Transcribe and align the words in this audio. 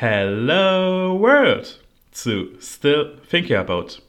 Hello 0.00 1.18
World 1.20 1.80
zu 2.12 2.50
Still 2.60 3.18
Thinking 3.28 3.56
About. 3.56 4.00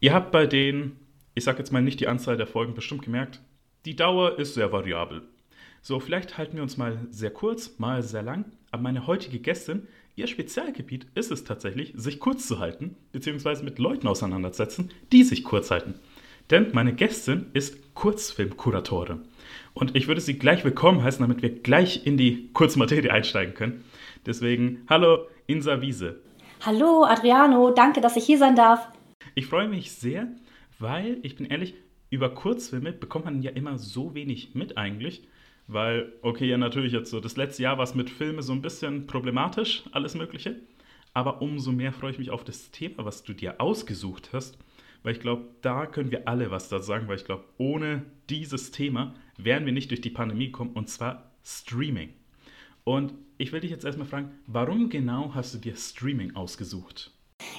Ihr 0.00 0.12
habt 0.12 0.32
bei 0.32 0.46
den, 0.46 0.96
ich 1.34 1.44
sag 1.44 1.58
jetzt 1.58 1.72
mal 1.72 1.80
nicht 1.80 1.98
die 1.98 2.08
Anzahl 2.08 2.36
der 2.36 2.46
Folgen 2.46 2.74
bestimmt 2.74 3.00
gemerkt, 3.00 3.40
die 3.86 3.96
Dauer 3.96 4.38
ist 4.38 4.52
sehr 4.52 4.70
variabel. 4.70 5.22
So, 5.80 5.98
vielleicht 5.98 6.36
halten 6.36 6.56
wir 6.56 6.62
uns 6.62 6.76
mal 6.76 6.98
sehr 7.10 7.30
kurz, 7.30 7.78
mal 7.78 8.02
sehr 8.02 8.22
lang, 8.22 8.52
aber 8.70 8.82
meine 8.82 9.06
heutige 9.06 9.38
Gästin, 9.38 9.88
ihr 10.14 10.26
Spezialgebiet 10.26 11.06
ist 11.14 11.30
es 11.30 11.44
tatsächlich, 11.44 11.94
sich 11.96 12.20
kurz 12.20 12.46
zu 12.46 12.58
halten, 12.58 12.94
beziehungsweise 13.10 13.64
mit 13.64 13.78
Leuten 13.78 14.08
auseinandersetzen, 14.08 14.90
die 15.10 15.22
sich 15.22 15.42
kurz 15.42 15.70
halten. 15.70 15.94
Denn 16.50 16.66
meine 16.74 16.92
Gästin 16.92 17.46
ist 17.54 17.94
Kurzfilmkuratorin. 17.94 19.22
Und 19.72 19.96
ich 19.96 20.06
würde 20.06 20.20
sie 20.20 20.38
gleich 20.38 20.64
willkommen 20.64 21.02
heißen, 21.02 21.22
damit 21.22 21.40
wir 21.40 21.48
gleich 21.48 22.06
in 22.06 22.18
die 22.18 22.50
Kurzmaterie 22.52 23.08
einsteigen 23.08 23.54
können. 23.54 23.84
Deswegen, 24.26 24.86
hallo 24.88 25.28
Insa 25.46 25.82
Wiese. 25.82 26.20
Hallo 26.62 27.04
Adriano, 27.04 27.70
danke, 27.72 28.00
dass 28.00 28.16
ich 28.16 28.24
hier 28.24 28.38
sein 28.38 28.56
darf. 28.56 28.88
Ich 29.34 29.46
freue 29.46 29.68
mich 29.68 29.92
sehr, 29.92 30.28
weil 30.78 31.18
ich 31.22 31.36
bin 31.36 31.44
ehrlich, 31.46 31.74
über 32.08 32.30
Kurzfilme 32.30 32.92
bekommt 32.92 33.26
man 33.26 33.42
ja 33.42 33.50
immer 33.50 33.76
so 33.76 34.14
wenig 34.14 34.54
mit 34.54 34.78
eigentlich. 34.78 35.28
Weil, 35.66 36.12
okay, 36.22 36.46
ja, 36.46 36.56
natürlich 36.56 36.92
jetzt 36.92 37.10
so, 37.10 37.20
das 37.20 37.36
letzte 37.36 37.62
Jahr 37.64 37.76
war 37.76 37.84
es 37.84 37.94
mit 37.94 38.08
Filmen 38.08 38.42
so 38.42 38.52
ein 38.52 38.62
bisschen 38.62 39.06
problematisch, 39.06 39.84
alles 39.92 40.14
Mögliche. 40.14 40.56
Aber 41.12 41.42
umso 41.42 41.72
mehr 41.72 41.92
freue 41.92 42.10
ich 42.12 42.18
mich 42.18 42.30
auf 42.30 42.44
das 42.44 42.70
Thema, 42.70 43.04
was 43.04 43.24
du 43.24 43.34
dir 43.34 43.60
ausgesucht 43.60 44.30
hast. 44.32 44.58
Weil 45.02 45.12
ich 45.12 45.20
glaube, 45.20 45.48
da 45.60 45.86
können 45.86 46.10
wir 46.10 46.28
alle 46.28 46.50
was 46.50 46.70
da 46.70 46.80
sagen, 46.80 47.08
weil 47.08 47.16
ich 47.16 47.24
glaube, 47.24 47.44
ohne 47.58 48.04
dieses 48.30 48.70
Thema 48.70 49.14
wären 49.36 49.66
wir 49.66 49.72
nicht 49.72 49.90
durch 49.90 50.00
die 50.00 50.10
Pandemie 50.10 50.46
gekommen, 50.46 50.72
und 50.72 50.88
zwar 50.88 51.30
Streaming. 51.44 52.10
Und 52.84 53.14
ich 53.38 53.52
will 53.52 53.60
dich 53.60 53.70
jetzt 53.70 53.84
erstmal 53.84 54.06
fragen, 54.06 54.32
warum 54.46 54.88
genau 54.88 55.32
hast 55.34 55.54
du 55.54 55.58
dir 55.58 55.76
Streaming 55.76 56.36
ausgesucht? 56.36 57.10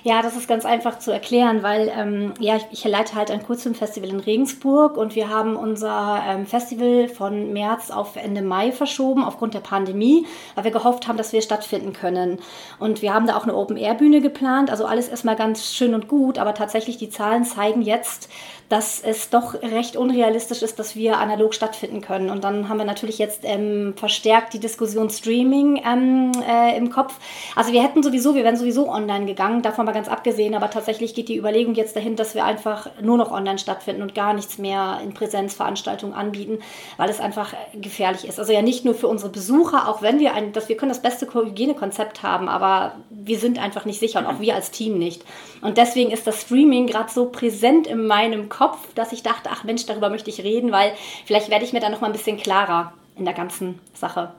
Ja, 0.03 0.21
das 0.21 0.35
ist 0.37 0.47
ganz 0.47 0.65
einfach 0.65 0.99
zu 0.99 1.11
erklären, 1.11 1.63
weil 1.63 1.91
ähm, 1.95 2.33
ja, 2.39 2.55
ich, 2.57 2.65
ich, 2.71 2.83
leite 2.85 3.15
halt 3.15 3.31
ein 3.31 3.43
Kurzfilmfestival 3.43 4.09
in 4.09 4.19
Regensburg 4.19 4.97
und 4.97 5.15
wir 5.15 5.29
haben 5.29 5.55
unser 5.55 6.23
ähm, 6.27 6.45
Festival 6.45 7.07
von 7.07 7.53
März 7.53 7.91
auf 7.91 8.15
Ende 8.15 8.41
Mai 8.41 8.71
verschoben 8.71 9.23
aufgrund 9.23 9.53
der 9.53 9.59
Pandemie, 9.59 10.25
weil 10.53 10.63
wir 10.63 10.71
gehofft 10.71 11.07
haben, 11.07 11.17
dass 11.17 11.33
wir 11.33 11.41
stattfinden 11.41 11.93
können. 11.93 12.39
Und 12.79 13.01
wir 13.01 13.13
haben 13.13 13.27
da 13.27 13.35
auch 13.35 13.43
eine 13.43 13.55
Open-Air-Bühne 13.55 14.21
geplant, 14.21 14.69
also 14.69 14.85
alles 14.85 15.09
erstmal 15.09 15.35
ganz 15.35 15.73
schön 15.73 15.93
und 15.93 16.07
gut, 16.07 16.37
aber 16.37 16.53
tatsächlich 16.53 16.97
die 16.97 17.09
Zahlen 17.09 17.43
zeigen 17.43 17.81
jetzt, 17.81 18.29
dass 18.69 18.99
es 18.99 19.29
doch 19.29 19.53
recht 19.61 19.95
unrealistisch 19.95 20.63
ist, 20.63 20.79
dass 20.79 20.95
wir 20.95 21.17
analog 21.17 21.53
stattfinden 21.53 22.01
können. 22.01 22.31
Und 22.31 22.43
dann 22.43 22.67
haben 22.67 22.77
wir 22.77 22.85
natürlich 22.85 23.19
jetzt 23.19 23.41
ähm, 23.43 23.93
verstärkt 23.95 24.53
die 24.53 24.59
Diskussion 24.59 25.09
Streaming 25.09 25.81
ähm, 25.85 26.31
äh, 26.47 26.75
im 26.75 26.89
Kopf. 26.89 27.13
Also 27.55 27.73
wir 27.73 27.83
hätten 27.83 28.01
sowieso, 28.01 28.33
wir 28.33 28.43
wären 28.43 28.57
sowieso 28.57 28.89
online 28.89 29.27
gegangen, 29.27 29.61
davon 29.61 29.85
mal 29.85 29.91
ganz 29.91 30.07
abgesehen, 30.07 30.55
aber 30.55 30.71
tatsächlich 30.71 31.13
geht 31.13 31.29
die 31.29 31.37
Überlegung 31.37 31.75
jetzt 31.75 31.95
dahin, 31.95 32.15
dass 32.15 32.33
wir 32.33 32.43
einfach 32.43 32.89
nur 33.01 33.17
noch 33.17 33.31
online 33.31 33.59
stattfinden 33.59 34.01
und 34.01 34.15
gar 34.15 34.33
nichts 34.33 34.57
mehr 34.57 34.99
in 35.03 35.13
Präsenzveranstaltungen 35.13 36.15
anbieten, 36.15 36.59
weil 36.97 37.09
es 37.09 37.19
einfach 37.19 37.53
gefährlich 37.73 38.27
ist. 38.27 38.39
Also 38.39 38.51
ja 38.51 38.63
nicht 38.63 38.83
nur 38.83 38.95
für 38.95 39.07
unsere 39.07 39.31
Besucher, 39.31 39.87
auch 39.87 40.01
wenn 40.01 40.19
wir 40.19 40.33
ein, 40.33 40.53
dass 40.53 40.69
wir 40.69 40.77
können 40.77 40.89
das 40.89 41.01
beste 41.01 41.31
Hygienekonzept 41.31 42.23
haben, 42.23 42.49
aber 42.49 42.95
wir 43.11 43.37
sind 43.37 43.59
einfach 43.61 43.85
nicht 43.85 43.99
sicher 43.99 44.19
und 44.19 44.25
auch 44.25 44.39
wir 44.39 44.55
als 44.55 44.71
Team 44.71 44.97
nicht. 44.97 45.23
Und 45.65 45.79
deswegen 45.79 46.11
ist 46.11 46.27
das 46.27 46.43
Streaming 46.43 46.85
gerade 46.85 47.11
so 47.11 47.25
präsent 47.31 47.87
in 47.87 48.05
meinem 48.05 48.49
Kopf, 48.49 48.93
dass 48.93 49.11
ich 49.11 49.23
dachte, 49.23 49.49
ach 49.51 49.63
Mensch, 49.63 49.87
darüber 49.87 50.11
möchte 50.11 50.29
ich 50.29 50.43
reden, 50.43 50.71
weil 50.71 50.93
vielleicht 51.25 51.49
werde 51.49 51.65
ich 51.65 51.73
mir 51.73 51.79
dann 51.79 51.91
noch 51.91 52.01
mal 52.01 52.07
ein 52.07 52.13
bisschen 52.13 52.37
klarer 52.37 52.93
in 53.17 53.25
der 53.25 53.33
ganzen 53.33 53.79
Sache. 53.95 54.31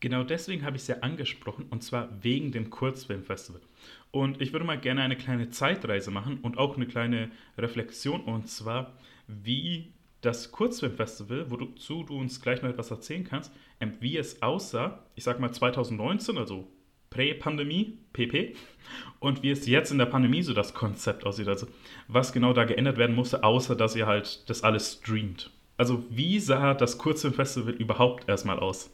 Genau 0.00 0.24
deswegen 0.24 0.62
habe 0.62 0.76
ich 0.76 0.82
es 0.82 0.88
ja 0.88 0.96
angesprochen 1.00 1.68
und 1.70 1.82
zwar 1.82 2.10
wegen 2.20 2.52
dem 2.52 2.68
Kurzfilmfestival. 2.68 3.62
Und 4.10 4.42
ich 4.42 4.52
würde 4.52 4.66
mal 4.66 4.78
gerne 4.78 5.00
eine 5.00 5.16
kleine 5.16 5.48
Zeitreise 5.48 6.10
machen 6.10 6.40
und 6.42 6.58
auch 6.58 6.76
eine 6.76 6.86
kleine 6.86 7.30
Reflexion 7.56 8.20
und 8.20 8.50
zwar, 8.50 8.92
wie 9.26 9.90
das 10.20 10.52
Kurzfilmfestival, 10.52 11.50
wozu 11.50 12.02
du 12.02 12.18
uns 12.18 12.42
gleich 12.42 12.60
noch 12.60 12.68
etwas 12.68 12.90
erzählen 12.90 13.24
kannst, 13.24 13.54
ähm, 13.80 13.94
wie 14.00 14.18
es 14.18 14.42
aussah, 14.42 15.02
ich 15.14 15.24
sag 15.24 15.40
mal 15.40 15.50
2019, 15.50 16.36
also 16.36 16.68
Prä-Pandemie, 17.14 17.96
PP, 18.12 18.54
und 19.20 19.42
wie 19.42 19.50
es 19.50 19.66
jetzt 19.66 19.90
in 19.90 19.98
der 19.98 20.06
Pandemie 20.06 20.42
so 20.42 20.52
das 20.52 20.74
Konzept 20.74 21.24
aussieht. 21.24 21.48
Also 21.48 21.66
was 22.08 22.32
genau 22.32 22.52
da 22.52 22.64
geändert 22.64 22.98
werden 22.98 23.16
musste, 23.16 23.42
außer 23.42 23.74
dass 23.74 23.96
ihr 23.96 24.06
halt 24.06 24.48
das 24.50 24.62
alles 24.62 25.00
streamt. 25.00 25.50
Also 25.78 26.04
wie 26.10 26.38
sah 26.38 26.74
das 26.74 26.98
Kurzfilmfestival 26.98 27.72
überhaupt 27.74 28.28
erstmal 28.28 28.58
aus? 28.58 28.90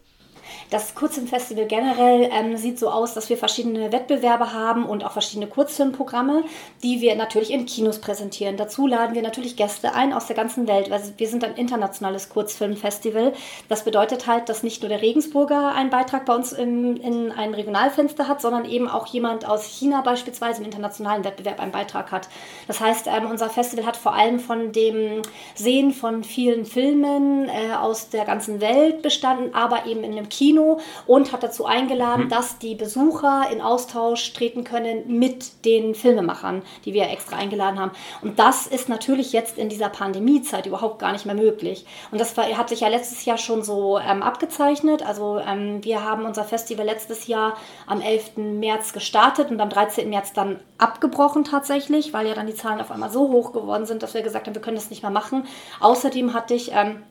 Das 0.71 0.95
Kurzfilmfestival 0.95 1.67
generell 1.67 2.31
ähm, 2.33 2.57
sieht 2.57 2.79
so 2.79 2.91
aus, 2.91 3.15
dass 3.15 3.29
wir 3.29 3.37
verschiedene 3.37 3.93
Wettbewerbe 3.93 4.53
haben 4.53 4.85
und 4.85 5.05
auch 5.05 5.13
verschiedene 5.13 5.47
Kurzfilmprogramme, 5.47 6.45
die 6.83 7.01
wir 7.01 7.17
natürlich 7.17 7.51
in 7.51 7.67
Kinos 7.67 7.99
präsentieren. 7.99 8.57
Dazu 8.57 8.87
laden 8.87 9.15
wir 9.15 9.23
natürlich 9.23 9.57
Gäste 9.57 9.95
ein 9.95 10.13
aus 10.13 10.27
der 10.27 10.37
ganzen 10.37 10.69
Welt. 10.69 10.91
Also 10.93 11.13
wir 11.17 11.29
sind 11.29 11.45
ein 11.45 11.55
internationales 11.55 12.29
Kurzfilmfestival. 12.29 13.33
Das 13.69 13.85
bedeutet 13.85 14.27
halt, 14.27 14.49
dass 14.49 14.63
nicht 14.63 14.83
nur 14.83 14.89
der 14.89 15.03
Regensburger 15.03 15.75
einen 15.75 15.91
Beitrag 15.91 16.27
bei 16.27 16.35
uns 16.35 16.53
in, 16.53 16.97
in 16.97 17.33
ein 17.33 17.55
Regionalfenster 17.55 18.29
hat, 18.29 18.41
sondern 18.41 18.65
eben 18.65 18.89
auch 18.89 19.07
jemand 19.07 19.49
aus 19.49 19.65
China 19.65 20.03
beispielsweise 20.03 20.61
im 20.61 20.67
internationalen 20.67 21.25
Wettbewerb 21.25 21.61
einen 21.61 21.73
Beitrag 21.73 22.13
hat. 22.13 22.29
Das 22.67 22.81
heißt, 22.81 23.07
ähm, 23.07 23.27
unser 23.31 23.51
Festival 23.51 23.87
hat 23.87 23.97
vor 23.97 24.15
allem 24.15 24.41
von 24.41 24.73
dem 24.73 25.23
Sehen 25.55 25.93
von 25.93 26.25
vielen 26.25 26.65
Filmen 26.65 27.49
äh, 27.49 27.75
aus 27.75 28.11
der 28.11 28.25
ganzen 28.25 28.61
Welt 28.61 29.03
bestanden, 29.03 29.55
aber 29.55 29.87
eben 29.87 30.05
in 30.05 30.13
einem 30.13 30.29
Kino 30.29 30.40
Kino 30.41 30.81
und 31.07 31.33
hat 31.33 31.43
dazu 31.43 31.67
eingeladen, 31.67 32.25
mhm. 32.25 32.29
dass 32.31 32.59
die 32.59 32.75
Besucher 32.75 33.49
in 33.53 33.61
Austausch 33.61 34.33
treten 34.33 34.65
können 34.65 35.19
mit 35.19 35.67
den 35.67 35.95
Filmemachern, 35.95 36.63
die 36.87 36.95
wir 36.95 37.11
extra 37.11 37.37
eingeladen 37.37 37.79
haben. 37.79 37.91
Und 38.23 38.39
das 38.39 38.67
ist 38.67 38.89
natürlich 38.89 39.35
jetzt 39.35 39.59
in 39.59 39.69
dieser 39.69 39.91
Pandemiezeit 39.91 40.65
überhaupt 40.65 40.99
gar 40.99 41.13
nicht 41.13 41.27
mehr 41.27 41.35
möglich. 41.35 41.85
Und 42.11 42.19
das 42.19 42.35
war, 42.39 42.47
hat 42.57 42.71
sich 42.71 42.81
ja 42.81 42.89
letztes 42.89 43.27
Jahr 43.27 43.37
schon 43.37 43.63
so 43.63 43.99
ähm, 43.99 44.23
abgezeichnet. 44.23 45.07
Also 45.07 45.39
ähm, 45.39 45.85
wir 45.85 46.05
haben 46.05 46.25
unser 46.25 46.45
Festival 46.45 46.87
letztes 46.87 47.27
Jahr 47.27 47.59
am 47.87 48.01
11. 48.01 48.39
März 48.39 48.95
gestartet 48.95 49.51
und 49.51 49.61
am 49.61 49.69
13. 49.69 50.09
März 50.09 50.33
dann 50.33 50.59
abgebrochen 50.79 51.45
tatsächlich, 51.45 52.15
weil 52.15 52.27
ja 52.27 52.35
dann 52.35 52.47
die 52.47 52.55
Zahlen 52.55 52.81
auf 52.81 52.91
einmal 52.91 53.11
so 53.11 53.29
hoch 53.29 53.53
geworden 53.53 53.85
sind, 53.85 54.03
dass 54.03 54.15
wir 54.15 54.23
gesagt 54.23 54.47
haben, 54.47 54.55
wir 54.55 54.63
können 54.63 54.77
das 54.77 54.89
nicht 54.89 55.03
mehr 55.03 55.11
machen. 55.11 55.47
Außerdem 55.81 56.33
hatte 56.33 56.55
ich 56.55 56.73
ähm, 56.73 57.03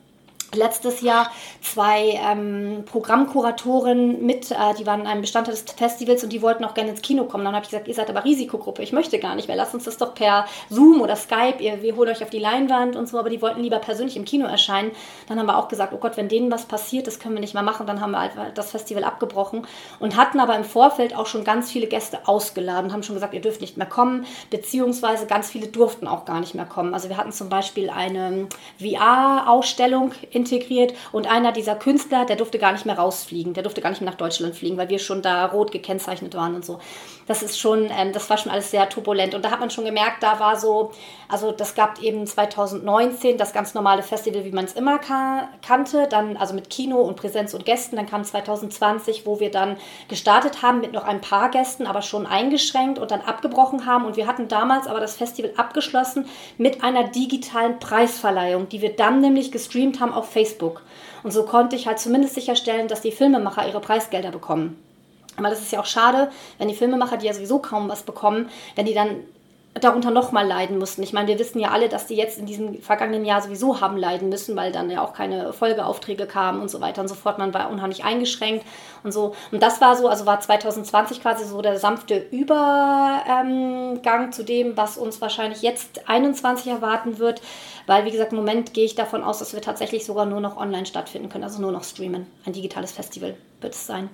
letztes 0.54 1.00
Jahr 1.00 1.30
zwei 1.60 2.20
ähm, 2.24 2.84
Programmkuratoren 2.86 4.24
mit, 4.24 4.50
äh, 4.50 4.56
die 4.78 4.86
waren 4.86 5.06
ein 5.06 5.20
Bestandteil 5.20 5.54
des 5.54 5.64
Festivals 5.76 6.24
und 6.24 6.32
die 6.32 6.42
wollten 6.42 6.64
auch 6.64 6.74
gerne 6.74 6.90
ins 6.90 7.02
Kino 7.02 7.24
kommen. 7.24 7.44
Dann 7.44 7.54
habe 7.54 7.64
ich 7.64 7.70
gesagt, 7.70 7.88
ihr 7.88 7.94
seid 7.94 8.10
aber 8.10 8.24
Risikogruppe, 8.24 8.82
ich 8.82 8.92
möchte 8.92 9.18
gar 9.18 9.34
nicht 9.34 9.48
mehr, 9.48 9.56
lasst 9.56 9.74
uns 9.74 9.84
das 9.84 9.96
doch 9.96 10.14
per 10.14 10.46
Zoom 10.68 11.00
oder 11.00 11.16
Skype, 11.16 11.56
ihr, 11.60 11.82
wir 11.82 11.96
holen 11.96 12.10
euch 12.10 12.22
auf 12.22 12.30
die 12.30 12.38
Leinwand 12.38 12.96
und 12.96 13.08
so, 13.08 13.18
aber 13.18 13.30
die 13.30 13.42
wollten 13.42 13.62
lieber 13.62 13.78
persönlich 13.78 14.16
im 14.16 14.24
Kino 14.24 14.46
erscheinen. 14.46 14.90
Dann 15.28 15.38
haben 15.38 15.46
wir 15.46 15.58
auch 15.58 15.68
gesagt, 15.68 15.92
oh 15.94 15.98
Gott, 15.98 16.16
wenn 16.16 16.28
denen 16.28 16.50
was 16.50 16.64
passiert, 16.64 17.06
das 17.06 17.18
können 17.18 17.34
wir 17.34 17.40
nicht 17.40 17.54
mehr 17.54 17.62
machen. 17.62 17.86
Dann 17.86 18.00
haben 18.00 18.12
wir 18.12 18.18
einfach 18.18 18.52
das 18.54 18.70
Festival 18.70 19.04
abgebrochen 19.04 19.66
und 19.98 20.16
hatten 20.16 20.40
aber 20.40 20.56
im 20.56 20.64
Vorfeld 20.64 21.14
auch 21.16 21.26
schon 21.26 21.44
ganz 21.44 21.70
viele 21.70 21.86
Gäste 21.86 22.26
ausgeladen, 22.26 22.92
haben 22.92 23.02
schon 23.02 23.14
gesagt, 23.14 23.34
ihr 23.34 23.40
dürft 23.40 23.60
nicht 23.60 23.76
mehr 23.76 23.86
kommen, 23.86 24.26
beziehungsweise 24.50 25.26
ganz 25.26 25.50
viele 25.50 25.68
durften 25.68 26.06
auch 26.06 26.24
gar 26.24 26.40
nicht 26.40 26.54
mehr 26.54 26.64
kommen. 26.64 26.94
Also 26.94 27.08
wir 27.08 27.16
hatten 27.16 27.32
zum 27.32 27.48
Beispiel 27.48 27.90
eine 27.90 28.48
VR-Ausstellung 28.78 30.12
in 30.30 30.39
integriert. 30.40 30.94
Und 31.12 31.30
einer 31.30 31.52
dieser 31.52 31.76
Künstler, 31.76 32.24
der 32.24 32.36
durfte 32.36 32.58
gar 32.58 32.72
nicht 32.72 32.86
mehr 32.86 32.98
rausfliegen, 32.98 33.54
der 33.54 33.62
durfte 33.62 33.80
gar 33.80 33.90
nicht 33.90 34.00
mehr 34.00 34.10
nach 34.10 34.18
Deutschland 34.18 34.54
fliegen, 34.54 34.76
weil 34.76 34.88
wir 34.88 34.98
schon 34.98 35.22
da 35.22 35.46
rot 35.46 35.72
gekennzeichnet 35.72 36.34
waren 36.34 36.54
und 36.54 36.64
so. 36.64 36.78
Das 37.26 37.42
ist 37.42 37.60
schon, 37.60 37.90
ähm, 37.96 38.12
das 38.12 38.28
war 38.28 38.38
schon 38.38 38.50
alles 38.50 38.70
sehr 38.70 38.88
turbulent. 38.88 39.34
Und 39.34 39.44
da 39.44 39.50
hat 39.50 39.60
man 39.60 39.70
schon 39.70 39.84
gemerkt, 39.84 40.22
da 40.22 40.40
war 40.40 40.58
so, 40.58 40.90
also 41.28 41.52
das 41.52 41.74
gab 41.74 42.02
eben 42.02 42.26
2019 42.26 43.38
das 43.38 43.52
ganz 43.52 43.74
normale 43.74 44.02
Festival, 44.02 44.44
wie 44.44 44.50
man 44.50 44.64
es 44.64 44.72
immer 44.72 44.98
ka 44.98 45.48
kannte, 45.66 46.08
dann 46.08 46.36
also 46.36 46.54
mit 46.54 46.70
Kino 46.70 47.00
und 47.00 47.16
Präsenz 47.16 47.54
und 47.54 47.64
Gästen, 47.64 47.96
dann 47.96 48.06
kam 48.06 48.24
2020, 48.24 49.26
wo 49.26 49.38
wir 49.38 49.50
dann 49.50 49.76
gestartet 50.08 50.62
haben 50.62 50.80
mit 50.80 50.92
noch 50.92 51.04
ein 51.04 51.20
paar 51.20 51.50
Gästen, 51.50 51.86
aber 51.86 52.02
schon 52.02 52.26
eingeschränkt 52.26 52.98
und 52.98 53.10
dann 53.10 53.20
abgebrochen 53.20 53.86
haben. 53.86 54.04
Und 54.06 54.16
wir 54.16 54.26
hatten 54.26 54.48
damals 54.48 54.86
aber 54.86 55.00
das 55.00 55.16
Festival 55.16 55.52
abgeschlossen 55.56 56.26
mit 56.58 56.82
einer 56.82 57.04
digitalen 57.04 57.78
Preisverleihung, 57.78 58.68
die 58.68 58.82
wir 58.82 58.96
dann 58.96 59.20
nämlich 59.20 59.52
gestreamt 59.52 60.00
haben 60.00 60.12
auf 60.12 60.29
Facebook. 60.30 60.82
Und 61.22 61.32
so 61.32 61.44
konnte 61.44 61.76
ich 61.76 61.86
halt 61.86 61.98
zumindest 61.98 62.34
sicherstellen, 62.34 62.88
dass 62.88 63.02
die 63.02 63.12
Filmemacher 63.12 63.66
ihre 63.66 63.80
Preisgelder 63.80 64.30
bekommen. 64.30 64.82
Aber 65.36 65.50
das 65.50 65.60
ist 65.60 65.72
ja 65.72 65.80
auch 65.80 65.86
schade, 65.86 66.30
wenn 66.58 66.68
die 66.68 66.74
Filmemacher, 66.74 67.16
die 67.16 67.26
ja 67.26 67.32
sowieso 67.32 67.58
kaum 67.58 67.88
was 67.88 68.02
bekommen, 68.02 68.48
wenn 68.74 68.86
die 68.86 68.94
dann 68.94 69.16
darunter 69.84 70.10
nochmal 70.10 70.46
leiden 70.46 70.78
mussten. 70.78 71.02
Ich 71.02 71.12
meine, 71.12 71.28
wir 71.28 71.38
wissen 71.38 71.58
ja 71.58 71.70
alle, 71.70 71.88
dass 71.88 72.06
die 72.06 72.14
jetzt 72.14 72.38
in 72.38 72.46
diesem 72.46 72.80
vergangenen 72.82 73.24
Jahr 73.24 73.42
sowieso 73.42 73.80
haben 73.80 73.96
leiden 73.96 74.28
müssen, 74.28 74.56
weil 74.56 74.72
dann 74.72 74.90
ja 74.90 75.02
auch 75.02 75.12
keine 75.12 75.52
Folgeaufträge 75.52 76.26
kamen 76.26 76.60
und 76.60 76.70
so 76.70 76.80
weiter 76.80 77.02
und 77.02 77.08
so 77.08 77.14
fort. 77.14 77.38
Man 77.38 77.54
war 77.54 77.70
unheimlich 77.70 78.04
eingeschränkt 78.04 78.64
und 79.02 79.12
so. 79.12 79.34
Und 79.50 79.62
das 79.62 79.80
war 79.80 79.96
so, 79.96 80.08
also 80.08 80.26
war 80.26 80.40
2020 80.40 81.22
quasi 81.22 81.44
so 81.44 81.62
der 81.62 81.78
sanfte 81.78 82.26
Übergang 82.30 84.32
zu 84.32 84.44
dem, 84.44 84.76
was 84.76 84.98
uns 84.98 85.20
wahrscheinlich 85.20 85.62
jetzt 85.62 86.08
21 86.08 86.68
erwarten 86.68 87.18
wird, 87.18 87.40
weil 87.86 88.04
wie 88.04 88.10
gesagt, 88.10 88.32
im 88.32 88.38
Moment 88.38 88.74
gehe 88.74 88.84
ich 88.84 88.94
davon 88.94 89.22
aus, 89.22 89.38
dass 89.38 89.54
wir 89.54 89.62
tatsächlich 89.62 90.04
sogar 90.04 90.26
nur 90.26 90.40
noch 90.40 90.56
online 90.56 90.86
stattfinden 90.86 91.28
können, 91.28 91.44
also 91.44 91.60
nur 91.60 91.72
noch 91.72 91.84
streamen. 91.84 92.26
Ein 92.44 92.52
digitales 92.52 92.92
Festival 92.92 93.36
wird 93.60 93.74
es 93.74 93.86
sein. 93.86 94.10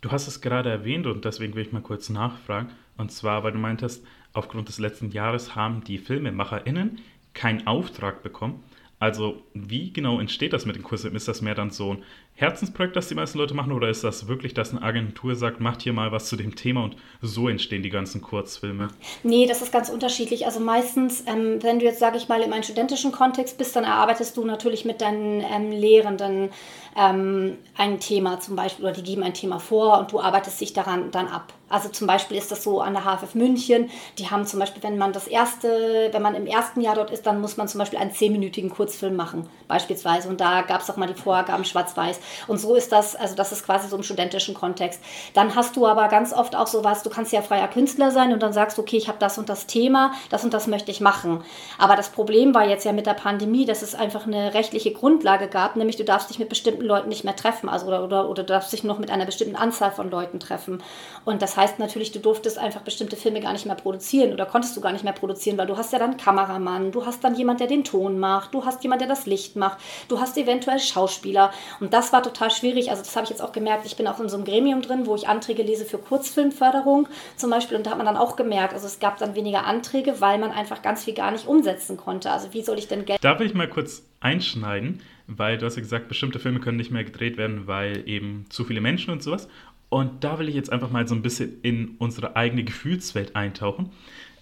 Du 0.00 0.12
hast 0.12 0.28
es 0.28 0.40
gerade 0.40 0.70
erwähnt 0.70 1.06
und 1.06 1.24
deswegen 1.24 1.54
will 1.54 1.62
ich 1.62 1.72
mal 1.72 1.82
kurz 1.82 2.08
nachfragen. 2.08 2.70
Und 2.96 3.10
zwar, 3.10 3.42
weil 3.42 3.52
du 3.52 3.58
meintest, 3.58 4.04
aufgrund 4.38 4.68
des 4.68 4.78
letzten 4.78 5.10
Jahres 5.10 5.54
haben 5.54 5.84
die 5.84 5.98
FilmemacherInnen 5.98 6.98
keinen 7.34 7.66
Auftrag 7.66 8.22
bekommen. 8.22 8.62
Also, 9.00 9.42
wie 9.54 9.92
genau 9.92 10.18
entsteht 10.18 10.52
das 10.52 10.66
mit 10.66 10.74
den 10.74 10.82
Kursen? 10.82 11.14
Ist 11.14 11.28
das 11.28 11.40
mehr 11.40 11.54
dann 11.54 11.70
so 11.70 11.92
ein 11.92 12.02
Herzensprojekt, 12.34 12.96
das 12.96 13.06
die 13.06 13.14
meisten 13.14 13.38
Leute 13.38 13.54
machen, 13.54 13.72
oder 13.72 13.88
ist 13.88 14.02
das 14.02 14.26
wirklich, 14.26 14.54
dass 14.54 14.72
eine 14.72 14.82
Agentur 14.82 15.36
sagt, 15.36 15.60
macht 15.60 15.82
hier 15.82 15.92
mal 15.92 16.10
was 16.10 16.28
zu 16.28 16.34
dem 16.34 16.56
Thema 16.56 16.82
und 16.82 16.96
so 17.20 17.48
entstehen 17.48 17.84
die 17.84 17.90
ganzen 17.90 18.22
Kurzfilme? 18.22 18.88
Nee, 19.22 19.46
das 19.46 19.62
ist 19.62 19.72
ganz 19.72 19.88
unterschiedlich. 19.88 20.46
Also 20.46 20.58
meistens, 20.58 21.24
ähm, 21.28 21.62
wenn 21.62 21.78
du 21.78 21.84
jetzt, 21.84 22.00
sage 22.00 22.16
ich 22.16 22.28
mal, 22.28 22.42
in 22.42 22.52
einem 22.52 22.64
studentischen 22.64 23.12
Kontext 23.12 23.56
bist, 23.56 23.76
dann 23.76 23.84
erarbeitest 23.84 24.36
du 24.36 24.44
natürlich 24.44 24.84
mit 24.84 25.00
deinen 25.00 25.42
ähm, 25.42 25.70
Lehrenden 25.70 26.50
ähm, 26.96 27.58
ein 27.76 28.00
Thema 28.00 28.40
zum 28.40 28.56
Beispiel, 28.56 28.84
oder 28.84 28.94
die 28.94 29.02
geben 29.02 29.22
ein 29.22 29.34
Thema 29.34 29.58
vor 29.58 29.98
und 29.98 30.12
du 30.12 30.20
arbeitest 30.20 30.60
dich 30.60 30.72
daran 30.72 31.10
dann 31.10 31.28
ab. 31.28 31.52
Also 31.70 31.90
zum 31.90 32.06
Beispiel 32.06 32.36
ist 32.38 32.50
das 32.50 32.62
so 32.64 32.80
an 32.80 32.94
der 32.94 33.04
HFF 33.04 33.34
München. 33.34 33.90
Die 34.16 34.30
haben 34.30 34.46
zum 34.46 34.58
Beispiel, 34.58 34.82
wenn 34.82 34.96
man 34.96 35.12
das 35.12 35.26
erste, 35.26 36.08
wenn 36.12 36.22
man 36.22 36.34
im 36.34 36.46
ersten 36.46 36.80
Jahr 36.80 36.94
dort 36.94 37.10
ist, 37.10 37.26
dann 37.26 37.40
muss 37.40 37.56
man 37.56 37.68
zum 37.68 37.78
Beispiel 37.78 37.98
einen 37.98 38.12
zehnminütigen 38.12 38.70
Kurzfilm 38.70 39.16
machen, 39.16 39.48
beispielsweise. 39.66 40.28
Und 40.28 40.40
da 40.40 40.62
gab 40.62 40.80
es 40.80 40.90
auch 40.90 40.96
mal 40.96 41.06
die 41.06 41.20
Vorgaben 41.20 41.64
schwarz-weiß. 41.64 42.20
Und 42.46 42.58
so 42.58 42.74
ist 42.74 42.90
das, 42.90 43.14
also 43.14 43.34
das 43.34 43.52
ist 43.52 43.66
quasi 43.66 43.88
so 43.88 43.96
im 43.96 44.02
studentischen 44.02 44.54
Kontext. 44.54 45.00
Dann 45.34 45.54
hast 45.54 45.76
du 45.76 45.86
aber 45.86 46.08
ganz 46.08 46.32
oft 46.32 46.56
auch 46.56 46.66
sowas, 46.66 47.02
du 47.02 47.10
kannst 47.10 47.32
ja 47.32 47.42
freier 47.42 47.68
Künstler 47.68 48.10
sein 48.10 48.32
und 48.32 48.42
dann 48.42 48.52
sagst, 48.52 48.78
okay, 48.78 48.96
ich 48.96 49.08
habe 49.08 49.18
das 49.18 49.36
und 49.36 49.48
das 49.48 49.66
Thema, 49.66 50.12
das 50.30 50.44
und 50.44 50.54
das 50.54 50.66
möchte 50.68 50.90
ich 50.90 51.00
machen. 51.00 51.42
Aber 51.76 51.96
das 51.96 52.08
Problem 52.08 52.54
war 52.54 52.66
jetzt 52.66 52.84
ja 52.84 52.92
mit 52.92 53.06
der 53.06 53.14
Pandemie, 53.14 53.66
dass 53.66 53.82
es 53.82 53.94
einfach 53.94 54.26
eine 54.26 54.54
rechtliche 54.54 54.92
Grundlage 54.92 55.48
gab, 55.48 55.76
nämlich 55.76 55.96
du 55.96 56.04
darfst 56.04 56.30
dich 56.30 56.38
mit 56.38 56.48
bestimmten 56.48 56.77
Leuten 56.80 57.08
nicht 57.08 57.24
mehr 57.24 57.36
treffen, 57.36 57.68
also 57.68 57.86
oder, 57.86 58.04
oder, 58.04 58.28
oder 58.28 58.42
du 58.42 58.52
darfst 58.52 58.72
dich 58.72 58.84
noch 58.84 58.98
mit 58.98 59.10
einer 59.10 59.26
bestimmten 59.26 59.56
Anzahl 59.56 59.90
von 59.90 60.10
Leuten 60.10 60.40
treffen. 60.40 60.82
Und 61.24 61.42
das 61.42 61.56
heißt 61.56 61.78
natürlich, 61.78 62.12
du 62.12 62.18
durftest 62.18 62.58
einfach 62.58 62.80
bestimmte 62.82 63.16
Filme 63.16 63.40
gar 63.40 63.52
nicht 63.52 63.66
mehr 63.66 63.74
produzieren 63.74 64.32
oder 64.32 64.46
konntest 64.46 64.76
du 64.76 64.80
gar 64.80 64.92
nicht 64.92 65.04
mehr 65.04 65.12
produzieren, 65.12 65.58
weil 65.58 65.66
du 65.66 65.76
hast 65.76 65.92
ja 65.92 65.98
dann 65.98 66.16
Kameramann, 66.16 66.92
du 66.92 67.04
hast 67.06 67.22
dann 67.24 67.34
jemand, 67.34 67.60
der 67.60 67.66
den 67.66 67.84
Ton 67.84 68.18
macht, 68.18 68.54
du 68.54 68.64
hast 68.64 68.82
jemand, 68.82 69.00
der 69.00 69.08
das 69.08 69.26
Licht 69.26 69.56
macht, 69.56 69.78
du 70.08 70.20
hast 70.20 70.36
eventuell 70.36 70.78
Schauspieler. 70.78 71.52
Und 71.80 71.92
das 71.92 72.12
war 72.12 72.22
total 72.22 72.50
schwierig. 72.50 72.90
Also 72.90 73.02
das 73.02 73.14
habe 73.16 73.24
ich 73.24 73.30
jetzt 73.30 73.42
auch 73.42 73.52
gemerkt. 73.52 73.86
Ich 73.86 73.96
bin 73.96 74.06
auch 74.06 74.20
in 74.20 74.28
so 74.28 74.36
einem 74.36 74.44
Gremium 74.44 74.82
drin, 74.82 75.06
wo 75.06 75.14
ich 75.14 75.28
Anträge 75.28 75.62
lese 75.62 75.84
für 75.84 75.98
Kurzfilmförderung 75.98 77.08
zum 77.36 77.50
Beispiel. 77.50 77.76
Und 77.76 77.86
da 77.86 77.90
hat 77.90 77.98
man 77.98 78.06
dann 78.06 78.16
auch 78.16 78.36
gemerkt, 78.36 78.74
also 78.74 78.86
es 78.86 79.00
gab 79.00 79.18
dann 79.18 79.34
weniger 79.34 79.64
Anträge, 79.64 80.20
weil 80.20 80.38
man 80.38 80.50
einfach 80.50 80.82
ganz 80.82 81.04
viel 81.04 81.14
gar 81.14 81.30
nicht 81.30 81.46
umsetzen 81.46 81.96
konnte. 81.96 82.30
Also 82.30 82.52
wie 82.52 82.62
soll 82.62 82.78
ich 82.78 82.88
denn 82.88 83.04
Geld... 83.04 83.22
Da 83.22 83.38
will 83.38 83.46
ich 83.46 83.54
mal 83.54 83.68
kurz 83.68 84.02
einschneiden, 84.20 85.02
weil 85.28 85.58
du 85.58 85.66
hast 85.66 85.76
ja 85.76 85.82
gesagt, 85.82 86.08
bestimmte 86.08 86.38
Filme 86.38 86.58
können 86.58 86.78
nicht 86.78 86.90
mehr 86.90 87.04
gedreht 87.04 87.36
werden, 87.36 87.66
weil 87.66 88.08
eben 88.08 88.46
zu 88.48 88.64
viele 88.64 88.80
Menschen 88.80 89.12
und 89.12 89.22
sowas. 89.22 89.48
Und 89.90 90.24
da 90.24 90.38
will 90.38 90.48
ich 90.48 90.54
jetzt 90.54 90.72
einfach 90.72 90.90
mal 90.90 91.06
so 91.06 91.14
ein 91.14 91.22
bisschen 91.22 91.60
in 91.62 91.96
unsere 91.98 92.34
eigene 92.34 92.64
Gefühlswelt 92.64 93.36
eintauchen. 93.36 93.90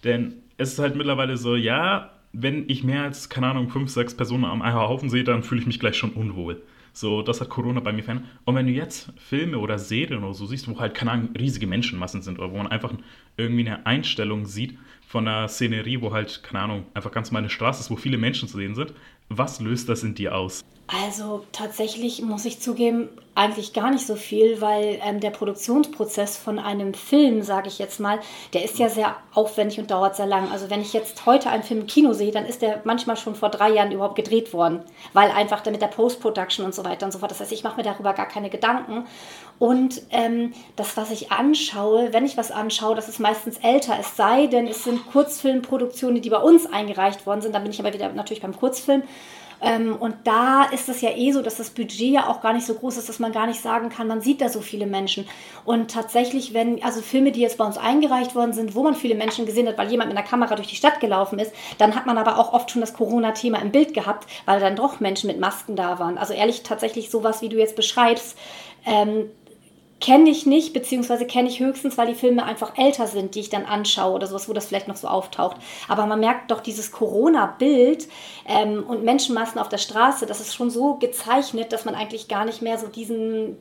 Denn 0.05 0.35
es 0.56 0.73
ist 0.73 0.79
halt 0.79 0.97
mittlerweile 0.97 1.37
so, 1.37 1.56
ja, 1.56 2.12
wenn 2.33 2.69
ich 2.69 2.85
mehr 2.85 3.03
als, 3.03 3.29
keine 3.29 3.49
Ahnung, 3.49 3.69
fünf, 3.69 3.91
sechs 3.91 4.17
Personen 4.17 4.44
am 4.44 4.65
Haufen 4.65 5.11
sehe, 5.11 5.25
dann 5.25 5.43
fühle 5.43 5.61
ich 5.61 5.67
mich 5.67 5.81
gleich 5.81 5.97
schon 5.97 6.12
unwohl. 6.12 6.62
So, 6.93 7.21
das 7.21 7.41
hat 7.41 7.50
Corona 7.50 7.81
bei 7.81 7.93
mir 7.93 8.03
verändert. 8.03 8.29
Und 8.44 8.55
wenn 8.55 8.67
du 8.67 8.73
jetzt 8.73 9.12
Filme 9.19 9.59
oder 9.59 9.79
Serien 9.79 10.25
oder 10.25 10.32
so 10.32 10.47
siehst, 10.47 10.67
wo 10.67 10.81
halt, 10.81 10.94
keine 10.94 11.11
Ahnung, 11.11 11.29
riesige 11.39 11.67
Menschenmassen 11.67 12.23
sind 12.23 12.39
oder 12.39 12.50
wo 12.53 12.56
man 12.56 12.69
einfach 12.69 12.94
irgendwie 13.37 13.67
eine 13.67 13.85
Einstellung 13.85 14.47
sieht 14.47 14.79
von 15.06 15.29
einer 15.29 15.47
Szenerie, 15.49 16.00
wo 16.00 16.12
halt, 16.12 16.43
keine 16.43 16.61
Ahnung, 16.61 16.87
einfach 16.94 17.12
ganz 17.12 17.31
mal 17.31 17.41
eine 17.41 17.50
Straße 17.50 17.81
ist, 17.81 17.91
wo 17.91 17.97
viele 17.97 18.19
Menschen 18.19 18.49
zu 18.49 18.56
sehen 18.56 18.75
sind, 18.75 18.94
was 19.29 19.61
löst 19.61 19.89
das 19.89 20.05
in 20.05 20.15
dir 20.15 20.35
aus? 20.35 20.65
Also 20.88 21.44
tatsächlich 21.50 22.23
muss 22.23 22.44
ich 22.44 22.61
zugeben, 22.61 23.09
eigentlich 23.35 23.73
gar 23.73 23.91
nicht 23.91 24.06
so 24.06 24.15
viel, 24.15 24.61
weil 24.61 24.99
ähm, 25.05 25.21
der 25.21 25.31
Produktionsprozess 25.31 26.38
von 26.38 26.59
einem 26.59 26.94
Film, 26.94 27.43
sage 27.43 27.69
ich 27.69 27.79
jetzt 27.79 27.99
mal, 27.99 28.21
der 28.55 28.65
ist 28.65 28.79
ja 28.79 28.88
sehr 28.88 29.17
aufwendig 29.35 29.79
und 29.79 29.91
dauert 29.91 30.17
sehr 30.17 30.27
lang. 30.27 30.50
Also 30.50 30.71
wenn 30.71 30.81
ich 30.81 30.93
jetzt 30.93 31.27
heute 31.27 31.50
einen 31.50 31.65
Film 31.65 31.81
im 31.81 31.87
Kino 31.87 32.12
sehe, 32.12 32.31
dann 32.31 32.47
ist 32.47 32.62
der 32.62 32.81
manchmal 32.85 33.17
schon 33.17 33.35
vor 33.35 33.50
drei 33.50 33.71
Jahren 33.73 33.91
überhaupt 33.91 34.15
gedreht 34.15 34.53
worden, 34.53 34.81
weil 35.12 35.31
einfach 35.33 35.61
damit 35.61 35.83
der 35.83 35.88
Post-Production 35.88 36.65
und 36.65 36.75
so 36.75 36.85
weiter 36.85 37.05
und 37.05 37.12
so 37.12 37.19
fort. 37.19 37.32
Das 37.32 37.41
heißt, 37.41 37.53
ich 37.53 37.65
mache 37.65 37.77
mir 37.77 37.82
darüber 37.82 38.15
gar 38.15 38.27
keine 38.27 38.49
Gedanken. 38.49 39.06
Und 39.59 40.00
ähm, 40.11 40.55
das, 40.77 40.97
was 40.97 41.11
ich 41.11 41.32
anschaue, 41.32 42.12
wenn 42.12 42.25
ich 42.25 42.37
was 42.37 42.53
anschaue, 42.53 42.94
das 42.94 43.09
ist 43.09 43.19
meistens 43.19 43.59
älter. 43.59 43.97
Es 44.00 44.17
sei 44.17 44.47
denn, 44.47 44.69
es 44.69 44.85
sind 44.85 45.05
Kurzfilmproduktionen, 45.11 46.23
die 46.23 46.31
bei 46.31 46.39
uns 46.39 46.65
eingereicht 46.67 47.27
worden 47.27 47.43
sind. 47.43 47.55
Dann 47.55 47.65
bin 47.65 47.73
ich 47.73 47.81
aber 47.81 47.93
wieder 47.93 48.12
natürlich 48.12 48.43
beim 48.43 48.56
Kurzfilm. 48.56 49.03
Ähm, 49.61 49.97
und 49.97 50.14
da 50.25 50.64
ist 50.64 50.88
es 50.88 51.00
ja 51.00 51.11
eh 51.17 51.32
so, 51.32 51.43
dass 51.43 51.56
das 51.56 51.70
Budget 51.70 52.12
ja 52.12 52.29
auch 52.29 52.41
gar 52.41 52.53
nicht 52.53 52.67
so 52.67 52.75
groß 52.75 52.97
ist, 52.99 53.08
dass 53.08 53.19
man 53.19 53.32
gar 53.32 53.47
nicht 53.47 53.61
sagen 53.61 53.88
kann, 53.88 54.06
man 54.06 54.20
sieht 54.20 54.41
da 54.41 54.49
so 54.49 54.61
viele 54.61 54.87
Menschen. 54.87 55.26
Und 55.64 55.91
tatsächlich, 55.91 56.55
wenn, 56.55 56.82
also 56.82 57.00
Filme, 57.00 57.32
die 57.32 57.41
jetzt 57.41 57.58
bei 57.58 57.64
uns 57.64 57.79
eingereicht 57.79 58.35
worden 58.35 58.53
sind, 58.53 58.75
wo 58.75 58.82
man 58.82 58.94
viele 58.94 59.14
Menschen 59.14 59.47
gesehen 59.47 59.69
hat, 59.69 59.79
weil 59.79 59.91
jemand 59.91 60.11
mit 60.11 60.19
einer 60.19 60.26
Kamera 60.26 60.55
durch 60.56 60.69
die 60.69 60.76
Stadt 60.76 61.00
gelaufen 61.00 61.38
ist, 61.38 61.53
dann 61.79 61.94
hat 61.94 62.06
man 62.06 62.19
aber 62.19 62.38
auch 62.38 62.53
oft 62.53 62.70
schon 62.70 62.81
das 62.81 62.94
Corona-Thema 62.94 63.58
im 63.61 63.73
Bild 63.73 63.94
gehabt, 63.94 64.29
weil 64.44 64.61
dann 64.61 64.76
doch 64.76 65.00
Menschen 65.00 65.29
mit 65.29 65.41
Masken 65.41 65.76
da 65.76 65.99
waren. 65.99 66.19
Also 66.19 66.35
ehrlich, 66.35 66.62
tatsächlich 66.62 67.11
sowas, 67.11 67.43
wie 67.43 67.49
du 67.49 67.56
jetzt 67.56 67.76
beschreibst, 67.76 68.37
ähm, 68.85 69.31
kenne 70.00 70.28
ich 70.31 70.44
nicht, 70.46 70.72
beziehungsweise 70.72 71.26
kenne 71.26 71.48
ich 71.48 71.60
höchstens, 71.60 71.96
weil 71.96 72.08
die 72.08 72.14
Filme 72.14 72.44
einfach 72.44 72.76
älter 72.76 73.06
sind, 73.06 73.34
die 73.34 73.40
ich 73.40 73.48
dann 73.48 73.64
anschaue 73.64 74.14
oder 74.14 74.26
sowas, 74.26 74.48
wo 74.48 74.52
das 74.52 74.66
vielleicht 74.66 74.88
noch 74.88 74.96
so 74.96 75.08
auftaucht. 75.08 75.56
Aber 75.88 76.06
man 76.06 76.20
merkt 76.20 76.50
doch 76.50 76.60
dieses 76.60 76.93
Corona-Bild 76.93 78.06
ähm, 78.46 78.84
und 78.84 79.04
Menschenmassen 79.04 79.58
auf 79.58 79.69
der 79.69 79.78
Straße, 79.78 80.26
das 80.26 80.40
ist 80.40 80.54
schon 80.54 80.70
so 80.70 80.96
gezeichnet, 80.96 81.72
dass 81.72 81.84
man 81.84 81.94
eigentlich 81.94 82.28
gar 82.28 82.44
nicht 82.44 82.60
mehr 82.60 82.78
so 82.78 82.88
diesen, 82.88 83.56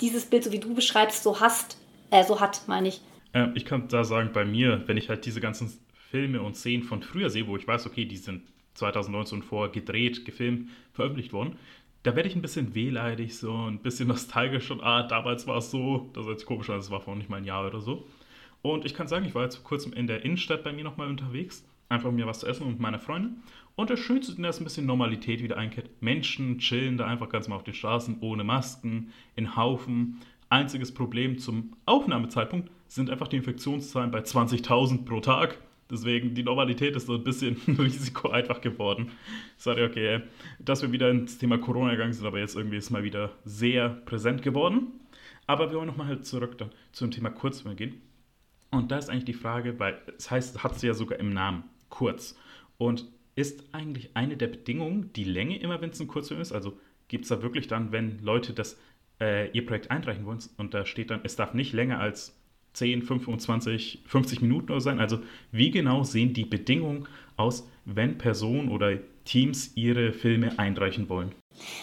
dieses 0.00 0.26
Bild, 0.26 0.44
so 0.44 0.52
wie 0.52 0.58
du 0.58 0.74
beschreibst, 0.74 1.22
so 1.22 1.40
hast, 1.40 1.78
äh, 2.10 2.24
so 2.24 2.40
hat, 2.40 2.62
meine 2.66 2.88
ich. 2.88 3.00
Äh, 3.32 3.48
ich 3.54 3.64
kann 3.64 3.86
da 3.88 4.02
sagen, 4.02 4.30
bei 4.32 4.44
mir, 4.44 4.82
wenn 4.86 4.96
ich 4.96 5.08
halt 5.08 5.24
diese 5.24 5.40
ganzen 5.40 5.72
Filme 6.10 6.42
und 6.42 6.56
Szenen 6.56 6.82
von 6.82 7.02
früher 7.02 7.30
sehe, 7.30 7.46
wo 7.46 7.56
ich 7.56 7.66
weiß, 7.66 7.86
okay, 7.86 8.04
die 8.06 8.16
sind 8.16 8.42
2019 8.74 9.42
vor 9.42 9.70
gedreht, 9.72 10.24
gefilmt, 10.24 10.68
veröffentlicht 10.92 11.32
worden, 11.32 11.56
da 12.06 12.14
werde 12.14 12.28
ich 12.28 12.36
ein 12.36 12.42
bisschen 12.42 12.74
wehleidig, 12.74 13.36
so 13.36 13.52
ein 13.52 13.80
bisschen 13.80 14.08
nostalgisch 14.14 14.70
und 14.70 14.82
ah, 14.82 15.02
damals 15.02 15.46
war 15.46 15.58
es 15.58 15.70
so, 15.70 16.08
das 16.12 16.26
sich 16.26 16.46
komisch 16.46 16.68
das 16.68 16.90
war 16.90 17.00
vor 17.00 17.16
nicht 17.16 17.28
mal 17.28 17.38
ein 17.38 17.44
Jahr 17.44 17.66
oder 17.66 17.80
so. 17.80 18.06
Und 18.62 18.84
ich 18.84 18.94
kann 18.94 19.08
sagen, 19.08 19.24
ich 19.24 19.34
war 19.34 19.42
jetzt 19.42 19.56
vor 19.56 19.64
kurzem 19.64 19.92
in 19.92 20.06
der 20.06 20.24
Innenstadt 20.24 20.64
bei 20.64 20.72
mir 20.72 20.84
nochmal 20.84 21.08
unterwegs, 21.08 21.64
einfach 21.88 22.10
mir 22.10 22.26
was 22.26 22.40
zu 22.40 22.46
essen 22.46 22.64
und 22.64 22.70
mit 22.70 22.80
meiner 22.80 22.98
Freundin. 22.98 23.42
Und 23.74 23.90
das 23.90 24.00
Schönste 24.00 24.32
ist, 24.32 24.42
dass 24.42 24.60
ein 24.60 24.64
bisschen 24.64 24.86
Normalität 24.86 25.42
wieder 25.42 25.56
einkehrt. 25.56 25.90
Menschen 26.00 26.58
chillen 26.58 26.96
da 26.96 27.06
einfach 27.06 27.28
ganz 27.28 27.48
mal 27.48 27.56
auf 27.56 27.64
den 27.64 27.74
Straßen, 27.74 28.18
ohne 28.20 28.44
Masken, 28.44 29.12
in 29.34 29.56
Haufen. 29.56 30.20
Einziges 30.48 30.94
Problem 30.94 31.38
zum 31.38 31.74
Aufnahmezeitpunkt 31.86 32.70
sind 32.86 33.10
einfach 33.10 33.28
die 33.28 33.36
Infektionszahlen 33.36 34.10
bei 34.12 34.20
20.000 34.20 35.04
pro 35.04 35.20
Tag. 35.20 35.58
Deswegen, 35.90 36.34
die 36.34 36.42
Normalität 36.42 36.96
ist 36.96 37.06
so 37.06 37.14
ein 37.14 37.24
bisschen 37.24 37.56
Risiko 37.78 38.30
einfach 38.30 38.60
geworden. 38.60 39.12
Sorry, 39.56 39.84
okay, 39.84 40.22
dass 40.58 40.82
wir 40.82 40.92
wieder 40.92 41.10
ins 41.10 41.38
Thema 41.38 41.58
Corona 41.58 41.92
gegangen 41.92 42.12
sind, 42.12 42.26
aber 42.26 42.38
jetzt 42.38 42.56
irgendwie 42.56 42.76
ist 42.76 42.90
mal 42.90 43.04
wieder 43.04 43.32
sehr 43.44 43.88
präsent 43.88 44.42
geworden. 44.42 44.88
Aber 45.46 45.70
wir 45.70 45.76
wollen 45.76 45.86
nochmal 45.86 46.08
halt 46.08 46.26
zurück 46.26 46.58
dann 46.58 46.70
zum 46.92 47.10
Thema 47.10 47.30
Kurzfilme 47.30 47.76
gehen. 47.76 48.00
Und 48.70 48.90
da 48.90 48.98
ist 48.98 49.08
eigentlich 49.08 49.26
die 49.26 49.34
Frage, 49.34 49.78
weil 49.78 50.00
es 50.18 50.30
heißt, 50.30 50.64
hat 50.64 50.78
sie 50.78 50.88
ja 50.88 50.94
sogar 50.94 51.20
im 51.20 51.30
Namen, 51.30 51.64
kurz. 51.88 52.36
Und 52.78 53.06
ist 53.36 53.62
eigentlich 53.72 54.10
eine 54.14 54.36
der 54.36 54.48
Bedingungen 54.48 55.12
die 55.12 55.24
Länge 55.24 55.58
immer, 55.60 55.80
wenn 55.80 55.90
es 55.90 56.00
ein 56.00 56.08
Kurzfilm 56.08 56.40
ist? 56.40 56.52
Also 56.52 56.78
gibt 57.08 57.24
es 57.24 57.28
da 57.28 57.42
wirklich 57.42 57.68
dann, 57.68 57.92
wenn 57.92 58.18
Leute 58.18 58.52
das, 58.52 58.78
äh, 59.20 59.50
ihr 59.52 59.64
Projekt 59.64 59.90
einreichen 59.90 60.26
wollen 60.26 60.40
und 60.56 60.74
da 60.74 60.84
steht 60.84 61.10
dann, 61.10 61.20
es 61.22 61.36
darf 61.36 61.54
nicht 61.54 61.72
länger 61.72 62.00
als 62.00 62.36
10, 62.76 63.02
25, 63.02 64.02
50 64.04 64.42
Minuten 64.42 64.70
oder 64.70 64.82
sein. 64.82 65.00
Also 65.00 65.20
wie 65.50 65.70
genau 65.70 66.02
sehen 66.04 66.34
die 66.34 66.44
Bedingungen 66.44 67.06
aus, 67.36 67.68
wenn 67.84 68.18
Personen 68.18 68.70
oder 68.70 68.98
Teams 69.24 69.72
ihre 69.74 70.12
Filme 70.12 70.58
einreichen 70.58 71.08
wollen? 71.08 71.34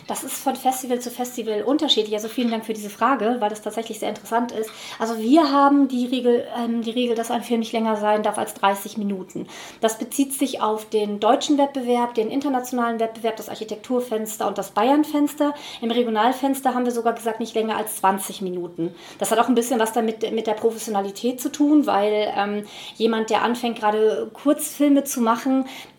Das 0.08 0.24
ist 0.24 0.44
von 0.44 0.56
Festival 0.56 1.00
zu 1.00 1.10
Festival 1.10 1.64
unterschiedlich. 1.64 2.14
Also 2.14 2.28
vielen 2.28 2.52
Dank 2.52 2.66
für 2.66 2.74
diese 2.74 2.90
Frage, 2.90 3.38
weil 3.40 3.50
das 3.50 3.62
tatsächlich 3.62 4.00
sehr 4.00 4.10
interessant 4.10 4.52
ist. 4.52 4.70
Also 5.00 5.18
wir 5.20 5.52
haben 5.52 5.88
die 5.88 6.06
Regel, 6.06 6.46
ähm, 6.58 6.82
die 6.82 6.92
Regel, 6.92 7.16
dass 7.16 7.32
ein 7.32 7.44
Film 7.44 7.62
nicht 7.62 7.74
länger 7.74 7.96
sein 7.96 8.24
darf 8.24 8.38
als 8.38 8.54
30 8.56 8.98
Minuten. 8.98 9.48
Das 9.82 9.98
bezieht 9.98 10.34
sich 10.34 10.62
auf 10.62 10.90
den 10.90 11.20
deutschen 11.20 11.58
Wettbewerb, 11.58 12.14
den 12.14 12.30
internationalen 12.30 13.00
Wettbewerb, 13.00 13.38
das 13.38 13.50
Architekturfenster 13.50 14.48
und 14.48 14.58
das 14.58 14.72
Bayernfenster. 14.72 15.54
Im 15.82 15.92
Regionalfenster 15.92 16.74
haben 16.74 16.86
wir 16.86 16.92
sogar 16.92 17.14
gesagt, 17.14 17.40
nicht 17.40 17.56
länger 17.56 17.78
als 17.78 17.98
20 17.98 18.42
Minuten. 18.42 18.94
Das 19.20 19.32
hat 19.32 19.40
auch 19.40 19.48
ein 19.48 19.56
bisschen 19.56 19.80
was 19.80 19.94
damit 19.94 20.32
mit 20.34 20.48
der 20.48 20.54
Professionalität 20.54 21.42
zu 21.42 21.52
tun, 21.52 21.86
weil 21.86 22.32
ähm, 22.36 22.64
jemand, 22.96 23.30
der 23.30 23.42
anfängt, 23.42 23.80
gerade 23.80 24.30
Kurzfilme 24.34 25.04
zu 25.04 25.22
machen, 25.22 25.43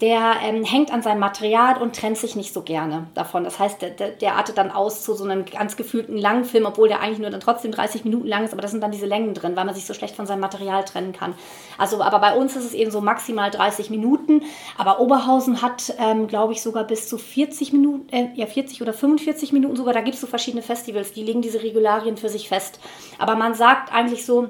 der 0.00 0.34
ähm, 0.42 0.64
hängt 0.64 0.92
an 0.92 1.02
seinem 1.02 1.20
Material 1.20 1.80
und 1.80 1.96
trennt 1.96 2.18
sich 2.18 2.36
nicht 2.36 2.52
so 2.52 2.62
gerne 2.62 3.06
davon. 3.14 3.44
Das 3.44 3.58
heißt, 3.58 3.82
der, 3.82 3.90
der 3.90 4.36
artet 4.36 4.58
dann 4.58 4.70
aus 4.70 5.02
zu 5.02 5.14
so 5.14 5.24
einem 5.24 5.44
ganz 5.44 5.76
gefühlten 5.76 6.16
langen 6.18 6.44
Film, 6.44 6.66
obwohl 6.66 6.88
der 6.88 7.00
eigentlich 7.00 7.18
nur 7.18 7.30
dann 7.30 7.40
trotzdem 7.40 7.72
30 7.72 8.04
Minuten 8.04 8.26
lang 8.26 8.44
ist, 8.44 8.52
aber 8.52 8.62
da 8.62 8.68
sind 8.68 8.82
dann 8.82 8.90
diese 8.90 9.06
Längen 9.06 9.34
drin, 9.34 9.56
weil 9.56 9.64
man 9.64 9.74
sich 9.74 9.86
so 9.86 9.94
schlecht 9.94 10.16
von 10.16 10.26
seinem 10.26 10.40
Material 10.40 10.84
trennen 10.84 11.12
kann. 11.12 11.34
Also, 11.78 12.02
aber 12.02 12.18
bei 12.18 12.36
uns 12.36 12.56
ist 12.56 12.64
es 12.64 12.74
eben 12.74 12.90
so 12.90 13.00
maximal 13.00 13.50
30 13.50 13.90
Minuten, 13.90 14.42
aber 14.76 15.00
Oberhausen 15.00 15.62
hat, 15.62 15.94
ähm, 15.98 16.26
glaube 16.26 16.52
ich, 16.52 16.62
sogar 16.62 16.84
bis 16.84 17.08
zu 17.08 17.18
40 17.18 17.72
Minuten, 17.72 18.12
äh, 18.12 18.28
ja 18.34 18.46
40 18.46 18.82
oder 18.82 18.92
45 18.92 19.52
Minuten 19.52 19.76
sogar, 19.76 19.94
da 19.94 20.00
gibt 20.00 20.14
es 20.14 20.20
so 20.20 20.26
verschiedene 20.26 20.62
Festivals, 20.62 21.12
die 21.12 21.22
legen 21.22 21.42
diese 21.42 21.62
Regularien 21.62 22.16
für 22.16 22.28
sich 22.28 22.48
fest. 22.48 22.80
Aber 23.18 23.36
man 23.36 23.54
sagt 23.54 23.92
eigentlich 23.92 24.24
so, 24.24 24.48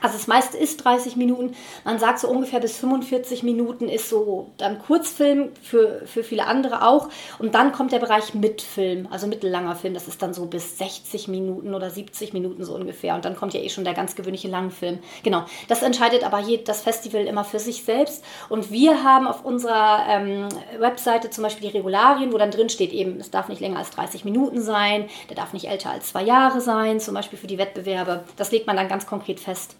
also 0.00 0.16
das 0.16 0.26
meiste 0.26 0.56
ist 0.56 0.84
30 0.84 1.16
Minuten. 1.16 1.54
Man 1.84 1.98
sagt 1.98 2.18
so 2.18 2.28
ungefähr 2.28 2.60
bis 2.60 2.76
45 2.78 3.42
Minuten 3.42 3.88
ist 3.88 4.08
so 4.08 4.50
dann 4.56 4.78
Kurzfilm 4.78 5.50
für, 5.62 6.02
für 6.06 6.24
viele 6.24 6.46
andere 6.46 6.86
auch. 6.86 7.08
Und 7.38 7.54
dann 7.54 7.72
kommt 7.72 7.92
der 7.92 7.98
Bereich 7.98 8.34
Mitfilm, 8.34 9.08
also 9.10 9.26
mittellanger 9.26 9.76
Film. 9.76 9.94
Das 9.94 10.08
ist 10.08 10.22
dann 10.22 10.32
so 10.32 10.46
bis 10.46 10.78
60 10.78 11.28
Minuten 11.28 11.74
oder 11.74 11.90
70 11.90 12.32
Minuten 12.32 12.64
so 12.64 12.74
ungefähr. 12.74 13.14
Und 13.14 13.24
dann 13.24 13.36
kommt 13.36 13.54
ja 13.54 13.60
eh 13.60 13.68
schon 13.68 13.84
der 13.84 13.94
ganz 13.94 14.14
gewöhnliche 14.14 14.48
Langfilm. 14.48 14.98
Genau, 15.22 15.44
das 15.68 15.82
entscheidet 15.82 16.24
aber 16.24 16.40
je, 16.40 16.62
das 16.64 16.80
Festival 16.80 17.24
immer 17.26 17.44
für 17.44 17.58
sich 17.58 17.84
selbst. 17.84 18.24
Und 18.48 18.70
wir 18.70 19.04
haben 19.04 19.26
auf 19.26 19.44
unserer 19.44 20.06
ähm, 20.08 20.48
Webseite 20.78 21.30
zum 21.30 21.42
Beispiel 21.42 21.70
die 21.70 21.76
Regularien, 21.76 22.32
wo 22.32 22.38
dann 22.38 22.50
drin 22.50 22.68
steht 22.68 22.92
eben, 22.92 23.20
es 23.20 23.30
darf 23.30 23.48
nicht 23.48 23.60
länger 23.60 23.78
als 23.78 23.90
30 23.90 24.24
Minuten 24.24 24.60
sein, 24.60 25.08
der 25.28 25.36
darf 25.36 25.52
nicht 25.52 25.68
älter 25.68 25.90
als 25.90 26.08
zwei 26.08 26.22
Jahre 26.22 26.60
sein, 26.60 26.98
zum 26.98 27.14
Beispiel 27.14 27.38
für 27.38 27.46
die 27.46 27.58
Wettbewerbe. 27.58 28.24
Das 28.36 28.50
legt 28.50 28.66
man 28.66 28.76
dann 28.76 28.88
ganz 28.88 29.06
konkret 29.06 29.38
fest 29.38 29.76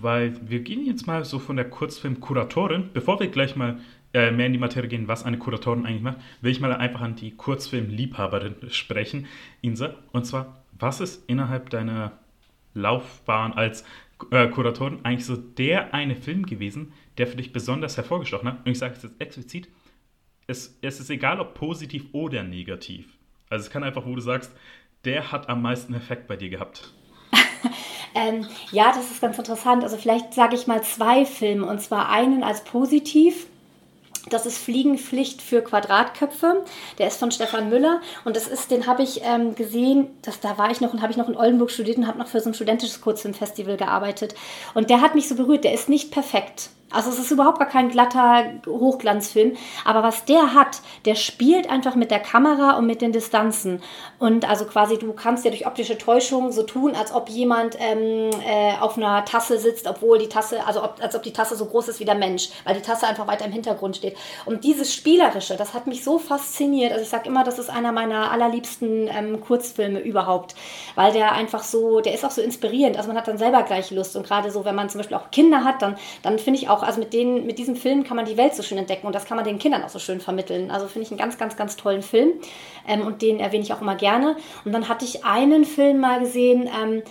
weil 0.00 0.38
wir 0.48 0.60
gehen 0.60 0.84
jetzt 0.86 1.06
mal 1.06 1.24
so 1.24 1.38
von 1.38 1.56
der 1.56 1.68
Kurzfilm-Kuratorin, 1.68 2.90
bevor 2.92 3.20
wir 3.20 3.28
gleich 3.28 3.56
mal 3.56 3.78
äh, 4.14 4.30
mehr 4.30 4.46
in 4.46 4.52
die 4.52 4.58
Materie 4.58 4.88
gehen, 4.88 5.08
was 5.08 5.24
eine 5.24 5.38
Kuratorin 5.38 5.86
eigentlich 5.86 6.02
macht, 6.02 6.18
will 6.40 6.52
ich 6.52 6.60
mal 6.60 6.72
einfach 6.72 7.00
an 7.00 7.16
die 7.16 7.32
Kurzfilm-Liebhaberin 7.32 8.56
sprechen, 8.70 9.26
Insa. 9.60 9.94
Und 10.12 10.24
zwar, 10.24 10.62
was 10.78 11.00
ist 11.00 11.28
innerhalb 11.28 11.70
deiner 11.70 12.12
Laufbahn 12.74 13.52
als 13.52 13.84
äh, 14.30 14.48
Kuratorin 14.48 15.04
eigentlich 15.04 15.26
so 15.26 15.36
der 15.36 15.92
eine 15.94 16.16
Film 16.16 16.46
gewesen, 16.46 16.92
der 17.18 17.26
für 17.26 17.36
dich 17.36 17.52
besonders 17.52 17.96
hervorgestochen 17.96 18.48
hat? 18.48 18.64
Und 18.64 18.72
ich 18.72 18.78
sage 18.78 18.94
es 18.96 19.02
jetzt 19.02 19.20
explizit, 19.20 19.68
es, 20.46 20.78
es 20.80 21.00
ist 21.00 21.10
egal, 21.10 21.40
ob 21.40 21.54
positiv 21.54 22.06
oder 22.12 22.42
negativ. 22.42 23.06
Also 23.50 23.66
es 23.66 23.70
kann 23.70 23.84
einfach, 23.84 24.06
wo 24.06 24.14
du 24.14 24.20
sagst, 24.20 24.54
der 25.04 25.30
hat 25.30 25.48
am 25.48 25.62
meisten 25.62 25.94
Effekt 25.94 26.26
bei 26.26 26.36
dir 26.36 26.48
gehabt. 26.48 26.94
Ähm, 28.14 28.46
ja, 28.72 28.88
das 28.88 29.10
ist 29.10 29.20
ganz 29.20 29.38
interessant. 29.38 29.84
Also 29.84 29.96
vielleicht 29.96 30.34
sage 30.34 30.56
ich 30.56 30.66
mal 30.66 30.82
zwei 30.82 31.24
Filme 31.24 31.66
und 31.66 31.80
zwar 31.80 32.08
einen 32.08 32.42
als 32.42 32.64
positiv. 32.64 33.46
Das 34.30 34.44
ist 34.44 34.58
Fliegenpflicht 34.58 35.40
für 35.40 35.62
Quadratköpfe. 35.62 36.64
Der 36.98 37.06
ist 37.06 37.18
von 37.18 37.30
Stefan 37.30 37.68
Müller 37.68 38.00
und 38.24 38.34
das 38.34 38.48
ist, 38.48 38.70
den 38.70 38.86
habe 38.86 39.02
ich 39.02 39.22
ähm, 39.22 39.54
gesehen, 39.54 40.08
das, 40.22 40.40
da 40.40 40.58
war 40.58 40.70
ich 40.70 40.80
noch 40.80 40.92
und 40.92 41.00
habe 41.00 41.12
ich 41.12 41.16
noch 41.16 41.28
in 41.28 41.36
Oldenburg 41.36 41.70
studiert 41.70 41.98
und 41.98 42.06
habe 42.06 42.18
noch 42.18 42.28
für 42.28 42.40
so 42.40 42.50
ein 42.50 42.54
studentisches 42.54 43.00
Kurzfilmfestival 43.00 43.76
gearbeitet. 43.76 44.34
Und 44.74 44.90
der 44.90 45.00
hat 45.00 45.14
mich 45.14 45.28
so 45.28 45.34
berührt. 45.34 45.64
Der 45.64 45.74
ist 45.74 45.88
nicht 45.88 46.10
perfekt. 46.10 46.70
Also 46.90 47.10
es 47.10 47.18
ist 47.18 47.30
überhaupt 47.30 47.58
gar 47.58 47.68
kein 47.68 47.90
glatter 47.90 48.44
Hochglanzfilm, 48.66 49.56
aber 49.84 50.02
was 50.02 50.24
der 50.24 50.54
hat, 50.54 50.80
der 51.04 51.16
spielt 51.16 51.68
einfach 51.68 51.94
mit 51.94 52.10
der 52.10 52.18
Kamera 52.18 52.78
und 52.78 52.86
mit 52.86 53.02
den 53.02 53.12
Distanzen. 53.12 53.82
Und 54.18 54.48
also 54.48 54.64
quasi 54.64 54.98
du 54.98 55.12
kannst 55.12 55.44
ja 55.44 55.50
durch 55.50 55.66
optische 55.66 55.98
Täuschung 55.98 56.50
so 56.50 56.62
tun, 56.62 56.94
als 56.94 57.12
ob 57.12 57.28
jemand 57.28 57.76
ähm, 57.78 58.30
äh, 58.46 58.78
auf 58.80 58.96
einer 58.96 59.24
Tasse 59.26 59.58
sitzt, 59.58 59.86
obwohl 59.86 60.18
die 60.18 60.28
Tasse, 60.28 60.66
also 60.66 60.82
ob, 60.82 60.96
als 61.02 61.14
ob 61.14 61.22
die 61.22 61.32
Tasse 61.32 61.56
so 61.56 61.66
groß 61.66 61.88
ist 61.88 62.00
wie 62.00 62.06
der 62.06 62.14
Mensch, 62.14 62.48
weil 62.64 62.74
die 62.74 62.82
Tasse 62.82 63.06
einfach 63.06 63.26
weiter 63.26 63.44
im 63.44 63.52
Hintergrund 63.52 63.96
steht. 63.96 64.16
Und 64.46 64.64
dieses 64.64 64.94
Spielerische, 64.94 65.56
das 65.56 65.74
hat 65.74 65.86
mich 65.86 66.02
so 66.02 66.18
fasziniert. 66.18 66.92
Also 66.92 67.02
ich 67.02 67.10
sage 67.10 67.28
immer, 67.28 67.44
das 67.44 67.58
ist 67.58 67.68
einer 67.68 67.92
meiner 67.92 68.30
allerliebsten 68.30 69.08
ähm, 69.08 69.40
Kurzfilme 69.42 70.00
überhaupt, 70.00 70.54
weil 70.94 71.12
der 71.12 71.32
einfach 71.32 71.62
so, 71.62 72.00
der 72.00 72.14
ist 72.14 72.24
auch 72.24 72.30
so 72.30 72.40
inspirierend. 72.40 72.96
Also 72.96 73.08
man 73.08 73.18
hat 73.18 73.28
dann 73.28 73.38
selber 73.38 73.62
gleich 73.62 73.90
Lust. 73.90 74.16
Und 74.16 74.26
gerade 74.26 74.50
so, 74.50 74.64
wenn 74.64 74.74
man 74.74 74.88
zum 74.88 75.00
Beispiel 75.00 75.16
auch 75.18 75.30
Kinder 75.30 75.64
hat, 75.64 75.82
dann, 75.82 75.98
dann 76.22 76.38
finde 76.38 76.60
ich 76.60 76.68
auch, 76.68 76.77
auch, 76.78 76.82
also 76.82 77.00
mit, 77.00 77.12
denen, 77.12 77.46
mit 77.46 77.58
diesem 77.58 77.76
Film 77.76 78.04
kann 78.04 78.16
man 78.16 78.26
die 78.26 78.36
Welt 78.36 78.54
so 78.54 78.62
schön 78.62 78.78
entdecken 78.78 79.06
und 79.06 79.14
das 79.14 79.24
kann 79.24 79.36
man 79.36 79.44
den 79.44 79.58
Kindern 79.58 79.82
auch 79.82 79.88
so 79.88 79.98
schön 79.98 80.20
vermitteln. 80.20 80.70
Also 80.70 80.86
finde 80.86 81.06
ich 81.06 81.10
einen 81.10 81.18
ganz, 81.18 81.38
ganz, 81.38 81.56
ganz 81.56 81.76
tollen 81.76 82.02
Film 82.02 82.32
ähm, 82.86 83.02
und 83.02 83.22
den 83.22 83.40
erwähne 83.40 83.64
ich 83.64 83.72
auch 83.72 83.80
immer 83.80 83.96
gerne. 83.96 84.36
Und 84.64 84.72
dann 84.72 84.88
hatte 84.88 85.04
ich 85.04 85.24
einen 85.24 85.64
Film 85.64 86.00
mal 86.00 86.20
gesehen, 86.20 86.68
ähm, 86.68 87.02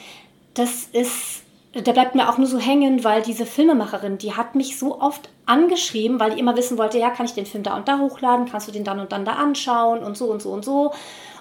das 0.53 0.85
ist 0.91 1.43
der 1.75 1.93
bleibt 1.93 2.15
mir 2.15 2.29
auch 2.29 2.37
nur 2.37 2.47
so 2.47 2.57
hängen, 2.57 3.03
weil 3.03 3.21
diese 3.21 3.45
Filmemacherin, 3.45 4.17
die 4.17 4.33
hat 4.33 4.55
mich 4.55 4.79
so 4.79 4.99
oft 4.99 5.29
angeschrieben, 5.45 6.19
weil 6.19 6.31
die 6.31 6.39
immer 6.39 6.55
wissen 6.55 6.77
wollte, 6.77 6.97
ja, 6.97 7.09
kann 7.09 7.25
ich 7.25 7.33
den 7.33 7.45
Film 7.45 7.63
da 7.63 7.75
und 7.75 7.87
da 7.87 7.99
hochladen, 7.99 8.47
kannst 8.49 8.67
du 8.67 8.71
den 8.71 8.83
dann 8.83 8.99
und 8.99 9.11
dann 9.11 9.25
da 9.25 9.33
anschauen 9.33 10.03
und 10.03 10.17
so 10.17 10.25
und 10.25 10.41
so 10.41 10.51
und 10.51 10.65
so. 10.65 10.91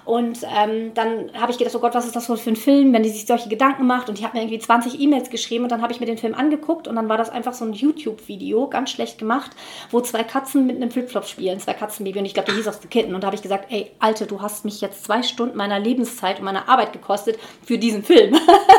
Und 0.07 0.39
ähm, 0.43 0.93
dann 0.93 1.31
habe 1.33 1.51
ich 1.51 1.57
gedacht, 1.57 1.75
oh 1.75 1.79
Gott, 1.79 1.93
was 1.93 2.05
ist 2.05 2.15
das 2.15 2.27
für 2.27 2.49
ein 2.49 2.55
Film, 2.55 2.93
wenn 2.93 3.03
die 3.03 3.09
sich 3.09 3.25
solche 3.25 3.49
Gedanken 3.49 3.85
macht. 3.85 4.07
Und 4.07 4.17
die 4.17 4.23
hat 4.23 4.33
mir 4.33 4.39
irgendwie 4.39 4.57
20 4.57 5.01
E-Mails 5.01 5.29
geschrieben 5.29 5.65
und 5.65 5.69
dann 5.69 5.81
habe 5.81 5.91
ich 5.91 5.99
mir 5.99 6.05
den 6.05 6.17
Film 6.17 6.33
angeguckt 6.33 6.87
und 6.87 6.95
dann 6.95 7.09
war 7.09 7.17
das 7.17 7.29
einfach 7.29 7.53
so 7.53 7.65
ein 7.65 7.73
YouTube-Video, 7.73 8.69
ganz 8.69 8.91
schlecht 8.91 9.17
gemacht, 9.17 9.51
wo 9.91 9.99
zwei 9.99 10.23
Katzen 10.23 10.65
mit 10.65 10.77
einem 10.77 10.91
Flipflop 10.91 11.25
spielen, 11.25 11.59
zwei 11.59 11.73
Katzenbaby. 11.73 12.19
Und 12.19 12.25
ich 12.25 12.33
glaube, 12.33 12.45
der 12.45 12.55
hieß 12.55 12.69
auch 12.69 12.81
The 12.81 12.87
Kitten. 12.87 13.15
Und 13.15 13.21
da 13.21 13.27
habe 13.27 13.35
ich 13.35 13.41
gesagt, 13.41 13.69
ey, 13.69 13.91
Alte, 13.99 14.27
du 14.27 14.41
hast 14.41 14.63
mich 14.63 14.79
jetzt 14.79 15.03
zwei 15.03 15.23
Stunden 15.23 15.57
meiner 15.57 15.77
Lebenszeit 15.77 16.39
und 16.39 16.45
meiner 16.45 16.69
Arbeit 16.69 16.93
gekostet 16.93 17.37
für 17.65 17.77
diesen 17.77 18.01
Film. 18.01 18.33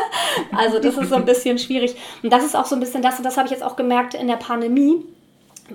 also 0.57 0.79
das 0.79 0.97
ist 0.97 1.09
so 1.09 1.15
ein 1.15 1.25
bisschen 1.25 1.59
schwierig. 1.59 1.95
Und 2.23 2.33
das 2.33 2.43
ist 2.43 2.55
auch 2.55 2.65
so 2.65 2.75
ein 2.75 2.79
bisschen 2.79 3.03
das, 3.03 3.19
und 3.19 3.23
das 3.23 3.37
habe 3.37 3.45
ich 3.45 3.51
jetzt 3.51 3.63
auch 3.63 3.75
gemerkt 3.75 4.15
in 4.15 4.25
der 4.25 4.37
Pandemie 4.37 5.05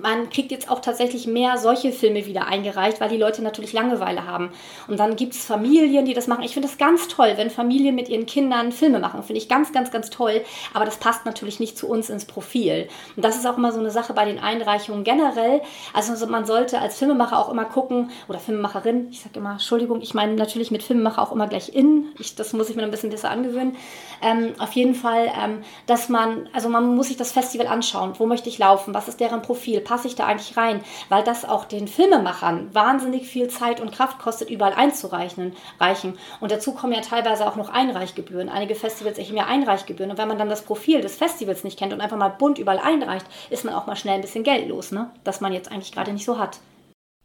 man 0.01 0.29
kriegt 0.29 0.51
jetzt 0.51 0.69
auch 0.69 0.79
tatsächlich 0.79 1.27
mehr 1.27 1.57
solche 1.57 1.91
Filme 1.91 2.25
wieder 2.25 2.47
eingereicht, 2.47 3.01
weil 3.01 3.09
die 3.09 3.17
Leute 3.17 3.41
natürlich 3.41 3.73
Langeweile 3.73 4.25
haben. 4.25 4.51
Und 4.87 4.99
dann 4.99 5.15
gibt 5.15 5.33
es 5.33 5.45
Familien, 5.45 6.05
die 6.05 6.13
das 6.13 6.27
machen. 6.27 6.43
Ich 6.43 6.53
finde 6.53 6.67
das 6.67 6.77
ganz 6.77 7.07
toll, 7.07 7.33
wenn 7.35 7.49
Familien 7.49 7.95
mit 7.95 8.09
ihren 8.09 8.25
Kindern 8.25 8.71
Filme 8.71 8.99
machen. 8.99 9.23
Finde 9.23 9.39
ich 9.39 9.49
ganz, 9.49 9.71
ganz, 9.71 9.91
ganz 9.91 10.09
toll. 10.09 10.41
Aber 10.73 10.85
das 10.85 10.97
passt 10.97 11.25
natürlich 11.25 11.59
nicht 11.59 11.77
zu 11.77 11.87
uns 11.87 12.09
ins 12.09 12.25
Profil. 12.25 12.87
Und 13.15 13.23
das 13.23 13.35
ist 13.35 13.45
auch 13.45 13.57
immer 13.57 13.71
so 13.71 13.79
eine 13.79 13.91
Sache 13.91 14.13
bei 14.13 14.25
den 14.25 14.39
Einreichungen 14.39 15.03
generell. 15.03 15.61
Also 15.93 16.25
man 16.27 16.45
sollte 16.45 16.79
als 16.79 16.97
Filmemacher 16.97 17.39
auch 17.39 17.49
immer 17.49 17.65
gucken, 17.65 18.11
oder 18.27 18.39
Filmemacherin, 18.39 19.07
ich 19.11 19.21
sage 19.21 19.39
immer, 19.39 19.53
Entschuldigung, 19.53 20.01
ich 20.01 20.13
meine 20.13 20.33
natürlich 20.33 20.71
mit 20.71 20.83
Filmemacher 20.83 21.21
auch 21.21 21.31
immer 21.31 21.47
gleich 21.47 21.73
in. 21.73 22.07
Ich, 22.19 22.35
das 22.35 22.53
muss 22.53 22.69
ich 22.69 22.75
mir 22.75 22.83
ein 22.83 22.91
bisschen 22.91 23.09
besser 23.09 23.29
angewöhnen. 23.29 23.75
Ähm, 24.21 24.53
auf 24.59 24.73
jeden 24.73 24.95
Fall, 24.95 25.31
ähm, 25.41 25.63
dass 25.85 26.09
man, 26.09 26.49
also 26.53 26.69
man 26.69 26.95
muss 26.95 27.07
sich 27.07 27.17
das 27.17 27.31
Festival 27.31 27.67
anschauen. 27.67 28.13
Wo 28.17 28.25
möchte 28.25 28.49
ich 28.49 28.57
laufen? 28.57 28.93
Was 28.93 29.07
ist 29.07 29.19
deren 29.19 29.41
Profil? 29.41 29.81
Passe 29.85 30.07
ich 30.07 30.15
da 30.15 30.25
eigentlich 30.25 30.57
rein? 30.57 30.83
Weil 31.07 31.23
das 31.23 31.45
auch 31.45 31.63
den 31.63 31.87
Filmemachern 31.87 32.75
wahnsinnig 32.75 33.27
viel 33.27 33.47
Zeit 33.47 33.79
und 33.79 33.93
Kraft 33.93 34.19
kostet, 34.19 34.49
überall 34.49 34.73
einzureichen. 34.73 35.55
Reichen. 35.79 36.17
Und 36.41 36.51
dazu 36.51 36.73
kommen 36.73 36.91
ja 36.91 36.99
teilweise 36.99 37.47
auch 37.47 37.55
noch 37.55 37.69
Einreichgebühren. 37.69 38.49
Einige 38.49 38.75
Festivals 38.75 39.17
erheben 39.17 39.37
ja 39.37 39.45
Einreichgebühren. 39.45 40.11
Und 40.11 40.17
wenn 40.17 40.27
man 40.27 40.37
dann 40.37 40.49
das 40.49 40.65
Profil 40.65 40.99
des 40.99 41.15
Festivals 41.15 41.63
nicht 41.63 41.79
kennt 41.79 41.93
und 41.93 42.01
einfach 42.01 42.17
mal 42.17 42.27
bunt 42.27 42.59
überall 42.59 42.79
einreicht, 42.79 43.25
ist 43.49 43.63
man 43.63 43.73
auch 43.73 43.87
mal 43.87 43.95
schnell 43.95 44.15
ein 44.15 44.21
bisschen 44.21 44.43
Geld 44.43 44.67
los, 44.67 44.91
ne? 44.91 45.09
Das 45.23 45.39
man 45.39 45.53
jetzt 45.53 45.71
eigentlich 45.71 45.93
gerade 45.93 46.11
nicht 46.11 46.25
so 46.25 46.37
hat. 46.37 46.59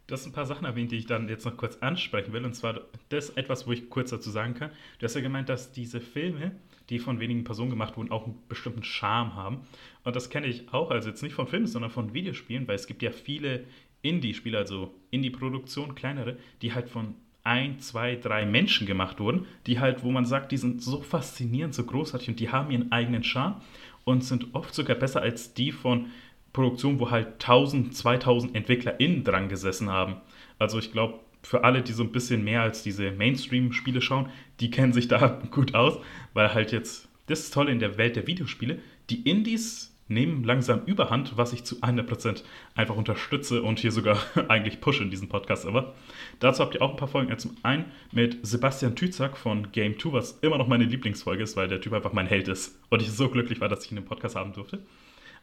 Du 0.08 0.14
hast 0.16 0.26
ein 0.26 0.32
paar 0.32 0.48
Sachen 0.48 0.66
erwähnt, 0.66 0.92
die 0.92 0.96
ich 0.96 1.06
dann 1.06 1.30
jetzt 1.30 1.46
noch 1.46 1.56
kurz 1.56 1.78
ansprechen 1.82 2.34
will. 2.34 2.44
Und 2.44 2.56
zwar 2.56 2.82
das 3.10 3.30
etwas, 3.30 3.68
wo 3.68 3.74
ich 3.74 3.92
kurz 3.92 4.10
dazu 4.10 4.32
sagen 4.32 4.56
kann. 4.56 4.72
Du 4.98 5.06
hast 5.06 5.14
ja 5.14 5.22
gemeint, 5.22 5.50
dass 5.50 5.72
diese 5.72 6.02
Filme 6.02 6.54
die 6.90 7.00
von 7.00 7.20
wenigen 7.20 7.44
Personen 7.44 7.70
gemacht 7.70 7.98
wurden, 7.98 8.12
auch 8.12 8.26
einen 8.26 8.42
bestimmten 8.48 8.84
Charme 8.84 9.36
haben. 9.36 9.62
Und 10.04 10.16
das 10.16 10.30
kenne 10.30 10.48
ich 10.48 10.72
auch, 10.74 10.92
also 10.92 11.10
jetzt 11.10 11.24
nicht 11.24 11.34
von 11.34 11.48
Filmen, 11.48 11.68
sondern 11.68 11.92
von 11.92 12.14
Videospielen, 12.14 12.68
weil 12.68 12.76
es 12.76 12.88
gibt 12.88 13.02
ja 13.02 13.12
viele 13.12 13.66
Indie-Spiele, 14.02 14.58
also 14.58 14.94
Indie-Produktionen, 15.12 15.96
kleinere, 15.96 16.38
die 16.62 16.74
halt 16.74 16.90
von 16.90 17.16
ein, 17.44 17.80
zwei, 17.80 18.16
drei 18.16 18.46
Menschen 18.46 18.86
gemacht 18.86 19.20
wurden, 19.20 19.46
die 19.66 19.80
halt, 19.80 20.04
wo 20.04 20.12
man 20.12 20.26
sagt, 20.26 20.52
die 20.52 20.58
sind 20.58 20.82
so 20.82 21.02
faszinierend, 21.02 21.74
so 21.74 21.84
großartig 21.84 22.30
und 22.30 22.40
die 22.40 22.50
haben 22.50 22.72
ihren 22.72 22.92
eigenen 22.92 23.24
Charme 23.24 23.62
und 24.04 24.24
sind 24.24 24.54
oft 24.54 24.74
sogar 24.74 24.96
besser 24.96 25.22
als 25.22 25.54
die 25.54 25.72
von 25.72 26.08
Produktionen, 26.54 27.00
wo 27.00 27.12
halt 27.12 27.34
1000, 27.34 27.96
2000 27.96 28.56
EntwicklerInnen 28.56 29.24
dran 29.24 29.50
gesessen 29.50 29.90
haben. 29.90 30.18
Also 30.58 30.80
ich 30.80 30.92
glaube, 30.92 31.20
für 31.42 31.64
alle, 31.64 31.82
die 31.82 31.94
so 31.94 32.04
ein 32.04 32.12
bisschen 32.12 32.44
mehr 32.44 32.62
als 32.62 32.84
diese 32.84 33.12
Mainstream-Spiele 33.12 34.02
schauen, 34.02 34.30
die 34.60 34.70
kennen 34.70 34.94
sich 34.94 35.08
da 35.08 35.42
gut 35.52 35.76
aus, 35.76 36.00
weil 36.34 36.54
halt 36.54 36.72
jetzt, 36.72 37.08
das 37.28 37.42
ist 37.42 37.54
toll 37.54 37.70
in 37.70 37.80
der 37.80 37.98
Welt 37.98 38.16
der 38.16 38.28
Videospiele, 38.28 38.80
die 39.10 39.22
Indies 39.30 39.90
nehmen 40.10 40.44
langsam 40.44 40.84
Überhand, 40.86 41.38
was 41.38 41.54
ich 41.54 41.64
zu 41.64 41.78
100% 41.78 42.44
einfach 42.76 42.96
unterstütze 42.96 43.62
und 43.62 43.80
hier 43.80 43.92
sogar 43.92 44.18
eigentlich 44.50 44.82
pushe 44.82 45.04
in 45.04 45.12
diesem 45.12 45.30
Podcast 45.30 45.66
aber. 45.66 45.96
Dazu 46.40 46.64
habt 46.64 46.76
ihr 46.76 46.82
auch 46.82 46.92
ein 46.92 46.98
paar 46.98 47.08
Folgen. 47.08 47.38
Zum 47.38 47.56
einen 47.64 47.86
mit 48.12 48.40
Sebastian 48.46 48.96
Tützak 48.96 49.38
von 49.38 49.72
Game 49.72 49.98
2, 50.00 50.14
was 50.14 50.32
immer 50.40 50.58
noch 50.58 50.68
meine 50.68 50.86
Lieblingsfolge 50.86 51.44
ist, 51.44 51.56
weil 51.56 51.68
der 51.68 51.80
Typ 51.80 51.94
einfach 51.94 52.14
mein 52.14 52.28
Held 52.28 52.48
ist 52.48 52.80
und 52.90 53.02
ich 53.02 53.12
so 53.12 53.30
glücklich 53.30 53.62
war, 53.62 53.70
dass 53.70 53.86
ich 53.86 53.92
ihn 53.92 53.98
im 53.98 54.06
Podcast 54.06 54.36
haben 54.36 54.54
durfte. 54.54 54.84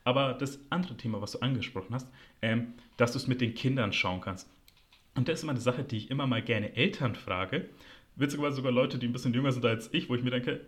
Aber 0.04 0.34
das 0.34 0.60
andere 0.70 0.96
Thema, 0.96 1.20
was 1.20 1.32
du 1.32 1.40
angesprochen 1.40 1.94
hast, 1.94 2.08
ähm, 2.42 2.74
dass 2.96 3.12
du 3.12 3.18
es 3.18 3.26
mit 3.26 3.40
den 3.40 3.54
Kindern 3.54 3.92
schauen 3.92 4.20
kannst. 4.20 4.48
Und 5.14 5.28
das 5.28 5.38
ist 5.38 5.42
immer 5.44 5.52
eine 5.52 5.60
Sache, 5.60 5.82
die 5.82 5.96
ich 5.96 6.10
immer 6.10 6.26
mal 6.26 6.42
gerne 6.42 6.76
Eltern 6.76 7.14
frage. 7.14 7.68
Witzigerweise 8.16 8.56
sogar 8.56 8.72
Leute, 8.72 8.98
die 8.98 9.06
ein 9.06 9.12
bisschen 9.12 9.34
jünger 9.34 9.52
sind 9.52 9.64
als 9.64 9.92
ich, 9.92 10.08
wo 10.08 10.14
ich 10.14 10.22
mir 10.22 10.30
denke, 10.30 10.60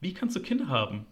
wie 0.00 0.14
kannst 0.14 0.36
du 0.36 0.40
Kinder 0.40 0.68
haben? 0.68 1.06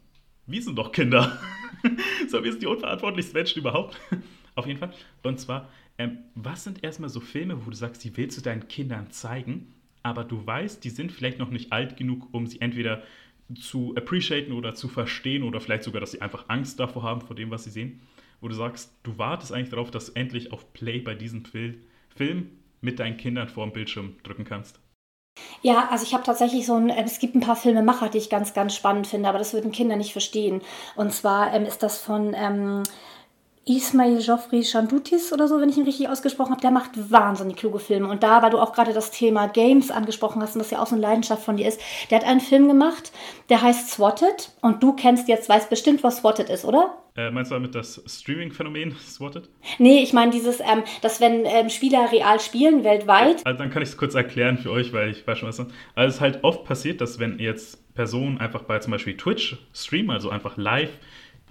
Wir 0.47 0.63
sind 0.63 0.77
doch 0.77 0.93
Kinder. 0.93 1.39
so, 2.29 2.43
wir 2.43 2.51
sind 2.53 2.63
die 2.63 2.67
unverantwortlichsten 2.67 3.35
Menschen 3.35 3.61
überhaupt. 3.61 3.99
Auf 4.55 4.67
jeden 4.67 4.79
Fall. 4.79 4.93
Und 5.23 5.39
zwar, 5.41 5.69
Ähm, 5.99 6.19
was 6.35 6.65
sind 6.65 6.83
erstmal 6.83 7.11
so 7.11 7.21
Filme, 7.21 7.67
wo 7.67 7.71
du 7.71 7.77
sagst, 7.77 8.03
die 8.05 8.17
willst 8.17 8.39
du 8.39 8.43
deinen 8.43 8.69
Kindern 8.69 9.11
zeigen, 9.11 9.75
aber 10.03 10.25
du 10.25 10.47
weißt, 10.47 10.83
die 10.83 10.89
sind 10.91 11.13
vielleicht 11.13 11.39
noch 11.39 11.51
nicht 11.51 11.73
alt 11.73 11.97
genug, 11.99 12.29
um 12.33 12.47
sie 12.47 12.61
entweder 12.63 13.03
zu 13.55 13.95
appreciaten 13.97 14.53
oder 14.53 14.75
zu 14.75 14.89
verstehen 14.89 15.43
oder 15.43 15.61
vielleicht 15.61 15.83
sogar, 15.85 16.01
dass 16.01 16.13
sie 16.13 16.23
einfach 16.23 16.47
Angst 16.49 16.81
davor 16.81 17.03
haben, 17.03 17.21
vor 17.21 17.37
dem, 17.37 17.51
was 17.51 17.65
sie 17.65 17.71
sehen, 17.71 18.01
wo 18.41 18.49
du 18.49 18.55
sagst, 18.55 18.95
du 19.03 19.19
wartest 19.19 19.53
eigentlich 19.53 19.71
darauf, 19.71 19.91
dass 19.91 20.07
du 20.07 20.13
endlich 20.19 20.53
auf 20.53 20.73
Play 20.73 21.01
bei 21.01 21.15
diesem 21.15 21.45
Fil 21.45 21.83
Film 22.17 22.49
mit 22.81 22.99
deinen 22.99 23.17
Kindern 23.19 23.49
vor 23.49 23.67
dem 23.67 23.73
Bildschirm 23.75 24.17
drücken 24.23 24.45
kannst. 24.45 24.81
Ja, 25.63 25.89
also 25.91 26.05
ich 26.05 26.15
habe 26.15 26.25
tatsächlich 26.25 26.67
so 26.67 26.75
ein, 26.75 26.91
es 26.91 27.19
gibt 27.19 27.35
ein 27.35 27.41
paar 27.41 27.57
Filmemacher, 27.57 28.09
die 28.09 28.19
ich 28.19 28.31
ganz, 28.31 28.55
ganz 28.55 28.75
spannend 28.75 29.07
finde, 29.07 29.29
aber 29.29 29.39
das 29.39 29.53
würden 29.53 29.73
Kinder 29.73 29.97
nicht 29.97 30.13
verstehen. 30.13 30.63
Und 30.97 31.13
zwar 31.13 31.53
ähm, 31.55 31.65
ist 31.65 31.83
das 31.83 31.99
von 31.99 32.35
ähm, 32.35 32.83
Ismail 33.67 34.23
Geoffrey 34.23 34.65
Chandutis 34.65 35.33
oder 35.33 35.47
so, 35.47 35.61
wenn 35.61 35.69
ich 35.69 35.77
ihn 35.77 35.85
richtig 35.85 36.09
ausgesprochen 36.09 36.53
habe, 36.53 36.63
der 36.63 36.71
macht 36.71 36.91
wahnsinnig 37.11 37.57
kluge 37.57 37.79
Filme. 37.79 38.09
Und 38.09 38.23
da, 38.23 38.43
weil 38.43 38.51
du 38.51 38.59
auch 38.59 38.73
gerade 38.73 38.95
das 38.95 39.11
Thema 39.11 39.49
Games 39.49 39.91
angesprochen 39.91 40.41
hast 40.41 40.55
und 40.55 40.61
das 40.61 40.71
ja 40.71 40.81
auch 40.81 40.87
so 40.87 40.95
eine 40.95 41.03
Leidenschaft 41.03 41.45
von 41.45 41.57
dir 41.57 41.69
ist, 41.69 41.81
der 42.11 42.19
hat 42.19 42.27
einen 42.27 42.41
Film 42.41 42.69
gemacht, 42.69 43.13
der 43.51 43.61
heißt 43.61 43.91
Swatted. 43.91 44.51
Und 44.63 44.83
du 44.83 44.95
kennst 44.95 45.29
jetzt, 45.29 45.49
weißt 45.49 45.69
bestimmt, 45.69 46.03
was 46.03 46.19
Swatted 46.19 46.49
ist, 46.49 46.65
oder? 46.65 46.97
Äh, 47.17 47.31
meinst 47.31 47.51
du 47.51 47.55
damit 47.55 47.75
das 47.75 48.03
Streaming-Phänomen 48.07 48.97
Swatted? 48.99 49.49
Nee, 49.79 50.03
ich 50.03 50.15
meine 50.15 50.31
dieses, 50.31 50.61
ähm, 50.61 50.83
dass 51.03 51.21
wenn 51.21 51.45
ähm, 51.45 51.69
Spieler 51.69 52.11
real 52.11 52.41
spielen, 52.41 52.83
weltweit. 52.83 53.45
Also 53.45 53.59
dann 53.59 53.71
kann 53.71 53.83
ich 53.83 53.91
es 53.91 53.97
kurz 53.99 54.15
erklären 54.15 54.57
für 54.57 54.71
euch, 54.71 54.93
weil 54.95 55.11
ich 55.11 55.27
weiß 55.27 55.39
schon 55.39 55.49
was. 55.49 55.61
Also 55.61 55.71
es 55.97 56.15
ist 56.15 56.21
halt 56.21 56.45
oft 56.45 56.65
passiert, 56.65 57.01
dass 57.03 57.19
wenn 57.19 57.39
jetzt 57.39 57.95
Personen 57.95 58.39
einfach 58.39 58.63
bei 58.63 58.79
zum 58.79 58.93
Beispiel 58.93 59.17
Twitch 59.17 59.59
streamen, 59.75 60.11
also 60.11 60.31
einfach 60.31 60.57
live 60.57 60.91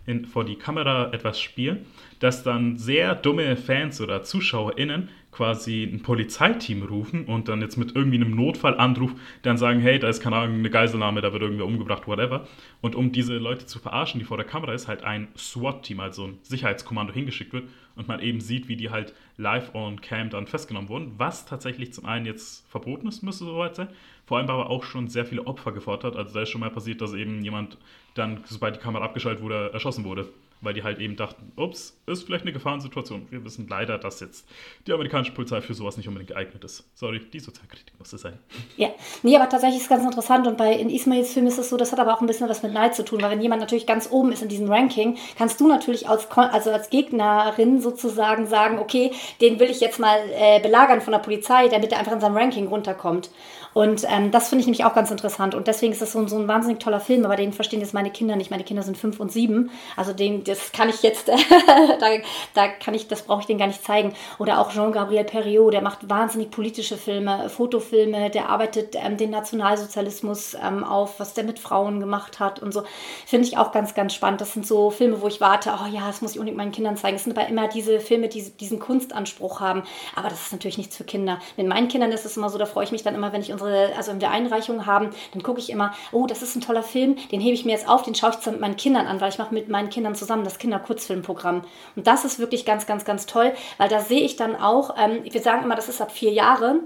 in, 0.10 0.26
vor 0.26 0.44
die 0.44 0.56
Kamera 0.56 1.12
etwas 1.14 1.40
spielen, 1.40 1.86
dass 2.20 2.44
dann 2.44 2.78
sehr 2.78 3.16
dumme 3.16 3.56
Fans 3.56 4.02
oder 4.02 4.24
ZuschauerInnen 4.24 5.10
quasi 5.32 5.84
ein 5.84 6.02
Polizeiteam 6.02 6.84
rufen 6.84 7.26
und 7.26 7.48
dann 7.48 7.62
jetzt 7.62 7.78
mit 7.78 7.96
irgendwie 7.96 8.18
einem 8.18 8.36
Notfallanruf 8.36 9.14
dann 9.44 9.58
sagen, 9.58 9.80
hey, 9.80 10.00
da 10.00 10.10
ist 10.10 10.22
keine 10.22 10.36
Ahnung, 10.36 10.58
eine 10.58 10.70
Geiselnahme, 10.72 11.22
da 11.22 11.32
wird 11.32 11.44
irgendwer 11.44 11.68
umgebracht, 11.68 12.08
whatever. 12.08 12.48
Und 12.82 12.96
um 12.96 13.12
diese 13.12 13.38
Leute 13.38 13.68
zu 13.68 13.78
verarschen, 13.78 14.20
die 14.20 14.26
vor 14.26 14.38
der 14.38 14.46
Kamera 14.46 14.74
ist, 14.74 14.88
halt 14.88 15.04
ein 15.04 15.28
SWAT-Team, 15.38 16.00
also 16.00 16.26
ein 16.26 16.40
Sicherheitskommando 16.42 17.14
hingeschickt 17.14 17.54
wird 17.54 17.66
und 17.96 18.08
man 18.08 18.20
eben 18.22 18.42
sieht, 18.42 18.68
wie 18.68 18.76
die 18.76 18.90
halt 18.90 19.14
live 19.38 19.76
on 19.76 20.02
cam 20.02 20.30
dann 20.30 20.48
festgenommen 20.48 20.90
wurden, 20.90 21.14
was 21.18 21.46
tatsächlich 21.46 21.94
zum 21.94 22.06
einen 22.06 22.26
jetzt 22.26 22.68
verboten 22.70 23.08
ist, 23.08 23.22
müsste 23.22 23.46
soweit 23.46 23.76
sein, 23.76 23.90
vor 24.26 24.38
allem 24.40 24.50
aber 24.50 24.70
auch 24.70 24.84
schon 24.84 25.10
sehr 25.10 25.26
viele 25.26 25.46
Opfer 25.46 25.72
gefordert 25.72 26.14
hat. 26.14 26.16
Also 26.18 26.34
da 26.34 26.42
ist 26.42 26.50
schon 26.50 26.62
mal 26.62 26.72
passiert, 26.72 27.02
dass 27.02 27.14
eben 27.14 27.44
jemand 27.44 27.78
dann, 28.20 28.44
sobald 28.46 28.76
die 28.76 28.80
Kamera 28.80 29.06
abgeschaltet 29.06 29.44
wurde, 29.44 29.72
erschossen 29.74 30.04
wurde 30.04 30.28
weil 30.62 30.74
die 30.74 30.84
halt 30.84 31.00
eben 31.00 31.16
dachten, 31.16 31.52
ups, 31.56 31.98
ist 32.06 32.24
vielleicht 32.24 32.44
eine 32.44 32.52
Gefahrensituation. 32.52 33.28
Wir 33.30 33.44
wissen 33.46 33.68
leider, 33.70 33.98
dass 33.98 34.20
jetzt 34.20 34.46
die 34.88 34.94
amerikanische 34.94 35.32
Polizei 35.32 35.62
für 35.62 35.74
sowas 35.74 35.98
nicht 35.98 36.08
unbedingt 36.08 36.30
geeignet 36.30 36.64
ist. 36.64 36.84
Sorry, 36.96 37.20
die 37.20 37.40
Sozialkritik 37.40 37.98
musste 37.98 38.18
sein. 38.18 38.38
Ja, 38.76 38.90
nee, 39.24 39.36
aber 39.36 39.48
tatsächlich 39.48 39.78
ist 39.78 39.84
es 39.84 39.90
ganz 39.90 40.04
interessant 40.04 40.48
und 40.48 40.58
bei 40.58 40.74
in 40.74 40.90
Ismails 40.90 41.34
Film 41.34 41.48
ist 41.48 41.58
es 41.58 41.70
so, 41.70 41.78
das 41.78 41.92
hat 41.92 42.00
aber 42.00 42.14
auch 42.14 42.22
ein 42.22 42.28
bisschen 42.28 42.50
was 42.50 42.64
mit 42.64 42.74
Neid 42.74 42.96
zu 42.96 43.04
tun, 43.04 43.22
weil 43.22 43.32
wenn 43.32 43.42
jemand 43.42 43.62
natürlich 43.62 43.88
ganz 43.88 44.10
oben 44.12 44.32
ist 44.32 44.42
in 44.42 44.50
diesem 44.50 44.70
Ranking, 44.70 45.18
kannst 45.38 45.60
du 45.62 45.68
natürlich 45.68 46.10
als, 46.10 46.30
also 46.32 46.72
als 46.72 46.90
Gegnerin 46.90 47.82
sozusagen 47.82 48.48
sagen, 48.48 48.80
okay, 48.80 49.12
den 49.42 49.60
will 49.60 49.70
ich 49.70 49.80
jetzt 49.80 50.00
mal 50.00 50.20
äh, 50.34 50.60
belagern 50.60 51.02
von 51.02 51.14
der 51.14 51.20
Polizei, 51.20 51.70
damit 51.70 51.92
er 51.92 52.00
einfach 52.00 52.14
in 52.14 52.22
seinem 52.22 52.38
Ranking 52.38 52.68
runterkommt. 52.68 53.30
Und 53.74 54.06
ähm, 54.10 54.32
das 54.32 54.50
finde 54.50 54.62
ich 54.62 54.68
nämlich 54.68 54.86
auch 54.86 54.96
ganz 54.96 55.12
interessant. 55.12 55.56
Und 55.56 55.68
deswegen 55.68 55.94
ist 55.94 56.02
das 56.02 56.12
so, 56.12 56.28
so 56.28 56.38
ein 56.38 56.48
wahnsinnig 56.48 56.80
toller 56.80 57.00
Film, 57.00 57.26
aber 57.26 57.36
den 57.36 57.54
verstehen 57.54 57.82
jetzt 57.82 57.94
meine 57.94 58.12
Kinder 58.12 58.36
nicht. 58.36 58.52
Meine 58.52 58.64
Kinder 58.64 58.84
sind 58.84 58.98
fünf 58.98 59.20
und 59.20 59.32
sieben. 59.32 59.72
Also 59.96 60.14
den, 60.14 60.44
das 60.44 60.72
kann 60.72 60.90
ich 60.90 61.04
jetzt, 61.04 61.28
da, 62.00 62.08
da 62.54 62.68
kann 62.68 62.94
ich, 62.94 63.08
das 63.08 63.24
brauche 63.24 63.42
ich 63.42 63.46
denen 63.46 63.60
gar 63.60 63.68
nicht 63.68 63.84
zeigen. 63.84 64.14
Oder 64.38 64.60
auch 64.60 64.72
Jean-Gabriel 64.72 65.24
Perriot, 65.24 65.74
der 65.74 65.82
macht 65.82 66.10
wahnsinnig 66.10 66.52
politische 66.52 66.98
Filme, 66.98 67.50
Fotofilme, 67.50 68.30
der 68.30 68.50
arbeitet 68.50 68.96
ähm, 68.96 69.18
den 69.18 69.30
Nationalsozialismus 69.30 70.56
ähm, 70.56 70.84
auf, 70.84 71.20
was 71.20 71.34
der 71.34 71.44
mit 71.44 71.60
Frauen 71.60 72.00
gemacht 72.00 72.40
hat 72.40 72.62
und 72.62 72.74
so. 72.74 72.84
Finde 73.26 73.48
ich 73.48 73.58
auch 73.58 73.72
ganz, 73.72 73.94
ganz 73.94 74.14
spannend. 74.14 74.42
Das 74.42 74.54
sind 74.54 74.66
so 74.66 74.90
Filme, 74.90 75.22
wo 75.22 75.28
ich 75.28 75.42
warte, 75.42 75.72
oh 75.84 75.88
ja, 75.88 76.08
das 76.08 76.22
muss 76.22 76.32
ich 76.32 76.40
unbedingt 76.40 76.58
meinen 76.58 76.72
Kindern 76.72 76.98
zeigen. 76.98 77.16
Es 77.16 77.24
sind 77.24 77.38
aber 77.38 77.48
immer 77.48 77.68
diese 77.68 78.00
Filme, 78.00 78.30
die 78.30 78.50
diesen 78.52 78.80
Kunstanspruch 78.80 79.60
haben. 79.60 79.84
Aber 80.16 80.30
das 80.30 80.42
ist 80.42 80.52
natürlich 80.52 80.78
nichts 80.78 80.98
für 80.98 81.04
Kinder. 81.04 81.40
Mit 81.58 81.68
meinen 81.68 81.88
Kindern 81.88 82.12
ist 82.12 82.26
es 82.26 82.38
immer 82.38 82.50
so, 82.50 82.58
da 82.58 82.66
freue 82.66 82.86
ich 82.86 82.92
mich 82.92 83.04
dann 83.04 83.16
immer, 83.16 83.32
wenn 83.34 83.42
ich 83.42 83.50
unsere, 83.60 83.96
also 83.96 84.12
in 84.12 84.20
der 84.20 84.32
Einreichung 84.32 84.86
haben, 84.86 85.10
dann 85.34 85.44
gucke 85.44 85.60
ich 85.60 85.70
immer, 85.70 85.94
oh, 86.12 86.26
das 86.26 86.42
ist 86.42 86.56
ein 86.56 86.62
toller 86.62 86.84
Film, 86.84 87.16
den 87.32 87.40
hebe 87.40 87.54
ich 87.54 87.66
mir 87.66 87.72
jetzt 87.72 87.88
auf, 87.88 88.04
den 88.04 88.16
schaue 88.16 88.32
ich 88.32 88.38
zusammen 88.38 88.58
mit 88.58 88.62
meinen 88.62 88.78
Kindern 88.78 89.08
an, 89.08 89.22
weil 89.22 89.30
ich 89.30 89.38
mache 89.38 89.54
mit 89.54 89.70
meinen 89.70 89.90
Kindern 89.90 90.16
zusammen 90.16 90.44
das 90.44 90.58
Kinderkurzfilmprogramm. 90.58 91.64
Und 91.96 92.08
das 92.08 92.26
ist 92.26 92.40
wirklich 92.40 92.66
ganz, 92.66 92.86
ganz, 92.86 93.06
ganz 93.06 93.26
toll, 93.26 93.54
weil 93.78 93.90
da 93.90 94.00
sehe 94.00 94.22
ich 94.22 94.36
dann 94.36 94.56
auch, 94.56 94.96
ähm, 94.98 95.24
wir 95.24 95.42
sagen 95.42 95.64
immer, 95.64 95.76
das 95.76 95.90
ist 95.90 96.02
ab 96.02 96.12
vier 96.12 96.32
Jahre, 96.32 96.80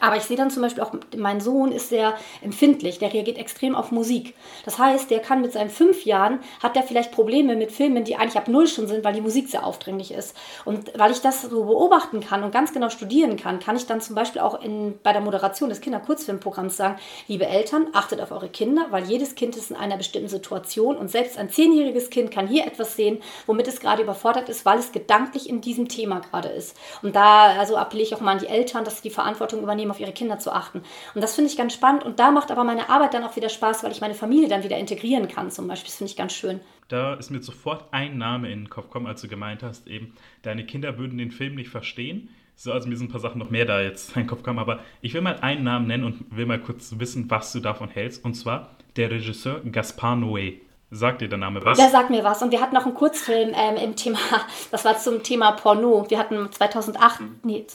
aber 0.00 0.16
ich 0.16 0.24
sehe 0.24 0.36
dann 0.36 0.50
zum 0.50 0.62
Beispiel 0.62 0.82
auch, 0.82 0.92
mein 1.16 1.40
Sohn 1.40 1.70
ist 1.70 1.90
sehr 1.90 2.14
empfindlich, 2.42 2.98
der 2.98 3.12
reagiert 3.12 3.38
extrem 3.38 3.76
auf 3.76 3.92
Musik. 3.92 4.34
Das 4.64 4.78
heißt, 4.78 5.10
der 5.10 5.20
kann 5.20 5.42
mit 5.42 5.52
seinen 5.52 5.70
fünf 5.70 6.04
Jahren, 6.04 6.40
hat 6.60 6.74
der 6.74 6.82
vielleicht 6.82 7.12
Probleme 7.12 7.54
mit 7.54 7.70
Filmen, 7.70 8.02
die 8.04 8.16
eigentlich 8.16 8.36
ab 8.36 8.48
null 8.48 8.66
schon 8.66 8.88
sind, 8.88 9.04
weil 9.04 9.14
die 9.14 9.20
Musik 9.20 9.48
sehr 9.48 9.64
aufdringlich 9.64 10.12
ist. 10.12 10.36
Und 10.64 10.98
weil 10.98 11.12
ich 11.12 11.20
das 11.20 11.42
so 11.42 11.64
beobachten 11.64 12.20
kann 12.20 12.42
und 12.42 12.52
ganz 12.52 12.72
genau 12.72 12.88
studieren 12.88 13.36
kann, 13.36 13.60
kann 13.60 13.76
ich 13.76 13.86
dann 13.86 14.00
zum 14.00 14.16
Beispiel 14.16 14.42
auch 14.42 14.60
in, 14.60 14.98
bei 15.02 15.12
der 15.12 15.22
Moderation 15.22 15.68
des 15.68 15.80
Kinderkurzfilmprogramms 15.80 16.76
sagen, 16.76 16.96
liebe 17.28 17.46
Eltern, 17.46 17.86
achtet 17.92 18.20
auf 18.20 18.32
eure 18.32 18.48
Kinder, 18.48 18.86
weil 18.90 19.04
jedes 19.04 19.36
Kind 19.36 19.56
ist 19.56 19.70
in 19.70 19.76
einer 19.76 19.96
bestimmten 19.96 20.28
Situation 20.28 20.96
und 20.96 21.10
selbst 21.10 21.38
ein 21.38 21.48
zehnjähriges 21.48 22.10
Kind 22.10 22.32
kann 22.32 22.48
hier 22.48 22.66
etwas 22.66 22.96
sehen, 22.96 23.22
womit 23.46 23.68
es 23.68 23.78
gerade 23.78 24.02
überfordert 24.02 24.48
ist, 24.48 24.66
weil 24.66 24.80
es 24.80 24.90
gedanklich 24.90 25.48
in 25.48 25.60
diesem 25.60 25.88
Thema 25.88 26.20
gerade 26.20 26.48
ist. 26.48 26.76
Und 27.02 27.14
da 27.14 27.56
also 27.58 27.76
appelliere 27.76 28.08
ich 28.08 28.14
auch 28.14 28.20
mal 28.20 28.32
an 28.32 28.38
die 28.38 28.48
Eltern, 28.48 28.84
dass 28.84 28.96
sie 28.96 29.02
die 29.08 29.14
Verantwortung 29.14 29.62
übernehmen, 29.62 29.75
übernehmen, 29.76 29.90
auf 29.90 30.00
ihre 30.00 30.12
Kinder 30.12 30.38
zu 30.38 30.52
achten. 30.52 30.82
Und 31.14 31.20
das 31.22 31.34
finde 31.34 31.50
ich 31.50 31.56
ganz 31.56 31.74
spannend. 31.74 32.04
Und 32.04 32.18
da 32.18 32.30
macht 32.30 32.50
aber 32.50 32.64
meine 32.64 32.88
Arbeit 32.88 33.14
dann 33.14 33.24
auch 33.24 33.36
wieder 33.36 33.48
Spaß, 33.48 33.84
weil 33.84 33.92
ich 33.92 34.00
meine 34.00 34.14
Familie 34.14 34.48
dann 34.48 34.64
wieder 34.64 34.78
integrieren 34.78 35.28
kann, 35.28 35.50
zum 35.50 35.68
Beispiel. 35.68 35.88
Das 35.88 35.96
finde 35.96 36.10
ich 36.10 36.16
ganz 36.16 36.32
schön. 36.32 36.60
Da 36.88 37.14
ist 37.14 37.30
mir 37.30 37.42
sofort 37.42 37.84
ein 37.92 38.16
Name 38.16 38.50
in 38.50 38.60
den 38.60 38.70
Kopf 38.70 38.86
gekommen, 38.86 39.06
als 39.06 39.20
du 39.20 39.28
gemeint 39.28 39.62
hast, 39.62 39.88
eben, 39.88 40.14
deine 40.42 40.64
Kinder 40.64 40.98
würden 40.98 41.18
den 41.18 41.32
Film 41.32 41.56
nicht 41.56 41.68
verstehen. 41.68 42.28
So, 42.54 42.72
also 42.72 42.88
mir 42.88 42.96
sind 42.96 43.08
ein 43.08 43.12
paar 43.12 43.20
Sachen 43.20 43.38
noch 43.38 43.50
mehr 43.50 43.66
da 43.66 43.82
jetzt 43.82 44.16
in 44.16 44.22
den 44.22 44.26
Kopf 44.28 44.38
gekommen, 44.38 44.60
aber 44.60 44.80
ich 45.02 45.12
will 45.12 45.20
mal 45.20 45.36
einen 45.40 45.64
Namen 45.64 45.86
nennen 45.86 46.04
und 46.04 46.24
will 46.34 46.46
mal 46.46 46.60
kurz 46.60 46.94
wissen, 46.98 47.28
was 47.28 47.52
du 47.52 47.60
davon 47.60 47.88
hältst. 47.90 48.24
Und 48.24 48.34
zwar 48.34 48.70
der 48.96 49.10
Regisseur 49.10 49.60
Gaspar 49.60 50.16
Noé. 50.16 50.60
Sagt 50.96 51.20
dir 51.20 51.28
der 51.28 51.38
Name 51.38 51.62
was? 51.62 51.76
Der 51.76 51.90
sagt 51.90 52.08
mir 52.08 52.24
was. 52.24 52.42
Und 52.42 52.52
wir 52.52 52.60
hatten 52.60 52.74
noch 52.74 52.86
einen 52.86 52.94
Kurzfilm 52.94 53.52
ähm, 53.54 53.76
im 53.76 53.96
Thema, 53.96 54.18
das 54.70 54.84
war 54.84 54.98
zum 54.98 55.22
Thema 55.22 55.52
Porno. 55.52 56.06
Wir 56.08 56.18
hatten 56.18 56.50
2008, 56.50 57.20
mhm. 57.20 57.40
nee, 57.42 57.66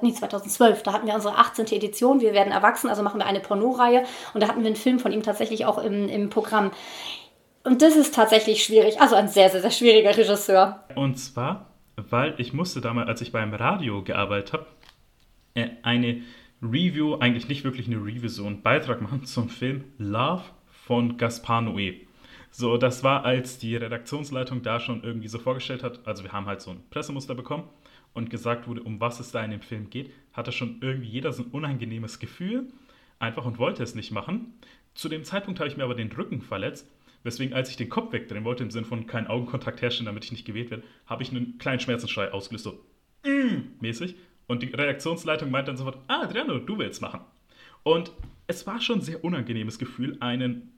nee, 0.00 0.12
2012, 0.12 0.82
da 0.82 0.92
hatten 0.94 1.06
wir 1.06 1.14
unsere 1.14 1.36
18. 1.36 1.66
Edition. 1.66 2.20
Wir 2.20 2.32
werden 2.32 2.52
erwachsen, 2.52 2.88
also 2.88 3.02
machen 3.02 3.20
wir 3.20 3.26
eine 3.26 3.40
Porno-Reihe. 3.40 4.04
Und 4.32 4.42
da 4.42 4.48
hatten 4.48 4.60
wir 4.60 4.66
einen 4.66 4.76
Film 4.76 4.98
von 4.98 5.12
ihm 5.12 5.22
tatsächlich 5.22 5.66
auch 5.66 5.78
im, 5.78 6.08
im 6.08 6.30
Programm. 6.30 6.70
Und 7.64 7.82
das 7.82 7.96
ist 7.96 8.14
tatsächlich 8.14 8.64
schwierig. 8.64 9.00
Also 9.00 9.14
ein 9.14 9.28
sehr, 9.28 9.50
sehr, 9.50 9.60
sehr 9.60 9.70
schwieriger 9.70 10.16
Regisseur. 10.16 10.84
Und 10.94 11.16
zwar, 11.16 11.66
weil 11.96 12.34
ich 12.38 12.54
musste 12.54 12.80
damals, 12.80 13.08
als 13.08 13.20
ich 13.20 13.32
beim 13.32 13.52
Radio 13.52 14.02
gearbeitet 14.02 14.54
habe, 14.54 14.66
äh, 15.54 15.68
eine 15.82 16.22
Review, 16.62 17.16
eigentlich 17.16 17.48
nicht 17.48 17.64
wirklich 17.64 17.86
eine 17.86 17.96
Review, 17.96 18.28
so 18.28 18.46
einen 18.46 18.62
Beitrag 18.62 19.00
machen 19.02 19.26
zum 19.26 19.50
Film 19.50 19.84
Love 19.98 20.44
von 20.86 21.18
Gaspar 21.18 21.60
Noé. 21.60 22.06
So, 22.50 22.76
das 22.76 23.04
war, 23.04 23.24
als 23.24 23.58
die 23.58 23.76
Redaktionsleitung 23.76 24.62
da 24.62 24.80
schon 24.80 25.02
irgendwie 25.02 25.28
so 25.28 25.38
vorgestellt 25.38 25.82
hat. 25.82 26.06
Also, 26.06 26.24
wir 26.24 26.32
haben 26.32 26.46
halt 26.46 26.60
so 26.60 26.72
ein 26.72 26.82
Pressemuster 26.90 27.34
bekommen 27.34 27.64
und 28.12 28.30
gesagt 28.30 28.66
wurde, 28.66 28.82
um 28.82 29.00
was 29.00 29.20
es 29.20 29.30
da 29.30 29.44
in 29.44 29.50
dem 29.50 29.60
Film 29.60 29.90
geht, 29.90 30.12
hatte 30.32 30.52
schon 30.52 30.78
irgendwie 30.80 31.08
jeder 31.08 31.32
so 31.32 31.44
ein 31.44 31.50
unangenehmes 31.50 32.18
Gefühl, 32.18 32.68
einfach 33.18 33.44
und 33.44 33.58
wollte 33.58 33.82
es 33.82 33.94
nicht 33.94 34.10
machen. 34.10 34.54
Zu 34.94 35.08
dem 35.08 35.24
Zeitpunkt 35.24 35.60
habe 35.60 35.68
ich 35.68 35.76
mir 35.76 35.84
aber 35.84 35.94
den 35.94 36.10
Rücken 36.10 36.40
verletzt, 36.40 36.90
weswegen, 37.22 37.54
als 37.54 37.70
ich 37.70 37.76
den 37.76 37.88
Kopf 37.88 38.12
wegdrehen 38.12 38.44
wollte, 38.44 38.64
im 38.64 38.70
Sinne 38.70 38.86
von 38.86 39.06
keinen 39.06 39.28
Augenkontakt 39.28 39.82
herstellen, 39.82 40.06
damit 40.06 40.24
ich 40.24 40.32
nicht 40.32 40.44
gewählt 40.44 40.70
werde, 40.70 40.84
habe 41.06 41.22
ich 41.22 41.30
einen 41.30 41.58
kleinen 41.58 41.80
Schmerzensschrei 41.80 42.32
ausgelöst, 42.32 42.64
so 42.64 42.84
mm, 43.24 43.80
mäßig. 43.80 44.16
Und 44.46 44.62
die 44.62 44.68
Redaktionsleitung 44.68 45.50
meinte 45.50 45.70
dann 45.70 45.76
sofort, 45.76 45.98
ah, 46.08 46.22
Adriano, 46.22 46.58
du 46.58 46.78
willst 46.78 47.00
machen. 47.00 47.20
Und 47.82 48.10
es 48.46 48.66
war 48.66 48.80
schon 48.80 48.98
ein 48.98 49.02
sehr 49.02 49.22
unangenehmes 49.22 49.78
Gefühl, 49.78 50.16
einen, 50.20 50.72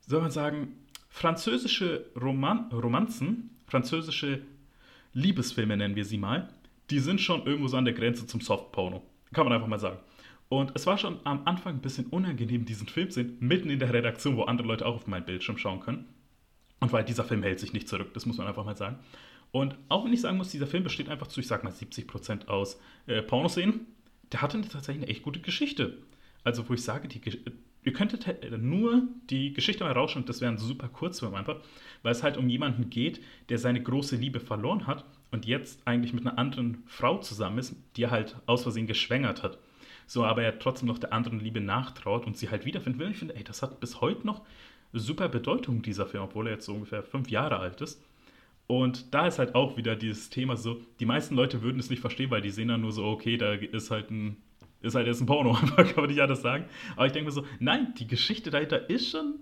soll 0.00 0.20
man 0.20 0.30
sagen, 0.30 0.74
französische 1.16 2.10
Roman 2.14 2.70
Romanzen, 2.70 3.56
französische 3.66 4.42
Liebesfilme 5.14 5.74
nennen 5.74 5.96
wir 5.96 6.04
sie 6.04 6.18
mal, 6.18 6.50
die 6.90 6.98
sind 6.98 7.22
schon 7.22 7.46
irgendwo 7.46 7.68
so 7.68 7.78
an 7.78 7.86
der 7.86 7.94
Grenze 7.94 8.26
zum 8.26 8.42
Softporno. 8.42 9.02
Kann 9.32 9.46
man 9.46 9.54
einfach 9.54 9.66
mal 9.66 9.78
sagen. 9.78 9.98
Und 10.50 10.72
es 10.74 10.86
war 10.86 10.98
schon 10.98 11.18
am 11.24 11.40
Anfang 11.46 11.76
ein 11.76 11.80
bisschen 11.80 12.04
unangenehm, 12.08 12.66
diesen 12.66 12.86
Film 12.86 13.08
zu 13.08 13.14
sehen, 13.22 13.38
mitten 13.40 13.70
in 13.70 13.78
der 13.78 13.94
Redaktion, 13.94 14.36
wo 14.36 14.42
andere 14.42 14.68
Leute 14.68 14.84
auch 14.84 14.96
auf 14.96 15.06
meinen 15.06 15.24
Bildschirm 15.24 15.56
schauen 15.56 15.80
können. 15.80 16.04
Und 16.80 16.92
weil 16.92 17.02
dieser 17.02 17.24
Film 17.24 17.42
hält 17.42 17.60
sich 17.60 17.72
nicht 17.72 17.88
zurück, 17.88 18.12
das 18.12 18.26
muss 18.26 18.36
man 18.36 18.46
einfach 18.46 18.66
mal 18.66 18.76
sagen. 18.76 18.98
Und 19.52 19.74
auch 19.88 20.04
wenn 20.04 20.12
ich 20.12 20.20
sagen 20.20 20.36
muss, 20.36 20.50
dieser 20.50 20.66
Film 20.66 20.84
besteht 20.84 21.08
einfach 21.08 21.28
zu, 21.28 21.40
ich 21.40 21.46
sag 21.46 21.64
mal, 21.64 21.72
70% 21.72 22.48
aus 22.48 22.78
äh, 23.06 23.22
Pornoszenen, 23.22 23.86
der 24.32 24.42
hatte 24.42 24.60
tatsächlich 24.60 25.04
eine 25.04 25.10
echt 25.10 25.22
gute 25.22 25.40
Geschichte. 25.40 25.96
Also, 26.44 26.68
wo 26.68 26.74
ich 26.74 26.82
sage, 26.82 27.08
die, 27.08 27.20
Ihr 27.86 27.92
könntet 27.92 28.26
nur 28.60 29.06
die 29.30 29.52
Geschichte 29.52 29.84
mal 29.84 29.92
rausschauen, 29.92 30.26
das 30.26 30.40
wäre 30.40 30.50
ein 30.50 30.58
super 30.58 30.88
Kurzfilm 30.88 31.36
einfach, 31.36 31.60
weil 32.02 32.10
es 32.10 32.24
halt 32.24 32.36
um 32.36 32.48
jemanden 32.48 32.90
geht, 32.90 33.20
der 33.48 33.58
seine 33.58 33.80
große 33.80 34.16
Liebe 34.16 34.40
verloren 34.40 34.88
hat 34.88 35.04
und 35.30 35.46
jetzt 35.46 35.86
eigentlich 35.86 36.12
mit 36.12 36.26
einer 36.26 36.36
anderen 36.36 36.82
Frau 36.86 37.18
zusammen 37.18 37.58
ist, 37.58 37.76
die 37.94 38.02
er 38.02 38.10
halt 38.10 38.34
aus 38.46 38.64
Versehen 38.64 38.88
geschwängert 38.88 39.44
hat. 39.44 39.58
So, 40.08 40.24
aber 40.24 40.42
er 40.42 40.58
trotzdem 40.58 40.88
noch 40.88 40.98
der 40.98 41.12
anderen 41.12 41.38
Liebe 41.38 41.60
nachtraut 41.60 42.26
und 42.26 42.36
sie 42.36 42.50
halt 42.50 42.64
wiederfinden 42.64 42.98
will. 42.98 43.12
Ich 43.12 43.18
finde, 43.18 43.36
ey, 43.36 43.44
das 43.44 43.62
hat 43.62 43.78
bis 43.78 44.00
heute 44.00 44.26
noch 44.26 44.42
super 44.92 45.28
Bedeutung, 45.28 45.82
dieser 45.82 46.06
Film, 46.06 46.24
obwohl 46.24 46.48
er 46.48 46.54
jetzt 46.54 46.66
so 46.66 46.74
ungefähr 46.74 47.04
fünf 47.04 47.30
Jahre 47.30 47.58
alt 47.60 47.80
ist. 47.82 48.02
Und 48.66 49.14
da 49.14 49.28
ist 49.28 49.38
halt 49.38 49.54
auch 49.54 49.76
wieder 49.76 49.94
dieses 49.94 50.28
Thema 50.28 50.56
so, 50.56 50.80
die 50.98 51.06
meisten 51.06 51.36
Leute 51.36 51.62
würden 51.62 51.78
es 51.78 51.88
nicht 51.88 52.00
verstehen, 52.00 52.32
weil 52.32 52.40
die 52.40 52.50
sehen 52.50 52.66
dann 52.66 52.80
nur 52.80 52.90
so, 52.90 53.04
okay, 53.04 53.36
da 53.36 53.52
ist 53.52 53.92
halt 53.92 54.10
ein, 54.10 54.38
ist 54.86 54.94
halt 54.94 55.06
jetzt 55.06 55.20
ein 55.20 55.26
Porno, 55.26 55.52
kann 55.76 55.92
man 55.96 56.06
nicht 56.06 56.20
anders 56.20 56.42
sagen. 56.42 56.64
Aber 56.96 57.06
ich 57.06 57.12
denke 57.12 57.26
mir 57.26 57.32
so, 57.32 57.44
nein, 57.58 57.94
die 57.98 58.06
Geschichte 58.06 58.50
dahinter 58.50 58.88
ist 58.88 59.10
schon 59.10 59.34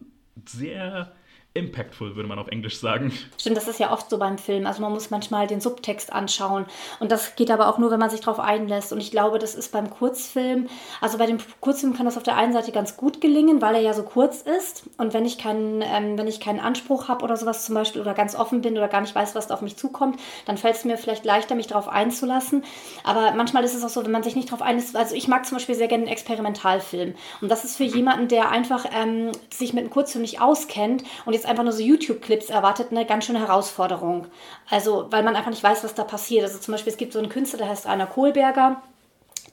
sehr 0.47 1.13
impactful, 1.55 2.17
würde 2.17 2.29
man 2.29 2.41
auf 2.41 2.49
Englisch 2.49 2.81
sagen. 2.81 3.13
Stimmt, 3.39 3.57
das 3.57 3.69
ist 3.69 3.79
ja 3.79 3.93
oft 3.93 4.11
so 4.11 4.19
beim 4.19 4.39
Film. 4.39 4.67
Also 4.67 4.83
man 4.83 4.93
muss 4.93 5.11
manchmal 5.11 5.47
den 5.47 5.61
Subtext 5.61 6.13
anschauen. 6.13 6.67
Und 6.99 7.13
das 7.13 7.37
geht 7.37 7.49
aber 7.49 7.69
auch 7.69 7.79
nur, 7.79 7.93
wenn 7.93 8.01
man 8.01 8.11
sich 8.11 8.21
darauf 8.21 8.41
einlässt. 8.41 8.93
Und 8.93 8.99
ich 8.99 9.13
glaube, 9.13 9.39
das 9.39 9.55
ist 9.55 9.71
beim 9.71 9.89
Kurzfilm, 9.89 10.69
also 11.01 11.17
bei 11.17 11.27
dem 11.27 11.39
Kurzfilm 11.61 11.95
kann 11.95 12.07
das 12.07 12.17
auf 12.17 12.25
der 12.25 12.37
einen 12.37 12.53
Seite 12.53 12.73
ganz 12.73 12.97
gut 12.97 13.21
gelingen, 13.21 13.63
weil 13.63 13.77
er 13.77 13.81
ja 13.83 13.95
so 13.95 14.03
kurz 14.03 14.43
ist. 14.43 14.83
Und 14.99 15.15
wenn 15.15 15.25
ich 15.25 15.39
keinen, 15.39 15.81
ähm, 15.81 16.19
wenn 16.19 16.27
ich 16.27 16.41
keinen 16.41 16.59
Anspruch 16.59 17.07
habe 17.07 17.25
oder 17.25 17.37
sowas 17.37 17.65
zum 17.65 17.77
Beispiel 17.77 18.01
oder 18.01 18.15
ganz 18.15 18.35
offen 18.35 18.61
bin 18.61 18.77
oder 18.77 18.89
gar 18.89 19.01
nicht 19.01 19.15
weiß, 19.15 19.37
was 19.37 19.47
da 19.47 19.55
auf 19.55 19.63
mich 19.63 19.77
zukommt, 19.77 20.19
dann 20.47 20.59
fällt 20.59 20.75
es 20.75 20.85
mir 20.85 20.99
vielleicht 20.99 21.25
leichter, 21.25 21.55
mich 21.55 21.69
darauf 21.69 21.87
einzulassen. 21.87 22.65
Aber 23.05 23.33
manchmal 23.37 23.63
ist 23.63 23.75
es 23.75 23.85
auch 23.85 23.89
so, 23.91 24.05
wenn 24.05 24.11
man 24.11 24.25
sich 24.25 24.35
nicht 24.35 24.49
darauf 24.49 24.63
einlässt. 24.63 24.97
Also 24.97 25.15
ich 25.15 25.29
mag 25.29 25.47
zum 25.47 25.59
Beispiel 25.59 25.77
sehr 25.77 25.87
gerne 25.87 26.03
einen 26.03 26.13
Experimentalfilm. 26.13 27.15
Und 27.41 27.49
das 27.49 27.65
ist 27.65 27.77
für 27.77 27.85
jemanden, 27.85 28.27
der 28.27 28.51
einfach 28.51 28.87
ähm, 28.93 29.31
sich 29.51 29.73
mit 29.73 29.85
einem 29.85 29.91
Kurzfilm 29.91 30.23
nicht 30.23 30.41
auskennt 30.41 31.05
und 31.25 31.33
jetzt 31.33 31.44
jetzt 31.45 31.51
einfach 31.51 31.65
nur 31.65 31.73
so 31.73 31.83
YouTube-Clips 31.83 32.51
erwartet, 32.51 32.89
eine 32.91 33.07
ganz 33.07 33.27
schöne 33.27 33.41
Herausforderung. 33.41 34.27
Also, 34.71 35.07
weil 35.11 35.23
man 35.23 35.37
einfach 35.37 35.51
nicht 35.51 35.63
weiß, 35.63 35.85
was 35.85 35.95
da 35.95 36.05
passiert. 36.05 36.45
Also 36.45 36.59
zum 36.59 36.73
Beispiel, 36.73 36.93
es 36.93 36.99
gibt 36.99 37.13
so 37.13 37.19
einen 37.19 37.29
Künstler, 37.29 37.59
der 37.59 37.69
heißt 37.69 37.87
Rainer 37.87 38.07
Kohlberger 38.07 38.83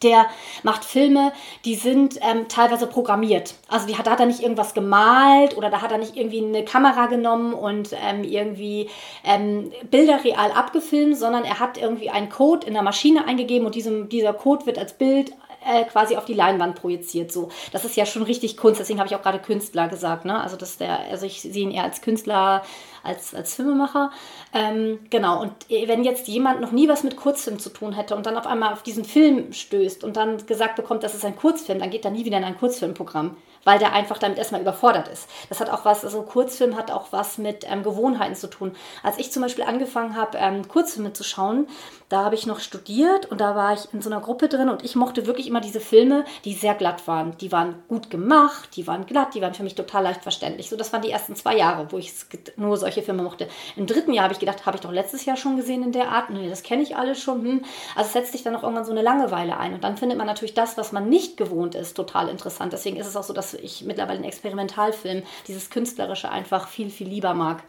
der 0.03 0.27
macht 0.63 0.83
Filme, 0.83 1.31
die 1.65 1.75
sind 1.75 2.17
ähm, 2.21 2.47
teilweise 2.47 2.87
programmiert. 2.87 3.55
Also 3.67 3.87
die 3.87 3.97
hat, 3.97 4.07
da 4.07 4.11
hat 4.11 4.19
er 4.19 4.25
nicht 4.25 4.41
irgendwas 4.41 4.73
gemalt 4.73 5.55
oder 5.55 5.69
da 5.69 5.81
hat 5.81 5.91
er 5.91 5.97
nicht 5.97 6.15
irgendwie 6.15 6.43
eine 6.43 6.65
Kamera 6.65 7.05
genommen 7.05 7.53
und 7.53 7.91
ähm, 7.93 8.23
irgendwie 8.23 8.89
ähm, 9.23 9.71
Bilder 9.89 10.23
real 10.23 10.51
abgefilmt, 10.51 11.17
sondern 11.17 11.43
er 11.43 11.59
hat 11.59 11.77
irgendwie 11.77 12.09
einen 12.09 12.29
Code 12.29 12.65
in 12.65 12.73
der 12.73 12.83
Maschine 12.83 13.25
eingegeben 13.25 13.65
und 13.65 13.75
diesem, 13.75 14.09
dieser 14.09 14.33
Code 14.33 14.65
wird 14.65 14.79
als 14.79 14.93
Bild 14.93 15.33
äh, 15.65 15.83
quasi 15.85 16.15
auf 16.17 16.25
die 16.25 16.33
Leinwand 16.33 16.75
projiziert. 16.75 17.31
So, 17.31 17.49
das 17.71 17.85
ist 17.85 17.95
ja 17.95 18.05
schon 18.05 18.23
richtig 18.23 18.57
Kunst. 18.57 18.79
Deswegen 18.79 18.99
habe 18.99 19.07
ich 19.07 19.15
auch 19.15 19.21
gerade 19.21 19.39
Künstler 19.39 19.87
gesagt. 19.87 20.25
Ne? 20.25 20.41
Also 20.41 20.57
das 20.57 20.77
der, 20.77 20.99
also 21.11 21.25
ich 21.25 21.41
sehe 21.41 21.63
ihn 21.63 21.71
eher 21.71 21.83
als 21.83 22.01
Künstler, 22.01 22.63
als 23.03 23.33
als 23.33 23.55
Filmemacher. 23.55 24.11
Ähm, 24.53 24.99
genau. 25.09 25.41
Und 25.41 25.53
wenn 25.69 26.03
jetzt 26.03 26.27
jemand 26.27 26.61
noch 26.61 26.71
nie 26.71 26.87
was 26.87 27.03
mit 27.03 27.15
Kurzfilm 27.15 27.59
zu 27.59 27.69
tun 27.69 27.93
hätte 27.93 28.15
und 28.15 28.25
dann 28.25 28.37
auf 28.37 28.47
einmal 28.47 28.73
auf 28.73 28.83
diesen 28.83 29.05
Film 29.05 29.53
stößt 29.53 30.03
und 30.03 30.17
dann 30.17 30.45
gesagt 30.45 30.75
bekommt, 30.75 31.03
das 31.03 31.15
ist 31.15 31.25
ein 31.25 31.35
Kurzfilm, 31.35 31.79
dann 31.79 31.89
geht 31.89 32.05
er 32.05 32.11
nie 32.11 32.25
wieder 32.25 32.37
in 32.37 32.43
ein 32.43 32.57
Kurzfilmprogramm 32.57 33.37
weil 33.63 33.79
der 33.79 33.93
einfach 33.93 34.17
damit 34.17 34.37
erstmal 34.37 34.61
überfordert 34.61 35.07
ist. 35.07 35.27
Das 35.49 35.59
hat 35.59 35.69
auch 35.69 35.85
was, 35.85 36.03
also 36.03 36.21
Kurzfilm 36.23 36.75
hat 36.75 36.91
auch 36.91 37.07
was 37.11 37.37
mit 37.37 37.65
ähm, 37.69 37.83
Gewohnheiten 37.83 38.35
zu 38.35 38.47
tun. 38.47 38.75
Als 39.03 39.17
ich 39.17 39.31
zum 39.31 39.41
Beispiel 39.41 39.63
angefangen 39.63 40.15
habe, 40.15 40.37
ähm, 40.37 40.67
Kurzfilme 40.67 41.13
zu 41.13 41.23
schauen, 41.23 41.67
da 42.09 42.25
habe 42.25 42.35
ich 42.35 42.45
noch 42.45 42.59
studiert 42.59 43.31
und 43.31 43.39
da 43.39 43.55
war 43.55 43.73
ich 43.73 43.93
in 43.93 44.01
so 44.01 44.09
einer 44.09 44.19
Gruppe 44.19 44.49
drin 44.49 44.67
und 44.67 44.83
ich 44.83 44.95
mochte 44.95 45.27
wirklich 45.27 45.47
immer 45.47 45.61
diese 45.61 45.79
Filme, 45.79 46.25
die 46.43 46.53
sehr 46.53 46.75
glatt 46.75 47.07
waren. 47.07 47.37
Die 47.37 47.53
waren 47.53 47.75
gut 47.87 48.09
gemacht, 48.09 48.75
die 48.75 48.85
waren 48.85 49.05
glatt, 49.05 49.33
die 49.33 49.41
waren 49.41 49.53
für 49.53 49.63
mich 49.63 49.75
total 49.75 50.03
leicht 50.03 50.21
verständlich. 50.21 50.69
So, 50.69 50.75
das 50.75 50.91
waren 50.91 51.01
die 51.01 51.11
ersten 51.11 51.37
zwei 51.37 51.55
Jahre, 51.55 51.91
wo 51.91 51.97
ich 51.97 52.13
nur 52.57 52.75
solche 52.75 53.01
Filme 53.01 53.23
mochte. 53.23 53.47
Im 53.77 53.87
dritten 53.87 54.11
Jahr 54.11 54.25
habe 54.25 54.33
ich 54.33 54.39
gedacht, 54.39 54.65
habe 54.65 54.75
ich 54.75 54.81
doch 54.81 54.91
letztes 54.91 55.23
Jahr 55.23 55.37
schon 55.37 55.55
gesehen 55.55 55.83
in 55.83 55.93
der 55.93 56.09
Art. 56.09 56.29
Nee, 56.29 56.49
das 56.49 56.63
kenne 56.63 56.83
ich 56.83 56.97
alles 56.97 57.21
schon. 57.21 57.43
Hm. 57.43 57.61
Also 57.95 58.11
setzt 58.11 58.33
sich 58.33 58.43
dann 58.43 58.57
auch 58.57 58.63
irgendwann 58.63 58.85
so 58.85 58.91
eine 58.91 59.01
Langeweile 59.01 59.55
ein. 59.57 59.73
Und 59.73 59.83
dann 59.83 59.95
findet 59.95 60.17
man 60.17 60.27
natürlich 60.27 60.53
das, 60.53 60.77
was 60.77 60.91
man 60.91 61.07
nicht 61.07 61.37
gewohnt 61.37 61.75
ist, 61.75 61.95
total 61.95 62.27
interessant. 62.27 62.73
Deswegen 62.73 62.97
ist 62.97 63.07
es 63.07 63.15
auch 63.15 63.23
so, 63.23 63.33
dass 63.33 63.50
ich 63.53 63.83
mittlerweile 63.83 64.19
einen 64.19 64.27
Experimentalfilm, 64.27 65.23
dieses 65.47 65.69
Künstlerische 65.69 66.29
einfach 66.29 66.67
viel, 66.67 66.89
viel 66.89 67.07
lieber 67.07 67.33
mag. 67.33 67.63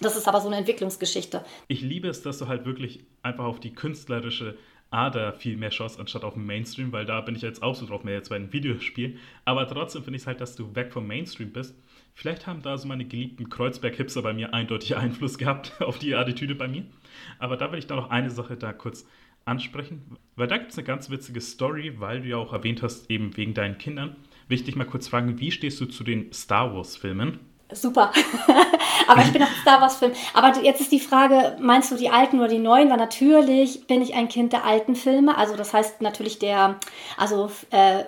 Das 0.00 0.16
ist 0.16 0.26
aber 0.26 0.40
so 0.40 0.48
eine 0.48 0.56
Entwicklungsgeschichte. 0.56 1.44
Ich 1.68 1.80
liebe 1.80 2.08
es, 2.08 2.22
dass 2.22 2.38
du 2.38 2.48
halt 2.48 2.64
wirklich 2.64 3.04
einfach 3.22 3.44
auf 3.44 3.60
die 3.60 3.74
künstlerische 3.74 4.56
Ader 4.90 5.32
viel 5.32 5.56
mehr 5.56 5.70
schaust, 5.70 5.98
anstatt 5.98 6.24
auf 6.24 6.34
den 6.34 6.46
Mainstream, 6.46 6.92
weil 6.92 7.04
da 7.04 7.20
bin 7.20 7.34
ich 7.34 7.42
jetzt 7.42 7.62
auch 7.62 7.74
so 7.74 7.86
drauf, 7.86 8.04
mehr 8.04 8.14
jetzt 8.14 8.28
bei 8.28 8.38
den 8.38 8.52
Videospielen. 8.52 9.18
Aber 9.44 9.66
trotzdem 9.66 10.04
finde 10.04 10.16
ich 10.16 10.22
es 10.22 10.26
halt, 10.26 10.40
dass 10.40 10.56
du 10.56 10.74
weg 10.74 10.92
vom 10.92 11.06
Mainstream 11.06 11.52
bist. 11.52 11.74
Vielleicht 12.14 12.46
haben 12.46 12.62
da 12.62 12.78
so 12.78 12.86
meine 12.86 13.04
geliebten 13.04 13.48
Kreuzberg-Hipster 13.50 14.22
bei 14.22 14.32
mir 14.32 14.54
eindeutig 14.54 14.96
Einfluss 14.96 15.36
gehabt 15.38 15.80
auf 15.80 15.98
die 15.98 16.14
Attitüde 16.14 16.54
bei 16.54 16.68
mir. 16.68 16.84
Aber 17.38 17.56
da 17.56 17.72
will 17.72 17.78
ich 17.78 17.86
da 17.86 17.96
noch 17.96 18.10
eine 18.10 18.30
Sache 18.30 18.56
da 18.56 18.72
kurz 18.72 19.04
ansprechen, 19.44 20.16
weil 20.36 20.46
da 20.46 20.56
gibt 20.56 20.70
es 20.70 20.78
eine 20.78 20.86
ganz 20.86 21.10
witzige 21.10 21.40
Story, 21.40 22.00
weil 22.00 22.22
du 22.22 22.28
ja 22.28 22.36
auch 22.36 22.52
erwähnt 22.52 22.82
hast, 22.82 23.10
eben 23.10 23.36
wegen 23.36 23.52
deinen 23.52 23.78
Kindern 23.78 24.16
dich 24.48 24.76
mal 24.76 24.84
kurz 24.84 25.08
fragen, 25.08 25.38
wie 25.40 25.50
stehst 25.50 25.80
du 25.80 25.86
zu 25.86 26.04
den 26.04 26.32
Star 26.32 26.74
Wars-Filmen? 26.74 27.40
Super. 27.72 28.12
Aber 29.08 29.22
ich 29.22 29.32
bin 29.32 29.42
auch 29.42 29.52
Star 29.62 29.80
Wars-Film. 29.80 30.12
Aber 30.32 30.52
jetzt 30.62 30.80
ist 30.80 30.92
die 30.92 31.00
Frage, 31.00 31.56
meinst 31.60 31.90
du 31.90 31.96
die 31.96 32.10
alten 32.10 32.38
oder 32.38 32.48
die 32.48 32.58
neuen? 32.58 32.90
Weil 32.90 32.98
natürlich 32.98 33.86
bin 33.86 34.02
ich 34.02 34.14
ein 34.14 34.28
Kind 34.28 34.52
der 34.52 34.64
alten 34.64 34.94
Filme. 34.94 35.36
Also 35.36 35.56
das 35.56 35.72
heißt 35.72 36.00
natürlich 36.00 36.38
der, 36.38 36.78
also 37.16 37.50
äh, 37.70 38.04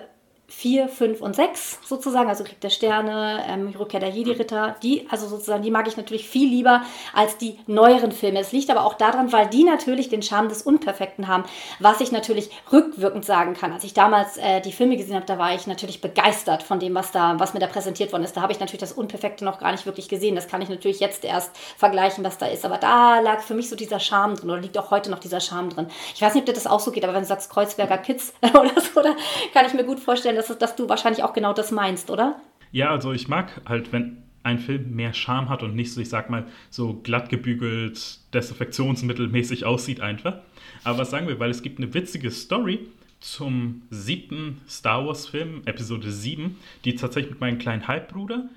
4, 0.49 0.87
5 0.87 1.21
und 1.21 1.35
6 1.35 1.79
sozusagen, 1.83 2.29
also 2.29 2.45
Krieg 2.45 2.61
der 2.61 2.69
Sterne, 2.69 3.43
ähm, 3.49 3.73
Rückkehr 3.77 3.99
der 3.99 4.09
Jedi-Ritter, 4.09 4.77
die, 4.81 5.05
also 5.09 5.27
sozusagen, 5.27 5.61
die 5.61 5.71
mag 5.71 5.87
ich 5.87 5.97
natürlich 5.97 6.27
viel 6.27 6.49
lieber 6.49 6.83
als 7.13 7.37
die 7.37 7.59
neueren 7.67 8.13
Filme. 8.13 8.39
Es 8.39 8.53
liegt 8.53 8.69
aber 8.69 8.85
auch 8.85 8.93
daran, 8.93 9.33
weil 9.33 9.47
die 9.47 9.65
natürlich 9.65 10.07
den 10.07 10.21
Charme 10.21 10.47
des 10.47 10.61
Unperfekten 10.61 11.27
haben, 11.27 11.43
was 11.79 11.99
ich 11.99 12.13
natürlich 12.13 12.49
rückwirkend 12.71 13.25
sagen 13.25 13.55
kann. 13.55 13.73
Als 13.73 13.83
ich 13.83 13.93
damals 13.93 14.37
äh, 14.37 14.61
die 14.61 14.71
Filme 14.71 14.95
gesehen 14.95 15.15
habe, 15.15 15.25
da 15.25 15.37
war 15.37 15.53
ich 15.53 15.67
natürlich 15.67 15.99
begeistert 15.99 16.63
von 16.63 16.79
dem, 16.79 16.95
was 16.95 17.11
da, 17.11 17.37
was 17.39 17.53
mir 17.53 17.59
da 17.59 17.67
präsentiert 17.67 18.13
worden 18.13 18.23
ist. 18.23 18.37
Da 18.37 18.41
habe 18.41 18.53
ich 18.53 18.59
natürlich 18.59 18.79
das 18.79 18.93
Unperfekte 18.93 19.43
noch 19.43 19.59
gar 19.59 19.73
nicht 19.73 19.85
wirklich 19.85 20.07
gesehen. 20.07 20.35
Das 20.35 20.47
kann 20.47 20.61
ich 20.61 20.69
natürlich 20.69 21.01
jetzt 21.01 21.25
erst 21.25 21.51
vergleichen, 21.77 22.23
was 22.23 22.37
da 22.37 22.45
ist. 22.45 22.63
Aber 22.63 22.77
da 22.77 23.19
lag 23.19 23.41
für 23.41 23.53
mich 23.53 23.69
so 23.69 23.75
dieser 23.75 23.99
Charme 23.99 24.35
drin 24.35 24.49
oder 24.49 24.61
liegt 24.61 24.77
auch 24.77 24.91
heute 24.91 25.11
noch 25.11 25.19
dieser 25.19 25.41
Charme 25.41 25.69
drin. 25.71 25.87
Ich 26.15 26.21
weiß 26.21 26.33
nicht, 26.33 26.43
ob 26.43 26.45
dir 26.45 26.53
das 26.53 26.67
auch 26.67 26.79
so 26.79 26.91
geht, 26.91 27.03
aber 27.03 27.13
wenn 27.13 27.23
du 27.23 27.27
sagst 27.27 27.51
Kreuzberger 27.51 27.97
Kids 27.97 28.33
oder 28.53 28.79
so, 28.79 29.01
da 29.01 29.13
kann 29.53 29.65
ich 29.65 29.73
mir 29.73 29.83
gut 29.83 29.99
vorstellen, 29.99 30.36
dass, 30.37 30.57
dass 30.57 30.75
du 30.75 30.87
wahrscheinlich 30.87 31.23
auch 31.23 31.33
genau 31.33 31.53
das 31.53 31.71
meinst, 31.71 32.09
oder? 32.09 32.39
Ja, 32.71 32.91
also 32.91 33.11
ich 33.11 33.27
mag 33.27 33.61
halt, 33.67 33.91
wenn 33.91 34.23
ein 34.43 34.59
Film 34.59 34.95
mehr 34.95 35.13
Charme 35.13 35.49
hat 35.49 35.63
und 35.63 35.75
nicht 35.75 35.93
so, 35.93 35.99
ich 35.99 36.09
sag 36.09 36.29
mal, 36.29 36.45
so 36.69 36.93
glatt 36.93 37.29
gebügelt, 37.29 38.19
desinfektionsmittelmäßig 38.33 39.65
aussieht 39.65 39.99
einfach. 39.99 40.37
Aber 40.83 40.99
was 40.99 41.09
sagen 41.09 41.27
wir, 41.27 41.39
weil 41.39 41.49
es 41.49 41.61
gibt 41.61 41.79
eine 41.79 41.93
witzige 41.93 42.31
Story 42.31 42.87
zum 43.19 43.81
siebten 43.89 44.61
Star 44.69 45.05
Wars-Film, 45.05 45.63
Episode 45.65 46.11
7, 46.11 46.57
die 46.85 46.95
tatsächlich 46.95 47.31
mit 47.31 47.41
meinem 47.41 47.57
kleinen 47.57 47.87
Halbbruder, 47.87 48.47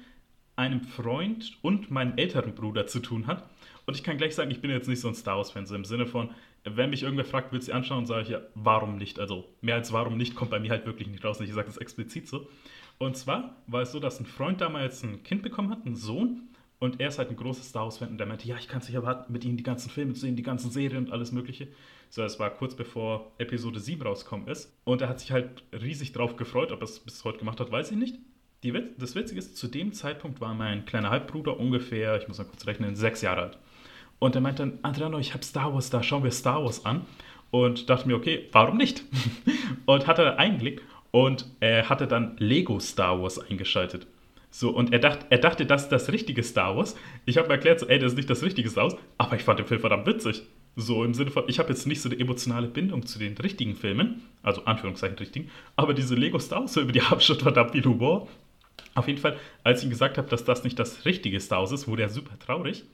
einem 0.61 0.83
Freund 0.83 1.59
und 1.63 1.91
meinem 1.91 2.17
älteren 2.17 2.55
Bruder 2.55 2.87
zu 2.87 3.01
tun 3.01 3.27
hat. 3.27 3.49
Und 3.87 3.97
ich 3.97 4.05
kann 4.05 4.19
gleich 4.19 4.35
sagen, 4.35 4.51
ich 4.51 4.61
bin 4.61 4.71
jetzt 4.71 4.89
nicht 4.89 5.01
so 5.01 5.09
ein 5.09 5.15
Star 5.15 5.39
Wars-Fan, 5.39 5.67
so 5.67 5.75
im 5.75 5.85
Sinne 5.85 6.07
von, 6.07 6.31
wenn 6.65 6.91
mich 6.91 7.03
irgendwer 7.03 7.25
fragt, 7.25 7.53
willst 7.53 7.69
du 7.69 7.73
sie 7.73 7.77
anschauen, 7.77 8.07
sage 8.07 8.23
ich 8.23 8.29
ja, 8.29 8.41
warum 8.55 8.99
nicht? 8.99 9.19
Also 9.19 9.49
mehr 9.63 9.77
als 9.77 9.93
warum 9.93 10.17
nicht 10.17 10.35
kommt 10.35 10.51
bei 10.51 10.61
mir 10.61 10.71
halt 10.71 10.87
wirklich 10.87 11.09
nicht 11.09 11.25
raus. 11.25 11.41
Ich 11.41 11.53
sage 11.53 11.67
das 11.67 11.79
explizit 11.79 12.29
so. 12.29 12.49
Und 12.99 13.17
zwar 13.17 13.57
war 13.67 13.83
es 13.83 13.93
so, 13.93 13.99
dass 13.99 14.21
ein 14.21 14.27
Freund 14.27 14.61
damals 14.61 15.03
ein 15.03 15.23
Kind 15.23 15.43
bekommen 15.43 15.71
hat, 15.71 15.87
einen 15.87 15.97
Sohn. 15.97 16.49
Und 16.79 17.01
er 17.01 17.09
ist 17.09 17.19
halt 17.19 17.31
ein 17.31 17.37
großes 17.37 17.71
Star 17.71 17.85
Wars-Fan 17.85 18.09
und 18.09 18.19
der 18.19 18.27
meinte, 18.27 18.47
ja, 18.47 18.57
ich 18.57 18.69
kann 18.69 18.81
es 18.81 18.87
nicht 18.87 18.95
erwarten, 18.95 19.33
mit 19.33 19.45
ihm 19.45 19.57
die 19.57 19.63
ganzen 19.63 19.91
Filme 19.91 20.15
zu 20.15 20.21
sehen, 20.21 20.37
die 20.37 20.43
ganzen 20.43 20.71
Serien 20.71 21.07
und 21.07 21.13
alles 21.13 21.31
Mögliche. 21.33 21.69
So, 22.11 22.23
es 22.23 22.39
war 22.39 22.51
kurz 22.51 22.75
bevor 22.75 23.33
Episode 23.39 23.81
7 23.81 24.03
rausgekommen 24.03 24.49
ist. 24.49 24.75
Und 24.85 25.03
er 25.03 25.09
hat 25.09 25.21
sich 25.21 25.31
halt 25.31 25.63
riesig 25.73 26.13
drauf 26.13 26.37
gefreut, 26.37 26.73
ob 26.73 26.81
er 26.81 26.85
es 26.85 27.01
bis 27.01 27.25
heute 27.25 27.39
gemacht 27.39 27.61
hat, 27.61 27.71
weiß 27.71 27.91
ich 27.91 27.97
nicht. 27.97 28.19
Die, 28.63 28.75
das 28.99 29.15
Witzige 29.15 29.39
ist, 29.39 29.57
zu 29.57 29.69
dem 29.69 29.95
Zeitpunkt 29.95 30.43
war 30.43 30.53
mein 30.53 30.85
kleiner 30.85 31.09
Halbbruder 31.09 31.59
ungefähr, 31.59 32.21
ich 32.21 32.29
muss 32.29 32.37
mal 32.37 32.45
kurz 32.45 32.67
rechnen, 32.67 32.95
sechs 32.95 33.23
Jahre 33.23 33.43
alt. 33.43 33.59
Und 34.19 34.35
er 34.35 34.43
meinte 34.43 34.63
dann, 34.63 34.79
Adriano, 34.83 35.19
ich 35.19 35.33
habe 35.33 35.43
Star 35.43 35.73
Wars 35.73 35.89
da, 35.89 36.03
schauen 36.03 36.25
wir 36.25 36.31
Star 36.31 36.63
Wars 36.63 36.85
an. 36.85 37.07
Und 37.51 37.89
dachte 37.89 38.07
mir, 38.07 38.17
okay, 38.17 38.49
warum 38.53 38.77
nicht? 38.77 39.03
und 39.87 40.07
hatte 40.07 40.39
einen 40.39 40.59
Blick 40.59 40.83
und 41.11 41.47
er 41.61 41.89
hatte 41.89 42.07
dann 42.07 42.37
Lego 42.37 42.79
Star 42.81 43.21
Wars 43.21 43.39
eingeschaltet. 43.39 44.07
So, 44.51 44.71
und 44.71 44.93
er, 44.93 44.99
dacht, 44.99 45.27
er 45.31 45.39
dachte, 45.39 45.65
das 45.65 45.85
ist 45.85 45.93
das 45.93 46.13
richtige 46.13 46.43
Star 46.43 46.77
Wars. 46.77 46.97
Ich 47.25 47.39
habe 47.39 47.49
mir 47.49 47.55
erklärt, 47.55 47.81
so, 47.81 47.87
ey, 47.87 47.99
das 47.99 48.13
ist 48.13 48.17
nicht 48.17 48.29
das 48.29 48.43
richtige 48.43 48.69
Star 48.69 48.85
Wars, 48.85 48.97
aber 49.17 49.37
ich 49.37 49.43
fand 49.43 49.59
den 49.59 49.67
Film 49.67 49.81
verdammt 49.81 50.07
witzig. 50.07 50.43
So 50.77 51.03
im 51.03 51.15
Sinne 51.15 51.31
von, 51.31 51.45
ich 51.49 51.59
habe 51.59 51.71
jetzt 51.71 51.87
nicht 51.87 52.03
so 52.03 52.11
eine 52.11 52.21
emotionale 52.21 52.69
Bindung 52.69 53.07
zu 53.07 53.19
den 53.19 53.37
richtigen 53.39 53.75
Filmen, 53.75 54.23
also 54.43 54.67
Anführungszeichen 54.67 55.19
richtigen, 55.19 55.51
aber 55.77 55.95
diese 55.95 56.15
Lego 56.15 56.39
Star 56.39 56.61
Wars 56.61 56.75
Filme, 56.75 56.93
die 56.93 57.01
haben 57.01 57.21
schon 57.21 57.39
verdammt 57.39 57.73
viel 57.73 57.85
Humor. 57.85 58.29
Auf 58.95 59.07
jeden 59.07 59.21
Fall, 59.21 59.39
als 59.63 59.81
ich 59.81 59.85
ihm 59.85 59.91
gesagt 59.91 60.19
habe, 60.19 60.29
dass 60.29 60.45
das 60.45 60.65
nicht 60.65 60.79
das 60.79 61.05
richtige 61.05 61.39
Star 61.41 61.61
Wars 61.61 61.73
ist, 61.73 61.89
wurde 61.89 62.03
er 62.03 62.09
super 62.09 62.39
traurig 62.39 62.85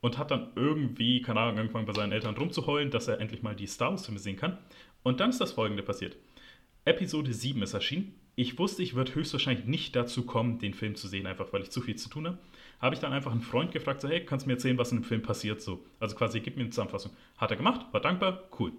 und 0.00 0.18
hat 0.18 0.30
dann 0.30 0.48
irgendwie, 0.54 1.22
keine 1.22 1.40
Ahnung, 1.40 1.58
angefangen 1.58 1.86
bei 1.86 1.92
seinen 1.92 2.12
Eltern 2.12 2.36
rumzuheulen, 2.36 2.90
dass 2.90 3.08
er 3.08 3.20
endlich 3.20 3.42
mal 3.42 3.56
die 3.56 3.66
Star 3.66 3.90
Wars-Filme 3.90 4.20
sehen 4.20 4.36
kann. 4.36 4.58
Und 5.02 5.20
dann 5.20 5.30
ist 5.30 5.40
das 5.40 5.52
folgende 5.52 5.82
passiert. 5.82 6.16
Episode 6.84 7.32
7 7.32 7.62
ist 7.62 7.74
erschienen 7.74 8.14
ich 8.40 8.58
wusste, 8.58 8.82
ich 8.82 8.94
würde 8.94 9.14
höchstwahrscheinlich 9.14 9.66
nicht 9.66 9.94
dazu 9.94 10.24
kommen, 10.24 10.58
den 10.58 10.72
Film 10.72 10.94
zu 10.94 11.08
sehen, 11.08 11.26
einfach 11.26 11.52
weil 11.52 11.60
ich 11.60 11.70
zu 11.70 11.82
viel 11.82 11.96
zu 11.96 12.08
tun 12.08 12.26
habe. 12.26 12.38
Habe 12.80 12.94
ich 12.94 13.00
dann 13.00 13.12
einfach 13.12 13.32
einen 13.32 13.42
Freund 13.42 13.70
gefragt, 13.70 14.00
so, 14.00 14.08
hey, 14.08 14.24
kannst 14.24 14.46
du 14.46 14.48
mir 14.48 14.54
erzählen, 14.54 14.78
was 14.78 14.92
in 14.92 14.98
dem 14.98 15.04
Film 15.04 15.20
passiert? 15.20 15.60
So, 15.60 15.84
also 15.98 16.16
quasi, 16.16 16.40
gib 16.40 16.56
mir 16.56 16.62
eine 16.62 16.70
Zusammenfassung. 16.70 17.12
Hat 17.36 17.50
er 17.50 17.58
gemacht, 17.58 17.84
war 17.92 18.00
dankbar, 18.00 18.48
cool. 18.58 18.72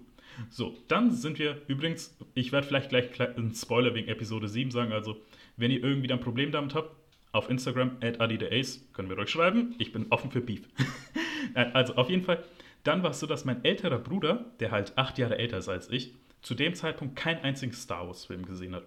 So, 0.50 0.76
dann 0.88 1.12
sind 1.12 1.38
wir 1.38 1.62
übrigens, 1.68 2.16
ich 2.34 2.50
werde 2.50 2.66
vielleicht 2.66 2.88
gleich 2.88 3.20
einen 3.20 3.54
Spoiler 3.54 3.94
wegen 3.94 4.08
Episode 4.08 4.48
7 4.48 4.72
sagen, 4.72 4.90
also 4.90 5.20
wenn 5.56 5.70
ihr 5.70 5.82
irgendwie 5.82 6.12
ein 6.12 6.20
Problem 6.20 6.52
damit 6.52 6.74
habt, 6.74 6.94
auf 7.32 7.48
Instagram, 7.48 7.96
at 8.02 8.20
AdiDaAce, 8.20 8.92
können 8.92 9.08
wir 9.08 9.16
euch 9.18 9.30
schreiben. 9.30 9.74
Ich 9.78 9.92
bin 9.92 10.06
offen 10.10 10.30
für 10.30 10.40
Beef. 10.40 10.68
also 11.54 11.94
auf 11.96 12.10
jeden 12.10 12.22
Fall, 12.22 12.44
dann 12.84 13.02
war 13.02 13.10
es 13.10 13.20
so, 13.20 13.26
dass 13.26 13.44
mein 13.44 13.64
älterer 13.64 13.98
Bruder, 13.98 14.52
der 14.60 14.70
halt 14.70 14.98
acht 14.98 15.18
Jahre 15.18 15.38
älter 15.38 15.58
ist 15.58 15.68
als 15.68 15.88
ich, 15.90 16.14
zu 16.42 16.54
dem 16.54 16.74
Zeitpunkt 16.74 17.16
keinen 17.16 17.42
einzigen 17.42 17.72
Star 17.72 18.06
Wars-Film 18.06 18.44
gesehen 18.44 18.74
hat. 18.74 18.84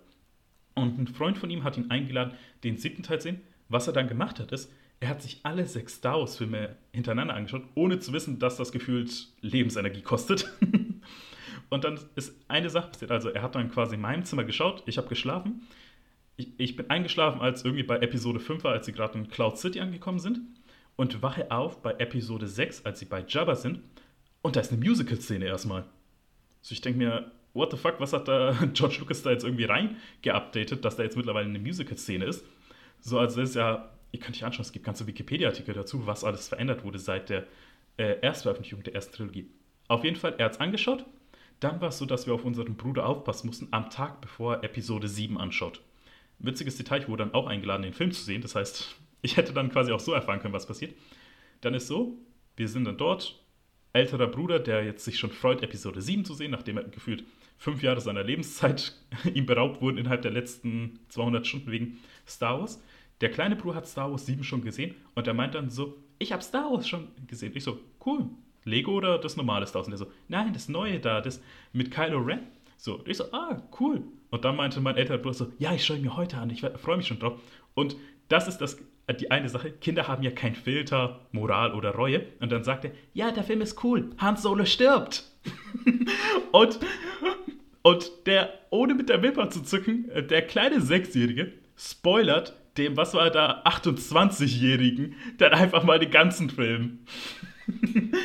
Und 0.75 0.99
ein 0.99 1.08
Freund 1.08 1.38
von 1.38 1.49
ihm 1.49 1.63
hat 1.63 1.78
ihn 1.78 1.89
eingeladen, 1.89 2.34
den 2.63 2.78
siebten 2.78 3.04
Teil 3.04 3.19
zu 3.19 3.30
sehen. 3.30 3.41
Was 3.69 3.88
er 3.88 3.93
dann 3.93 4.08
gemacht 4.08 4.39
hat, 4.39 4.51
ist, 4.51 4.71
er 4.99 5.10
hat 5.10 5.21
sich 5.21 5.39
alle 5.43 5.65
sechs 5.65 5.95
Star 5.95 6.19
Wars-Filme 6.19 6.75
hintereinander 6.93 7.34
angeschaut, 7.34 7.63
ohne 7.75 7.99
zu 7.99 8.13
wissen, 8.13 8.39
dass 8.39 8.58
das 8.58 8.71
gefühlt 8.71 9.30
Lebensenergie 9.41 10.01
kostet. 10.01 10.51
und 11.69 11.84
dann 11.84 11.99
ist 12.15 12.36
eine 12.47 12.69
Sache 12.69 12.89
passiert. 12.89 13.12
Also, 13.12 13.30
er 13.30 13.41
hat 13.41 13.56
dann 13.56 13.71
quasi 13.71 13.95
in 13.95 14.01
meinem 14.01 14.25
Zimmer 14.25 14.43
geschaut, 14.43 14.84
ich 14.86 14.97
habe 14.97 15.08
geschlafen. 15.08 15.67
Ich, 16.37 16.49
ich, 16.57 16.75
bin 16.75 16.89
eingeschlafen, 16.89 17.41
als 17.41 17.63
irgendwie 17.63 17.83
bei 17.83 17.97
Episode 17.97 18.39
5 18.39 18.63
war, 18.63 18.73
als 18.73 18.85
sie 18.85 18.91
gerade 18.91 19.17
in 19.17 19.29
Cloud 19.29 19.57
City 19.57 19.79
angekommen 19.79 20.19
sind. 20.19 20.39
Und 20.97 21.21
wache 21.21 21.51
auf 21.51 21.81
bei 21.81 21.91
Episode 21.93 22.47
6, 22.47 22.85
als 22.85 22.99
sie 22.99 23.05
bei 23.05 23.23
Jabba 23.27 23.55
sind. 23.55 23.81
Und 24.41 24.55
da 24.55 24.61
ist 24.61 24.71
eine 24.71 24.83
Musical-Szene 24.83 25.45
erstmal. 25.45 25.85
So, 26.61 26.73
ich 26.73 26.81
denke 26.81 26.99
mir, 26.99 27.31
what 27.53 27.71
the 27.71 27.77
fuck, 27.77 27.99
was 27.99 28.13
hat 28.13 28.27
da 28.27 28.51
George 28.73 28.97
Lucas 28.99 29.23
da 29.23 29.31
jetzt 29.31 29.43
irgendwie 29.43 29.65
reingeupdatet, 29.65 30.85
dass 30.85 30.95
da 30.95 31.03
jetzt 31.03 31.17
mittlerweile 31.17 31.47
eine 31.47 31.59
Musical-Szene 31.59 32.25
ist? 32.25 32.45
So, 32.99 33.19
also 33.19 33.39
das 33.39 33.49
ist 33.49 33.55
ja, 33.55 33.89
ihr 34.11 34.19
könnt 34.19 34.35
euch 34.37 34.45
anschauen, 34.45 34.65
es 34.65 34.71
gibt 34.71 34.85
ganze 34.85 35.07
Wikipedia-Artikel 35.07 35.73
dazu, 35.73 36.05
was 36.05 36.23
alles 36.23 36.47
verändert 36.47 36.83
wurde 36.83 36.99
seit 36.99 37.29
der 37.29 37.47
äh, 37.97 38.19
Erstveröffentlichung 38.21 38.83
der 38.83 38.95
ersten 38.95 39.13
Trilogie. 39.15 39.49
Auf 39.87 40.03
jeden 40.03 40.15
Fall, 40.15 40.35
er 40.37 40.45
hat 40.45 40.53
es 40.53 40.59
angeschaut. 40.59 41.05
Dann 41.59 41.79
war 41.81 41.89
es 41.89 41.97
so, 41.97 42.05
dass 42.05 42.27
wir 42.27 42.33
auf 42.33 42.43
unseren 42.43 42.75
Bruder 42.75 43.05
aufpassen 43.05 43.47
mussten, 43.47 43.67
am 43.71 43.89
Tag 43.89 44.21
bevor 44.21 44.55
er 44.55 44.63
Episode 44.63 45.07
7 45.07 45.37
anschaut. 45.37 45.81
Witziges 46.45 46.77
Detail, 46.77 47.01
ich 47.01 47.08
wurde 47.08 47.23
dann 47.23 47.34
auch 47.34 47.47
eingeladen, 47.47 47.84
den 47.84 47.93
Film 47.93 48.12
zu 48.12 48.23
sehen. 48.23 48.41
Das 48.41 48.55
heißt, 48.55 48.95
ich 49.21 49.38
hätte 49.38 49.53
dann 49.53 49.71
quasi 49.71 49.91
auch 49.91 49.99
so 49.99 50.13
erfahren 50.13 50.39
können, 50.39 50.53
was 50.53 50.67
passiert. 50.67 50.95
Dann 51.62 51.73
ist 51.73 51.88
so, 51.88 52.17
wir 52.55 52.67
sind 52.67 52.86
dann 52.86 52.97
dort. 52.97 53.41
Älterer 53.93 54.27
Bruder, 54.27 54.60
der 54.60 54.84
jetzt 54.84 55.05
sich 55.05 55.17
schon 55.17 55.31
freut, 55.31 55.63
Episode 55.63 56.01
7 56.01 56.25
zu 56.25 56.34
sehen, 56.34 56.51
nachdem 56.51 56.77
er 56.77 56.84
gefühlt 56.84 57.23
fünf 57.58 57.81
Jahre 57.81 58.01
seiner 58.01 58.23
Lebenszeit 58.23 58.93
ihm 59.34 59.45
beraubt 59.45 59.81
wurden 59.81 59.97
innerhalb 59.97 60.21
der 60.21 60.31
letzten 60.31 60.99
200 61.10 61.47
Stunden 61.47 61.71
wegen 61.71 61.99
Star 62.27 62.60
Wars. 62.60 62.84
Der 63.21 63.31
kleine 63.31 63.55
Bruder 63.55 63.75
hat 63.75 63.88
Star 63.88 64.12
Wars 64.12 64.25
7 64.25 64.43
schon 64.43 64.62
gesehen 64.62 64.95
und 65.15 65.27
er 65.27 65.34
meint 65.34 65.55
dann 65.55 65.69
so, 65.69 65.97
ich 66.19 66.34
habe 66.34 66.43
Star 66.43 66.71
Wars 66.71 66.88
schon 66.88 67.08
gesehen. 67.27 67.53
Ich 67.55 67.63
so, 67.63 67.79
cool. 68.05 68.29
Lego 68.65 68.93
oder 68.93 69.17
das 69.17 69.38
normale 69.38 69.65
Star 69.65 69.79
Wars? 69.79 69.88
Und 69.88 69.93
er 69.93 69.97
so, 69.97 70.12
nein, 70.27 70.51
das 70.51 70.67
neue 70.67 70.99
da, 70.99 71.21
das 71.21 71.41
mit 71.71 71.91
Kylo 71.91 72.19
Ren. 72.19 72.47
So, 72.77 73.01
ich 73.05 73.17
so, 73.17 73.31
ah, 73.31 73.62
cool. 73.79 74.03
Und 74.35 74.43
dann 74.43 74.57
meinte 74.57 74.81
mein 74.81 74.97
älterer 74.97 75.17
Bruder 75.17 75.33
so, 75.33 75.53
ja, 75.59 75.73
ich 75.73 75.85
schaue 75.85 75.97
mir 75.97 76.17
heute 76.17 76.35
an, 76.37 76.49
ich 76.49 76.59
freue 76.59 76.97
mich 76.97 77.07
schon 77.07 77.19
drauf. 77.19 77.39
Und 77.73 77.95
das 78.27 78.49
ist 78.49 78.57
das, 78.57 78.77
die 79.17 79.31
eine 79.31 79.47
Sache, 79.47 79.71
Kinder 79.71 80.09
haben 80.09 80.23
ja 80.23 80.31
kein 80.31 80.55
Filter, 80.55 81.21
Moral 81.31 81.73
oder 81.73 81.91
Reue. 81.91 82.25
Und 82.41 82.51
dann 82.51 82.65
sagt 82.65 82.83
er, 82.83 82.91
ja, 83.13 83.31
der 83.31 83.45
Film 83.45 83.61
ist 83.61 83.81
cool, 83.85 84.09
Han 84.17 84.35
Solo 84.35 84.65
stirbt. 84.65 85.23
und, 86.51 86.79
und 87.81 88.11
der, 88.25 88.49
ohne 88.71 88.93
mit 88.93 89.07
der 89.07 89.23
Wimper 89.23 89.49
zu 89.51 89.63
zücken, 89.63 90.11
der 90.29 90.41
kleine 90.41 90.81
Sechsjährige 90.81 91.53
spoilert 91.77 92.53
dem, 92.77 92.97
was 92.97 93.13
war 93.13 93.29
da, 93.29 93.63
28-Jährigen, 93.63 95.15
dann 95.37 95.53
einfach 95.53 95.85
mal 95.85 95.97
den 95.97 96.11
ganzen 96.11 96.49
Film. 96.49 96.99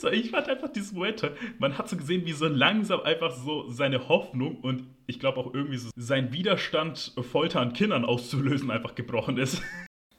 so, 0.00 0.08
ich 0.08 0.30
fand 0.30 0.48
einfach 0.48 0.68
dieses 0.68 0.92
Momente, 0.92 1.36
man 1.58 1.76
hat 1.78 1.88
so 1.88 1.96
gesehen, 1.96 2.24
wie 2.24 2.32
so 2.32 2.46
langsam 2.46 3.00
einfach 3.00 3.32
so 3.32 3.68
seine 3.70 4.08
Hoffnung 4.08 4.56
und 4.62 4.86
ich 5.06 5.20
glaube 5.20 5.40
auch 5.40 5.52
irgendwie 5.54 5.76
so 5.76 5.90
sein 5.96 6.32
Widerstand, 6.32 7.12
Folter 7.20 7.60
an 7.60 7.72
Kindern 7.72 8.04
auszulösen, 8.04 8.70
einfach 8.70 8.94
gebrochen 8.94 9.36
ist. 9.36 9.62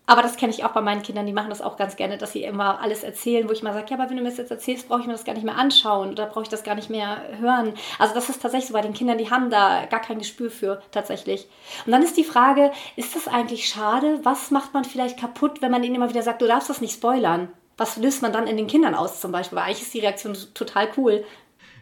Aber 0.08 0.24
das 0.24 0.36
kenne 0.36 0.52
ich 0.52 0.66
auch 0.66 0.72
bei 0.72 0.82
meinen 0.82 1.04
Kindern, 1.04 1.26
die 1.26 1.32
machen 1.32 1.52
das 1.52 1.62
auch 1.62 1.78
ganz 1.78 1.96
gerne, 1.96 2.18
dass 2.18 2.34
sie 2.34 2.44
immer 2.44 2.82
alles 2.82 3.04
erzählen, 3.04 3.48
wo 3.48 3.54
ich 3.54 3.64
mal 3.64 3.74
sage, 3.74 3.86
ja, 3.92 3.98
aber 3.98 4.10
wenn 4.10 4.18
du 4.18 4.24
mir 4.24 4.30
das 4.30 4.40
jetzt 4.40 4.52
erzählst, 4.52 4.90
brauche 4.90 5.00
ich 5.00 5.06
mir 5.06 5.14
das 5.14 5.24
gar 5.24 5.36
nicht 5.36 5.46
mehr 5.46 5.58
anschauen 5.58 6.10
oder 6.10 6.26
brauche 6.26 6.44
ich 6.44 6.50
das 6.50 6.64
gar 6.64 6.76
nicht 6.76 6.90
mehr 6.90 7.22
hören. 7.40 7.74
Also 7.98 8.14
das 8.14 8.28
ist 8.28 8.42
tatsächlich 8.42 8.68
so 8.68 8.74
bei 8.74 8.82
den 8.82 8.94
Kindern, 8.94 9.20
die 9.20 9.32
haben 9.32 9.50
da 9.50 9.86
gar 9.86 10.02
kein 10.02 10.18
Gespür 10.20 10.52
für 10.52 10.82
tatsächlich. 10.92 11.48
Und 11.86 11.94
dann 11.94 12.04
ist 12.04 12.18
die 12.18 12.26
Frage, 12.26 12.72
ist 12.98 13.16
das 13.16 13.30
eigentlich 13.30 13.70
schade? 13.70 14.20
Was 14.24 14.52
macht 14.52 14.74
man 14.74 14.84
vielleicht 14.84 15.18
kaputt, 15.18 15.62
wenn 15.62 15.72
man 15.72 15.84
ihnen 15.84 15.96
immer 15.96 16.10
wieder 16.10 16.24
sagt, 16.24 16.42
du 16.42 16.48
darfst 16.48 16.70
das 16.70 16.82
nicht 16.82 16.94
spoilern? 16.94 17.48
Was 17.82 17.98
löst 17.98 18.22
man 18.22 18.32
dann 18.32 18.46
in 18.46 18.58
den 18.58 18.68
Kindern 18.68 18.94
aus 18.94 19.20
zum 19.22 19.32
Beispiel? 19.32 19.58
Weil 19.58 19.66
eigentlich 19.66 19.82
ist 19.82 19.94
die 19.96 20.02
Reaktion 20.02 20.38
total 20.54 20.92
cool. 20.98 21.26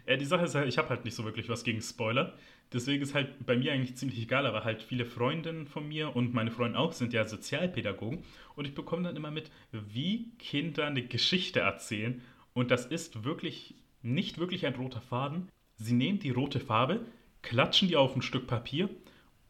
Ja, 0.06 0.16
die 0.16 0.24
Sache 0.24 0.46
ist 0.46 0.54
halt, 0.54 0.66
ich 0.66 0.78
habe 0.78 0.88
halt 0.88 1.04
nicht 1.04 1.14
so 1.14 1.26
wirklich 1.26 1.50
was 1.50 1.62
gegen 1.62 1.82
Spoiler. 1.82 2.32
Deswegen 2.72 3.02
ist 3.02 3.12
halt 3.12 3.44
bei 3.44 3.54
mir 3.54 3.74
eigentlich 3.74 3.96
ziemlich 3.98 4.18
egal, 4.18 4.46
aber 4.46 4.64
halt 4.64 4.82
viele 4.82 5.04
Freundinnen 5.04 5.66
von 5.66 5.86
mir 5.86 6.16
und 6.16 6.32
meine 6.32 6.50
Freunde 6.50 6.78
auch 6.78 6.94
sind 6.94 7.12
ja 7.12 7.26
Sozialpädagogen 7.26 8.24
und 8.56 8.66
ich 8.66 8.74
bekomme 8.74 9.02
dann 9.02 9.14
immer 9.14 9.30
mit, 9.30 9.50
wie 9.72 10.30
Kinder 10.38 10.86
eine 10.86 11.02
Geschichte 11.02 11.60
erzählen 11.60 12.22
und 12.54 12.70
das 12.70 12.86
ist 12.86 13.24
wirklich 13.24 13.74
nicht 14.00 14.38
wirklich 14.38 14.64
ein 14.64 14.76
roter 14.76 15.02
Faden. 15.02 15.50
Sie 15.76 15.92
nehmen 15.92 16.18
die 16.18 16.30
rote 16.30 16.60
Farbe, 16.60 17.00
klatschen 17.42 17.88
die 17.88 17.96
auf 17.96 18.16
ein 18.16 18.22
Stück 18.22 18.46
Papier 18.46 18.88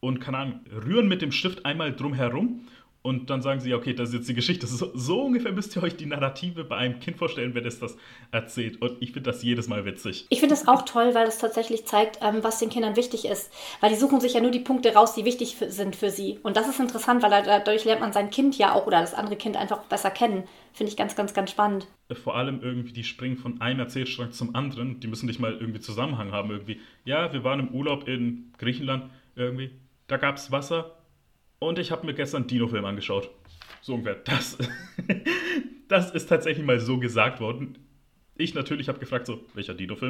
und, 0.01 0.19
keine 0.19 0.37
Ahnung, 0.37 0.59
rühren 0.69 1.07
mit 1.07 1.21
dem 1.21 1.31
Stift 1.31 1.65
einmal 1.65 1.95
drum 1.95 2.13
herum 2.13 2.67
und 3.03 3.31
dann 3.31 3.41
sagen 3.41 3.59
sie, 3.59 3.73
okay, 3.73 3.93
das 3.93 4.09
ist 4.09 4.15
jetzt 4.15 4.29
die 4.29 4.35
Geschichte. 4.35 4.67
So, 4.67 4.91
so, 4.93 5.23
ungefähr 5.23 5.51
müsst 5.51 5.75
ihr 5.75 5.81
euch 5.81 5.95
die 5.95 6.05
Narrative 6.05 6.63
bei 6.63 6.77
einem 6.77 6.99
Kind 6.99 7.17
vorstellen, 7.17 7.55
wenn 7.55 7.65
es 7.65 7.79
das 7.79 7.97
erzählt. 8.31 8.79
Und 8.79 9.01
ich 9.01 9.11
finde 9.11 9.31
das 9.31 9.41
jedes 9.41 9.67
Mal 9.67 9.85
witzig. 9.85 10.27
Ich 10.29 10.39
finde 10.39 10.53
das 10.53 10.67
auch 10.67 10.83
toll, 10.83 11.15
weil 11.15 11.27
es 11.27 11.39
tatsächlich 11.39 11.85
zeigt, 11.85 12.19
ähm, 12.21 12.43
was 12.43 12.59
den 12.59 12.69
Kindern 12.69 12.95
wichtig 12.95 13.25
ist. 13.25 13.51
Weil 13.79 13.89
die 13.89 13.95
suchen 13.95 14.21
sich 14.21 14.33
ja 14.33 14.41
nur 14.41 14.51
die 14.51 14.59
Punkte 14.59 14.93
raus, 14.93 15.15
die 15.15 15.25
wichtig 15.25 15.57
sind 15.67 15.95
für 15.95 16.11
sie. 16.11 16.39
Und 16.43 16.57
das 16.57 16.69
ist 16.69 16.79
interessant, 16.79 17.23
weil 17.23 17.31
dadurch 17.31 17.85
lernt 17.85 18.01
man 18.01 18.13
sein 18.13 18.29
Kind 18.29 18.57
ja 18.59 18.73
auch 18.73 18.85
oder 18.85 19.01
das 19.01 19.15
andere 19.15 19.35
Kind 19.35 19.57
einfach 19.57 19.83
besser 19.85 20.11
kennen. 20.11 20.43
Finde 20.73 20.91
ich 20.91 20.97
ganz, 20.97 21.15
ganz, 21.15 21.33
ganz 21.33 21.49
spannend. 21.49 21.87
Vor 22.23 22.35
allem 22.35 22.61
irgendwie, 22.61 22.93
die 22.93 23.03
springen 23.03 23.37
von 23.37 23.61
einem 23.61 23.79
Erzählstrang 23.79 24.31
zum 24.31 24.55
anderen. 24.55 24.99
Die 24.99 25.07
müssen 25.07 25.25
nicht 25.25 25.39
mal 25.39 25.53
irgendwie 25.53 25.79
Zusammenhang 25.79 26.31
haben. 26.31 26.51
Irgendwie, 26.51 26.79
ja, 27.03 27.33
wir 27.33 27.43
waren 27.43 27.59
im 27.59 27.69
Urlaub 27.69 28.07
in 28.07 28.53
Griechenland 28.59 29.09
irgendwie. 29.35 29.71
Da 30.07 30.17
gab 30.17 30.35
es 30.35 30.51
Wasser, 30.51 30.97
und 31.61 31.77
ich 31.77 31.91
habe 31.91 32.05
mir 32.05 32.13
gestern 32.13 32.47
Dino-Film 32.47 32.83
angeschaut. 32.83 33.29
So 33.81 33.93
ungefähr. 33.93 34.15
Das, 34.25 34.57
das 35.87 36.11
ist 36.11 36.27
tatsächlich 36.27 36.65
mal 36.65 36.79
so 36.79 36.97
gesagt 36.97 37.39
worden. 37.39 37.77
Ich 38.35 38.53
natürlich 38.55 38.89
habe 38.89 38.99
gefragt, 38.99 39.27
so, 39.27 39.41
welcher 39.53 39.75
Dino-Film? 39.75 40.09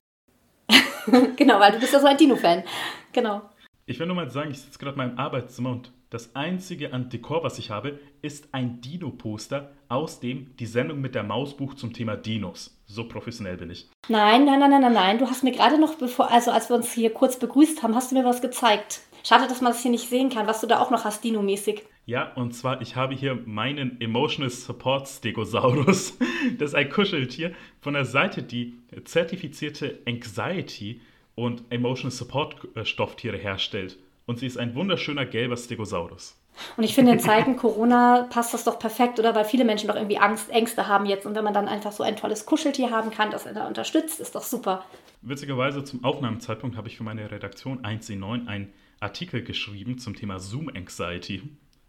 genau, 1.36 1.60
weil 1.60 1.74
du 1.74 1.80
bist 1.80 1.94
ja 1.94 2.00
so 2.00 2.08
ein 2.08 2.18
Dino-Fan. 2.18 2.64
Genau. 3.12 3.42
Ich 3.86 4.00
will 4.00 4.08
nur 4.08 4.16
mal 4.16 4.30
sagen, 4.30 4.52
ich 4.52 4.62
sitze 4.62 4.80
gerade 4.80 4.94
in 4.94 4.98
meinem 4.98 5.20
Arbeitszimmer 5.20 5.72
und 5.72 5.92
das 6.10 6.36
einzige 6.36 6.94
an 6.94 7.10
Dekor, 7.10 7.44
was 7.44 7.58
ich 7.58 7.70
habe, 7.70 8.00
ist 8.22 8.54
ein 8.54 8.80
Dino-Poster, 8.80 9.72
aus 9.90 10.22
dem 10.22 10.56
die 10.58 10.66
Sendung 10.66 11.02
mit 11.02 11.16
der 11.16 11.24
Mausbuch 11.24 11.74
zum 11.74 11.92
Thema 11.94 12.16
Dinos. 12.16 12.78
So 12.86 13.08
professionell 13.08 13.58
bin 13.58 13.72
ich. 13.72 13.90
Nein, 14.08 14.46
nein, 14.46 14.60
nein, 14.60 14.72
nein, 14.72 14.82
nein, 14.82 14.94
nein. 14.94 15.20
Du 15.20 15.28
hast 15.28 15.44
mir 15.44 15.52
gerade 15.52 15.80
noch, 15.80 15.96
bevor, 15.96 16.32
also 16.32 16.52
als 16.52 16.70
wir 16.70 16.78
uns 16.78 16.94
hier 16.94 17.14
kurz 17.14 17.40
begrüßt 17.40 17.84
haben, 17.84 17.96
hast 17.96 18.12
du 18.12 18.16
mir 18.16 18.26
was 18.26 18.42
gezeigt. 18.42 19.02
Schade, 19.24 19.48
dass 19.48 19.62
man 19.62 19.72
das 19.72 19.82
hier 19.82 19.92
nicht 19.92 20.10
sehen 20.10 20.30
kann, 20.30 20.48
was 20.48 20.62
du 20.62 20.68
da 20.68 20.80
auch 20.80 20.92
noch 20.92 21.06
hast, 21.06 21.24
Dino-mäßig. 21.24 21.84
Ja, 22.06 22.34
und 22.34 22.54
zwar, 22.54 22.82
ich 22.82 22.96
habe 22.96 23.14
hier 23.14 23.40
meinen 23.46 24.02
Emotional 24.02 24.50
Support 24.50 25.08
Stegosaurus. 25.08 26.18
Das 26.58 26.70
ist 26.70 26.76
ein 26.76 26.90
Kuscheltier 26.90 27.54
von 27.82 27.94
der 27.94 28.04
Seite, 28.04 28.42
die 28.42 28.74
zertifizierte 29.06 30.00
Anxiety 30.08 31.00
und 31.36 31.64
Emotional 31.70 32.12
Support 32.12 32.68
Stofftiere 32.84 33.38
herstellt. 33.38 34.00
Und 34.26 34.40
sie 34.40 34.48
ist 34.48 34.58
ein 34.58 34.74
wunderschöner 34.74 35.26
gelber 35.26 35.56
Stegosaurus. 35.56 36.36
Und 36.78 36.84
ich 36.84 36.96
finde, 36.96 37.12
in 37.12 37.20
Zeiten 37.22 37.58
Corona 37.58 38.28
passt 38.30 38.54
das 38.54 38.64
doch 38.64 38.80
perfekt, 38.80 39.20
oder? 39.20 39.36
Weil 39.36 39.46
viele 39.46 39.66
Menschen 39.66 39.88
doch 39.88 39.96
irgendwie 39.96 40.18
Angst, 40.18 40.50
Ängste 40.50 40.88
haben 40.88 41.06
jetzt. 41.06 41.26
Und 41.26 41.36
wenn 41.36 41.44
man 41.44 41.54
dann 41.54 41.68
einfach 41.68 41.92
so 41.92 42.04
ein 42.04 42.16
tolles 42.16 42.46
Kuscheltier 42.46 42.90
haben 42.90 43.12
kann, 43.12 43.32
das 43.32 43.46
er 43.46 43.54
da 43.54 43.68
unterstützt, 43.68 44.20
ist 44.20 44.36
doch 44.36 44.44
super. 44.44 44.84
Witzigerweise 45.22 45.84
zum 45.84 46.04
Aufnahmezeitpunkt 46.04 46.76
habe 46.76 46.88
ich 46.88 46.98
für 46.98 47.04
meine 47.04 47.30
Redaktion 47.30 47.84
1C9 47.84 48.48
ein 48.48 48.74
Artikel 49.02 49.44
geschrieben 49.44 49.98
zum 49.98 50.16
Thema 50.16 50.40
Zoom 50.40 50.70
Anxiety. 50.70 51.42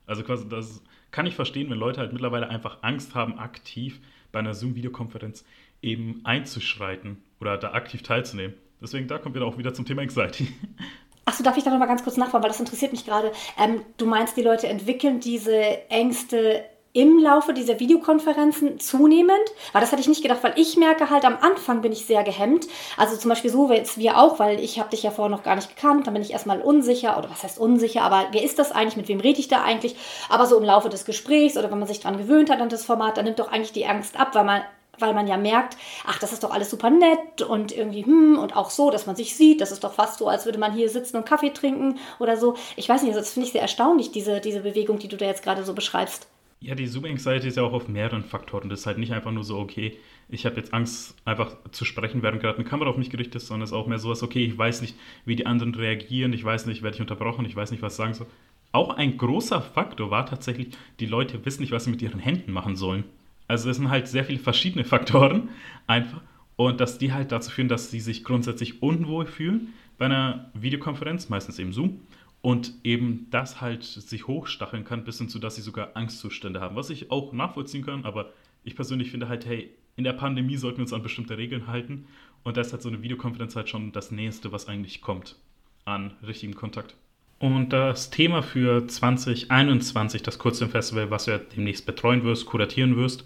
Also 0.07 0.25
quasi, 0.25 0.49
das 0.49 0.83
kann 1.11 1.27
ich 1.27 1.35
verstehen, 1.35 1.71
wenn 1.71 1.79
Leute 1.79 2.01
halt 2.01 2.13
mittlerweile 2.13 2.49
einfach 2.49 2.79
Angst 2.83 3.15
haben, 3.15 3.39
aktiv 3.39 4.01
bei 4.33 4.41
einer 4.41 4.55
Zoom-Videokonferenz 4.55 5.45
eben 5.83 6.21
einzuschreiten 6.25 7.23
oder 7.41 7.59
da 7.59 7.73
aktiv 7.73 8.03
teilzunehmen. 8.03 8.55
Deswegen, 8.81 9.07
da 9.07 9.19
kommen 9.19 9.35
wir 9.35 9.45
auch 9.45 9.59
wieder 9.59 9.75
zum 9.75 9.85
Thema 9.85 10.03
Anxiety. 10.03 10.49
Achso, 11.25 11.45
darf 11.45 11.57
ich 11.57 11.63
da 11.63 11.71
nochmal 11.71 11.87
ganz 11.87 12.03
kurz 12.03 12.17
nachfragen, 12.17 12.43
weil 12.43 12.51
das 12.51 12.59
interessiert 12.59 12.91
mich 12.91 13.05
gerade. 13.05 13.31
Ähm, 13.57 13.83
du 13.97 14.07
meinst, 14.07 14.37
die 14.37 14.43
Leute 14.43 14.67
entwickeln 14.67 15.21
diese 15.21 15.89
Ängste 15.89 16.65
im 16.95 17.19
Laufe 17.19 17.55
dieser 17.55 17.81
Videokonferenzen 17.81 18.79
zunehmend, 18.79 19.33
weil 19.73 19.81
das 19.81 19.93
hatte 19.93 20.03
ich 20.03 20.09
nicht 20.09 20.23
gedacht, 20.23 20.43
weil 20.43 20.53
ich 20.57 20.77
merke 20.77 21.09
halt, 21.09 21.25
am 21.25 21.39
Anfang 21.41 21.81
bin 21.81 21.93
ich 21.93 22.05
sehr 22.05 22.23
gehemmt. 22.23 22.67
Also 22.99 23.17
zum 23.17 23.31
Beispiel 23.31 23.51
so 23.51 23.73
jetzt 23.73 23.99
wir 23.99 24.19
auch, 24.19 24.39
weil 24.39 24.61
ich 24.61 24.79
habe 24.79 24.91
dich 24.91 25.03
ja 25.03 25.11
vorher 25.11 25.35
noch 25.35 25.43
gar 25.43 25.57
nicht 25.57 25.75
gekannt, 25.75 26.07
dann 26.07 26.15
bin 26.15 26.23
ich 26.23 26.33
erstmal 26.33 26.61
unsicher, 26.61 27.17
oder 27.17 27.31
was 27.31 27.43
heißt 27.43 27.59
unsicher, 27.59 28.03
aber 28.03 28.27
wer 28.33 28.43
ist 28.43 28.59
das 28.59 28.73
eigentlich, 28.73 28.97
mit 28.97 29.09
wem 29.09 29.21
rede 29.21 29.41
ich 29.41 29.49
da 29.49 29.63
eigentlich? 29.63 29.97
Aber 30.29 30.47
so 30.47 30.59
im 30.59 30.65
Laufe 30.65 30.91
des 30.91 31.05
Gesprächs 31.05 31.57
oder 31.57 31.71
wenn 31.71 31.79
man 31.79 31.89
sich 31.89 32.01
daran 32.01 32.19
gewöhnt 32.19 32.51
hat 32.51 32.61
an 32.61 32.69
das 32.69 32.85
Format, 32.85 33.17
dann 33.17 33.25
nimmt 33.25 33.39
doch 33.39 33.51
eigentlich 33.51 33.73
die 33.73 33.87
Angst 33.87 34.19
ab, 34.21 34.35
weil 34.35 34.45
man 34.45 34.63
weil 34.99 35.15
man 35.15 35.27
ja 35.27 35.39
merkt, 35.39 35.79
ach, 36.07 36.19
das 36.19 36.35
ist 36.35 36.45
doch 36.45 36.53
alles 36.53 36.71
super 36.71 36.91
nett 36.91 37.41
und 37.41 37.73
irgendwie, 37.73 38.05
hm, 38.05 38.39
und 38.39 38.55
auch 38.55 38.69
so, 38.69 38.91
dass 38.91 39.07
man 39.07 39.17
sich 39.17 39.35
sieht, 39.35 39.61
das 39.63 39.73
ist 39.73 39.83
doch 39.83 39.95
fast 39.95 40.19
so, 40.19 40.29
als 40.29 40.45
würde 40.45 40.59
man 40.59 40.75
hier 40.75 40.91
sitzen 40.91 41.17
und 41.17 41.27
Kaffee 41.27 41.51
trinken 41.51 41.99
oder 42.21 42.37
so. 42.37 42.55
Ich 42.77 42.89
weiß 42.89 43.03
nicht, 43.03 43.11
also 43.11 43.21
das 43.21 43.33
finde 43.33 43.47
ich 43.47 43.53
sehr 43.53 43.63
erstaunlich, 43.63 44.13
diese, 44.13 44.41
diese 44.41 44.61
Bewegung, 44.61 44.99
die 44.99 45.09
du 45.09 45.17
da 45.17 45.25
jetzt 45.25 45.43
gerade 45.43 45.65
so 45.65 45.73
beschreibst. 45.73 46.29
Ja, 46.63 46.77
die 46.77 46.87
Zoom-Anxiety 46.87 47.49
ist 47.49 47.57
ja 47.57 47.65
auch 47.65 47.73
auf 47.73 47.89
mehreren 47.89 48.23
Faktoren. 48.23 48.69
Das 48.69 48.81
ist 48.81 48.87
halt 48.87 48.97
nicht 48.97 49.13
einfach 49.13 49.33
nur 49.33 49.43
so, 49.43 49.59
okay, 49.59 49.99
ich 50.29 50.47
habe 50.47 50.57
jetzt 50.57 50.73
Angst, 50.73 51.17
einfach 51.25 51.57
zu 51.73 51.85
sprechen, 51.85 52.23
während 52.23 52.41
gerade 52.41 52.59
eine 52.59 52.65
Kamera 52.65 52.89
auf 52.89 52.97
mich 52.97 53.11
gerichtet 53.11 53.37
ist, 53.37 53.49
sondern 53.49 53.65
es 53.65 53.71
ist 53.71 53.77
auch 53.77 53.89
mehr 53.89 53.99
sowas, 53.99 54.23
okay, 54.23 54.45
ich 54.45 54.57
weiß 54.57 54.81
nicht, 54.81 54.95
wie 55.25 55.35
die 55.35 55.45
anderen 55.45 55.75
reagieren, 55.75 56.33
ich 56.33 56.45
weiß 56.45 56.67
nicht, 56.67 56.85
werde 56.85 56.95
ich 56.95 57.01
unterbrochen, 57.01 57.45
ich 57.47 57.57
weiß 57.57 57.73
nicht, 57.73 57.83
was 57.83 57.97
sagen 57.97 58.15
soll. 58.15 58.29
Auch 58.71 58.91
ein 58.91 59.17
großer 59.19 59.61
Faktor 59.61 60.13
war 60.13 60.25
tatsächlich, 60.25 60.69
die 61.01 61.07
Leute 61.07 61.45
wissen 61.45 61.63
nicht, 61.63 61.73
was 61.73 61.85
sie 61.85 61.91
mit 61.91 62.01
ihren 62.01 62.21
Händen 62.21 62.53
machen 62.53 62.77
sollen. 62.77 63.03
Also 63.49 63.69
es 63.69 63.79
sind 63.79 63.91
halt 63.91 64.07
sehr 64.07 64.25
viele 64.25 64.39
verschiedene 64.39 64.85
Faktoren 64.85 65.49
einfach. 65.89 66.21
Und 66.55 66.81
dass 66.81 66.97
die 66.97 67.13
halt 67.13 67.33
dazu 67.33 67.51
führen, 67.51 67.69
dass 67.69 67.91
sie 67.91 67.99
sich 67.99 68.23
grundsätzlich 68.23 68.83
unwohl 68.83 69.27
fühlen 69.27 69.75
bei 69.99 70.05
einer 70.05 70.53
Videokonferenz, 70.55 71.29
meistens 71.29 71.59
eben 71.59 71.73
Zoom 71.73 71.99
und 72.43 72.75
eben 72.83 73.29
das 73.31 73.61
halt 73.61 73.85
sich 73.85 74.27
hochstacheln 74.27 74.85
kann, 74.85 75.05
bis 75.05 75.19
hin 75.19 75.29
zu, 75.29 75.39
dass 75.39 75.57
sie 75.57 75.63
sogar 75.63 75.97
Angstzustände 75.97 76.61
haben, 76.61 76.77
was 76.77 76.91
ich 76.91 77.11
auch 77.11 77.33
nachvollziehen 77.33 77.87
kann, 77.87 78.05
aber 78.05 78.33
ich 78.65 78.77
persönlich 78.77 79.11
finde 79.11 79.29
halt, 79.29 79.47
hey, 79.47 79.71
in 79.97 80.05
der 80.05 80.13
Pandemie 80.13 80.57
sollten 80.57 80.79
wir 80.79 80.83
uns 80.83 80.93
an 80.93 81.03
bestimmte 81.03 81.39
Regeln 81.39 81.69
halten 81.69 82.07
und 82.43 82.57
da 82.57 82.61
ist 82.61 82.73
halt 82.73 82.83
so 82.83 82.89
eine 82.89 83.03
Videokonferenz 83.03 83.57
halt 83.57 83.69
schon 83.69 83.93
das 83.93 84.11
Nächste, 84.11 84.53
was 84.53 84.69
eigentlich 84.69 85.01
kommt 85.01 85.37
an 85.85 86.13
richtigen 86.27 86.55
Kontakt. 86.55 86.97
Und 87.39 87.71
das 87.71 88.11
Thema 88.11 88.43
für 88.43 88.87
2021, 88.87 90.23
das 90.23 90.39
Kurzfilmfestival, 90.39 91.11
was 91.11 91.25
du 91.25 91.33
ja 91.33 91.39
demnächst 91.39 91.87
betreuen 91.87 92.23
wirst, 92.25 92.47
kuratieren 92.47 92.97
wirst 92.97 93.25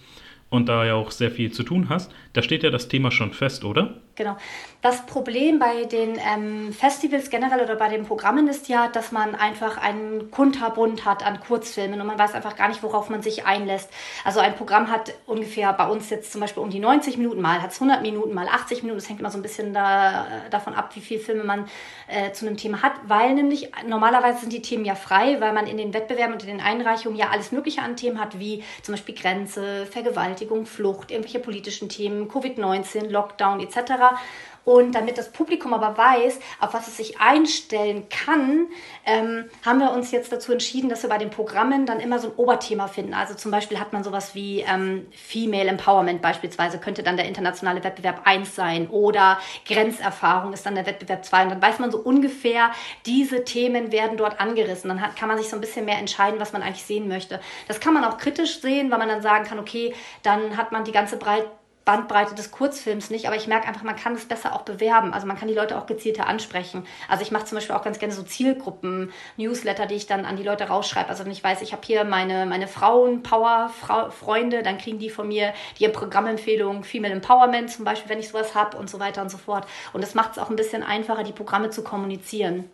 und 0.49 0.69
da 0.69 0.85
ja 0.85 0.95
auch 0.95 1.11
sehr 1.11 1.31
viel 1.31 1.53
zu 1.53 1.63
tun 1.63 1.89
hast, 1.89 2.13
da 2.33 2.43
steht 2.43 2.63
ja 2.63 2.71
das 2.71 2.89
Thema 2.89 3.11
schon 3.11 3.33
fest, 3.33 3.65
oder? 3.65 4.01
Genau. 4.17 4.37
Das 4.81 5.05
Problem 5.05 5.59
bei 5.59 5.85
den 5.85 6.19
ähm, 6.19 6.73
Festivals 6.73 7.29
generell 7.29 7.61
oder 7.61 7.77
bei 7.77 7.89
den 7.89 8.07
Programmen 8.07 8.49
ist 8.49 8.69
ja, 8.69 8.89
dass 8.89 9.13
man 9.13 9.35
einfach 9.35 9.77
einen 9.77 10.31
Kunterbund 10.31 11.05
hat 11.05 11.25
an 11.27 11.41
Kurzfilmen 11.41 12.01
und 12.01 12.07
man 12.07 12.19
weiß 12.19 12.33
einfach 12.33 12.57
gar 12.57 12.69
nicht, 12.69 12.83
worauf 12.83 13.11
man 13.11 13.21
sich 13.21 13.45
einlässt. 13.45 13.91
Also 14.25 14.41
ein 14.41 14.55
Programm 14.55 14.91
hat 14.91 15.13
ungefähr 15.27 15.73
bei 15.75 15.87
uns 15.87 16.09
jetzt 16.09 16.33
zum 16.33 16.41
Beispiel 16.41 16.63
um 16.63 16.71
die 16.71 16.79
90 16.79 17.19
Minuten, 17.19 17.43
mal 17.43 17.61
hat 17.61 17.73
es 17.73 17.81
100 17.81 18.01
Minuten, 18.01 18.33
mal 18.33 18.49
80 18.49 18.83
Minuten. 18.83 19.01
Das 19.01 19.09
hängt 19.09 19.21
immer 19.21 19.31
so 19.31 19.39
ein 19.39 19.43
bisschen 19.43 19.75
da, 19.75 20.27
äh, 20.27 20.51
davon 20.51 20.73
ab, 20.73 20.91
wie 20.95 21.01
viele 21.01 21.21
Filme 21.21 21.45
man 21.45 21.67
äh, 22.07 22.33
zu 22.33 22.47
einem 22.47 22.57
Thema 22.57 22.81
hat, 22.81 22.93
weil 23.07 23.35
nämlich 23.35 23.73
normalerweise 23.87 24.41
sind 24.41 24.53
die 24.53 24.63
Themen 24.63 24.87
ja 24.87 24.95
frei, 24.95 25.41
weil 25.41 25.53
man 25.53 25.67
in 25.67 25.77
den 25.77 25.93
Wettbewerben 25.93 26.35
und 26.35 26.43
in 26.43 26.49
den 26.49 26.61
Einreichungen 26.61 27.19
ja 27.19 27.31
alles 27.31 27.53
Mögliche 27.53 27.83
an 27.83 27.97
Themen 27.97 28.19
hat, 28.19 28.39
wie 28.39 28.63
zum 28.83 28.95
Beispiel 28.95 29.15
Grenze, 29.15 29.85
Vergewaltigung, 29.87 30.36
Flucht, 30.67 31.11
irgendwelche 31.11 31.41
politischen 31.41 31.89
Themen, 31.89 32.29
Covid-19, 32.29 33.09
Lockdown 33.09 33.61
etc. 33.61 34.17
Und 34.67 34.97
damit 34.97 35.17
das 35.17 35.31
Publikum 35.31 35.73
aber 35.75 35.97
weiß, 35.97 36.41
auf 36.59 36.75
was 36.75 36.89
es 36.89 36.97
sich 36.97 37.21
einstellen 37.21 38.09
kann, 38.09 38.67
ähm, 39.05 39.45
haben 39.65 39.79
wir 39.79 39.93
uns 39.93 40.11
jetzt 40.11 40.33
dazu 40.33 40.51
entschieden, 40.51 40.91
dass 40.91 41.05
wir 41.05 41.09
bei 41.09 41.19
den 41.19 41.31
Programmen 41.31 41.87
dann 41.87 42.01
immer 42.01 42.19
so 42.19 42.31
ein 42.31 42.35
Oberthema 42.35 42.89
finden. 42.89 43.15
Also 43.15 43.35
zum 43.35 43.53
Beispiel 43.53 43.79
hat 43.79 43.93
man 43.93 44.03
sowas 44.03 44.35
wie 44.35 44.63
ähm, 44.63 45.07
Female 45.13 45.69
Empowerment 45.69 46.21
beispielsweise, 46.21 46.79
könnte 46.79 47.05
dann 47.05 47.17
der 47.17 47.27
internationale 47.27 47.85
Wettbewerb 47.85 48.23
1 48.25 48.57
sein 48.57 48.89
oder 48.91 49.39
Grenzerfahrung 49.69 50.53
ist 50.53 50.67
dann 50.67 50.75
der 50.75 50.87
Wettbewerb 50.87 51.25
2. 51.25 51.45
Und 51.45 51.51
dann 51.51 51.63
weiß 51.63 51.79
man 51.79 51.93
so 51.93 51.99
ungefähr, 51.99 52.73
diese 53.07 53.45
Themen 53.45 53.93
werden 53.93 54.17
dort 54.17 54.41
angerissen. 54.41 54.89
Dann 54.89 55.01
hat, 55.01 55.15
kann 55.15 55.29
man 55.29 55.39
sich 55.39 55.49
so 55.49 55.55
ein 55.55 55.61
bisschen 55.61 55.85
mehr 55.85 55.99
entscheiden, 55.99 56.41
was 56.41 56.53
man 56.53 56.65
eigentlich 56.65 56.85
sehen 56.85 57.07
möchte. 57.07 57.39
Das 57.69 57.79
kann 57.79 57.95
man 57.95 58.05
auch 58.05 58.19
kritisch 58.19 58.61
sehen, 58.61 58.91
weil 58.91 58.99
man 58.99 59.09
dann 59.09 59.23
sagen 59.23 59.45
kann, 59.45 59.61
okay, 59.61 59.95
dann 60.25 60.57
hat 60.57 60.73
man 60.73 60.83
die 60.83 60.91
ganze 60.91 61.19
Breite 61.19 61.47
Bandbreite 61.87 62.35
des 62.35 62.51
Kurzfilms 62.51 63.11
nicht, 63.11 63.29
aber 63.29 63.37
ich 63.37 63.47
merke 63.47 63.69
einfach, 63.69 63.85
man 63.85 63.95
kann 63.95 64.15
es 64.17 64.27
besser 64.27 64.55
auch 64.55 64.63
bewerben. 64.63 65.15
Also 65.15 65.27
man 65.27 65.39
kann 65.39 65.47
die 65.47 65.55
Leute 65.55 65.79
auch 65.79 65.87
gezielter 65.87 66.27
ansprechen. 66.27 66.85
Also 67.09 67.23
ich 67.23 67.31
mache 67.31 67.45
zum 67.45 67.57
Beispiel 67.57 67.77
auch 67.77 67.85
ganz 67.85 68.01
gerne 68.01 68.13
so 68.13 68.25
Zielgruppen-Newsletter, 68.25 69.87
die 69.87 69.95
ich 69.95 70.09
dann 70.09 70.27
an 70.27 70.37
die 70.37 70.43
Leute 70.43 70.65
rausschreibe. 70.65 71.09
Also 71.09 71.25
wenn 71.25 71.31
ich 71.31 71.45
weiß, 71.45 71.63
ich 71.63 71.73
habe 71.73 71.83
hier 71.87 72.05
meine, 72.05 72.45
meine 72.45 72.67
Frauen-Power-Freunde, 72.67 74.65
dann 74.65 74.79
kriegen 74.79 74.99
die 74.99 75.11
von 75.11 75.29
mir 75.29 75.55
die 75.79 75.89
Programmempfehlung 75.89 76.83
Female 76.83 77.15
Empowerment 77.15 77.71
zum 77.71 77.85
Beispiel, 77.85 78.11
wenn 78.11 78.19
ich 78.19 78.31
sowas 78.31 78.57
habe 78.57 78.77
und 78.77 78.91
so 78.91 78.99
weiter 78.99 79.23
und 79.23 79.31
so 79.31 79.39
fort. 79.39 79.65
Und 79.93 80.03
das 80.03 80.15
macht 80.15 80.33
es 80.33 80.39
auch 80.39 80.51
ein 80.51 80.57
bisschen 80.57 80.83
einfacher, 80.83 81.23
die 81.23 81.33
Programme 81.33 81.71
zu 81.71 81.85
kommunizieren. 81.85 82.69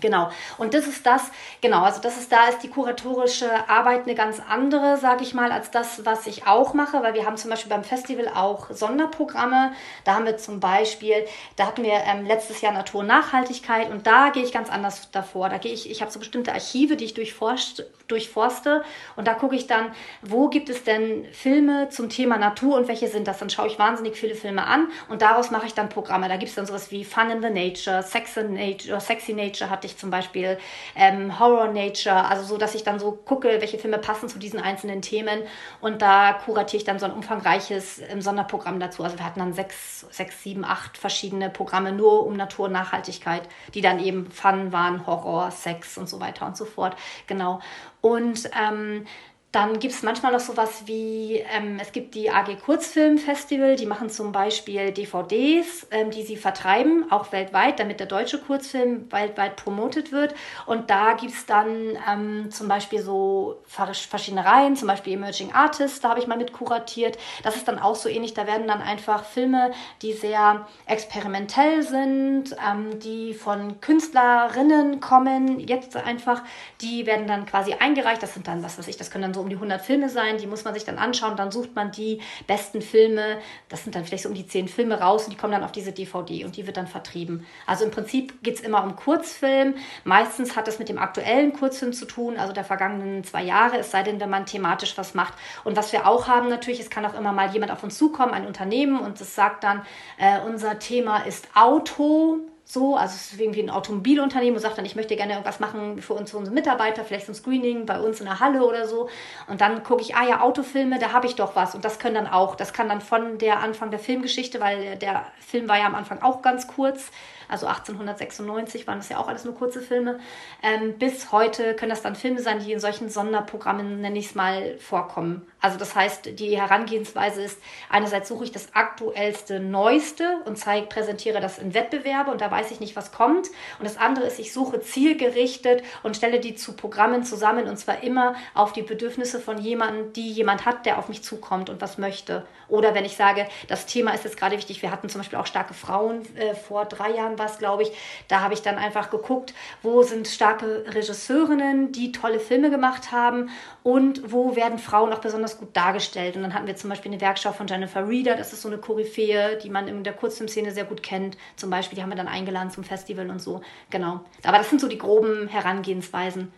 Genau. 0.00 0.30
Und 0.58 0.74
das 0.74 0.86
ist 0.86 1.04
das, 1.06 1.30
genau, 1.60 1.82
also 1.82 2.00
das 2.00 2.16
ist, 2.18 2.30
da 2.30 2.48
ist 2.48 2.62
die 2.62 2.68
kuratorische 2.68 3.68
Arbeit 3.68 4.04
eine 4.04 4.14
ganz 4.14 4.40
andere, 4.48 4.96
sage 4.96 5.24
ich 5.24 5.34
mal, 5.34 5.50
als 5.50 5.70
das, 5.70 6.04
was 6.04 6.26
ich 6.26 6.46
auch 6.46 6.72
mache, 6.74 7.02
weil 7.02 7.14
wir 7.14 7.26
haben 7.26 7.36
zum 7.36 7.50
Beispiel 7.50 7.70
beim 7.70 7.84
Festival 7.84 8.28
auch 8.28 8.70
Sonderprogramme. 8.70 9.72
Da 10.04 10.14
haben 10.14 10.24
wir 10.24 10.36
zum 10.36 10.60
Beispiel, 10.60 11.26
da 11.56 11.66
hatten 11.66 11.82
wir 11.82 11.94
ähm, 12.04 12.26
letztes 12.26 12.60
Jahr 12.60 12.72
Natur 12.72 13.00
und 13.00 13.08
Nachhaltigkeit 13.08 13.90
und 13.90 14.06
da 14.06 14.30
gehe 14.30 14.44
ich 14.44 14.52
ganz 14.52 14.70
anders 14.70 15.10
davor. 15.10 15.48
Da 15.48 15.58
gehe 15.58 15.72
ich, 15.72 15.90
ich 15.90 16.00
habe 16.00 16.10
so 16.10 16.18
bestimmte 16.18 16.52
Archive, 16.52 16.96
die 16.96 17.04
ich 17.04 17.14
durchforscht, 17.14 17.82
durchforste 18.06 18.84
und 19.16 19.26
da 19.26 19.34
gucke 19.34 19.56
ich 19.56 19.66
dann, 19.66 19.92
wo 20.22 20.48
gibt 20.48 20.68
es 20.68 20.84
denn 20.84 21.26
Filme 21.32 21.88
zum 21.90 22.08
Thema 22.08 22.38
Natur 22.38 22.76
und 22.76 22.88
welche 22.88 23.08
sind 23.08 23.26
das? 23.26 23.38
Dann 23.38 23.50
schaue 23.50 23.66
ich 23.66 23.78
wahnsinnig 23.78 24.16
viele 24.16 24.34
Filme 24.34 24.64
an 24.64 24.88
und 25.08 25.22
daraus 25.22 25.50
mache 25.50 25.66
ich 25.66 25.74
dann 25.74 25.88
Programme. 25.88 26.28
Da 26.28 26.36
gibt 26.36 26.50
es 26.50 26.54
dann 26.54 26.66
sowas 26.66 26.90
wie 26.90 27.04
Fun 27.04 27.30
in 27.30 27.42
the 27.42 27.50
Nature, 27.50 28.02
Sex 28.02 28.36
in 28.36 28.54
Nature, 28.54 29.00
Sexy 29.00 29.32
Nature 29.32 29.70
hatte 29.70 29.86
ich 29.86 29.87
zum 29.96 30.10
Beispiel 30.10 30.58
ähm, 30.94 31.38
Horror 31.38 31.68
Nature, 31.68 32.26
also 32.26 32.44
so, 32.44 32.58
dass 32.58 32.74
ich 32.74 32.82
dann 32.84 32.98
so 32.98 33.12
gucke, 33.12 33.48
welche 33.60 33.78
Filme 33.78 33.98
passen 33.98 34.28
zu 34.28 34.38
diesen 34.38 34.60
einzelnen 34.60 35.02
Themen 35.02 35.40
und 35.80 36.02
da 36.02 36.32
kuratiere 36.32 36.78
ich 36.78 36.84
dann 36.84 36.98
so 36.98 37.06
ein 37.06 37.12
umfangreiches 37.12 38.00
ähm, 38.00 38.20
Sonderprogramm 38.20 38.80
dazu. 38.80 39.04
Also 39.04 39.18
wir 39.18 39.24
hatten 39.24 39.40
dann 39.40 39.52
sechs, 39.52 40.06
sechs, 40.10 40.42
sieben, 40.42 40.64
acht 40.64 40.98
verschiedene 40.98 41.50
Programme 41.50 41.92
nur 41.92 42.26
um 42.26 42.34
Natur 42.36 42.66
und 42.66 42.72
Nachhaltigkeit, 42.72 43.42
die 43.74 43.80
dann 43.80 43.98
eben 43.98 44.30
Fun 44.30 44.72
waren, 44.72 45.06
Horror, 45.06 45.50
Sex 45.50 45.96
und 45.96 46.08
so 46.08 46.20
weiter 46.20 46.46
und 46.46 46.56
so 46.56 46.64
fort. 46.64 46.96
Genau. 47.26 47.60
Und 48.00 48.50
ähm, 48.58 49.06
dann 49.50 49.78
gibt 49.78 49.94
es 49.94 50.02
manchmal 50.02 50.32
noch 50.32 50.40
sowas 50.40 50.82
wie, 50.84 51.42
ähm, 51.56 51.78
es 51.80 51.92
gibt 51.92 52.14
die 52.14 52.30
AG 52.30 52.56
Kurzfilm 52.62 53.16
Festival, 53.16 53.76
die 53.76 53.86
machen 53.86 54.10
zum 54.10 54.30
Beispiel 54.30 54.92
DVDs, 54.92 55.86
ähm, 55.90 56.10
die 56.10 56.22
sie 56.22 56.36
vertreiben, 56.36 57.10
auch 57.10 57.32
weltweit, 57.32 57.80
damit 57.80 57.98
der 57.98 58.08
deutsche 58.08 58.38
Kurzfilm 58.38 59.10
weltweit 59.10 59.56
promotet 59.56 60.12
wird. 60.12 60.34
Und 60.66 60.90
da 60.90 61.14
gibt 61.14 61.32
es 61.32 61.46
dann 61.46 61.96
ähm, 62.06 62.50
zum 62.50 62.68
Beispiel 62.68 63.00
so 63.00 63.62
verschiedene 63.66 64.44
Reihen, 64.44 64.76
zum 64.76 64.86
Beispiel 64.86 65.14
Emerging 65.14 65.52
Artists, 65.52 66.00
da 66.00 66.10
habe 66.10 66.20
ich 66.20 66.26
mal 66.26 66.36
mit 66.36 66.52
kuratiert. 66.52 67.16
Das 67.42 67.56
ist 67.56 67.66
dann 67.66 67.78
auch 67.78 67.94
so 67.94 68.10
ähnlich, 68.10 68.34
da 68.34 68.46
werden 68.46 68.68
dann 68.68 68.82
einfach 68.82 69.24
Filme, 69.24 69.70
die 70.02 70.12
sehr 70.12 70.66
experimentell 70.84 71.82
sind, 71.82 72.54
ähm, 72.68 73.00
die 73.00 73.32
von 73.32 73.80
Künstlerinnen 73.80 75.00
kommen, 75.00 75.58
jetzt 75.58 75.96
einfach, 75.96 76.42
die 76.82 77.06
werden 77.06 77.26
dann 77.26 77.46
quasi 77.46 77.72
eingereicht. 77.72 78.22
Das 78.22 78.34
sind 78.34 78.46
dann, 78.46 78.62
was 78.62 78.76
weiß 78.78 78.88
ich, 78.88 78.98
das 78.98 79.10
können 79.10 79.22
dann 79.22 79.34
so 79.34 79.37
um 79.40 79.48
die 79.48 79.56
100 79.56 79.80
Filme 79.80 80.08
sein, 80.08 80.38
die 80.38 80.46
muss 80.46 80.64
man 80.64 80.74
sich 80.74 80.84
dann 80.84 80.98
anschauen, 80.98 81.36
dann 81.36 81.50
sucht 81.50 81.74
man 81.74 81.92
die 81.92 82.20
besten 82.46 82.82
Filme, 82.82 83.38
das 83.68 83.84
sind 83.84 83.94
dann 83.94 84.04
vielleicht 84.04 84.24
so 84.24 84.28
um 84.28 84.34
die 84.34 84.46
10 84.46 84.68
Filme 84.68 85.00
raus 85.00 85.24
und 85.24 85.32
die 85.32 85.36
kommen 85.36 85.52
dann 85.52 85.64
auf 85.64 85.72
diese 85.72 85.92
DVD 85.92 86.44
und 86.44 86.56
die 86.56 86.66
wird 86.66 86.76
dann 86.76 86.86
vertrieben. 86.86 87.46
Also 87.66 87.84
im 87.84 87.90
Prinzip 87.90 88.42
geht 88.42 88.56
es 88.56 88.60
immer 88.60 88.82
um 88.82 88.96
Kurzfilm, 88.96 89.74
meistens 90.04 90.56
hat 90.56 90.68
es 90.68 90.78
mit 90.78 90.88
dem 90.88 90.98
aktuellen 90.98 91.52
Kurzfilm 91.52 91.92
zu 91.92 92.06
tun, 92.06 92.36
also 92.36 92.52
der 92.52 92.64
vergangenen 92.64 93.24
zwei 93.24 93.42
Jahre, 93.42 93.78
es 93.78 93.90
sei 93.90 94.02
denn, 94.02 94.20
wenn 94.20 94.30
man 94.30 94.46
thematisch 94.46 94.96
was 94.96 95.14
macht. 95.14 95.34
Und 95.64 95.76
was 95.76 95.92
wir 95.92 96.06
auch 96.06 96.28
haben 96.28 96.48
natürlich, 96.48 96.80
es 96.80 96.90
kann 96.90 97.04
auch 97.06 97.14
immer 97.14 97.32
mal 97.32 97.50
jemand 97.50 97.72
auf 97.72 97.82
uns 97.82 97.98
zukommen, 97.98 98.34
ein 98.34 98.46
Unternehmen 98.46 99.00
und 99.00 99.20
es 99.20 99.34
sagt 99.34 99.64
dann, 99.64 99.82
äh, 100.18 100.40
unser 100.46 100.78
Thema 100.78 101.18
ist 101.18 101.48
Auto, 101.54 102.40
so, 102.70 102.96
also 102.96 103.14
es 103.14 103.32
ist 103.32 103.40
irgendwie 103.40 103.62
ein 103.62 103.70
Automobilunternehmen 103.70 104.56
und 104.56 104.60
sagt 104.60 104.76
dann, 104.76 104.84
ich 104.84 104.94
möchte 104.94 105.16
gerne 105.16 105.32
irgendwas 105.32 105.58
machen 105.58 106.02
für, 106.02 106.12
uns, 106.12 106.30
für 106.30 106.36
unsere 106.36 106.54
Mitarbeiter, 106.54 107.02
vielleicht 107.02 107.24
so 107.24 107.32
ein 107.32 107.34
Screening 107.34 107.86
bei 107.86 107.98
uns 107.98 108.20
in 108.20 108.26
der 108.26 108.40
Halle 108.40 108.62
oder 108.62 108.86
so. 108.86 109.08
Und 109.46 109.62
dann 109.62 109.82
gucke 109.82 110.02
ich, 110.02 110.16
ah 110.16 110.28
ja, 110.28 110.42
Autofilme, 110.42 110.98
da 110.98 111.14
habe 111.14 111.26
ich 111.26 111.34
doch 111.34 111.56
was. 111.56 111.74
Und 111.74 111.86
das 111.86 111.98
können 111.98 112.16
dann 112.16 112.26
auch, 112.26 112.56
das 112.56 112.74
kann 112.74 112.90
dann 112.90 113.00
von 113.00 113.38
der 113.38 113.60
Anfang 113.60 113.90
der 113.90 113.98
Filmgeschichte, 113.98 114.60
weil 114.60 114.96
der 114.96 115.24
Film 115.38 115.66
war 115.66 115.78
ja 115.78 115.86
am 115.86 115.94
Anfang 115.94 116.20
auch 116.20 116.42
ganz 116.42 116.66
kurz, 116.66 117.10
also 117.48 117.66
1896 117.66 118.86
waren 118.86 118.98
das 118.98 119.08
ja 119.08 119.18
auch 119.18 119.28
alles 119.28 119.44
nur 119.44 119.54
kurze 119.54 119.80
Filme. 119.80 120.20
Ähm, 120.62 120.98
bis 120.98 121.32
heute 121.32 121.74
können 121.74 121.90
das 121.90 122.02
dann 122.02 122.14
Filme 122.14 122.40
sein, 122.40 122.58
die 122.58 122.72
in 122.72 122.80
solchen 122.80 123.08
Sonderprogrammen, 123.08 124.02
nenne 124.02 124.18
ich 124.18 124.26
es 124.26 124.34
mal, 124.34 124.76
vorkommen. 124.78 125.46
Also 125.60 125.78
das 125.78 125.94
heißt, 125.94 126.38
die 126.38 126.56
Herangehensweise 126.56 127.42
ist, 127.42 127.58
einerseits 127.88 128.28
suche 128.28 128.44
ich 128.44 128.52
das 128.52 128.74
aktuellste, 128.74 129.58
neueste 129.58 130.40
und 130.44 130.56
zeige, 130.56 130.86
präsentiere 130.86 131.40
das 131.40 131.58
in 131.58 131.72
Wettbewerbe 131.74 132.30
und 132.30 132.40
dabei 132.42 132.58
weiß 132.58 132.70
ich 132.72 132.80
nicht, 132.80 132.96
was 132.96 133.12
kommt. 133.12 133.48
Und 133.78 133.84
das 133.84 133.98
andere 133.98 134.26
ist, 134.26 134.38
ich 134.38 134.52
suche 134.52 134.80
zielgerichtet 134.80 135.82
und 136.02 136.16
stelle 136.16 136.40
die 136.40 136.56
zu 136.56 136.74
Programmen 136.74 137.22
zusammen 137.22 137.68
und 137.68 137.76
zwar 137.76 138.02
immer 138.02 138.34
auf 138.54 138.72
die 138.72 138.82
Bedürfnisse 138.82 139.38
von 139.38 139.58
jemandem, 139.58 140.12
die 140.12 140.30
jemand 140.32 140.66
hat, 140.66 140.86
der 140.86 140.98
auf 140.98 141.08
mich 141.08 141.22
zukommt 141.22 141.70
und 141.70 141.80
was 141.80 141.98
möchte. 141.98 142.44
Oder 142.68 142.94
wenn 142.94 143.04
ich 143.04 143.16
sage, 143.16 143.46
das 143.68 143.86
Thema 143.86 144.12
ist 144.12 144.24
jetzt 144.24 144.36
gerade 144.36 144.56
wichtig, 144.56 144.82
wir 144.82 144.90
hatten 144.90 145.08
zum 145.08 145.20
Beispiel 145.20 145.38
auch 145.38 145.46
starke 145.46 145.72
Frauen, 145.72 146.22
äh, 146.36 146.54
vor 146.54 146.84
drei 146.84 147.10
Jahren 147.12 147.37
war 147.38 147.46
es, 147.46 147.58
glaube 147.58 147.84
ich, 147.84 147.92
da 148.28 148.40
habe 148.40 148.54
ich 148.54 148.62
dann 148.62 148.76
einfach 148.76 149.10
geguckt, 149.10 149.54
wo 149.82 150.02
sind 150.02 150.28
starke 150.28 150.84
Regisseurinnen, 150.88 151.92
die 151.92 152.12
tolle 152.12 152.40
Filme 152.40 152.70
gemacht 152.70 153.12
haben 153.12 153.50
und 153.82 154.32
wo 154.32 154.56
werden 154.56 154.78
Frauen 154.78 155.12
auch 155.12 155.20
besonders 155.20 155.58
gut 155.58 155.76
dargestellt. 155.76 156.36
Und 156.36 156.42
dann 156.42 156.54
hatten 156.54 156.66
wir 156.66 156.76
zum 156.76 156.90
Beispiel 156.90 157.12
eine 157.12 157.20
Werkschau 157.20 157.52
von 157.52 157.66
Jennifer 157.66 158.08
Reeder, 158.08 158.36
das 158.36 158.52
ist 158.52 158.62
so 158.62 158.68
eine 158.68 158.78
Koryphäe, 158.78 159.58
die 159.62 159.70
man 159.70 159.88
in 159.88 160.04
der 160.04 160.12
Kurzfilmszene 160.12 160.72
sehr 160.72 160.84
gut 160.84 161.02
kennt. 161.02 161.36
Zum 161.56 161.70
Beispiel, 161.70 161.96
die 161.96 162.02
haben 162.02 162.10
wir 162.10 162.16
dann 162.16 162.28
eingeladen 162.28 162.70
zum 162.70 162.84
Festival 162.84 163.30
und 163.30 163.40
so. 163.40 163.60
Genau. 163.90 164.20
Aber 164.44 164.58
das 164.58 164.70
sind 164.70 164.80
so 164.80 164.88
die 164.88 164.98
groben 164.98 165.48
Herangehensweisen. 165.48 166.52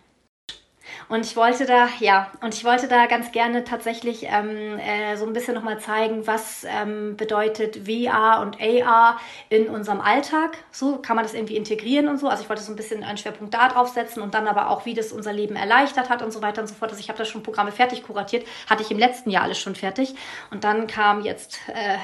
Und 1.11 1.27
ich 1.27 1.35
wollte 1.35 1.67
da, 1.67 1.89
ja, 1.99 2.31
und 2.41 2.55
ich 2.55 2.65
wollte 2.65 2.87
da 2.87 3.07
ganz 3.07 3.33
gerne 3.33 3.65
tatsächlich 3.65 4.27
ähm, 4.29 4.79
äh, 4.79 5.17
so 5.17 5.27
ein 5.27 5.33
bisschen 5.33 5.57
nochmal 5.57 5.81
zeigen, 5.81 6.29
was 6.29 6.65
ähm, 6.65 7.17
bedeutet 7.17 7.79
VR 7.79 8.41
und 8.41 8.59
AR 8.61 9.19
in 9.49 9.67
unserem 9.67 10.01
Alltag. 10.01 10.59
So 10.71 10.99
kann 10.99 11.17
man 11.17 11.25
das 11.25 11.35
irgendwie 11.35 11.57
integrieren 11.57 12.07
und 12.07 12.19
so. 12.19 12.29
Also 12.29 12.45
ich 12.45 12.49
wollte 12.49 12.63
so 12.63 12.73
ein 12.73 12.77
bisschen 12.77 13.03
einen 13.03 13.19
Schwerpunkt 13.19 13.53
da 13.53 13.69
drauf 13.69 13.89
setzen 13.89 14.23
und 14.23 14.35
dann 14.35 14.47
aber 14.47 14.71
auch, 14.71 14.87
wie 14.87 14.95
das 14.95 15.11
unser 15.11 15.33
Leben 15.33 15.57
erleichtert 15.57 16.11
hat 16.11 16.23
und 16.23 16.33
so 16.33 16.43
weiter 16.43 16.63
und 16.63 16.69
so 16.69 16.77
fort. 16.77 16.93
Also 16.93 17.01
ich 17.01 17.09
habe 17.09 17.19
da 17.19 17.25
schon 17.25 17.43
Programme 17.43 17.73
fertig 17.73 18.05
kuratiert, 18.05 18.47
hatte 18.69 18.85
ich 18.85 18.93
im 18.93 18.99
letzten 18.99 19.31
Jahr 19.31 19.43
alles 19.43 19.59
schon 19.59 19.75
fertig. 19.75 20.15
Und 20.53 20.63
dann 20.63 20.87
kam 20.87 21.23
jetzt 21.23 21.59
äh, 21.75 21.99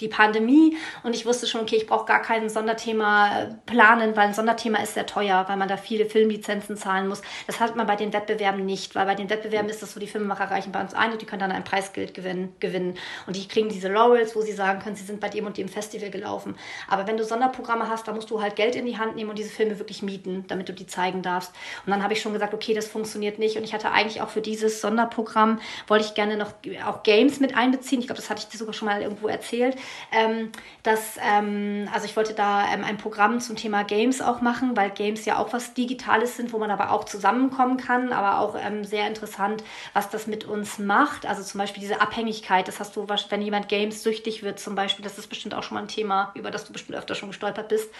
die 0.00 0.08
Pandemie 0.08 0.76
und 1.02 1.14
ich 1.14 1.24
wusste 1.24 1.46
schon, 1.46 1.62
okay, 1.62 1.76
ich 1.76 1.86
brauche 1.86 2.04
gar 2.04 2.20
kein 2.20 2.48
Sonderthema 2.50 3.40
äh, 3.40 3.54
planen, 3.64 4.14
weil 4.14 4.28
ein 4.28 4.34
Sonderthema 4.34 4.78
ist 4.78 4.94
sehr 4.94 5.06
teuer, 5.06 5.44
weil 5.48 5.56
man 5.56 5.68
da 5.68 5.76
viele 5.76 6.04
Filmlizenzen 6.06 6.76
zahlen 6.76 7.08
muss. 7.08 7.22
Das 7.46 7.60
hat 7.60 7.76
man 7.76 7.86
bei 7.86 7.96
den 7.96 8.12
Wettbewerben 8.12 8.64
nicht, 8.64 8.94
weil 8.94 9.06
bei 9.06 9.14
den 9.14 9.30
Wettbewerben 9.30 9.70
ist 9.70 9.82
das 9.82 9.92
so, 9.92 10.00
die 10.00 10.06
Filmemacher 10.06 10.50
reichen 10.50 10.70
bei 10.70 10.80
uns 10.80 10.92
ein 10.92 11.12
und 11.12 11.22
die 11.22 11.26
können 11.26 11.40
dann 11.40 11.52
ein 11.52 11.64
Preisgeld 11.64 12.12
gewinnen. 12.12 12.54
gewinnen. 12.60 12.94
Und 13.26 13.36
die 13.36 13.48
kriegen 13.48 13.70
diese 13.70 13.88
Laurels, 13.88 14.36
wo 14.36 14.42
sie 14.42 14.52
sagen 14.52 14.80
können, 14.80 14.96
sie 14.96 15.04
sind 15.04 15.20
bei 15.20 15.30
dem 15.30 15.46
und 15.46 15.56
dem 15.56 15.68
Festival 15.68 16.10
gelaufen. 16.10 16.56
Aber 16.88 17.06
wenn 17.06 17.16
du 17.16 17.24
Sonderprogramme 17.24 17.88
hast, 17.88 18.06
da 18.06 18.12
musst 18.12 18.30
du 18.30 18.42
halt 18.42 18.56
Geld 18.56 18.76
in 18.76 18.84
die 18.84 18.98
Hand 18.98 19.16
nehmen 19.16 19.30
und 19.30 19.38
diese 19.38 19.50
Filme 19.50 19.78
wirklich 19.78 20.02
mieten, 20.02 20.44
damit 20.48 20.68
du 20.68 20.74
die 20.74 20.86
zeigen 20.86 21.22
darfst. 21.22 21.52
Und 21.86 21.92
dann 21.92 22.02
habe 22.02 22.12
ich 22.12 22.20
schon 22.20 22.34
gesagt, 22.34 22.52
okay, 22.52 22.74
das 22.74 22.86
funktioniert 22.86 23.38
nicht. 23.38 23.56
Und 23.56 23.64
ich 23.64 23.72
hatte 23.72 23.90
eigentlich 23.90 24.20
auch 24.20 24.28
für 24.28 24.42
dieses 24.42 24.82
Sonderprogramm, 24.82 25.58
wollte 25.86 26.04
ich 26.04 26.14
gerne 26.14 26.36
noch 26.36 26.52
auch 26.86 27.02
Games 27.02 27.40
mit 27.40 27.56
einbeziehen. 27.56 28.00
Ich 28.00 28.06
glaube, 28.06 28.20
das 28.20 28.28
hatte 28.28 28.42
ich 28.42 28.48
dir 28.48 28.58
sogar 28.58 28.74
schon 28.74 28.86
mal 28.86 29.00
irgendwo 29.00 29.28
erzählt 29.28 29.76
ähm, 30.12 30.50
dass, 30.82 31.18
ähm, 31.22 31.88
also 31.92 32.06
ich 32.06 32.16
wollte 32.16 32.34
da 32.34 32.72
ähm, 32.72 32.84
ein 32.84 32.96
Programm 32.96 33.40
zum 33.40 33.56
Thema 33.56 33.84
Games 33.84 34.20
auch 34.20 34.40
machen, 34.40 34.76
weil 34.76 34.90
Games 34.90 35.24
ja 35.24 35.38
auch 35.38 35.52
was 35.52 35.74
Digitales 35.74 36.36
sind, 36.36 36.52
wo 36.52 36.58
man 36.58 36.70
aber 36.70 36.92
auch 36.92 37.04
zusammenkommen 37.04 37.76
kann, 37.76 38.12
aber 38.12 38.40
auch 38.40 38.56
ähm, 38.60 38.84
sehr 38.84 39.06
interessant, 39.06 39.62
was 39.92 40.10
das 40.10 40.26
mit 40.26 40.44
uns 40.44 40.78
macht. 40.78 41.26
Also 41.26 41.42
zum 41.42 41.58
Beispiel 41.58 41.80
diese 41.80 42.00
Abhängigkeit, 42.00 42.68
das 42.68 42.80
hast 42.80 42.96
du, 42.96 43.06
wenn 43.08 43.42
jemand 43.42 43.68
Games 43.68 44.02
süchtig 44.02 44.42
wird 44.42 44.58
zum 44.58 44.74
Beispiel, 44.74 45.04
das 45.04 45.18
ist 45.18 45.28
bestimmt 45.28 45.54
auch 45.54 45.62
schon 45.62 45.74
mal 45.74 45.82
ein 45.82 45.88
Thema, 45.88 46.32
über 46.34 46.50
das 46.50 46.64
du 46.64 46.72
bestimmt 46.72 46.98
öfter 46.98 47.14
schon 47.14 47.30
gestolpert 47.30 47.68
bist. 47.68 47.90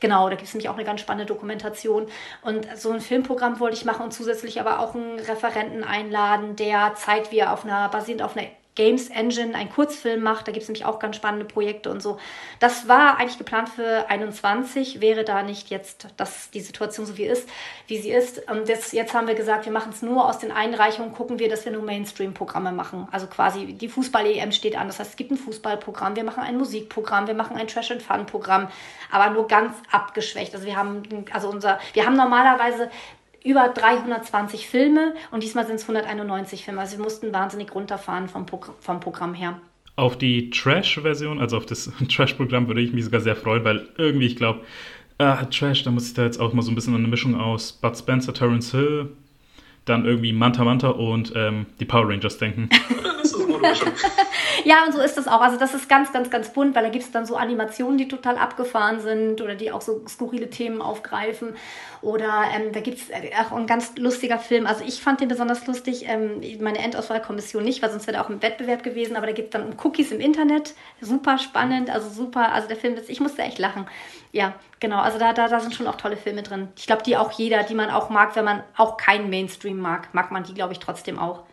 Genau, 0.00 0.28
da 0.28 0.36
gibt 0.36 0.48
es 0.48 0.54
nämlich 0.54 0.68
auch 0.68 0.74
eine 0.74 0.84
ganz 0.84 1.00
spannende 1.00 1.26
Dokumentation. 1.26 2.06
Und 2.42 2.66
so 2.76 2.92
ein 2.92 3.00
Filmprogramm 3.00 3.60
wollte 3.60 3.76
ich 3.76 3.84
machen 3.84 4.04
und 4.04 4.12
zusätzlich 4.12 4.60
aber 4.60 4.80
auch 4.80 4.94
einen 4.94 5.18
Referenten 5.18 5.84
einladen, 5.84 6.56
der 6.56 6.94
zeigt, 6.94 7.32
wie 7.32 7.38
er 7.38 7.52
auf 7.52 7.64
einer, 7.64 7.88
basierend 7.88 8.22
auf 8.22 8.36
einer 8.36 8.46
Games 8.76 9.08
Engine 9.08 9.54
einen 9.54 9.70
Kurzfilm 9.70 10.22
macht. 10.22 10.46
Da 10.46 10.52
gibt 10.52 10.62
es 10.62 10.68
nämlich 10.68 10.84
auch 10.84 10.98
ganz 10.98 11.16
spannende 11.16 11.44
Projekte 11.44 11.90
und 11.90 12.00
so. 12.00 12.18
Das 12.60 12.86
war 12.86 13.18
eigentlich 13.18 13.38
geplant 13.38 13.68
für 13.68 14.08
21, 14.08 15.00
wäre 15.00 15.24
da 15.24 15.42
nicht 15.42 15.70
jetzt 15.70 16.06
dass 16.16 16.50
die 16.50 16.60
Situation 16.60 17.06
so 17.06 17.16
wie 17.16 17.24
ist, 17.24 17.48
wie 17.86 17.98
sie 17.98 18.10
ist. 18.10 18.42
Jetzt, 18.66 18.92
jetzt 18.92 19.14
haben 19.14 19.26
wir 19.26 19.34
gesagt, 19.34 19.64
wir 19.64 19.72
machen 19.72 19.92
es 19.92 20.02
nur 20.02 20.28
aus 20.28 20.38
den 20.38 20.52
Einreichungen, 20.52 21.12
gucken 21.12 21.38
wir, 21.38 21.48
dass 21.48 21.64
wir 21.64 21.72
nur 21.72 21.82
Mainstream-Programme 21.82 22.72
machen. 22.72 23.08
Also 23.10 23.26
quasi 23.26 23.72
die 23.72 23.88
Fußball-EM 23.88 24.52
steht 24.52 24.76
an. 24.76 24.86
Das 24.86 24.98
heißt, 24.98 25.10
es 25.10 25.16
gibt 25.16 25.30
ein 25.30 25.38
Fußballprogramm, 25.38 26.16
wir 26.16 26.24
machen 26.24 26.42
ein 26.42 26.56
Musikprogramm, 26.58 27.26
wir 27.26 27.34
machen 27.34 27.56
ein 27.56 27.66
Trash 27.66 27.90
and 27.90 28.02
Fun-Programm, 28.02 28.68
aber 29.10 29.30
nur 29.32 29.48
ganz 29.48 29.74
abgeschwächt. 29.90 30.54
Also 30.54 30.66
wir 30.66 30.76
haben, 30.76 31.02
also 31.32 31.48
unser, 31.48 31.78
wir 31.94 32.04
haben 32.04 32.16
normalerweise 32.16 32.90
über 33.46 33.68
320 33.68 34.66
Filme 34.66 35.14
und 35.30 35.42
diesmal 35.42 35.66
sind 35.66 35.76
es 35.76 35.82
191 35.82 36.64
Filme. 36.64 36.80
Also 36.80 36.98
wir 36.98 37.04
mussten 37.04 37.32
wahnsinnig 37.32 37.74
runterfahren 37.74 38.28
vom, 38.28 38.44
Pro 38.44 38.60
vom 38.80 39.00
Programm 39.00 39.34
her. 39.34 39.60
Auf 39.94 40.18
die 40.18 40.50
Trash-Version, 40.50 41.40
also 41.40 41.56
auf 41.56 41.64
das 41.64 41.90
Trash-Programm, 42.08 42.66
würde 42.66 42.80
ich 42.82 42.92
mich 42.92 43.04
sogar 43.04 43.20
sehr 43.20 43.36
freuen, 43.36 43.64
weil 43.64 43.88
irgendwie, 43.96 44.26
ich 44.26 44.36
glaube, 44.36 44.62
äh, 45.18 45.46
Trash, 45.46 45.84
da 45.84 45.90
muss 45.90 46.08
ich 46.08 46.14
da 46.14 46.24
jetzt 46.24 46.40
auch 46.40 46.52
mal 46.52 46.62
so 46.62 46.70
ein 46.70 46.74
bisschen 46.74 46.94
eine 46.94 47.08
Mischung 47.08 47.40
aus 47.40 47.72
Bud 47.72 47.96
Spencer, 47.96 48.34
Terence 48.34 48.72
Hill, 48.72 49.10
dann 49.86 50.04
irgendwie 50.04 50.32
Manta 50.32 50.64
Manta 50.64 50.88
und 50.88 51.32
ähm, 51.34 51.66
die 51.80 51.84
Power 51.84 52.08
Rangers 52.08 52.38
denken. 52.38 52.68
ja, 54.64 54.84
und 54.84 54.92
so 54.92 55.00
ist 55.00 55.16
das 55.16 55.28
auch. 55.28 55.40
Also 55.40 55.58
das 55.58 55.74
ist 55.74 55.88
ganz, 55.88 56.12
ganz, 56.12 56.28
ganz 56.28 56.52
bunt, 56.52 56.74
weil 56.74 56.82
da 56.82 56.90
gibt 56.90 57.04
es 57.04 57.12
dann 57.12 57.24
so 57.24 57.36
Animationen, 57.36 57.96
die 57.96 58.08
total 58.08 58.36
abgefahren 58.36 59.00
sind 59.00 59.40
oder 59.40 59.54
die 59.54 59.70
auch 59.72 59.80
so 59.80 60.04
skurrile 60.08 60.50
Themen 60.50 60.82
aufgreifen. 60.82 61.54
Oder 62.02 62.44
ähm, 62.54 62.72
da 62.72 62.80
gibt 62.80 62.98
es 62.98 63.10
äh, 63.10 63.30
auch 63.40 63.56
ein 63.56 63.66
ganz 63.66 63.96
lustiger 63.96 64.38
Film. 64.38 64.66
Also 64.66 64.84
ich 64.84 65.00
fand 65.00 65.20
den 65.20 65.28
besonders 65.28 65.66
lustig. 65.66 66.06
Ähm, 66.08 66.40
meine 66.60 66.78
Endauswahlkommission 66.78 67.64
nicht, 67.64 67.82
weil 67.82 67.90
sonst 67.90 68.06
wäre 68.06 68.18
er 68.18 68.24
auch 68.24 68.30
im 68.30 68.42
Wettbewerb 68.42 68.82
gewesen. 68.82 69.16
Aber 69.16 69.26
da 69.26 69.32
geht 69.32 69.46
es 69.46 69.50
dann 69.50 69.64
um 69.64 69.74
Cookies 69.82 70.10
im 70.10 70.20
Internet. 70.20 70.74
Super 71.00 71.38
spannend, 71.38 71.90
also 71.90 72.08
super. 72.10 72.52
Also 72.52 72.68
der 72.68 72.76
Film, 72.76 72.96
ich 73.06 73.20
musste 73.20 73.42
echt 73.42 73.58
lachen. 73.58 73.86
Ja, 74.32 74.54
genau. 74.80 75.00
Also 75.00 75.18
da, 75.18 75.32
da, 75.32 75.48
da 75.48 75.60
sind 75.60 75.74
schon 75.74 75.86
auch 75.86 75.96
tolle 75.96 76.16
Filme 76.16 76.42
drin. 76.42 76.68
Ich 76.76 76.86
glaube, 76.86 77.02
die 77.02 77.16
auch 77.16 77.32
jeder, 77.32 77.62
die 77.62 77.74
man 77.74 77.90
auch 77.90 78.10
mag, 78.10 78.36
wenn 78.36 78.44
man 78.44 78.62
auch 78.76 78.96
keinen 78.96 79.30
Mainstream 79.30 79.78
mag, 79.78 80.12
mag 80.14 80.30
man 80.30 80.44
die, 80.44 80.54
glaube 80.54 80.72
ich, 80.72 80.78
trotzdem 80.78 81.18
auch. 81.18 81.44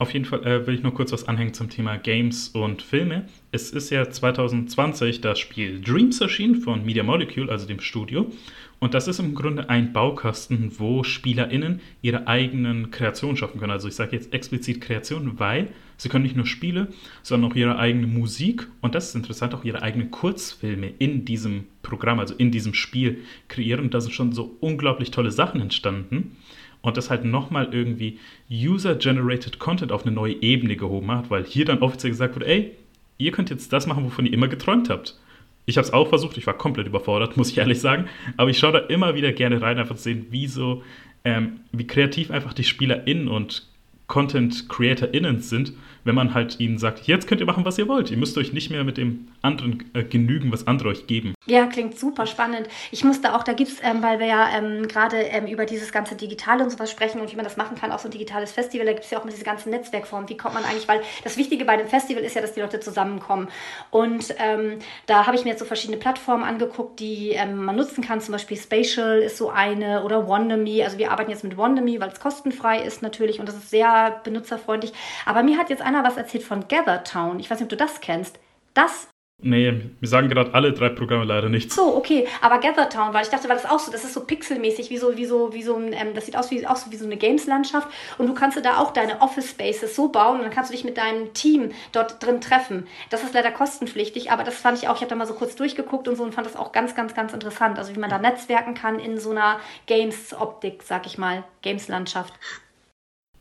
Auf 0.00 0.14
jeden 0.14 0.24
Fall 0.24 0.46
äh, 0.46 0.66
will 0.66 0.74
ich 0.74 0.82
nur 0.82 0.94
kurz 0.94 1.12
was 1.12 1.28
anhängen 1.28 1.52
zum 1.52 1.68
Thema 1.68 1.98
Games 1.98 2.48
und 2.48 2.80
Filme. 2.80 3.26
Es 3.52 3.70
ist 3.70 3.90
ja 3.90 4.08
2020 4.08 5.20
das 5.20 5.38
Spiel 5.38 5.82
Dreams 5.82 6.22
erschienen 6.22 6.56
von 6.56 6.86
Media 6.86 7.02
Molecule, 7.02 7.52
also 7.52 7.66
dem 7.66 7.80
Studio. 7.80 8.32
Und 8.78 8.94
das 8.94 9.08
ist 9.08 9.18
im 9.18 9.34
Grunde 9.34 9.68
ein 9.68 9.92
Baukasten, 9.92 10.72
wo 10.78 11.04
SpielerInnen 11.04 11.82
ihre 12.00 12.26
eigenen 12.26 12.90
Kreationen 12.90 13.36
schaffen 13.36 13.60
können. 13.60 13.72
Also 13.72 13.88
ich 13.88 13.94
sage 13.94 14.16
jetzt 14.16 14.32
explizit 14.32 14.80
Kreationen, 14.80 15.38
weil 15.38 15.68
sie 16.00 16.08
können 16.08 16.22
nicht 16.22 16.36
nur 16.36 16.46
Spiele, 16.46 16.88
sondern 17.22 17.50
auch 17.50 17.54
ihre 17.54 17.78
eigene 17.78 18.06
Musik 18.06 18.66
und 18.80 18.94
das 18.94 19.10
ist 19.10 19.14
interessant, 19.14 19.54
auch 19.54 19.64
ihre 19.64 19.82
eigenen 19.82 20.10
Kurzfilme 20.10 20.90
in 20.98 21.26
diesem 21.26 21.66
Programm, 21.82 22.18
also 22.18 22.34
in 22.34 22.50
diesem 22.50 22.72
Spiel 22.72 23.18
kreieren. 23.48 23.84
Und 23.84 23.92
da 23.92 24.00
sind 24.00 24.12
schon 24.12 24.32
so 24.32 24.56
unglaublich 24.60 25.10
tolle 25.10 25.30
Sachen 25.30 25.60
entstanden 25.60 26.36
und 26.80 26.96
das 26.96 27.10
halt 27.10 27.26
nochmal 27.26 27.68
irgendwie 27.72 28.18
User-Generated 28.50 29.58
Content 29.58 29.92
auf 29.92 30.06
eine 30.06 30.14
neue 30.14 30.40
Ebene 30.40 30.76
gehoben 30.76 31.10
hat, 31.10 31.28
weil 31.28 31.44
hier 31.44 31.66
dann 31.66 31.80
offiziell 31.80 32.12
gesagt 32.12 32.34
wurde, 32.34 32.46
ey, 32.46 32.72
ihr 33.18 33.32
könnt 33.32 33.50
jetzt 33.50 33.70
das 33.70 33.86
machen, 33.86 34.04
wovon 34.04 34.24
ihr 34.24 34.32
immer 34.32 34.48
geträumt 34.48 34.88
habt. 34.88 35.18
Ich 35.66 35.76
habe 35.76 35.86
es 35.86 35.92
auch 35.92 36.08
versucht, 36.08 36.38
ich 36.38 36.46
war 36.46 36.54
komplett 36.54 36.86
überfordert, 36.86 37.36
muss 37.36 37.50
ich 37.50 37.58
ehrlich 37.58 37.78
sagen, 37.78 38.06
aber 38.38 38.48
ich 38.48 38.58
schaue 38.58 38.72
da 38.72 38.78
immer 38.78 39.14
wieder 39.14 39.32
gerne 39.32 39.60
rein, 39.60 39.78
einfach 39.78 39.96
zu 39.96 40.04
sehen, 40.04 40.28
wie 40.30 40.46
so, 40.46 40.82
ähm, 41.26 41.60
wie 41.72 41.86
kreativ 41.86 42.30
einfach 42.30 42.54
die 42.54 42.64
SpielerInnen 42.64 43.28
und 43.28 43.68
Content-CreatorInnen 44.10 45.40
sind 45.40 45.72
wenn 46.04 46.14
man 46.14 46.34
halt 46.34 46.60
ihnen 46.60 46.78
sagt, 46.78 47.06
jetzt 47.06 47.26
könnt 47.26 47.40
ihr 47.40 47.46
machen, 47.46 47.64
was 47.64 47.78
ihr 47.78 47.88
wollt. 47.88 48.10
Ihr 48.10 48.16
müsst 48.16 48.38
euch 48.38 48.52
nicht 48.52 48.70
mehr 48.70 48.84
mit 48.84 48.96
dem 48.96 49.28
anderen 49.42 49.90
äh, 49.94 50.04
genügen, 50.04 50.52
was 50.52 50.66
andere 50.66 50.90
euch 50.90 51.06
geben. 51.06 51.34
Ja, 51.46 51.66
klingt 51.66 51.98
super 51.98 52.26
spannend. 52.26 52.68
Ich 52.90 53.04
musste 53.04 53.34
auch, 53.34 53.42
da 53.42 53.52
gibt 53.52 53.70
es, 53.70 53.78
ähm, 53.82 54.02
weil 54.02 54.18
wir 54.18 54.26
ja 54.26 54.48
ähm, 54.56 54.86
gerade 54.86 55.16
ähm, 55.16 55.46
über 55.46 55.66
dieses 55.66 55.92
ganze 55.92 56.14
Digitale 56.14 56.62
und 56.62 56.70
sowas 56.70 56.90
sprechen 56.90 57.20
und 57.20 57.32
wie 57.32 57.36
man 57.36 57.44
das 57.44 57.56
machen 57.56 57.76
kann, 57.76 57.92
auch 57.92 57.98
so 57.98 58.08
ein 58.08 58.12
digitales 58.12 58.52
Festival, 58.52 58.86
da 58.86 58.92
gibt 58.92 59.04
es 59.04 59.10
ja 59.10 59.18
auch 59.18 59.24
mal 59.24 59.30
diese 59.30 59.44
ganzen 59.44 59.70
Netzwerkformen. 59.70 60.28
Wie 60.28 60.36
kommt 60.36 60.54
man 60.54 60.64
eigentlich, 60.64 60.88
weil 60.88 61.00
das 61.24 61.36
Wichtige 61.36 61.64
bei 61.64 61.72
einem 61.72 61.88
Festival 61.88 62.22
ist 62.22 62.34
ja, 62.34 62.42
dass 62.42 62.54
die 62.54 62.60
Leute 62.60 62.80
zusammenkommen. 62.80 63.48
Und 63.90 64.34
ähm, 64.38 64.78
da 65.06 65.26
habe 65.26 65.36
ich 65.36 65.44
mir 65.44 65.50
jetzt 65.50 65.60
so 65.60 65.64
verschiedene 65.64 65.98
Plattformen 65.98 66.44
angeguckt, 66.44 67.00
die 67.00 67.30
ähm, 67.30 67.64
man 67.64 67.76
nutzen 67.76 68.04
kann. 68.04 68.20
Zum 68.20 68.32
Beispiel 68.32 68.56
Spatial 68.56 69.20
ist 69.20 69.36
so 69.36 69.50
eine 69.50 70.04
oder 70.04 70.28
Wonderme. 70.28 70.84
Also 70.84 70.98
wir 70.98 71.10
arbeiten 71.10 71.30
jetzt 71.30 71.44
mit 71.44 71.56
Wonderme, 71.56 72.00
weil 72.00 72.10
es 72.10 72.20
kostenfrei 72.20 72.82
ist 72.82 73.02
natürlich 73.02 73.40
und 73.40 73.48
das 73.48 73.56
ist 73.56 73.70
sehr 73.70 74.20
benutzerfreundlich. 74.24 74.92
Aber 75.24 75.42
mir 75.42 75.58
hat 75.58 75.70
jetzt 75.70 75.82
einer 75.82 76.04
was 76.04 76.16
erzählt 76.16 76.44
von 76.44 76.68
Gathertown. 76.68 77.40
Ich 77.40 77.50
weiß 77.50 77.58
nicht, 77.58 77.64
ob 77.64 77.70
du 77.70 77.76
das 77.76 78.00
kennst. 78.00 78.38
Das 78.74 79.08
Nee, 79.42 79.90
wir 80.00 80.08
sagen 80.08 80.28
gerade 80.28 80.52
alle 80.52 80.72
drei 80.72 80.90
Programme 80.90 81.24
leider 81.24 81.48
nichts. 81.48 81.74
So, 81.74 81.96
okay, 81.96 82.26
aber 82.42 82.58
Gathertown, 82.58 83.14
weil 83.14 83.22
ich 83.22 83.30
dachte, 83.30 83.48
weil 83.48 83.56
das 83.56 83.64
auch 83.64 83.78
so, 83.78 83.90
das 83.90 84.04
ist 84.04 84.12
so 84.12 84.24
pixelmäßig, 84.24 84.90
wie 84.90 84.98
so, 84.98 85.16
wie 85.16 85.24
so, 85.24 85.52
wie 85.54 85.62
so 85.62 85.76
ein, 85.76 85.92
ähm, 85.92 86.14
das 86.14 86.26
sieht 86.26 86.36
aus 86.36 86.50
wie, 86.50 86.66
auch 86.66 86.76
so 86.76 86.92
wie 86.92 86.96
so 86.96 87.06
eine 87.06 87.16
Games-Landschaft 87.16 87.88
und 88.18 88.26
du 88.26 88.34
kannst 88.34 88.62
da 88.62 88.78
auch 88.78 88.92
deine 88.92 89.22
Office-Spaces 89.22 89.96
so 89.96 90.08
bauen 90.08 90.36
und 90.36 90.42
dann 90.42 90.50
kannst 90.50 90.70
du 90.70 90.74
dich 90.74 90.84
mit 90.84 90.98
deinem 90.98 91.32
Team 91.32 91.70
dort 91.92 92.22
drin 92.22 92.40
treffen. 92.40 92.86
Das 93.08 93.22
ist 93.22 93.32
leider 93.32 93.50
kostenpflichtig, 93.50 94.30
aber 94.30 94.44
das 94.44 94.56
fand 94.56 94.76
ich 94.76 94.88
auch, 94.88 94.96
ich 94.96 95.00
habe 95.00 95.10
da 95.10 95.16
mal 95.16 95.26
so 95.26 95.34
kurz 95.34 95.56
durchgeguckt 95.56 96.06
und 96.06 96.16
so 96.16 96.22
und 96.22 96.34
fand 96.34 96.46
das 96.46 96.56
auch 96.56 96.72
ganz, 96.72 96.94
ganz, 96.94 97.14
ganz 97.14 97.32
interessant. 97.32 97.78
Also 97.78 97.94
wie 97.94 98.00
man 98.00 98.10
da 98.10 98.18
netzwerken 98.18 98.74
kann 98.74 98.98
in 98.98 99.18
so 99.18 99.30
einer 99.30 99.58
Games-Optik, 99.86 100.82
sag 100.82 101.06
ich 101.06 101.16
mal, 101.16 101.44
Games-Landschaft 101.62 102.34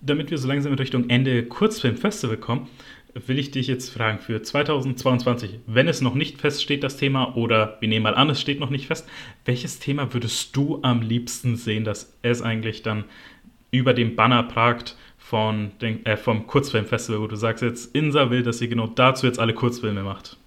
damit 0.02 0.32
wir 0.32 0.38
so 0.38 0.48
langsam 0.48 0.72
in 0.72 0.78
Richtung 0.80 1.10
Ende 1.10 1.44
Kurzfilmfestival 1.44 2.38
kommen, 2.38 2.70
will 3.14 3.40
ich 3.40 3.52
dich 3.52 3.68
jetzt 3.68 3.90
fragen 3.90 4.20
für 4.20 4.42
2022, 4.42 5.60
wenn 5.68 5.88
es 5.88 6.02
noch 6.02 6.16
nicht 6.16 6.40
feststeht, 6.40 6.84
das 6.84 6.98
Thema, 6.98 7.36
oder 7.36 7.78
wir 7.80 7.88
nehmen 7.88 8.04
mal 8.04 8.16
an, 8.16 8.30
es 8.30 8.42
steht 8.42 8.60
noch 8.60 8.70
nicht 8.70 8.88
fest, 8.88 9.08
welches 9.46 9.80
Thema 9.80 10.14
würdest 10.14 10.56
du 10.56 10.80
am 10.82 11.02
liebsten 11.02 11.56
sehen, 11.56 11.84
dass 11.84 12.18
es 12.22 12.42
eigentlich 12.42 12.82
dann 12.82 13.06
über 13.72 13.94
dem 13.94 14.16
Banner 14.16 14.44
pragt 14.44 14.96
von 15.18 15.72
den, 15.80 16.04
äh, 16.06 16.18
vom 16.18 16.48
Kurzfilmfestival, 16.48 17.22
wo 17.22 17.28
du 17.28 17.36
sagst 17.36 17.62
jetzt, 17.62 17.96
Insa 17.96 18.32
will, 18.32 18.42
dass 18.42 18.62
ihr 18.62 18.68
genau 18.68 18.88
dazu 18.88 19.28
jetzt 19.28 19.40
alle 19.40 19.54
Kurzfilme 19.54 20.02
macht? 20.02 20.39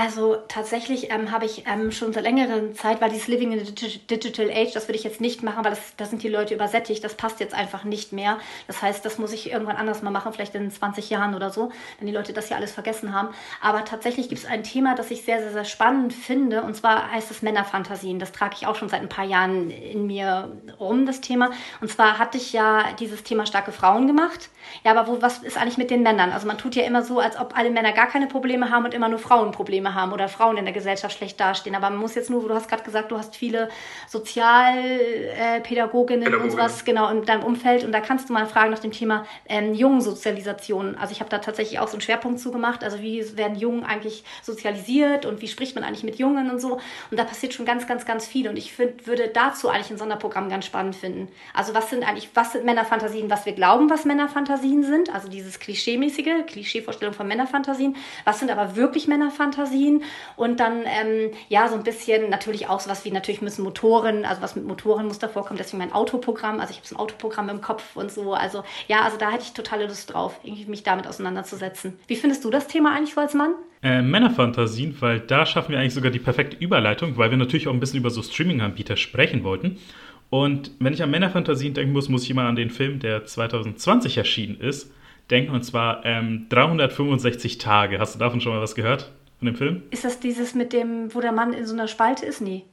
Also 0.00 0.36
tatsächlich 0.46 1.10
ähm, 1.10 1.32
habe 1.32 1.44
ich 1.44 1.64
ähm, 1.66 1.90
schon 1.90 2.12
seit 2.12 2.22
längerer 2.22 2.72
Zeit, 2.72 3.00
weil 3.00 3.10
dieses 3.10 3.26
Living 3.26 3.50
in 3.50 3.64
the 3.64 3.98
Digital 4.06 4.48
Age, 4.48 4.72
das 4.72 4.86
würde 4.86 4.96
ich 4.96 5.02
jetzt 5.02 5.20
nicht 5.20 5.42
machen, 5.42 5.64
weil 5.64 5.72
das, 5.72 5.96
da 5.96 6.04
sind 6.04 6.22
die 6.22 6.28
Leute 6.28 6.54
übersättigt, 6.54 7.02
das 7.02 7.16
passt 7.16 7.40
jetzt 7.40 7.52
einfach 7.52 7.82
nicht 7.82 8.12
mehr. 8.12 8.38
Das 8.68 8.80
heißt, 8.80 9.04
das 9.04 9.18
muss 9.18 9.32
ich 9.32 9.50
irgendwann 9.50 9.74
anders 9.74 10.00
mal 10.02 10.12
machen, 10.12 10.32
vielleicht 10.32 10.54
in 10.54 10.70
20 10.70 11.10
Jahren 11.10 11.34
oder 11.34 11.50
so, 11.50 11.72
wenn 11.98 12.06
die 12.06 12.12
Leute 12.12 12.32
das 12.32 12.46
hier 12.46 12.56
alles 12.56 12.70
vergessen 12.70 13.12
haben. 13.12 13.30
Aber 13.60 13.84
tatsächlich 13.84 14.28
gibt 14.28 14.40
es 14.40 14.48
ein 14.48 14.62
Thema, 14.62 14.94
das 14.94 15.10
ich 15.10 15.24
sehr, 15.24 15.40
sehr, 15.40 15.50
sehr 15.50 15.64
spannend 15.64 16.12
finde, 16.12 16.62
und 16.62 16.76
zwar 16.76 17.10
heißt 17.10 17.32
es 17.32 17.42
Männerfantasien. 17.42 18.20
Das 18.20 18.30
trage 18.30 18.54
ich 18.56 18.68
auch 18.68 18.76
schon 18.76 18.88
seit 18.88 19.00
ein 19.00 19.08
paar 19.08 19.24
Jahren 19.24 19.68
in 19.70 20.06
mir 20.06 20.56
rum, 20.78 21.06
das 21.06 21.20
Thema. 21.22 21.50
Und 21.80 21.90
zwar 21.90 22.18
hatte 22.18 22.38
ich 22.38 22.52
ja 22.52 22.84
dieses 23.00 23.24
Thema 23.24 23.46
starke 23.46 23.72
Frauen 23.72 24.06
gemacht. 24.06 24.48
Ja, 24.84 24.92
aber 24.92 25.10
wo, 25.10 25.22
was 25.22 25.38
ist 25.38 25.56
eigentlich 25.56 25.78
mit 25.78 25.90
den 25.90 26.02
Männern? 26.02 26.30
Also 26.30 26.46
man 26.46 26.58
tut 26.58 26.76
ja 26.76 26.84
immer 26.84 27.02
so, 27.02 27.18
als 27.18 27.36
ob 27.38 27.56
alle 27.56 27.70
Männer 27.70 27.92
gar 27.92 28.06
keine 28.06 28.28
Probleme 28.28 28.70
haben 28.70 28.84
und 28.84 28.94
immer 28.94 29.08
nur 29.08 29.18
Frauen 29.18 29.50
Probleme 29.50 29.87
Probleme 29.88 29.94
haben 29.94 30.12
oder 30.12 30.28
Frauen 30.28 30.58
in 30.58 30.64
der 30.64 30.74
Gesellschaft 30.74 31.16
schlecht 31.16 31.40
dastehen. 31.40 31.74
Aber 31.74 31.90
man 31.90 31.98
muss 31.98 32.14
jetzt 32.14 32.30
nur, 32.30 32.46
du 32.46 32.54
hast 32.54 32.68
gerade 32.68 32.84
gesagt, 32.84 33.10
du 33.10 33.18
hast 33.18 33.34
viele 33.36 33.68
Sozialpädagoginnen 34.08 36.32
äh, 36.32 36.36
und 36.36 36.50
sowas 36.50 36.84
genau 36.84 37.10
in 37.10 37.24
deinem 37.24 37.42
Umfeld 37.42 37.82
und 37.84 37.92
da 37.92 38.00
kannst 38.00 38.28
du 38.28 38.32
mal 38.32 38.46
fragen 38.46 38.70
nach 38.70 38.78
dem 38.78 38.92
Thema 38.92 39.26
ähm, 39.48 39.74
Jungensozialisation. 39.74 40.96
Also 40.96 41.10
ich 41.12 41.18
habe 41.20 41.28
da 41.30 41.38
tatsächlich 41.38 41.80
auch 41.80 41.88
so 41.88 41.94
einen 41.94 42.02
Schwerpunkt 42.02 42.38
zugemacht. 42.40 42.84
Also 42.84 43.00
wie 43.00 43.36
werden 43.36 43.56
Jungen 43.56 43.84
eigentlich 43.84 44.22
sozialisiert 44.42 45.26
und 45.26 45.40
wie 45.40 45.48
spricht 45.48 45.74
man 45.74 45.82
eigentlich 45.84 46.04
mit 46.04 46.16
Jungen 46.16 46.50
und 46.50 46.60
so. 46.60 46.80
Und 47.10 47.18
da 47.18 47.24
passiert 47.24 47.54
schon 47.54 47.66
ganz, 47.66 47.86
ganz, 47.86 48.04
ganz 48.04 48.26
viel. 48.26 48.48
Und 48.48 48.56
ich 48.56 48.72
find, 48.72 49.06
würde 49.06 49.28
dazu 49.28 49.68
eigentlich 49.68 49.90
ein 49.90 49.98
Sonderprogramm 49.98 50.48
ganz 50.48 50.64
spannend 50.66 50.96
finden. 50.96 51.28
Also 51.54 51.74
was 51.74 51.90
sind 51.90 52.08
eigentlich, 52.08 52.30
was 52.34 52.52
sind 52.52 52.64
Männerfantasien, 52.64 53.30
was 53.30 53.46
wir 53.46 53.52
glauben, 53.52 53.90
was 53.90 54.04
Männerfantasien 54.04 54.84
sind? 54.84 55.14
Also 55.14 55.28
dieses 55.28 55.58
klischeemäßige, 55.58 56.46
Klischeevorstellung 56.46 57.14
von 57.14 57.28
Männerfantasien. 57.28 57.96
Was 58.24 58.38
sind 58.38 58.50
aber 58.50 58.76
wirklich 58.76 59.08
Männerfantasien? 59.08 59.67
Fantasien 59.68 60.02
und 60.36 60.60
dann 60.60 60.82
ähm, 60.84 61.30
ja 61.48 61.68
so 61.68 61.74
ein 61.74 61.84
bisschen 61.84 62.30
natürlich 62.30 62.68
auch 62.68 62.80
sowas 62.80 63.04
wie 63.04 63.10
natürlich 63.10 63.42
müssen 63.42 63.62
Motoren, 63.62 64.24
also 64.24 64.42
was 64.42 64.56
mit 64.56 64.66
Motoren 64.66 65.06
muss 65.06 65.18
da 65.18 65.28
vorkommen, 65.28 65.58
deswegen 65.58 65.78
mein 65.78 65.92
Autoprogramm, 65.92 66.60
also 66.60 66.70
ich 66.70 66.78
habe 66.78 66.86
so 66.86 66.96
ein 66.96 67.00
Autoprogramm 67.00 67.48
im 67.48 67.60
Kopf 67.60 67.96
und 67.96 68.10
so, 68.10 68.34
also 68.34 68.64
ja, 68.88 69.02
also 69.02 69.16
da 69.18 69.30
hätte 69.30 69.44
ich 69.44 69.52
totale 69.52 69.86
Lust 69.86 70.12
drauf, 70.12 70.38
irgendwie 70.42 70.66
mich 70.66 70.82
damit 70.82 71.06
auseinanderzusetzen. 71.06 71.98
Wie 72.06 72.16
findest 72.16 72.44
du 72.44 72.50
das 72.50 72.66
Thema 72.66 72.94
eigentlich 72.94 73.14
so 73.14 73.20
als 73.20 73.34
Mann? 73.34 73.54
Äh, 73.82 74.02
Männerfantasien, 74.02 74.96
weil 75.00 75.20
da 75.20 75.46
schaffen 75.46 75.72
wir 75.72 75.78
eigentlich 75.78 75.94
sogar 75.94 76.10
die 76.10 76.18
perfekte 76.18 76.56
Überleitung, 76.56 77.16
weil 77.16 77.30
wir 77.30 77.38
natürlich 77.38 77.68
auch 77.68 77.72
ein 77.72 77.80
bisschen 77.80 78.00
über 78.00 78.10
so 78.10 78.22
Streaming-Anbieter 78.22 78.96
sprechen 78.96 79.44
wollten. 79.44 79.78
Und 80.30 80.72
wenn 80.78 80.92
ich 80.92 81.02
an 81.02 81.10
Männerfantasien 81.10 81.74
denken 81.74 81.92
muss, 81.92 82.08
muss 82.08 82.24
ich 82.24 82.30
immer 82.30 82.42
an 82.42 82.56
den 82.56 82.70
Film, 82.70 82.98
der 82.98 83.24
2020 83.24 84.18
erschienen 84.18 84.60
ist, 84.60 84.92
denken, 85.30 85.54
und 85.54 85.62
zwar 85.62 86.04
ähm, 86.04 86.46
365 86.48 87.58
Tage. 87.58 87.98
Hast 87.98 88.14
du 88.14 88.18
davon 88.18 88.40
schon 88.40 88.52
mal 88.52 88.60
was 88.60 88.74
gehört? 88.74 89.12
Von 89.38 89.46
dem 89.46 89.56
Film? 89.56 89.82
Ist 89.90 90.04
das 90.04 90.20
dieses 90.20 90.54
mit 90.54 90.72
dem, 90.72 91.14
wo 91.14 91.20
der 91.20 91.32
Mann 91.32 91.52
in 91.52 91.66
so 91.66 91.74
einer 91.74 91.88
Spalte 91.88 92.26
ist? 92.26 92.40
Nee. 92.40 92.64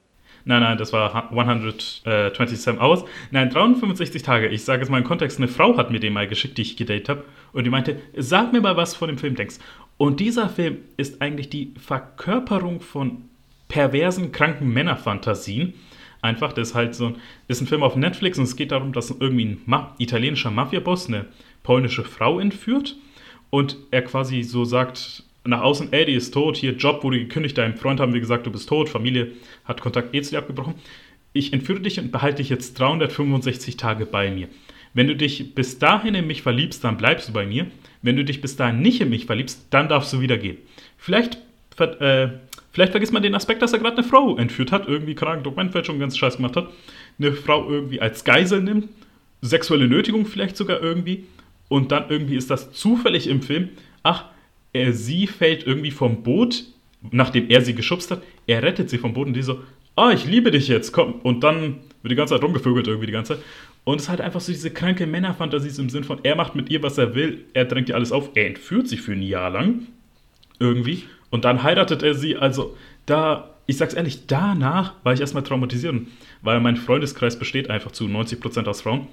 Nein, 0.47 0.61
nein, 0.61 0.77
das 0.77 0.93
war 0.93 1.31
127 1.31 2.79
Hours. 2.79 3.03
Nein, 3.31 3.49
365 3.49 4.21
Tage. 4.21 4.47
Ich 4.49 4.63
sage 4.63 4.83
es 4.83 4.89
mal 4.89 4.99
im 4.99 5.03
Kontext, 5.03 5.39
eine 5.39 5.47
Frau 5.47 5.75
hat 5.75 5.89
mir 5.89 5.99
den 5.99 6.13
mal 6.13 6.27
geschickt, 6.27 6.57
die 6.59 6.61
ich 6.61 6.77
gedatet 6.77 7.09
habe. 7.09 7.25
Und 7.51 7.63
die 7.63 7.71
meinte, 7.71 7.99
sag 8.15 8.53
mir 8.53 8.61
mal, 8.61 8.77
was 8.77 8.93
du 8.93 8.99
von 8.99 9.07
dem 9.07 9.17
Film 9.17 9.33
denkst. 9.33 9.55
Und 9.97 10.19
dieser 10.19 10.49
Film 10.49 10.79
ist 10.97 11.21
eigentlich 11.21 11.49
die 11.49 11.73
Verkörperung 11.79 12.79
von 12.79 13.23
perversen, 13.67 14.31
kranken 14.31 14.71
Männerfantasien. 14.71 15.73
Einfach, 16.21 16.53
das 16.53 16.69
ist 16.69 16.75
halt 16.75 16.95
so 16.95 17.07
ein, 17.07 17.15
ist 17.47 17.61
ein 17.61 17.67
Film 17.67 17.81
auf 17.81 17.95
Netflix 17.95 18.37
und 18.37 18.45
es 18.45 18.55
geht 18.55 18.71
darum, 18.71 18.93
dass 18.93 19.11
irgendwie 19.11 19.45
ein 19.45 19.61
Ma 19.65 19.95
italienischer 19.97 20.51
Mafiaboss 20.51 21.07
eine 21.07 21.25
polnische 21.63 22.03
Frau 22.03 22.39
entführt 22.39 22.95
und 23.49 23.77
er 23.91 24.03
quasi 24.03 24.43
so 24.43 24.65
sagt, 24.65 25.23
nach 25.45 25.61
außen, 25.61 25.93
ey, 25.93 26.13
ist 26.13 26.33
tot, 26.33 26.57
hier 26.57 26.73
Job 26.73 27.03
wurde 27.03 27.19
gekündigt, 27.19 27.57
deinem 27.57 27.77
Freund 27.77 27.99
haben 27.99 28.13
wir 28.13 28.19
gesagt, 28.19 28.45
du 28.45 28.51
bist 28.51 28.67
tot, 28.67 28.89
Familie 28.89 29.31
hat 29.63 29.81
Kontakt 29.81 30.13
eh 30.13 30.21
zu 30.21 30.31
dir 30.31 30.39
abgebrochen. 30.39 30.75
Ich 31.33 31.53
entführe 31.53 31.81
dich 31.81 31.99
und 31.99 32.11
behalte 32.11 32.37
dich 32.37 32.49
jetzt 32.49 32.79
365 32.79 33.77
Tage 33.77 34.05
bei 34.05 34.31
mir. 34.31 34.47
Wenn 34.93 35.07
du 35.07 35.15
dich 35.15 35.53
bis 35.53 35.77
dahin 35.77 36.15
in 36.15 36.27
mich 36.27 36.41
verliebst, 36.41 36.83
dann 36.83 36.97
bleibst 36.97 37.29
du 37.29 37.33
bei 37.33 37.45
mir. 37.45 37.67
Wenn 38.01 38.15
du 38.15 38.23
dich 38.23 38.41
bis 38.41 38.55
dahin 38.55 38.81
nicht 38.81 39.01
in 39.01 39.09
mich 39.09 39.25
verliebst, 39.25 39.67
dann 39.69 39.89
darfst 39.89 40.13
du 40.13 40.21
wieder 40.21 40.37
gehen. 40.37 40.57
Vielleicht, 40.97 41.37
äh, 41.79 42.29
vielleicht 42.71 42.91
vergisst 42.91 43.11
man 43.11 43.21
den 43.21 43.35
Aspekt, 43.35 43.61
dass 43.61 43.73
er 43.73 43.79
gerade 43.79 43.97
eine 43.97 44.07
Frau 44.07 44.37
entführt 44.37 44.71
hat, 44.71 44.87
irgendwie 44.87 45.15
krank 45.15 45.43
Dokumentfälschung 45.43 45.99
ganz 45.99 46.17
scheiß 46.17 46.37
gemacht 46.37 46.55
hat, 46.55 46.69
eine 47.19 47.33
Frau 47.33 47.69
irgendwie 47.69 47.99
als 47.99 48.23
Geisel 48.23 48.61
nimmt, 48.61 48.87
sexuelle 49.41 49.87
Nötigung 49.87 50.25
vielleicht 50.25 50.55
sogar 50.55 50.81
irgendwie 50.81 51.25
und 51.67 51.91
dann 51.91 52.09
irgendwie 52.09 52.35
ist 52.35 52.49
das 52.49 52.71
zufällig 52.71 53.27
im 53.27 53.41
Film, 53.41 53.69
ach, 54.03 54.25
er, 54.75 54.93
sie 54.93 55.25
fällt 55.25 55.65
irgendwie 55.65 55.91
vom 55.91 56.21
Boot, 56.21 56.65
nachdem 57.11 57.49
er 57.49 57.61
sie 57.61 57.73
geschubst 57.73 58.11
hat. 58.11 58.21
Er 58.45 58.61
rettet 58.61 58.89
sie 58.89 58.97
vom 58.97 59.13
Boot 59.13 59.27
und 59.27 59.33
die 59.33 59.41
so, 59.41 59.61
ah, 59.95 60.11
ich 60.11 60.25
liebe 60.25 60.51
dich 60.51 60.67
jetzt, 60.67 60.91
komm. 60.91 61.15
Und 61.23 61.43
dann 61.43 61.77
wird 62.01 62.11
die 62.11 62.15
ganze 62.15 62.35
Zeit 62.35 62.43
rumgevögelt 62.43 62.87
irgendwie 62.87 63.07
die 63.07 63.13
ganze 63.13 63.35
Zeit. 63.35 63.43
Und 63.85 63.97
es 63.97 64.03
ist 64.03 64.09
halt 64.09 64.21
einfach 64.21 64.41
so 64.41 64.51
diese 64.51 64.71
kranke 64.71 65.07
Männerfantasie 65.07 65.81
im 65.81 65.89
Sinn 65.89 66.03
von, 66.03 66.19
er 66.23 66.35
macht 66.35 66.55
mit 66.55 66.69
ihr, 66.69 66.83
was 66.83 66.97
er 66.97 67.15
will, 67.15 67.45
er 67.53 67.65
drängt 67.65 67.89
ihr 67.89 67.95
alles 67.95 68.11
auf, 68.11 68.31
er 68.35 68.47
entführt 68.47 68.87
sie 68.87 68.97
für 68.97 69.13
ein 69.13 69.21
Jahr 69.21 69.49
lang. 69.49 69.87
Irgendwie. 70.59 71.03
Und 71.29 71.45
dann 71.45 71.63
heiratet 71.63 72.03
er 72.03 72.15
sie. 72.15 72.35
Also 72.35 72.75
da, 73.05 73.51
ich 73.65 73.77
sag's 73.77 73.93
ehrlich, 73.93 74.27
danach 74.27 74.93
war 75.03 75.13
ich 75.13 75.21
erstmal 75.21 75.43
traumatisiert, 75.43 75.95
weil 76.41 76.59
mein 76.59 76.77
Freundeskreis 76.77 77.39
besteht 77.39 77.69
einfach 77.69 77.91
zu 77.91 78.05
90% 78.05 78.65
aus 78.67 78.81
Frauen 78.81 79.07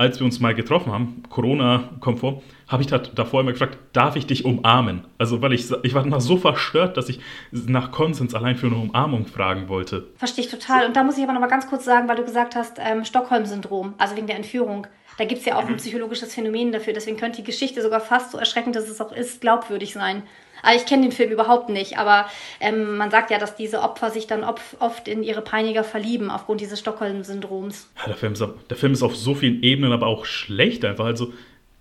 als 0.00 0.18
wir 0.18 0.24
uns 0.24 0.40
mal 0.40 0.54
getroffen 0.54 0.92
haben, 0.92 1.22
Corona 1.28 1.90
kommt 2.00 2.20
vor, 2.20 2.42
habe 2.68 2.82
ich 2.82 2.88
davor 2.88 3.42
immer 3.42 3.52
gefragt, 3.52 3.76
darf 3.92 4.16
ich 4.16 4.26
dich 4.26 4.46
umarmen? 4.46 5.04
Also, 5.18 5.42
weil 5.42 5.52
ich, 5.52 5.70
ich 5.82 5.92
war 5.92 6.06
immer 6.06 6.22
so 6.22 6.38
verstört, 6.38 6.96
dass 6.96 7.10
ich 7.10 7.20
nach 7.50 7.92
Konsens 7.92 8.34
allein 8.34 8.56
für 8.56 8.68
eine 8.68 8.76
Umarmung 8.76 9.26
fragen 9.26 9.68
wollte. 9.68 10.08
Verstehe 10.16 10.46
ich 10.46 10.50
total. 10.50 10.86
Und 10.86 10.96
da 10.96 11.04
muss 11.04 11.18
ich 11.18 11.22
aber 11.22 11.34
noch 11.34 11.40
mal 11.42 11.48
ganz 11.48 11.68
kurz 11.68 11.84
sagen, 11.84 12.08
weil 12.08 12.16
du 12.16 12.24
gesagt 12.24 12.56
hast, 12.56 12.78
ähm, 12.78 13.04
Stockholm-Syndrom, 13.04 13.92
also 13.98 14.16
wegen 14.16 14.26
der 14.26 14.36
Entführung. 14.36 14.86
Da 15.18 15.26
gibt 15.26 15.40
es 15.40 15.46
ja 15.46 15.56
auch 15.56 15.68
ein 15.68 15.76
psychologisches 15.76 16.34
Phänomen 16.34 16.72
dafür. 16.72 16.94
Deswegen 16.94 17.18
könnte 17.18 17.42
die 17.42 17.44
Geschichte 17.44 17.82
sogar 17.82 18.00
fast 18.00 18.30
so 18.30 18.38
erschreckend, 18.38 18.76
dass 18.76 18.88
es 18.88 19.02
auch 19.02 19.12
ist, 19.12 19.42
glaubwürdig 19.42 19.92
sein. 19.92 20.22
Also 20.62 20.80
ich 20.80 20.86
kenne 20.88 21.02
den 21.02 21.12
Film 21.12 21.30
überhaupt 21.30 21.68
nicht, 21.68 21.98
aber 21.98 22.26
ähm, 22.60 22.96
man 22.96 23.10
sagt 23.10 23.30
ja, 23.30 23.38
dass 23.38 23.56
diese 23.56 23.80
Opfer 23.80 24.10
sich 24.10 24.26
dann 24.26 24.44
oft 24.44 25.08
in 25.08 25.22
ihre 25.22 25.42
Peiniger 25.42 25.84
verlieben 25.84 26.30
aufgrund 26.30 26.60
dieses 26.60 26.78
Stockholm-Syndroms. 26.80 27.90
Ja, 27.98 28.06
der, 28.06 28.16
Film 28.16 28.32
ist, 28.32 28.44
der 28.68 28.76
Film 28.76 28.92
ist 28.92 29.02
auf 29.02 29.16
so 29.16 29.34
vielen 29.34 29.62
Ebenen 29.62 29.92
aber 29.92 30.06
auch 30.06 30.24
schlecht 30.24 30.84
einfach. 30.84 31.06
Also 31.06 31.32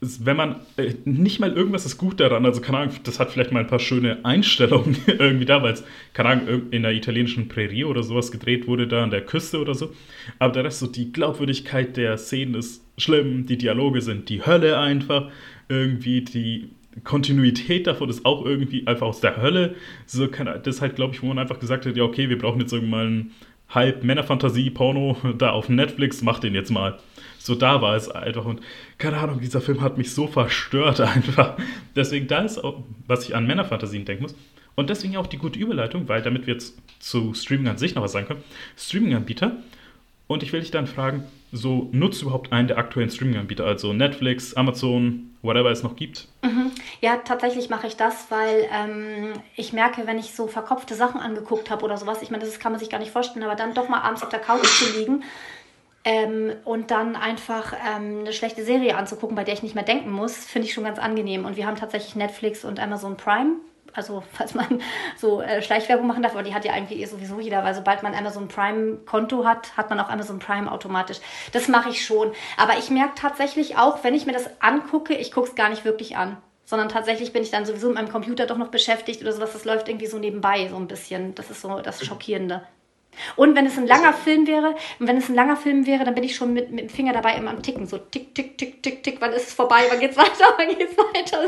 wenn 0.01 0.38
man 0.38 0.61
äh, 0.77 0.93
nicht 1.03 1.39
mal 1.39 1.51
irgendwas 1.51 1.86
ist 1.86 1.97
gut 1.97 2.19
daran, 2.19 2.45
also 2.45 2.61
keine 2.61 2.77
Ahnung, 2.77 2.95
das 3.03 3.19
hat 3.19 3.32
vielleicht 3.32 3.51
mal 3.51 3.59
ein 3.59 3.67
paar 3.67 3.80
schöne 3.80 4.23
Einstellungen 4.23 4.97
irgendwie 5.07 5.45
da, 5.45 5.61
weil 5.61 5.73
es, 5.73 5.84
keine 6.13 6.30
Ahnung, 6.30 6.71
in 6.71 6.84
der 6.84 6.93
italienischen 6.93 7.49
Prärie 7.49 7.84
oder 7.84 8.01
sowas 8.01 8.32
gedreht 8.32 8.67
wurde, 8.67 8.88
da 8.88 9.03
an 9.03 9.09
der 9.09 9.25
Küste 9.25 9.59
oder 9.59 9.75
so. 9.75 9.91
Aber 10.39 10.53
der 10.53 10.63
Rest, 10.63 10.80
so 10.80 10.88
die 10.88 11.11
Glaubwürdigkeit 11.11 11.97
der 11.97 12.17
Szenen 12.17 12.55
ist 12.55 12.82
schlimm, 12.97 13.45
die 13.45 13.57
Dialoge 13.57 14.01
sind 14.01 14.30
die 14.30 14.45
Hölle 14.45 14.77
einfach, 14.77 15.32
irgendwie 15.67 16.21
die 16.21 16.69
Kontinuität 17.04 17.88
davon 17.88 18.10
ist 18.10 18.26
auch 18.26 18.46
irgendwie 18.46 18.86
einfach 18.88 19.08
aus 19.08 19.22
der 19.22 19.38
Hölle. 19.42 19.76
So 20.06 20.28
kann, 20.28 20.50
das 20.64 20.82
halt, 20.82 20.96
glaube 20.96 21.14
ich, 21.14 21.22
wo 21.22 21.28
man 21.28 21.40
einfach 21.40 21.60
gesagt 21.60 21.86
hat, 21.86 21.96
ja, 21.96 22.04
okay, 22.04 22.30
wir 22.30 22.38
brauchen 22.38 22.60
jetzt 22.60 22.74
irgendwann 22.74 23.00
einen 23.08 23.32
halb 23.70 24.04
Männerfantasie-Porno 24.04 25.18
da 25.38 25.52
auf 25.52 25.70
Netflix, 25.70 26.22
mach 26.22 26.40
den 26.40 26.56
jetzt 26.56 26.72
mal. 26.72 26.98
So 27.38 27.56
da 27.56 27.82
war 27.82 27.96
es 27.96 28.10
einfach 28.10 28.46
und 28.46 28.62
keine 28.98 29.18
Ahnung, 29.18 29.40
dieser 29.40 29.62
Film 29.62 29.82
hat 29.82 29.98
mich 29.98 30.14
so 30.14 30.28
verstört 30.28 31.00
einfach. 31.02 31.58
Deswegen 31.96 32.28
da 32.28 32.40
ist 32.40 32.58
auch, 32.64 32.84
was 33.08 33.28
ich 33.28 33.36
an 33.36 33.48
Männerfantasien 33.48 34.06
denken 34.06 34.24
muss. 34.24 34.36
Und 34.76 34.90
deswegen 34.90 35.18
auch 35.18 35.28
die 35.28 35.38
gute 35.38 35.60
Überleitung, 35.60 36.08
weil 36.08 36.22
damit 36.22 36.48
wir 36.48 36.54
jetzt 36.54 36.78
zu 37.00 37.34
Streaming 37.34 37.68
an 37.68 37.78
sich 37.78 37.96
noch 37.96 38.04
was 38.04 38.14
sagen 38.14 38.28
können. 38.28 38.44
Streaming-Anbieter. 38.78 39.58
Und 40.28 40.44
ich 40.44 40.54
will 40.54 40.62
dich 40.62 40.72
dann 40.72 40.88
fragen, 40.88 41.24
so 41.52 41.90
nutzt 41.92 42.22
du 42.22 42.28
überhaupt 42.28 42.54
einen 42.54 42.68
der 42.68 42.78
aktuellen 42.78 43.10
Streaming-Anbieter, 43.10 43.66
also 43.66 43.94
Netflix, 43.94 44.54
Amazon, 44.54 45.28
whatever 45.42 45.72
es 45.72 45.84
noch 45.84 45.96
gibt? 45.96 46.28
Mhm. 46.44 46.72
Ja, 47.02 47.18
tatsächlich 47.18 47.70
mache 47.70 47.88
ich 47.88 47.96
das, 47.96 48.30
weil 48.30 48.68
ähm, 48.74 49.34
ich 49.56 49.74
merke, 49.74 50.06
wenn 50.08 50.20
ich 50.20 50.36
so 50.36 50.48
verkopfte 50.48 50.96
Sachen 50.96 51.22
angeguckt 51.22 51.70
habe 51.70 51.86
oder 51.86 51.98
sowas, 51.98 52.22
ich 52.22 52.32
meine, 52.32 52.46
das 52.46 52.60
kann 52.60 52.72
man 52.72 52.80
sich 52.80 52.90
gar 52.90 53.00
nicht 53.00 53.12
vorstellen, 53.12 53.46
aber 53.46 53.56
dann 53.56 53.74
doch 53.74 53.90
mal 53.90 54.02
abends 54.02 54.24
auf 54.24 54.30
der 54.30 54.40
Couch 54.40 54.66
zu 54.66 54.98
liegen 54.98 55.24
ähm, 56.04 56.54
und 56.66 56.92
dann 56.92 57.16
einfach 57.16 57.74
ähm, 57.74 58.20
eine 58.20 58.34
schlechte 58.34 58.64
Serie 58.64 58.98
anzugucken, 58.98 59.36
bei 59.36 59.44
der 59.44 59.54
ich 59.54 59.64
nicht 59.64 59.76
mehr 59.76 59.84
denken 59.84 60.12
muss, 60.12 60.36
finde 60.36 60.68
ich 60.68 60.74
schon 60.74 60.84
ganz 60.84 61.00
angenehm. 61.00 61.46
Und 61.46 61.56
wir 61.56 61.68
haben 61.68 61.78
tatsächlich 61.78 62.16
Netflix 62.16 62.66
und 62.66 62.80
Amazon 62.80 63.18
Prime 63.18 63.56
also 63.94 64.24
falls 64.34 64.54
man 64.54 64.82
so 65.18 65.42
äh, 65.42 65.62
Schleichwerbung 65.62 66.08
machen 66.08 66.24
darf, 66.24 66.34
aber 66.34 66.44
die 66.44 66.54
hat 66.54 66.66
ja 66.66 66.74
eigentlich 66.74 67.00
eh 67.00 67.06
sowieso 67.06 67.40
jeder, 67.40 67.64
weil 67.64 67.74
sobald 67.74 68.04
man 68.04 68.16
Amazon 68.16 68.48
Prime 68.48 68.98
Konto 69.06 69.46
hat, 69.46 69.76
hat 69.78 69.90
man 69.90 70.00
auch 70.00 70.10
Amazon 70.10 70.40
Prime 70.40 70.72
automatisch. 70.72 71.20
Das 71.52 71.68
mache 71.68 71.90
ich 71.90 72.06
schon. 72.06 72.32
Aber 72.58 72.78
ich 72.78 72.90
merke 72.90 73.14
tatsächlich 73.16 73.78
auch, 73.78 74.04
wenn 74.04 74.14
ich 74.14 74.26
mir 74.26 74.34
das 74.34 74.50
angucke, 74.62 75.16
ich 75.16 75.32
gucke 75.32 75.50
es 75.50 75.56
gar 75.56 75.70
nicht 75.70 75.86
wirklich 75.86 76.18
an. 76.18 76.38
sondern 76.66 76.90
tatsächlich 76.90 77.34
bin 77.34 77.42
ich 77.42 77.50
dann 77.50 77.66
sowieso 77.66 77.88
mit 77.88 77.96
meinem 77.96 78.12
Computer 78.12 78.46
doch 78.46 78.58
noch 78.58 78.68
beschäftigt 78.68 79.22
oder 79.22 79.34
sowas. 79.34 79.54
Das 79.54 79.66
läuft 79.66 79.90
irgendwie 79.90 80.06
so 80.06 80.20
nebenbei 80.20 80.68
so 80.68 80.76
ein 80.76 80.88
bisschen. 80.88 81.34
Das 81.34 81.50
ist 81.50 81.62
so 81.62 81.80
das 81.80 82.06
Schockierende. 82.06 82.62
Und 83.36 83.55
wenn 83.55 83.66
es 83.66 83.78
ein 83.78 83.88
langer 83.88 84.14
Film 84.14 84.47
wäre, 84.47 84.76
wenn 84.99 85.18
es 85.18 85.30
ein 85.30 85.36
langer 85.36 85.57
Film 85.57 85.86
wäre, 85.86 86.03
dann 86.03 86.16
bin 86.16 86.24
ich 86.24 86.36
schon 86.36 86.53
mit, 86.53 86.72
mit 86.72 86.82
dem 86.82 86.89
Finger 86.89 87.14
dabei 87.14 87.36
immer 87.36 87.51
am 87.51 87.62
Ticken. 87.62 87.86
So 87.86 87.97
tick, 87.97 88.34
tick, 88.34 88.57
tick, 88.57 88.82
tick, 88.82 89.03
tick, 89.03 89.18
wann 89.20 89.34
ist 89.34 89.47
es 89.47 89.53
vorbei, 89.53 89.84
wann 89.89 89.99
geht's 89.99 90.18
weiter, 90.18 90.53
wann 90.57 90.70
geht's 90.70 90.97
weiter. 90.97 91.45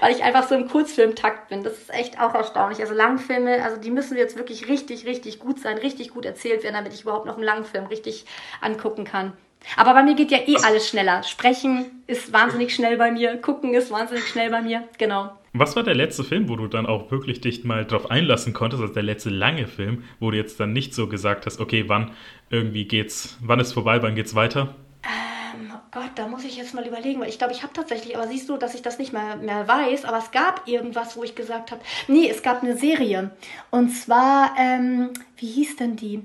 Weil 0.00 0.14
ich 0.14 0.22
einfach 0.22 0.48
so 0.48 0.54
im 0.54 0.68
Kurzfilmtakt 0.68 1.48
bin. 1.48 1.62
Das 1.62 1.74
ist 1.74 1.92
echt 1.92 2.20
auch 2.20 2.34
erstaunlich. 2.34 2.80
Also 2.80 2.94
Langfilme, 2.94 3.62
also 3.62 3.76
die 3.76 3.90
müssen 3.90 4.16
jetzt 4.16 4.36
wirklich 4.36 4.68
richtig, 4.68 5.06
richtig 5.06 5.38
gut 5.38 5.60
sein, 5.60 5.78
richtig 5.78 6.10
gut 6.10 6.24
erzählt 6.24 6.62
werden, 6.62 6.74
damit 6.74 6.94
ich 6.94 7.02
überhaupt 7.02 7.26
noch 7.26 7.36
einen 7.36 7.44
Langfilm 7.44 7.86
richtig 7.86 8.24
angucken 8.60 9.04
kann. 9.04 9.32
Aber 9.76 9.94
bei 9.94 10.02
mir 10.02 10.14
geht 10.14 10.30
ja 10.30 10.38
eh 10.46 10.56
alles 10.62 10.88
schneller. 10.88 11.22
Sprechen 11.22 12.04
ist 12.06 12.32
wahnsinnig 12.32 12.74
schnell 12.74 12.96
bei 12.96 13.10
mir, 13.10 13.40
gucken 13.40 13.74
ist 13.74 13.90
wahnsinnig 13.90 14.26
schnell 14.28 14.50
bei 14.50 14.60
mir, 14.60 14.86
genau. 14.98 15.30
Was 15.56 15.76
war 15.76 15.84
der 15.84 15.94
letzte 15.94 16.24
Film, 16.24 16.48
wo 16.48 16.56
du 16.56 16.66
dann 16.66 16.84
auch 16.84 17.12
wirklich 17.12 17.40
dich 17.40 17.62
mal 17.62 17.84
drauf 17.84 18.10
einlassen 18.10 18.52
konntest, 18.52 18.82
also 18.82 18.92
der 18.92 19.04
letzte 19.04 19.30
lange 19.30 19.68
Film, 19.68 20.02
wo 20.18 20.32
du 20.32 20.36
jetzt 20.36 20.58
dann 20.58 20.72
nicht 20.72 20.92
so 20.92 21.06
gesagt 21.06 21.46
hast, 21.46 21.60
okay, 21.60 21.84
wann 21.86 22.10
irgendwie 22.50 22.86
geht's, 22.86 23.38
wann 23.40 23.60
ist 23.60 23.72
vorbei, 23.72 24.02
wann 24.02 24.16
geht's 24.16 24.34
weiter? 24.34 24.74
Ähm, 25.04 25.70
oh 25.72 25.78
Gott, 25.92 26.10
da 26.16 26.26
muss 26.26 26.42
ich 26.42 26.56
jetzt 26.56 26.74
mal 26.74 26.84
überlegen, 26.84 27.20
weil 27.20 27.28
ich 27.28 27.38
glaube, 27.38 27.52
ich 27.52 27.62
habe 27.62 27.72
tatsächlich, 27.72 28.16
aber 28.16 28.26
siehst 28.26 28.48
du, 28.48 28.56
dass 28.56 28.74
ich 28.74 28.82
das 28.82 28.98
nicht 28.98 29.12
mehr, 29.12 29.36
mehr 29.36 29.68
weiß, 29.68 30.04
aber 30.06 30.18
es 30.18 30.32
gab 30.32 30.66
irgendwas, 30.66 31.16
wo 31.16 31.22
ich 31.22 31.36
gesagt 31.36 31.70
habe, 31.70 31.82
nee, 32.08 32.28
es 32.28 32.42
gab 32.42 32.64
eine 32.64 32.76
Serie. 32.76 33.30
Und 33.70 33.90
zwar, 33.90 34.56
ähm, 34.58 35.10
wie 35.36 35.46
hieß 35.46 35.76
denn 35.76 35.94
die? 35.94 36.20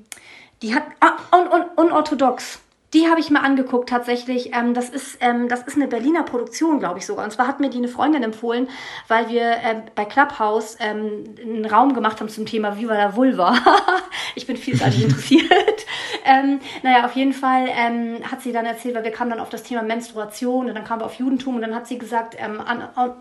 Die 0.63 0.73
hat, 0.73 0.85
ah, 1.01 1.17
un, 1.37 1.47
un, 1.47 1.85
unorthodox. 1.85 2.63
Die 2.93 3.07
habe 3.07 3.19
ich 3.19 3.29
mir 3.29 3.41
angeguckt 3.41 3.89
tatsächlich. 3.89 4.55
Ähm, 4.55 4.73
das, 4.73 4.89
ist, 4.89 5.17
ähm, 5.21 5.47
das 5.47 5.61
ist 5.61 5.75
eine 5.75 5.87
Berliner 5.87 6.23
Produktion, 6.23 6.79
glaube 6.79 6.97
ich 6.97 7.05
sogar. 7.05 7.23
Und 7.23 7.31
zwar 7.31 7.47
hat 7.47 7.59
mir 7.59 7.69
die 7.69 7.77
eine 7.77 7.87
Freundin 7.87 8.23
empfohlen, 8.23 8.67
weil 9.07 9.29
wir 9.29 9.57
ähm, 9.63 9.83
bei 9.93 10.05
Clubhouse 10.05 10.77
ähm, 10.79 11.35
einen 11.39 11.65
Raum 11.65 11.93
gemacht 11.93 12.19
haben 12.19 12.29
zum 12.29 12.47
Thema 12.47 12.79
Viva 12.79 12.95
la 12.95 13.15
Vulva. 13.15 13.55
ich 14.35 14.47
bin 14.47 14.57
vielseitig 14.57 15.03
interessiert. 15.05 15.85
ähm, 16.25 16.59
naja, 16.81 17.05
auf 17.05 17.13
jeden 17.13 17.33
Fall 17.33 17.67
ähm, 17.71 18.19
hat 18.29 18.41
sie 18.41 18.51
dann 18.51 18.65
erzählt, 18.65 18.95
weil 18.95 19.03
wir 19.03 19.11
kamen 19.11 19.29
dann 19.29 19.39
auf 19.39 19.49
das 19.49 19.61
Thema 19.61 19.83
Menstruation 19.83 20.67
und 20.67 20.73
dann 20.73 20.83
kamen 20.83 21.01
wir 21.01 21.05
auf 21.05 21.13
Judentum 21.13 21.55
und 21.55 21.61
dann 21.61 21.75
hat 21.75 21.87
sie 21.87 21.99
gesagt, 21.99 22.35
ähm, 22.39 22.59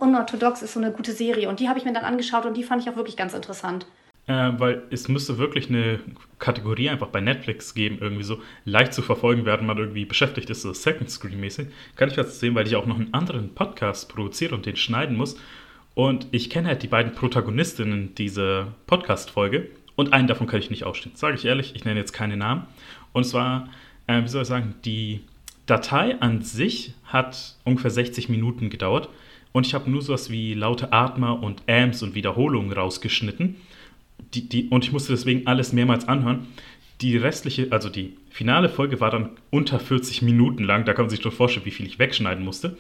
Unorthodox 0.01 0.63
ist 0.63 0.73
so 0.73 0.81
eine 0.81 0.93
gute 0.93 1.13
Serie. 1.13 1.49
Und 1.49 1.61
die 1.61 1.69
habe 1.69 1.79
ich 1.79 1.85
mir 1.85 1.93
dann 1.93 2.05
angeschaut 2.05 2.47
und 2.47 2.57
die 2.57 2.65
fand 2.65 2.83
ich 2.83 2.89
auch 2.89 2.97
wirklich 2.97 3.19
ganz 3.19 3.35
interessant. 3.35 3.87
Äh, 4.29 4.53
weil 4.59 4.83
es 4.91 5.09
müsste 5.09 5.39
wirklich 5.39 5.71
eine 5.71 6.01
Kategorie 6.39 6.91
einfach 6.91 7.07
bei 7.07 7.23
Netflix 7.23 7.73
geben, 7.73 7.97
irgendwie 7.99 8.25
so 8.25 8.43
leicht 8.67 8.93
zu 8.93 9.01
verfolgen, 9.01 9.47
während 9.47 9.67
man 9.67 9.79
irgendwie 9.79 10.05
beschäftigt 10.05 10.51
ist, 10.51 10.61
so 10.61 10.75
Second 10.75 11.11
Screen-mäßig. 11.11 11.69
Kann 11.97 12.11
ich 12.11 12.17
jetzt 12.17 12.39
sehen, 12.39 12.55
weil 12.55 12.67
ich 12.67 12.77
auch 12.77 12.85
noch 12.85 12.97
einen 12.97 13.15
anderen 13.15 13.55
Podcast 13.55 14.11
produziere 14.11 14.55
und 14.55 14.67
den 14.67 14.77
schneiden 14.77 15.17
muss. 15.17 15.41
Und 15.95 16.27
ich 16.31 16.51
kenne 16.51 16.69
halt 16.69 16.83
die 16.83 16.89
beiden 16.89 17.13
Protagonistinnen 17.13 18.15
dieser 18.17 18.75
Podcast-Folge 18.87 19.71
und 19.97 20.13
einen 20.13 20.29
davon 20.29 20.47
kann 20.47 20.61
ich 20.61 20.69
nicht 20.69 20.85
ausstehen. 20.85 21.17
Sage 21.17 21.37
ich 21.37 21.47
ehrlich, 21.47 21.75
ich 21.75 21.87
nenne 21.87 21.99
jetzt 21.99 22.13
keine 22.13 22.37
Namen. 22.37 22.67
Und 23.15 23.25
zwar, 23.25 23.71
äh, 24.09 24.23
wie 24.23 24.29
soll 24.29 24.43
ich 24.43 24.49
sagen, 24.49 24.75
die 24.85 25.21
Datei 25.65 26.21
an 26.21 26.43
sich 26.43 26.93
hat 27.05 27.57
ungefähr 27.65 27.91
60 27.91 28.29
Minuten 28.29 28.69
gedauert 28.69 29.09
und 29.53 29.67
ich 29.67 29.73
habe 29.73 29.91
nur 29.91 30.03
sowas 30.03 30.29
wie 30.29 30.53
laute 30.53 30.93
Atmer 30.93 31.43
und 31.43 31.63
Amps 31.67 32.03
und 32.03 32.15
Wiederholungen 32.15 32.73
rausgeschnitten 32.73 33.57
die, 34.35 34.49
die, 34.49 34.69
und 34.69 34.85
ich 34.85 34.93
musste 34.93 35.13
deswegen 35.13 35.47
alles 35.47 35.73
mehrmals 35.73 36.07
anhören. 36.09 36.47
Die 37.01 37.17
restliche, 37.17 37.69
also 37.71 37.89
die 37.89 38.17
finale 38.31 38.69
Folge 38.69 39.01
war 39.01 39.11
dann 39.11 39.31
unter 39.51 39.79
40 39.79 40.23
Minuten 40.23 40.65
lang. 40.65 40.85
Da 40.85 40.95
kann 40.95 41.05
man 41.05 41.11
sich 41.11 41.23
schon 41.23 41.33
vorstellen, 41.33 41.67
wie 41.67 41.71
viel 41.71 41.87
ich 41.87 41.99
wegschneiden 41.99 42.45
musste. 42.45 42.77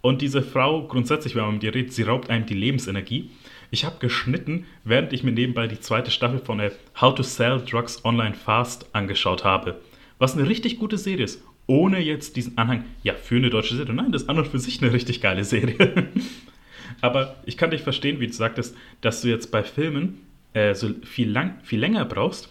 Und 0.00 0.20
diese 0.20 0.42
Frau, 0.42 0.86
grundsätzlich, 0.86 1.34
wenn 1.34 1.44
man 1.44 1.54
mit 1.54 1.64
ihr 1.64 1.74
redet, 1.74 1.92
sie 1.92 2.02
raubt 2.02 2.30
einem 2.30 2.46
die 2.46 2.54
Lebensenergie. 2.54 3.30
Ich 3.70 3.84
habe 3.84 3.96
geschnitten, 4.00 4.66
während 4.84 5.12
ich 5.12 5.22
mir 5.22 5.32
nebenbei 5.32 5.66
die 5.66 5.80
zweite 5.80 6.10
Staffel 6.10 6.40
von 6.40 6.58
der 6.58 6.72
How 7.00 7.14
to 7.14 7.22
Sell 7.22 7.62
Drugs 7.64 8.04
Online 8.04 8.34
Fast 8.34 8.94
angeschaut 8.94 9.44
habe. 9.44 9.80
Was 10.18 10.36
eine 10.36 10.48
richtig 10.48 10.78
gute 10.78 10.98
Serie 10.98 11.24
ist. 11.24 11.42
Ohne 11.68 12.00
jetzt 12.00 12.36
diesen 12.36 12.58
Anhang, 12.58 12.84
ja, 13.02 13.14
für 13.14 13.36
eine 13.36 13.48
deutsche 13.48 13.76
Serie. 13.76 13.94
Nein, 13.94 14.12
das 14.12 14.22
ist 14.22 14.28
an 14.28 14.38
und 14.38 14.48
für 14.48 14.58
sich 14.58 14.82
eine 14.82 14.92
richtig 14.92 15.20
geile 15.20 15.44
Serie. 15.44 16.08
Aber 17.00 17.36
ich 17.46 17.56
kann 17.56 17.70
dich 17.70 17.82
verstehen, 17.82 18.20
wie 18.20 18.26
du 18.26 18.32
sagtest, 18.32 18.76
dass 19.00 19.22
du 19.22 19.28
jetzt 19.28 19.50
bei 19.50 19.62
Filmen 19.62 20.18
äh, 20.54 20.74
so 20.74 20.90
viel, 21.04 21.30
lang, 21.30 21.58
viel 21.62 21.80
länger 21.80 22.04
brauchst, 22.04 22.48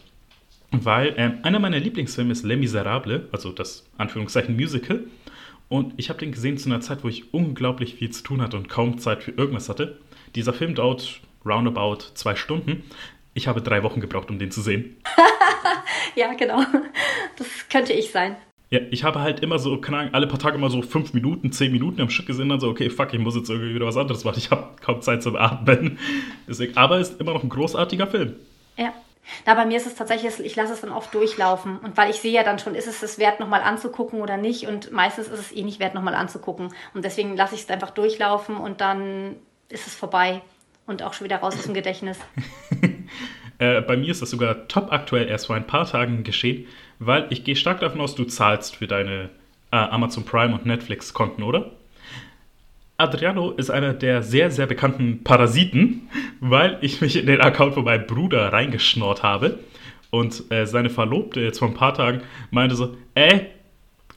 weil 0.71 1.09
äh, 1.17 1.31
einer 1.43 1.59
meiner 1.59 1.79
Lieblingsfilme 1.79 2.31
ist 2.31 2.43
Les 2.43 2.57
Miserables, 2.57 3.23
also 3.31 3.51
das 3.51 3.85
Anführungszeichen 3.97 4.55
Musical. 4.55 5.03
Und 5.69 5.93
ich 5.97 6.09
habe 6.09 6.19
den 6.19 6.31
gesehen 6.31 6.57
zu 6.57 6.69
einer 6.69 6.81
Zeit, 6.81 7.03
wo 7.03 7.07
ich 7.07 7.33
unglaublich 7.33 7.95
viel 7.95 8.09
zu 8.09 8.23
tun 8.23 8.41
hatte 8.41 8.57
und 8.57 8.67
kaum 8.67 8.97
Zeit 8.97 9.23
für 9.23 9.31
irgendwas 9.31 9.69
hatte. 9.69 9.99
Dieser 10.35 10.53
Film 10.53 10.75
dauert 10.75 11.21
roundabout 11.45 11.99
zwei 12.13 12.35
Stunden. 12.35 12.83
Ich 13.33 13.47
habe 13.47 13.61
drei 13.61 13.81
Wochen 13.83 14.01
gebraucht, 14.01 14.29
um 14.29 14.39
den 14.39 14.51
zu 14.51 14.61
sehen. 14.61 14.97
ja, 16.15 16.33
genau. 16.33 16.63
Das 17.37 17.69
könnte 17.69 17.93
ich 17.93 18.11
sein. 18.11 18.35
Ja, 18.71 18.79
ich 18.89 19.03
habe 19.03 19.19
halt 19.19 19.41
immer 19.41 19.59
so, 19.59 19.77
keine 19.81 19.97
Ahnung, 19.97 20.13
alle 20.13 20.27
paar 20.27 20.39
Tage 20.39 20.55
immer 20.55 20.69
so 20.69 20.81
fünf 20.81 21.13
Minuten, 21.13 21.51
zehn 21.51 21.73
Minuten 21.73 21.99
am 21.99 22.09
Stück 22.09 22.27
gesehen, 22.27 22.47
dann 22.47 22.61
so, 22.61 22.69
okay, 22.69 22.89
fuck, 22.89 23.13
ich 23.13 23.19
muss 23.19 23.35
jetzt 23.35 23.49
irgendwie 23.49 23.75
wieder 23.75 23.85
was 23.85 23.97
anderes 23.97 24.23
machen. 24.23 24.37
Ich 24.37 24.49
habe 24.49 24.69
kaum 24.79 25.01
Zeit 25.01 25.21
zum 25.21 25.35
Atmen. 25.35 25.99
Deswegen, 26.47 26.77
aber 26.77 26.97
es 26.97 27.09
ist 27.09 27.19
immer 27.19 27.33
noch 27.33 27.43
ein 27.43 27.49
großartiger 27.49 28.07
Film. 28.07 28.35
Ja. 28.77 28.93
Na, 29.45 29.55
bei 29.55 29.65
mir 29.65 29.75
ist 29.75 29.87
es 29.87 29.95
tatsächlich, 29.95 30.39
ich 30.39 30.55
lasse 30.55 30.71
es 30.71 30.81
dann 30.81 30.91
oft 30.91 31.13
durchlaufen. 31.13 31.79
Und 31.79 31.97
weil 31.97 32.09
ich 32.09 32.15
sehe 32.21 32.31
ja 32.31 32.43
dann 32.43 32.59
schon, 32.59 32.73
ist 32.73 32.87
es 32.87 33.03
es 33.03 33.19
wert, 33.19 33.41
nochmal 33.41 33.61
anzugucken 33.61 34.21
oder 34.21 34.37
nicht. 34.37 34.67
Und 34.67 34.93
meistens 34.93 35.27
ist 35.27 35.39
es 35.39 35.51
eh 35.51 35.63
nicht 35.63 35.81
wert, 35.81 35.93
nochmal 35.93 36.15
anzugucken. 36.15 36.73
Und 36.93 37.03
deswegen 37.03 37.35
lasse 37.35 37.55
ich 37.55 37.61
es 37.61 37.69
einfach 37.69 37.91
durchlaufen 37.91 38.55
und 38.55 38.79
dann 38.79 39.35
ist 39.67 39.85
es 39.85 39.95
vorbei. 39.95 40.41
Und 40.87 41.03
auch 41.03 41.11
schon 41.11 41.25
wieder 41.25 41.37
raus 41.37 41.55
aus 41.55 41.63
dem 41.63 41.73
Gedächtnis. 41.73 42.17
äh, 43.59 43.81
bei 43.81 43.97
mir 43.97 44.11
ist 44.11 44.21
das 44.21 44.29
sogar 44.29 44.69
top 44.69 44.93
aktuell 44.93 45.27
erst 45.27 45.47
vor 45.47 45.57
ein 45.57 45.67
paar 45.67 45.85
Tagen 45.85 46.23
geschehen 46.23 46.67
weil 47.01 47.25
ich 47.31 47.43
gehe 47.43 47.55
stark 47.55 47.79
davon 47.79 47.99
aus, 47.99 48.13
du 48.13 48.25
zahlst 48.25 48.75
für 48.75 48.85
deine 48.85 49.31
äh, 49.71 49.75
Amazon 49.75 50.23
Prime 50.23 50.53
und 50.53 50.67
Netflix-Konten, 50.67 51.41
oder? 51.41 51.71
Adriano 52.97 53.49
ist 53.49 53.71
einer 53.71 53.93
der 53.93 54.21
sehr, 54.21 54.51
sehr 54.51 54.67
bekannten 54.67 55.23
Parasiten, 55.23 56.07
weil 56.39 56.77
ich 56.81 57.01
mich 57.01 57.15
in 57.15 57.25
den 57.25 57.41
Account 57.41 57.73
von 57.73 57.85
meinem 57.85 58.05
Bruder 58.05 58.53
reingeschnort 58.53 59.23
habe. 59.23 59.57
Und 60.11 60.51
äh, 60.51 60.67
seine 60.67 60.91
Verlobte 60.91 61.41
jetzt 61.41 61.57
vor 61.57 61.69
ein 61.69 61.73
paar 61.73 61.95
Tagen 61.95 62.21
meinte 62.51 62.75
so, 62.75 62.95
ey, 63.15 63.47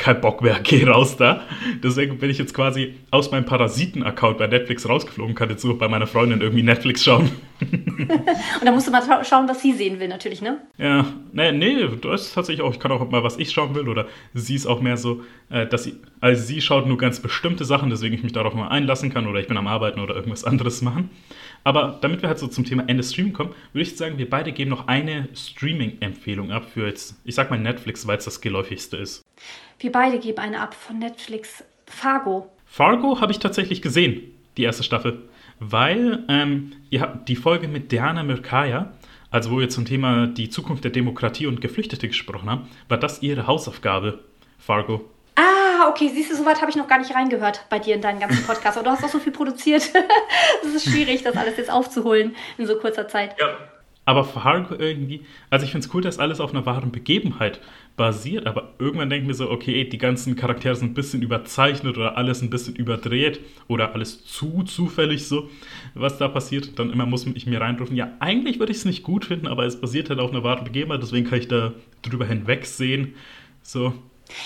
kein 0.05 0.20
Bock 0.20 0.42
mehr, 0.42 0.61
geh 0.62 0.84
raus 0.84 1.16
da. 1.16 1.40
Deswegen 1.82 2.18
bin 2.18 2.28
ich 2.28 2.36
jetzt 2.36 2.52
quasi 2.52 2.94
aus 3.11 3.30
meinem 3.30 3.46
Parasiten-Account 3.46 4.36
bei 4.36 4.46
Netflix 4.46 4.86
rausgeflogen, 4.86 5.34
kann 5.34 5.48
jetzt 5.48 5.64
nur 5.64 5.78
bei 5.78 5.88
meiner 5.88 6.07
Freundin 6.07 6.42
irgendwie 6.42 6.62
Netflix 6.62 7.02
schauen. 7.02 7.30
Und 7.61 8.64
da 8.64 8.70
musst 8.70 8.86
du 8.86 8.90
mal 8.90 9.02
schauen, 9.24 9.48
was 9.48 9.62
sie 9.62 9.72
sehen 9.72 9.98
will, 10.00 10.09
natürlich, 10.09 10.42
ne? 10.42 10.59
Ja, 10.76 11.07
nee, 11.32 11.52
nee, 11.52 11.88
das 12.02 12.26
ist 12.26 12.34
tatsächlich 12.34 12.62
auch, 12.62 12.72
ich 12.72 12.80
kann 12.80 12.92
auch 12.92 13.09
mal, 13.11 13.22
was 13.22 13.38
ich 13.38 13.50
schauen 13.50 13.74
will, 13.74 13.88
oder 13.88 14.07
sie 14.34 14.55
ist 14.55 14.66
auch 14.66 14.82
mehr 14.82 14.98
so, 14.98 15.22
äh, 15.48 15.66
dass 15.66 15.84
sie, 15.84 15.94
also 16.20 16.42
sie 16.42 16.61
schaut 16.61 16.86
nur 16.86 16.98
ganz 16.98 17.20
bestimmte 17.20 17.64
Sachen, 17.64 17.88
deswegen 17.88 18.14
ich 18.14 18.22
mich 18.22 18.32
darauf 18.32 18.52
mal 18.52 18.68
einlassen 18.68 19.12
kann, 19.12 19.26
oder 19.26 19.40
ich 19.40 19.46
bin 19.46 19.57
am 19.57 19.66
Arbeiten 19.66 20.00
oder 20.00 20.14
irgendwas 20.14 20.44
anderes 20.44 20.82
machen. 20.82 21.09
Aber 21.66 21.98
damit 22.02 22.20
wir 22.20 22.28
halt 22.28 22.38
so 22.38 22.46
zum 22.46 22.66
Thema 22.66 22.84
Ende 22.88 23.02
Stream 23.02 23.32
kommen, 23.32 23.55
würde 23.72 23.82
ich 23.82 23.96
sagen, 23.96 24.18
wir 24.18 24.28
beide 24.28 24.52
geben 24.52 24.68
noch 24.68 24.86
eine 24.86 25.28
Streaming-Empfehlung 25.34 26.52
ab 26.52 26.66
für 26.74 26.86
jetzt, 26.86 27.16
ich 27.24 27.34
sag 27.34 27.48
mal 27.48 27.59
Netflix, 27.59 28.07
weil 28.07 28.18
es 28.18 28.26
das 28.26 28.42
geläufigste 28.42 28.98
ist. 28.98 29.24
Wir 29.79 29.93
beide 29.93 30.18
geben 30.18 30.39
eine 30.39 30.61
ab 30.61 30.75
von 30.75 30.99
Netflix. 30.99 31.64
Fargo. 31.87 32.51
Fargo 32.66 33.20
habe 33.20 33.33
ich 33.33 33.39
tatsächlich 33.39 33.83
gesehen, 33.83 34.22
die 34.57 34.64
erste 34.64 34.83
Staffel. 34.83 35.22
Weil 35.61 36.25
ähm, 36.29 36.72
ihr 36.91 37.01
habt 37.01 37.29
die 37.29 37.37
Folge 37.37 37.68
mit 37.68 37.93
Diana 37.93 38.22
Mirkaya, 38.22 38.93
also 39.31 39.51
wo 39.51 39.61
wir 39.61 39.68
zum 39.68 39.85
Thema 39.85 40.27
die 40.27 40.49
Zukunft 40.49 40.85
der 40.85 40.91
Demokratie 40.91 41.47
und 41.47 41.61
Geflüchtete 41.61 42.09
gesprochen 42.09 42.51
haben, 42.51 42.68
war 42.89 42.99
das 42.99 43.22
ihre 43.22 43.47
Hausaufgabe, 43.47 44.20
Fargo. 44.59 45.09
Ah, 45.37 45.89
okay, 45.89 46.11
siehst 46.12 46.31
du, 46.31 46.37
soweit 46.37 46.61
habe 46.61 46.70
ich 46.70 46.77
noch 46.77 46.89
gar 46.89 46.99
nicht 46.99 47.14
reingehört 47.14 47.66
bei 47.68 47.79
dir 47.79 47.95
in 47.95 48.01
deinen 48.01 48.20
ganzen 48.20 48.45
Podcast. 48.45 48.77
Aber 48.77 48.85
du 48.85 48.91
hast 48.91 49.05
auch 49.05 49.09
so 49.09 49.18
viel 49.18 49.33
produziert. 49.33 49.91
Es 50.64 50.75
ist 50.75 50.91
schwierig, 50.91 51.22
das 51.22 51.37
alles 51.37 51.57
jetzt 51.57 51.70
aufzuholen 51.70 52.35
in 52.57 52.66
so 52.66 52.77
kurzer 52.77 53.07
Zeit. 53.07 53.37
Ja. 53.39 53.57
Aber 54.07 54.24
Fargo 54.24 54.74
irgendwie, 54.74 55.22
also 55.48 55.64
ich 55.64 55.72
finde 55.72 55.86
es 55.86 55.94
cool, 55.94 56.02
dass 56.02 56.18
alles 56.18 56.40
auf 56.40 56.52
einer 56.52 56.66
wahren 56.66 56.92
Begebenheit 56.92 57.61
basiert, 57.96 58.46
aber 58.46 58.74
irgendwann 58.78 59.09
denke 59.09 59.22
ich 59.22 59.28
mir 59.28 59.34
so, 59.34 59.50
okay, 59.50 59.84
die 59.84 59.98
ganzen 59.98 60.36
Charaktere 60.36 60.74
sind 60.74 60.90
ein 60.90 60.94
bisschen 60.94 61.22
überzeichnet 61.22 61.96
oder 61.96 62.16
alles 62.18 62.42
ein 62.42 62.50
bisschen 62.50 62.76
überdreht 62.76 63.40
oder 63.66 63.94
alles 63.94 64.24
zu 64.24 64.62
zufällig 64.64 65.26
so, 65.26 65.48
was 65.94 66.18
da 66.18 66.28
passiert. 66.28 66.78
Dann 66.78 66.92
immer 66.92 67.07
muss 67.07 67.26
ich 67.26 67.46
mir 67.46 67.61
reinrufen, 67.61 67.96
ja, 67.96 68.12
eigentlich 68.20 68.59
würde 68.59 68.72
ich 68.72 68.78
es 68.78 68.84
nicht 68.84 69.05
gut 69.05 69.24
finden, 69.24 69.46
aber 69.46 69.64
es 69.64 69.80
basiert 69.80 70.11
halt 70.11 70.20
auf 70.20 70.30
einer 70.30 70.44
wahren 70.44 70.64
Begebenheit, 70.64 71.02
deswegen 71.02 71.26
kann 71.26 71.38
ich 71.38 71.48
da 71.48 71.72
drüber 72.02 72.26
hinwegsehen. 72.26 73.14
So. 73.62 73.94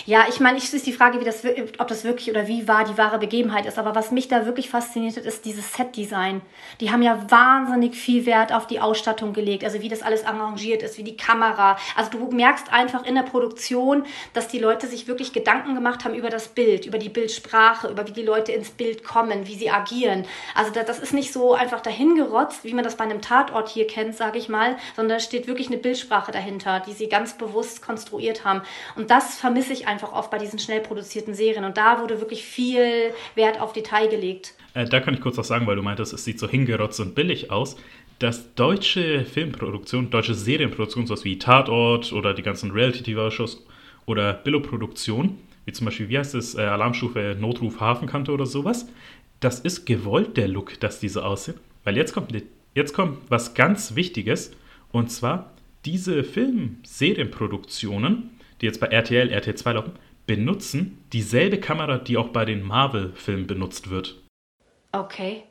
Ja, 0.07 0.27
ich 0.29 0.41
meine, 0.41 0.59
ich 0.59 0.73
ist 0.73 0.87
die 0.87 0.93
Frage, 0.93 1.21
wie 1.21 1.25
das, 1.25 1.43
ob 1.79 1.89
das 1.89 2.05
wirklich 2.05 2.31
oder 2.31 2.47
wie 2.47 2.69
wahr 2.69 2.85
die 2.85 2.99
wahre 2.99 3.19
Begebenheit 3.19 3.67
ist. 3.67 3.79
Aber 3.79 3.95
was 3.95 4.11
mich 4.11 4.29
da 4.29 4.47
wirklich 4.47 4.71
fasziniert 4.71 5.17
hat, 5.17 5.25
ist 5.25 5.45
dieses 5.45 5.73
Set-Design. 5.73 6.41
Die 6.81 6.91
haben 6.91 7.03
ja 7.03 7.25
wahnsinnig 7.31 7.97
viel 7.97 8.27
Wert 8.27 8.53
auf 8.53 8.67
die 8.67 8.81
Ausstattung 8.81 9.33
gelegt, 9.33 9.65
also 9.65 9.81
wie 9.81 9.89
das 9.89 10.03
alles 10.03 10.25
arrangiert 10.25 10.83
ist, 10.83 10.99
wie 10.99 11.05
die 11.05 11.17
Kamera. 11.17 11.77
Also 11.97 12.11
du 12.11 12.31
merkst 12.31 12.73
einfach 12.73 13.05
in 13.05 13.15
der 13.15 13.23
Produktion, 13.23 14.05
dass 14.35 14.49
die 14.49 14.59
Leute 14.59 14.87
sich 14.87 15.09
wirklich 15.09 15.33
Gedanken 15.33 15.75
gemacht 15.75 16.05
haben 16.05 16.15
über 16.15 16.31
das 16.31 16.49
Bild, 16.49 16.87
über 16.87 16.99
die 16.99 17.09
Bildsprache, 17.09 17.89
über 17.89 18.07
wie 18.07 18.13
die 18.13 18.23
Leute 18.23 18.53
ins 18.53 18.71
Bild 18.71 19.05
kommen, 19.05 19.47
wie 19.47 19.55
sie 19.55 19.71
agieren. 19.71 20.25
Also 20.55 20.73
das 20.73 20.99
ist 20.99 21.15
nicht 21.15 21.33
so 21.33 21.55
einfach 21.55 21.81
dahingerotzt, 21.81 22.65
wie 22.65 22.75
man 22.75 22.85
das 22.85 22.97
bei 22.97 23.05
einem 23.05 23.21
Tatort 23.21 23.69
hier 23.69 23.87
kennt, 23.87 24.17
sage 24.17 24.39
ich 24.39 24.49
mal, 24.49 24.77
sondern 24.97 25.19
da 25.19 25.21
steht 25.23 25.47
wirklich 25.47 25.69
eine 25.69 25.79
Bildsprache 25.79 26.33
dahinter, 26.33 26.81
die 26.81 26.93
sie 26.93 27.09
ganz 27.09 27.35
bewusst 27.35 27.83
konstruiert 27.83 28.45
haben. 28.45 28.63
Und 28.97 29.11
das 29.11 29.37
vermisse 29.37 29.73
ich 29.73 29.78
einfach 29.87 30.13
oft 30.13 30.31
bei 30.31 30.39
diesen 30.39 30.59
schnell 30.59 30.81
produzierten 30.81 31.35
Serien. 31.35 31.65
Und 31.65 31.77
da 31.77 32.01
wurde 32.01 32.21
wirklich 32.21 32.45
viel 32.45 33.13
Wert 33.35 33.61
auf 33.61 33.73
Detail 33.73 34.09
gelegt. 34.09 34.55
Äh, 34.75 34.87
da 34.87 35.01
kann 35.01 35.15
ich 35.15 35.21
kurz 35.21 35.37
was 35.37 35.49
sagen, 35.49 35.67
weil 35.67 35.77
du 35.77 35.83
meintest, 35.83 36.13
es 36.13 36.25
sieht 36.25 36.39
so 36.39 36.49
hingerotzt 36.49 37.01
und 37.01 37.15
billig 37.15 37.51
aus. 37.51 37.77
Dass 38.19 38.55
deutsche 38.55 39.25
Filmproduktion, 39.25 40.11
deutsche 40.11 40.35
Serienproduktion, 40.35 41.07
sowas 41.07 41.25
wie 41.25 41.39
Tatort 41.39 42.13
oder 42.13 42.35
die 42.35 42.43
ganzen 42.43 42.73
Reality-TV-Shows 42.73 43.65
oder 44.07 44.33
Billo-Produktion, 44.33 45.39
wie 45.67 45.73
zum 45.73 45.85
Beispiel, 45.85 46.09
wie 46.09 46.19
heißt 46.19 46.35
es, 46.35 46.57
äh, 46.57 46.63
Alarmstufe 46.63 47.37
Notruf 47.39 47.79
Hafenkante 47.79 48.33
oder 48.33 48.47
sowas, 48.47 48.89
das 49.41 49.61
ist 49.61 49.87
gewollt, 49.87 50.37
der 50.37 50.49
Look, 50.49 50.81
dass 50.81 50.99
diese 50.99 51.25
aussehen. 51.25 51.61
Weil 51.85 51.97
jetzt 51.97 52.13
kommt, 52.13 52.33
jetzt 52.75 52.93
kommt 52.93 53.19
was 53.29 53.55
ganz 53.55 53.95
Wichtiges, 53.95 54.51
und 54.91 55.13
zwar 55.13 55.53
diese 55.85 56.25
Film-Serienproduktionen 56.25 58.31
die 58.61 58.67
jetzt 58.67 58.81
bei 58.81 58.89
RTL, 58.89 59.31
RTL 59.31 59.55
2 59.55 59.73
laufen, 59.73 59.93
benutzen 60.27 61.05
dieselbe 61.13 61.59
Kamera, 61.59 61.99
die 61.99 62.17
auch 62.17 62.29
bei 62.29 62.45
den 62.45 62.63
Marvel-Filmen 62.63 63.47
benutzt 63.47 63.91
wird. 63.91 64.23
Okay. 64.93 65.45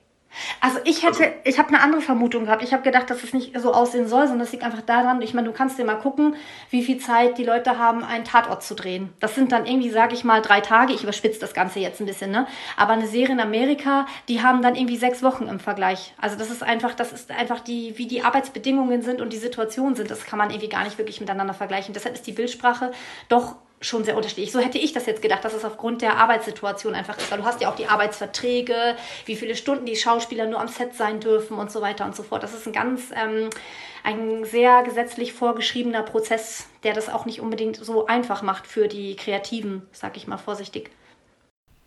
Also 0.61 0.80
ich 0.84 1.03
hätte, 1.03 1.23
also, 1.23 1.23
ich 1.43 1.57
habe 1.57 1.69
eine 1.69 1.82
andere 1.82 2.01
Vermutung 2.01 2.45
gehabt. 2.45 2.63
Ich 2.63 2.73
habe 2.73 2.84
gedacht, 2.84 3.09
dass 3.09 3.23
es 3.23 3.34
nicht 3.34 3.59
so 3.59 3.73
aussehen 3.73 4.07
soll, 4.07 4.28
sondern 4.28 4.45
es 4.45 4.51
liegt 4.51 4.63
einfach 4.63 4.82
daran, 4.82 5.21
ich 5.21 5.34
meine, 5.34 5.47
du 5.47 5.53
kannst 5.53 5.78
dir 5.78 5.86
mal 5.86 5.95
gucken, 5.95 6.36
wie 6.69 6.84
viel 6.84 6.97
Zeit 6.97 7.38
die 7.38 7.43
Leute 7.43 7.78
haben, 7.78 8.03
einen 8.03 8.23
Tatort 8.23 8.63
zu 8.63 8.75
drehen. 8.75 9.13
Das 9.19 9.36
sind 9.36 9.51
dann 9.51 9.65
irgendwie, 9.65 9.89
sage 9.89 10.13
ich 10.13 10.23
mal, 10.23 10.41
drei 10.41 10.61
Tage. 10.61 10.93
Ich 10.93 11.03
überspitze 11.03 11.39
das 11.39 11.53
Ganze 11.53 11.80
jetzt 11.80 11.99
ein 11.99 12.05
bisschen, 12.05 12.32
ne? 12.32 12.47
Aber 12.75 12.93
eine 12.93 13.07
Serie 13.07 13.34
in 13.34 13.39
Amerika, 13.39 14.05
die 14.28 14.41
haben 14.41 14.61
dann 14.61 14.75
irgendwie 14.75 14.97
sechs 14.97 15.23
Wochen 15.23 15.47
im 15.47 15.59
Vergleich. 15.59 16.13
Also 16.19 16.38
das 16.38 16.51
ist 16.51 16.63
einfach, 16.63 16.93
das 16.93 17.13
ist 17.13 17.32
einfach 17.32 17.59
die, 17.59 17.97
wie 17.97 18.07
die 18.07 18.23
Arbeitsbedingungen 18.23 19.01
sind 19.01 19.21
und 19.21 19.34
die 19.34 19.38
Situation 19.38 19.95
sind. 19.95 20.11
Das 20.11 20.25
kann 20.25 20.38
man 20.38 20.49
irgendwie 20.49 20.69
gar 20.69 20.84
nicht 20.84 20.97
wirklich 20.97 21.19
miteinander 21.19 21.53
vergleichen. 21.53 21.93
Deshalb 21.93 22.15
ist 22.15 22.28
die 22.28 22.32
Bildsprache 22.32 22.91
doch 23.30 23.55
schon 23.80 24.03
sehr 24.03 24.15
unterschiedlich. 24.15 24.51
So 24.51 24.59
hätte 24.59 24.78
ich 24.78 24.93
das 24.93 25.05
jetzt 25.05 25.21
gedacht, 25.21 25.45
dass 25.45 25.53
es 25.53 25.63
aufgrund 25.63 26.01
der 26.01 26.17
Arbeitssituation 26.17 26.95
einfach 26.95 27.17
ist, 27.17 27.30
weil 27.32 27.39
du 27.39 27.45
hast 27.45 27.61
ja 27.61 27.69
auch 27.69 27.75
die 27.75 27.88
Arbeitsverträge, 27.88 28.95
wie 29.25 29.36
viele 29.36 29.55
Stunden 29.55 29.86
die 29.86 29.95
Schauspieler 29.95 30.47
nur 30.47 30.59
am 30.59 30.67
Set 30.67 30.95
sein 30.95 31.19
dürfen 31.19 31.57
und 31.57 31.71
so 31.71 31.82
weiter 31.82 32.05
und 32.05 32.15
so 32.15 32.23
fort. 32.23 32.41
Das 32.41 32.53
ist 32.53 32.65
ein 32.65 32.73
ganz, 32.73 33.11
ähm, 33.11 33.49
ein 34.03 34.45
sehr 34.45 34.84
gesetzlich 34.84 35.34
vorgeschriebener 35.34 36.01
Prozess, 36.03 36.67
der 36.84 36.93
das 36.93 37.09
auch 37.09 37.25
nicht 37.25 37.39
unbedingt 37.39 37.75
so 37.75 38.07
einfach 38.07 38.41
macht 38.41 38.65
für 38.65 38.88
die 38.88 39.15
Kreativen, 39.15 39.84
sag 39.91 40.17
ich 40.17 40.28
mal 40.28 40.38
vorsichtig. 40.38 40.89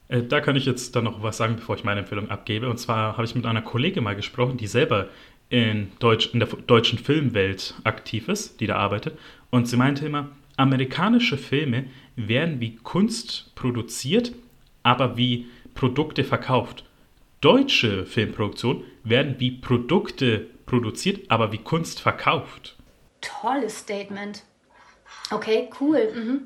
Äh, 0.09 0.22
da 0.22 0.41
kann 0.41 0.55
ich 0.55 0.66
jetzt 0.66 0.95
dann 0.95 1.05
noch 1.05 1.22
was 1.22 1.38
sagen, 1.38 1.57
bevor 1.57 1.74
ich 1.74 1.82
meine 1.82 2.01
Empfehlung 2.01 2.30
abgebe. 2.30 2.68
Und 2.68 2.78
zwar 2.78 3.14
habe 3.16 3.24
ich 3.24 3.34
mit 3.34 3.47
einer 3.47 3.62
Kollegin 3.62 4.05
mal 4.05 4.16
gesprochen, 4.16 4.57
die 4.59 4.68
selber 4.68 5.09
in, 5.49 5.91
Deutsch, 5.99 6.32
in 6.32 6.38
der 6.38 6.49
deutschen 6.49 6.99
Filmwelt 6.99 7.74
aktiv 7.82 8.28
ist, 8.28 8.61
die 8.61 8.68
da 8.68 8.76
arbeitet. 8.76 9.18
Und 9.51 9.66
sie 9.66 9.76
meinte 9.76 10.07
immer, 10.07 10.28
Amerikanische 10.61 11.38
Filme 11.38 11.86
werden 12.16 12.61
wie 12.61 12.76
Kunst 12.76 13.54
produziert, 13.54 14.32
aber 14.82 15.16
wie 15.16 15.46
Produkte 15.72 16.22
verkauft. 16.22 16.84
Deutsche 17.40 18.04
Filmproduktionen 18.04 18.84
werden 19.02 19.36
wie 19.38 19.52
Produkte 19.52 20.48
produziert, 20.66 21.30
aber 21.30 21.50
wie 21.52 21.58
Kunst 21.58 22.00
verkauft. 22.00 22.76
Tolles 23.22 23.78
Statement. 23.78 24.44
Okay, 25.30 25.70
cool. 25.80 26.12
Mhm. 26.14 26.40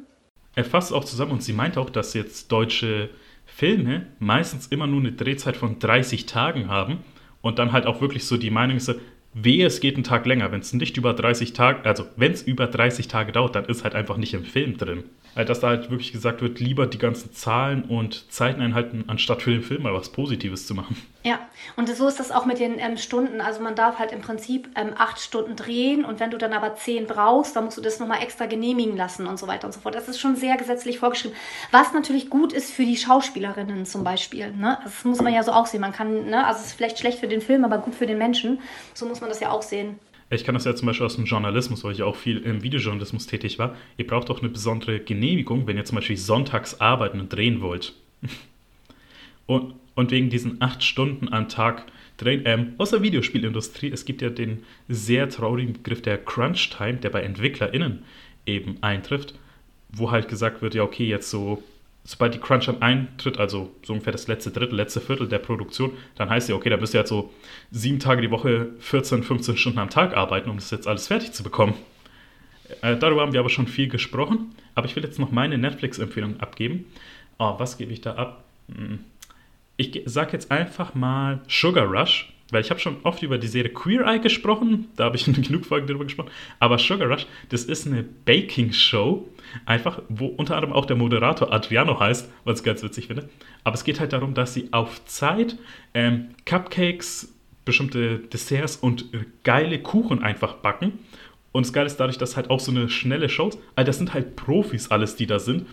Er 0.55 0.65
fasst 0.65 0.93
auch 0.93 1.05
zusammen 1.05 1.33
und 1.33 1.43
sie 1.43 1.53
meint 1.53 1.77
auch, 1.77 1.91
dass 1.91 2.15
jetzt 2.15 2.53
deutsche 2.53 3.11
Filme 3.45 4.07
meistens 4.21 4.69
immer 4.69 4.87
nur 4.87 5.01
eine 5.01 5.11
Drehzeit 5.11 5.57
von 5.57 5.81
30 5.81 6.27
Tagen 6.27 6.69
haben 6.69 6.99
und 7.43 7.59
dann 7.59 7.73
halt 7.73 7.87
auch 7.87 8.01
wirklich 8.01 8.27
so 8.27 8.37
die 8.37 8.51
Meinung 8.51 8.77
ist, 8.77 8.95
Wehe, 9.35 9.67
es 9.67 9.81
geht 9.81 9.97
einen 9.97 10.05
Tag 10.05 10.27
länger. 10.27 10.53
Wenn 10.53 10.61
es 10.61 10.73
nicht 10.73 10.97
über 10.97 11.13
30 11.13 11.53
Tage, 11.53 11.85
also 11.85 12.07
wenn 12.17 12.33
es 12.33 12.43
über 12.43 12.69
30 12.69 13.09
Tage 13.09 13.33
dauert, 13.33 13.57
dann 13.57 13.65
ist 13.65 13.83
halt 13.85 13.95
einfach 13.95 14.17
nicht 14.17 14.33
im 14.33 14.45
Film 14.45 14.79
drin. 14.79 15.05
Halt, 15.37 15.49
dass 15.49 15.61
da 15.61 15.69
halt 15.69 15.91
wirklich 15.91 16.13
gesagt 16.13 16.43
wird, 16.43 16.61
lieber 16.61 16.87
die 16.87 16.99
ganzen 16.99 17.33
Zahlen 17.33 17.85
und 17.85 18.31
Zeiten 18.33 18.61
einhalten, 18.61 19.05
anstatt 19.09 19.43
für 19.43 19.51
den 19.51 19.63
Film 19.63 19.83
mal 19.83 19.93
was 19.93 20.11
Positives 20.11 20.67
zu 20.67 20.75
machen. 20.75 20.97
Ja, 21.25 21.41
und 21.77 21.89
so 21.89 22.07
ist 22.07 22.21
das 22.21 22.31
auch 22.31 22.45
mit 22.45 22.61
den 22.61 22.79
ähm, 22.79 22.99
Stunden. 22.99 23.41
Also 23.41 23.63
man 23.63 23.75
darf 23.75 23.99
halt 23.99 24.13
im 24.13 24.21
Prinzip 24.21 24.69
ähm, 24.77 24.91
acht 24.97 25.19
Stunden 25.19 25.57
drehen 25.57 26.05
und 26.05 26.21
wenn 26.21 26.31
du 26.31 26.39
dann 26.39 26.53
aber 26.53 26.77
zehn 26.77 27.07
brauchst, 27.07 27.57
dann 27.57 27.65
musst 27.65 27.79
du 27.79 27.83
das 27.83 27.99
nochmal 27.99 28.23
extra 28.23 28.47
genehmigen 28.47 28.97
lassen 28.97 29.27
und 29.27 29.39
so 29.39 29.47
weiter 29.47 29.67
und 29.67 29.73
so 29.73 29.81
fort. 29.81 29.95
Das 29.95 30.09
ist 30.09 30.21
schon 30.21 30.37
sehr 30.37 30.57
gesetzlich 30.57 30.99
vorgeschrieben. 30.99 31.37
Was 31.71 31.93
natürlich 31.93 32.31
gut 32.31 32.53
ist 32.53 32.71
für 32.71 32.85
die 32.85 32.97
Schauspielerinnen 32.97 33.87
zum 33.87 34.05
Beispiel. 34.05 34.53
Ne? 34.53 34.79
Das 34.85 35.05
muss 35.05 35.21
man 35.21 35.33
ja 35.33 35.43
so 35.43 35.53
auch 35.53 35.67
sehen. 35.67 35.81
Man 35.81 35.93
kann, 35.93 36.27
ne? 36.27 36.47
also 36.47 36.61
es 36.61 36.67
ist 36.67 36.73
vielleicht 36.75 36.99
schlecht 36.99 37.19
für 37.19 37.29
den 37.29 37.41
Film, 37.41 37.65
aber 37.65 37.79
gut 37.79 37.95
für 37.95 38.07
den 38.07 38.19
Menschen. 38.19 38.61
So 38.93 39.07
muss 39.07 39.21
man 39.21 39.31
das 39.31 39.41
ja 39.41 39.51
auch 39.51 39.63
sehen. 39.63 39.99
Ich 40.35 40.45
kann 40.45 40.55
das 40.55 40.65
ja 40.65 40.75
zum 40.75 40.87
Beispiel 40.87 41.07
aus 41.07 41.17
dem 41.17 41.25
Journalismus, 41.25 41.85
weil 41.85 41.93
ich 41.93 42.03
auch 42.03 42.17
viel 42.17 42.39
im 42.39 42.63
Videojournalismus 42.63 43.27
tätig 43.27 43.59
war. 43.59 43.77
Ihr 43.97 44.07
braucht 44.07 44.31
auch 44.31 44.41
eine 44.41 44.49
besondere 44.49 45.01
Genehmigung, 45.01 45.67
wenn 45.67 45.77
ihr 45.77 45.85
zum 45.85 45.97
Beispiel 45.97 46.17
sonntags 46.17 46.81
arbeiten 46.81 47.21
und 47.21 47.33
drehen 47.33 47.61
wollt. 47.61 47.95
und, 49.47 49.75
und 49.95 50.11
wegen 50.11 50.31
diesen 50.31 50.61
acht 50.61 50.83
Stunden 50.83 51.33
am 51.33 51.49
Tag 51.49 51.87
drehen, 52.17 52.43
ähm, 52.45 52.75
aus 52.79 52.91
der 52.91 53.03
Videospielindustrie, 53.03 53.91
es 53.91 54.05
gibt 54.05 54.23
ja 54.23 54.31
den 54.31 54.65
sehr 54.89 55.29
traurigen 55.29 55.75
Begriff 55.75 56.03
der 56.03 56.19
Crunch 56.19 56.71
Time, 56.71 56.95
der 56.95 57.11
bei 57.11 57.23
EntwicklerInnen 57.23 58.03
eben 58.47 58.77
eintrifft, 58.83 59.35
wo 59.91 60.11
halt 60.11 60.29
gesagt 60.29 60.63
wird, 60.63 60.75
ja, 60.75 60.83
okay, 60.83 61.07
jetzt 61.07 61.31
so 61.31 61.63
sobald 62.05 62.35
die 62.35 62.39
Crunch 62.39 62.67
dann 62.67 62.83
eintritt, 62.83 63.39
also 63.39 63.75
so 63.83 63.95
ungefähr 63.95 64.13
das 64.13 64.29
letzte 64.29 64.51
Drittel, 64.51 64.77
letzte 64.77 65.01
Viertel 65.01 65.27
der 65.27 65.39
Produktion, 65.39 65.93
dann 66.17 66.29
heißt 66.29 66.49
ja, 66.51 66.55
okay, 66.55 66.69
da 66.69 66.77
müsst 66.77 66.95
ihr 66.95 67.01
jetzt 67.01 67.09
so 67.09 67.33
sieben 67.71 67.99
Tage 67.99 68.21
die 68.21 68.31
Woche 68.31 68.69
14, 68.79 69.23
15 69.23 69.57
Stunden 69.57 69.79
am 69.79 69.91
Tag 69.91 70.15
arbeiten, 70.17 70.51
um 70.51 70.57
das 70.57 70.71
jetzt 70.71 70.87
alles 70.87 71.07
fertig 71.07 71.33
zu 71.33 71.43
bekommen. 71.43 71.75
Äh, 72.83 72.97
darüber 72.97 73.23
haben 73.23 73.33
wir 73.33 73.41
aber 73.41 73.51
schon 73.51 73.67
viel 73.67 73.89
gesprochen, 73.89 74.55
aber 74.75 74.87
ich 74.87 74.97
will 74.97 75.03
jetzt 75.03 75.19
noch 75.19 75.33
meine 75.33 75.57
Netflix-Empfehlung 75.57 76.41
abgeben. 76.41 76.85
Oh, 77.39 77.55
was 77.59 77.79
gebe 77.79 77.93
ich 77.93 78.03
da 78.03 78.15
ab? 78.15 78.45
Hm. 78.75 79.01
Ich 79.77 80.03
sage 80.05 80.33
jetzt 80.33 80.51
einfach 80.51 80.95
mal 80.95 81.41
Sugar 81.49 81.87
Rush, 81.87 82.34
weil 82.51 82.61
ich 82.63 82.71
habe 82.71 82.81
schon 82.81 82.97
oft 83.03 83.23
über 83.23 83.39
die 83.39 83.47
Serie 83.47 83.73
Queer 83.73 84.07
Eye 84.07 84.21
gesprochen, 84.21 84.89
da 84.97 85.05
habe 85.05 85.17
ich 85.17 85.25
genug 85.43 85.67
Folgen 85.67 85.87
darüber 85.87 86.05
gesprochen, 86.05 86.31
aber 86.61 86.79
Sugar 86.79 87.09
Rush, 87.09 87.27
das 87.49 87.65
ist 87.65 87.87
eine 87.87 88.03
Baking-Show, 88.03 89.29
Einfach, 89.67 90.03
wo 90.09 90.27
unter 90.27 90.57
anderem 90.57 90.75
auch 90.75 90.87
der 90.87 90.97
Moderator 90.97 91.53
Adriano 91.53 91.99
heißt, 91.99 92.31
was 92.45 92.61
ich 92.61 92.65
ganz 92.65 92.83
witzig 92.83 93.07
finde. 93.07 93.29
Aber 93.63 93.75
es 93.75 93.85
geht 93.85 94.01
halt 94.01 94.13
darum, 94.13 94.35
dass 94.35 94.55
sie 94.55 94.69
auf 94.73 95.05
Zeit 95.07 95.57
ähm, 95.95 96.31
Cupcakes, 96.45 97.33
bestimmte 97.65 98.19
Desserts 98.19 98.77
und 98.77 99.07
geile 99.43 99.81
Kuchen 99.81 100.23
einfach 100.23 100.55
backen. 100.57 100.99
Und 101.53 101.67
das 101.67 101.73
Geile 101.73 101.87
ist 101.87 101.97
dadurch, 101.99 102.19
dass 102.19 102.37
halt 102.37 102.51
auch 102.51 102.61
so 102.61 102.73
eine 102.73 102.89
schnelle 102.89 103.29
Show. 103.29 103.51
Also 103.77 103.87
das 103.87 103.99
sind 103.99 104.13
halt 104.13 104.37
Profis 104.37 104.91
alles, 104.91 105.17
die 105.17 105.27
da 105.27 105.39
sind. 105.39 105.67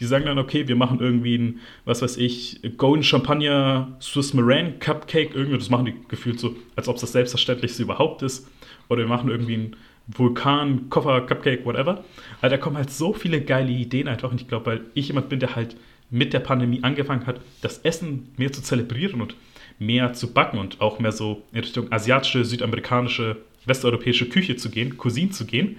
Die 0.00 0.06
sagen 0.06 0.26
dann, 0.26 0.38
okay, 0.38 0.68
wir 0.68 0.76
machen 0.76 1.00
irgendwie 1.00 1.36
ein, 1.36 1.60
was 1.84 2.02
weiß 2.02 2.16
ich, 2.18 2.60
Golden 2.76 3.02
Champagner 3.02 3.96
Swiss 4.00 4.34
Meringue 4.34 4.78
Cupcake. 4.78 5.34
Irgendwie, 5.34 5.58
das 5.58 5.70
machen 5.70 5.86
die 5.86 5.94
gefühlt 6.08 6.38
so, 6.38 6.54
als 6.76 6.88
ob 6.88 6.96
es 6.96 7.00
das 7.02 7.12
Selbstverständlichste 7.12 7.82
überhaupt 7.82 8.22
ist. 8.22 8.48
Oder 8.88 9.02
wir 9.02 9.08
machen 9.08 9.30
irgendwie 9.30 9.56
ein 9.56 9.76
Vulkan, 10.06 10.88
Koffer, 10.88 11.20
Cupcake, 11.22 11.64
whatever. 11.64 12.04
Also 12.40 12.56
da 12.56 12.60
kommen 12.60 12.76
halt 12.76 12.90
so 12.90 13.12
viele 13.12 13.40
geile 13.40 13.70
Ideen 13.70 14.08
einfach. 14.08 14.30
Und 14.30 14.40
ich 14.40 14.48
glaube, 14.48 14.66
weil 14.66 14.80
ich 14.94 15.08
jemand 15.08 15.28
bin, 15.28 15.40
der 15.40 15.56
halt 15.56 15.76
mit 16.10 16.32
der 16.32 16.40
Pandemie 16.40 16.82
angefangen 16.82 17.26
hat, 17.26 17.40
das 17.60 17.78
Essen 17.78 18.32
mehr 18.36 18.52
zu 18.52 18.62
zelebrieren 18.62 19.20
und 19.20 19.34
mehr 19.78 20.12
zu 20.12 20.32
backen 20.32 20.58
und 20.58 20.80
auch 20.80 20.98
mehr 20.98 21.12
so 21.12 21.42
in 21.52 21.60
Richtung 21.60 21.92
asiatische, 21.92 22.44
südamerikanische, 22.44 23.36
westeuropäische 23.66 24.28
Küche 24.28 24.56
zu 24.56 24.70
gehen, 24.70 24.96
Cuisine 24.96 25.30
zu 25.30 25.44
gehen, 25.44 25.76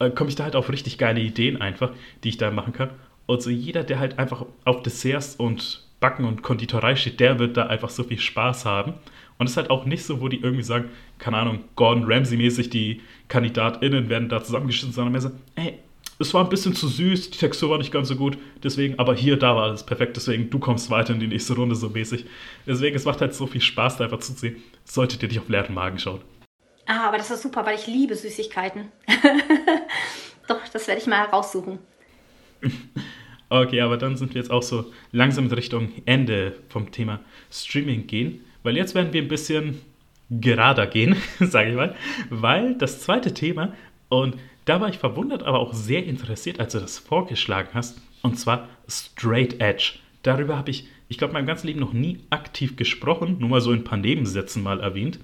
äh, 0.00 0.10
komme 0.10 0.30
ich 0.30 0.36
da 0.36 0.44
halt 0.44 0.56
auf 0.56 0.70
richtig 0.70 0.98
geile 0.98 1.20
Ideen 1.20 1.60
einfach, 1.60 1.92
die 2.24 2.30
ich 2.30 2.36
da 2.36 2.50
machen 2.50 2.72
kann. 2.72 2.90
Und 3.26 3.42
so 3.42 3.50
jeder, 3.50 3.84
der 3.84 3.98
halt 3.98 4.18
einfach 4.18 4.44
auf 4.64 4.82
Desserts 4.82 5.36
und 5.36 5.84
Backen 6.00 6.24
und 6.24 6.42
Konditorei 6.42 6.96
steht, 6.96 7.20
der 7.20 7.38
wird 7.38 7.56
da 7.56 7.66
einfach 7.66 7.90
so 7.90 8.02
viel 8.04 8.18
Spaß 8.18 8.64
haben. 8.64 8.94
Und 9.38 9.46
es 9.46 9.52
ist 9.52 9.56
halt 9.56 9.70
auch 9.70 9.84
nicht 9.84 10.04
so, 10.04 10.20
wo 10.20 10.28
die 10.28 10.40
irgendwie 10.40 10.62
sagen, 10.62 10.90
keine 11.18 11.38
Ahnung, 11.38 11.64
Gordon 11.76 12.04
Ramsay-mäßig, 12.04 12.70
die 12.70 13.00
KandidatInnen 13.28 14.08
werden 14.08 14.28
da 14.28 14.42
zusammengeschnitten, 14.42 14.94
sondern 14.94 15.12
mehr 15.12 15.20
so, 15.20 15.30
ey, 15.54 15.78
es 16.18 16.34
war 16.34 16.44
ein 16.44 16.50
bisschen 16.50 16.74
zu 16.74 16.86
süß, 16.86 17.30
die 17.30 17.38
Textur 17.38 17.70
war 17.70 17.78
nicht 17.78 17.92
ganz 17.92 18.08
so 18.08 18.16
gut, 18.16 18.36
deswegen, 18.62 18.98
aber 18.98 19.14
hier, 19.14 19.38
da 19.38 19.56
war 19.56 19.62
alles 19.64 19.84
perfekt, 19.84 20.16
deswegen, 20.16 20.50
du 20.50 20.58
kommst 20.58 20.90
weiter 20.90 21.14
in 21.14 21.20
die 21.20 21.26
nächste 21.26 21.54
Runde 21.54 21.74
so 21.74 21.88
mäßig. 21.88 22.26
Deswegen, 22.66 22.94
es 22.94 23.06
macht 23.06 23.22
halt 23.22 23.34
so 23.34 23.46
viel 23.46 23.62
Spaß, 23.62 23.96
da 23.96 24.04
einfach 24.04 24.18
zuzusehen. 24.18 24.62
Solltet 24.84 25.22
ihr 25.22 25.30
dich 25.30 25.38
auf 25.38 25.48
leeren 25.48 25.74
Magen 25.74 25.98
schauen. 25.98 26.20
Ah, 26.84 27.08
aber 27.08 27.16
das 27.16 27.30
ist 27.30 27.42
super, 27.42 27.64
weil 27.64 27.76
ich 27.76 27.86
liebe 27.86 28.14
Süßigkeiten. 28.14 28.92
Doch, 30.48 30.60
das 30.72 30.86
werde 30.88 31.00
ich 31.00 31.06
mal 31.06 31.26
heraussuchen. 31.26 31.78
Okay, 33.52 33.80
aber 33.80 33.96
dann 33.96 34.16
sind 34.16 34.32
wir 34.32 34.40
jetzt 34.40 34.52
auch 34.52 34.62
so 34.62 34.92
langsam 35.10 35.46
in 35.46 35.52
Richtung 35.52 35.88
Ende 36.06 36.54
vom 36.68 36.92
Thema 36.92 37.18
Streaming 37.50 38.06
gehen, 38.06 38.44
weil 38.62 38.76
jetzt 38.76 38.94
werden 38.94 39.12
wir 39.12 39.20
ein 39.20 39.26
bisschen 39.26 39.80
gerader 40.30 40.86
gehen, 40.86 41.16
sage 41.40 41.70
ich 41.70 41.76
mal, 41.76 41.96
weil 42.30 42.76
das 42.76 43.00
zweite 43.00 43.34
Thema, 43.34 43.74
und 44.08 44.36
da 44.66 44.80
war 44.80 44.88
ich 44.88 44.98
verwundert, 44.98 45.42
aber 45.42 45.58
auch 45.58 45.74
sehr 45.74 46.06
interessiert, 46.06 46.60
als 46.60 46.74
du 46.74 46.78
das 46.78 46.98
vorgeschlagen 46.98 47.70
hast, 47.74 48.00
und 48.22 48.38
zwar 48.38 48.68
Straight 48.86 49.60
Edge. 49.60 49.94
Darüber 50.22 50.56
habe 50.56 50.70
ich, 50.70 50.86
ich 51.08 51.18
glaube, 51.18 51.32
mein 51.32 51.46
ganzes 51.46 51.64
Leben 51.64 51.80
noch 51.80 51.92
nie 51.92 52.20
aktiv 52.30 52.76
gesprochen, 52.76 53.38
nur 53.40 53.48
mal 53.48 53.60
so 53.60 53.72
in 53.72 53.80
ein 53.80 53.84
paar 53.84 53.98
Nebensätzen 53.98 54.62
mal 54.62 54.78
erwähnt. 54.78 55.18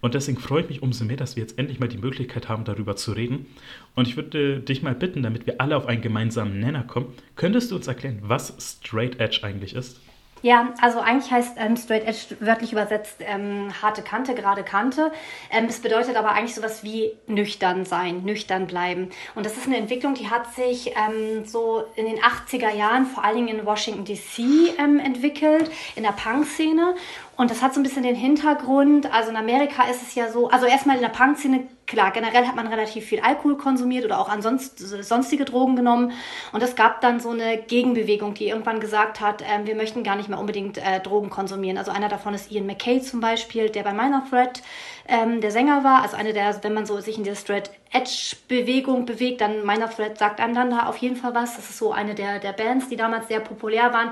Und 0.00 0.14
deswegen 0.14 0.38
freue 0.38 0.62
ich 0.62 0.68
mich 0.68 0.82
umso 0.82 1.04
mehr, 1.04 1.16
dass 1.16 1.36
wir 1.36 1.42
jetzt 1.42 1.58
endlich 1.58 1.80
mal 1.80 1.88
die 1.88 1.98
Möglichkeit 1.98 2.48
haben, 2.48 2.64
darüber 2.64 2.96
zu 2.96 3.12
reden. 3.12 3.46
Und 3.94 4.08
ich 4.08 4.16
würde 4.16 4.60
dich 4.60 4.82
mal 4.82 4.94
bitten, 4.94 5.22
damit 5.22 5.46
wir 5.46 5.60
alle 5.60 5.76
auf 5.76 5.86
einen 5.86 6.02
gemeinsamen 6.02 6.60
Nenner 6.60 6.84
kommen, 6.84 7.12
könntest 7.36 7.70
du 7.70 7.76
uns 7.76 7.86
erklären, 7.86 8.18
was 8.22 8.54
Straight 8.60 9.20
Edge 9.20 9.40
eigentlich 9.42 9.74
ist? 9.74 10.00
Ja, 10.42 10.72
also 10.80 11.00
eigentlich 11.00 11.30
heißt 11.32 11.56
ähm, 11.58 11.76
Straight 11.76 12.06
Edge 12.06 12.36
wörtlich 12.40 12.72
übersetzt 12.72 13.16
ähm, 13.20 13.72
harte 13.82 14.02
Kante, 14.02 14.34
gerade 14.34 14.62
Kante. 14.62 15.10
Ähm, 15.50 15.66
es 15.68 15.80
bedeutet 15.80 16.16
aber 16.16 16.30
eigentlich 16.30 16.54
sowas 16.54 16.84
wie 16.84 17.12
nüchtern 17.26 17.84
sein, 17.84 18.22
nüchtern 18.24 18.66
bleiben. 18.66 19.10
Und 19.34 19.46
das 19.46 19.56
ist 19.56 19.66
eine 19.66 19.76
Entwicklung, 19.76 20.14
die 20.14 20.30
hat 20.30 20.54
sich 20.54 20.92
ähm, 20.96 21.44
so 21.44 21.84
in 21.96 22.06
den 22.06 22.18
80er 22.18 22.72
Jahren 22.74 23.06
vor 23.06 23.24
allen 23.24 23.36
Dingen 23.36 23.58
in 23.58 23.66
Washington 23.66 24.04
DC 24.04 24.78
ähm, 24.78 25.00
entwickelt, 25.00 25.70
in 25.96 26.04
der 26.04 26.12
Punk-Szene. 26.12 26.94
Und 27.38 27.52
das 27.52 27.62
hat 27.62 27.72
so 27.72 27.78
ein 27.78 27.84
bisschen 27.84 28.02
den 28.02 28.16
Hintergrund, 28.16 29.14
also 29.14 29.30
in 29.30 29.36
Amerika 29.36 29.84
ist 29.84 30.02
es 30.02 30.16
ja 30.16 30.28
so, 30.28 30.48
also 30.48 30.66
erstmal 30.66 30.96
in 30.96 31.02
der 31.02 31.08
Punk-Szene, 31.08 31.68
klar, 31.86 32.10
generell 32.10 32.44
hat 32.48 32.56
man 32.56 32.66
relativ 32.66 33.04
viel 33.04 33.20
Alkohol 33.20 33.56
konsumiert 33.56 34.04
oder 34.04 34.18
auch 34.18 34.28
ansonsten 34.28 35.04
sonstige 35.04 35.44
Drogen 35.44 35.76
genommen. 35.76 36.10
Und 36.52 36.64
es 36.64 36.74
gab 36.74 37.00
dann 37.00 37.20
so 37.20 37.30
eine 37.30 37.58
Gegenbewegung, 37.58 38.34
die 38.34 38.48
irgendwann 38.48 38.80
gesagt 38.80 39.20
hat, 39.20 39.42
äh, 39.42 39.64
wir 39.64 39.76
möchten 39.76 40.02
gar 40.02 40.16
nicht 40.16 40.28
mehr 40.28 40.40
unbedingt 40.40 40.78
äh, 40.78 40.98
Drogen 40.98 41.30
konsumieren. 41.30 41.78
Also 41.78 41.92
einer 41.92 42.08
davon 42.08 42.34
ist 42.34 42.50
Ian 42.50 42.66
McKay 42.66 43.00
zum 43.02 43.20
Beispiel, 43.20 43.70
der 43.70 43.84
bei 43.84 43.92
Minor 43.92 44.24
Threat 44.28 44.60
ähm, 45.08 45.40
der 45.40 45.50
Sänger 45.50 45.82
war. 45.82 46.02
Also 46.02 46.16
eine 46.16 46.32
der, 46.32 46.62
wenn 46.62 46.74
man 46.74 46.86
so 46.86 47.00
sich 47.00 47.16
in 47.16 47.24
dieser 47.24 47.36
Straight 47.36 47.70
Edge 47.90 48.36
Bewegung 48.46 49.06
bewegt, 49.06 49.40
dann 49.40 49.64
Minor 49.64 49.90
Threat 49.90 50.18
sagt 50.18 50.38
einem 50.38 50.54
dann 50.54 50.70
da 50.70 50.86
auf 50.86 50.98
jeden 50.98 51.16
Fall 51.16 51.34
was. 51.34 51.56
Das 51.56 51.70
ist 51.70 51.78
so 51.78 51.92
eine 51.92 52.14
der, 52.14 52.38
der 52.38 52.52
Bands, 52.52 52.88
die 52.88 52.96
damals 52.96 53.28
sehr 53.28 53.40
populär 53.40 53.92
waren 53.94 54.10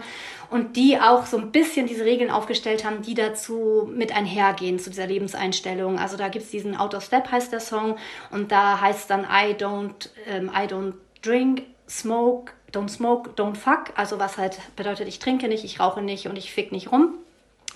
und 0.50 0.76
die 0.76 0.98
auch 0.98 1.26
so 1.26 1.36
ein 1.36 1.52
bisschen 1.52 1.86
diese 1.86 2.06
Regeln 2.06 2.30
aufgestellt 2.30 2.84
haben, 2.84 3.02
die 3.02 3.14
dazu 3.14 3.88
mit 3.92 4.16
einhergehen, 4.16 4.78
zu 4.78 4.88
dieser 4.88 5.06
Lebenseinstellung. 5.06 5.98
Also 5.98 6.16
da 6.16 6.28
gibt 6.28 6.46
es 6.46 6.50
diesen 6.50 6.76
Out 6.76 6.94
of 6.94 7.04
Step 7.04 7.30
heißt 7.30 7.52
der 7.52 7.60
Song 7.60 7.96
und 8.30 8.50
da 8.50 8.80
heißt 8.80 9.10
dann 9.10 9.24
I 9.24 9.52
don't, 9.52 10.08
ähm, 10.26 10.50
I 10.54 10.66
don't 10.66 10.94
drink, 11.22 11.64
smoke, 11.86 12.52
don't 12.72 12.88
smoke, 12.88 13.30
don't 13.36 13.56
fuck. 13.56 13.92
Also 13.96 14.18
was 14.18 14.38
halt 14.38 14.58
bedeutet, 14.76 15.08
ich 15.08 15.18
trinke 15.18 15.48
nicht, 15.48 15.64
ich 15.64 15.78
rauche 15.78 16.00
nicht 16.00 16.26
und 16.26 16.36
ich 16.38 16.52
fick 16.52 16.72
nicht 16.72 16.90
rum. 16.90 17.18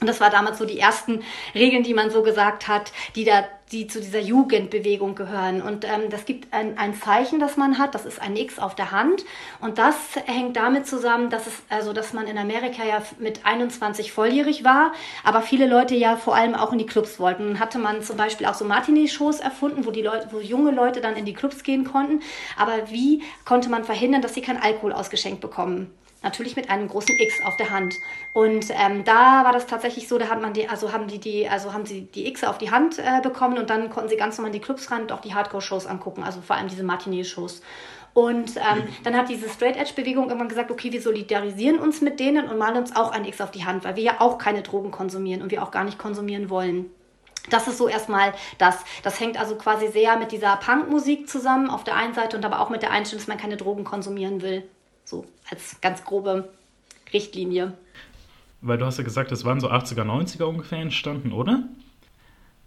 Und 0.00 0.06
das 0.06 0.20
war 0.20 0.30
damals 0.30 0.58
so 0.58 0.64
die 0.64 0.78
ersten 0.78 1.22
Regeln, 1.54 1.82
die 1.82 1.92
man 1.92 2.10
so 2.10 2.22
gesagt 2.22 2.68
hat, 2.68 2.90
die 3.16 3.24
da, 3.24 3.44
die 3.70 3.86
zu 3.86 4.00
dieser 4.00 4.18
Jugendbewegung 4.18 5.14
gehören. 5.14 5.60
Und 5.60 5.84
ähm, 5.84 6.08
das 6.08 6.24
gibt 6.24 6.54
ein, 6.54 6.78
ein 6.78 6.94
Zeichen, 6.94 7.38
das 7.38 7.58
man 7.58 7.76
hat. 7.76 7.94
Das 7.94 8.06
ist 8.06 8.20
ein 8.20 8.34
X 8.34 8.58
auf 8.58 8.74
der 8.74 8.92
Hand. 8.92 9.26
Und 9.60 9.76
das 9.76 9.96
hängt 10.24 10.56
damit 10.56 10.86
zusammen, 10.86 11.28
dass 11.28 11.46
es, 11.46 11.52
also, 11.68 11.92
dass 11.92 12.14
man 12.14 12.26
in 12.26 12.38
Amerika 12.38 12.82
ja 12.82 13.02
mit 13.18 13.44
21 13.44 14.12
volljährig 14.12 14.64
war, 14.64 14.92
aber 15.22 15.42
viele 15.42 15.66
Leute 15.66 15.94
ja 15.94 16.16
vor 16.16 16.34
allem 16.34 16.54
auch 16.54 16.72
in 16.72 16.78
die 16.78 16.86
Clubs 16.86 17.20
wollten. 17.20 17.48
Dann 17.48 17.60
hatte 17.60 17.78
man 17.78 18.02
zum 18.02 18.16
Beispiel 18.16 18.46
auch 18.46 18.54
so 18.54 18.64
Martini-Shows 18.64 19.40
erfunden, 19.40 19.84
wo 19.84 19.90
die 19.90 20.02
Leute, 20.02 20.28
wo 20.30 20.40
junge 20.40 20.70
Leute 20.70 21.02
dann 21.02 21.14
in 21.14 21.26
die 21.26 21.34
Clubs 21.34 21.62
gehen 21.62 21.84
konnten. 21.84 22.22
Aber 22.56 22.90
wie 22.90 23.22
konnte 23.44 23.68
man 23.68 23.84
verhindern, 23.84 24.22
dass 24.22 24.32
sie 24.32 24.42
kein 24.42 24.60
Alkohol 24.60 24.94
ausgeschenkt 24.94 25.42
bekommen? 25.42 25.92
Natürlich 26.22 26.56
mit 26.56 26.70
einem 26.70 26.88
großen 26.88 27.16
X 27.18 27.42
auf 27.44 27.56
der 27.56 27.70
Hand. 27.70 27.96
Und 28.32 28.66
ähm, 28.70 29.04
da 29.04 29.44
war 29.44 29.52
das 29.52 29.66
tatsächlich 29.66 30.08
so, 30.08 30.18
da 30.18 30.28
hat 30.28 30.40
man 30.40 30.52
die, 30.52 30.68
also 30.68 30.92
haben 30.92 31.08
die, 31.08 31.18
die, 31.18 31.48
also 31.48 31.72
haben 31.72 31.86
sie 31.86 32.02
die 32.02 32.26
X 32.28 32.44
auf 32.44 32.58
die 32.58 32.70
Hand 32.70 32.98
äh, 32.98 33.20
bekommen 33.22 33.58
und 33.58 33.70
dann 33.70 33.90
konnten 33.90 34.08
sie 34.08 34.16
ganz 34.16 34.36
normal 34.38 34.54
in 34.54 34.60
die 34.60 34.64
Clubs 34.64 34.90
ran 34.90 35.02
und 35.02 35.12
auch 35.12 35.20
die 35.20 35.34
Hardcore-Shows 35.34 35.86
angucken, 35.86 36.22
also 36.22 36.40
vor 36.40 36.56
allem 36.56 36.68
diese 36.68 36.82
Martinet-Shows. 36.82 37.62
Und 38.12 38.56
ähm, 38.56 38.82
dann 39.04 39.16
hat 39.16 39.28
diese 39.28 39.48
Straight 39.48 39.76
Edge-Bewegung 39.76 40.24
irgendwann 40.24 40.48
gesagt, 40.48 40.70
okay, 40.70 40.92
wir 40.92 41.00
solidarisieren 41.00 41.78
uns 41.78 42.00
mit 42.00 42.18
denen 42.18 42.48
und 42.48 42.58
malen 42.58 42.76
uns 42.76 42.96
auch 42.96 43.12
ein 43.12 43.24
X 43.24 43.40
auf 43.40 43.52
die 43.52 43.64
Hand, 43.64 43.84
weil 43.84 43.96
wir 43.96 44.02
ja 44.02 44.14
auch 44.18 44.36
keine 44.36 44.62
Drogen 44.62 44.90
konsumieren 44.90 45.42
und 45.42 45.52
wir 45.52 45.62
auch 45.62 45.70
gar 45.70 45.84
nicht 45.84 45.98
konsumieren 45.98 46.50
wollen. 46.50 46.90
Das 47.48 47.68
ist 47.68 47.78
so 47.78 47.88
erstmal 47.88 48.34
das. 48.58 48.84
Das 49.02 49.18
hängt 49.18 49.38
also 49.38 49.54
quasi 49.54 49.88
sehr 49.88 50.16
mit 50.16 50.32
dieser 50.32 50.56
Punkmusik 50.56 51.28
zusammen 51.28 51.70
auf 51.70 51.84
der 51.84 51.96
einen 51.96 52.14
Seite 52.14 52.36
und 52.36 52.44
aber 52.44 52.60
auch 52.60 52.68
mit 52.68 52.82
der 52.82 52.90
Einstellung, 52.90 53.20
dass 53.20 53.28
man 53.28 53.38
keine 53.38 53.56
Drogen 53.56 53.84
konsumieren 53.84 54.42
will. 54.42 54.68
So 55.04 55.24
als 55.50 55.80
ganz 55.80 56.04
grobe 56.04 56.50
Richtlinie. 57.12 57.76
Weil 58.60 58.78
du 58.78 58.86
hast 58.86 58.98
ja 58.98 59.04
gesagt, 59.04 59.32
es 59.32 59.44
waren 59.44 59.60
so 59.60 59.70
80er, 59.70 60.04
90er 60.04 60.44
ungefähr 60.44 60.80
entstanden, 60.80 61.32
oder? 61.32 61.64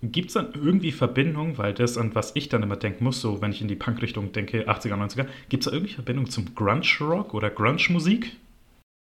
Gibt 0.02 0.30
es 0.30 0.34
dann 0.34 0.54
irgendwie 0.54 0.92
Verbindung, 0.92 1.58
weil 1.58 1.74
das, 1.74 1.98
an 1.98 2.14
was 2.14 2.36
ich 2.36 2.50
dann 2.50 2.62
immer 2.64 2.76
denken 2.76 3.06
muss, 3.06 3.22
so 3.22 3.42
wenn 3.42 3.52
ich 3.52 3.62
in 3.62 3.70
die 3.70 3.76
Punk-Richtung 3.76 4.34
denke, 4.34 4.68
80er, 4.68 4.96
90er, 4.96 5.28
gibt 5.48 5.64
es 5.64 5.70
da 5.70 5.76
irgendwie 5.76 5.94
Verbindung 5.94 6.30
zum 6.30 6.54
Grunge-Rock 6.56 7.34
oder 7.34 7.50
Grunge-Musik? 7.50 8.36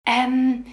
Ähm, 0.08 0.66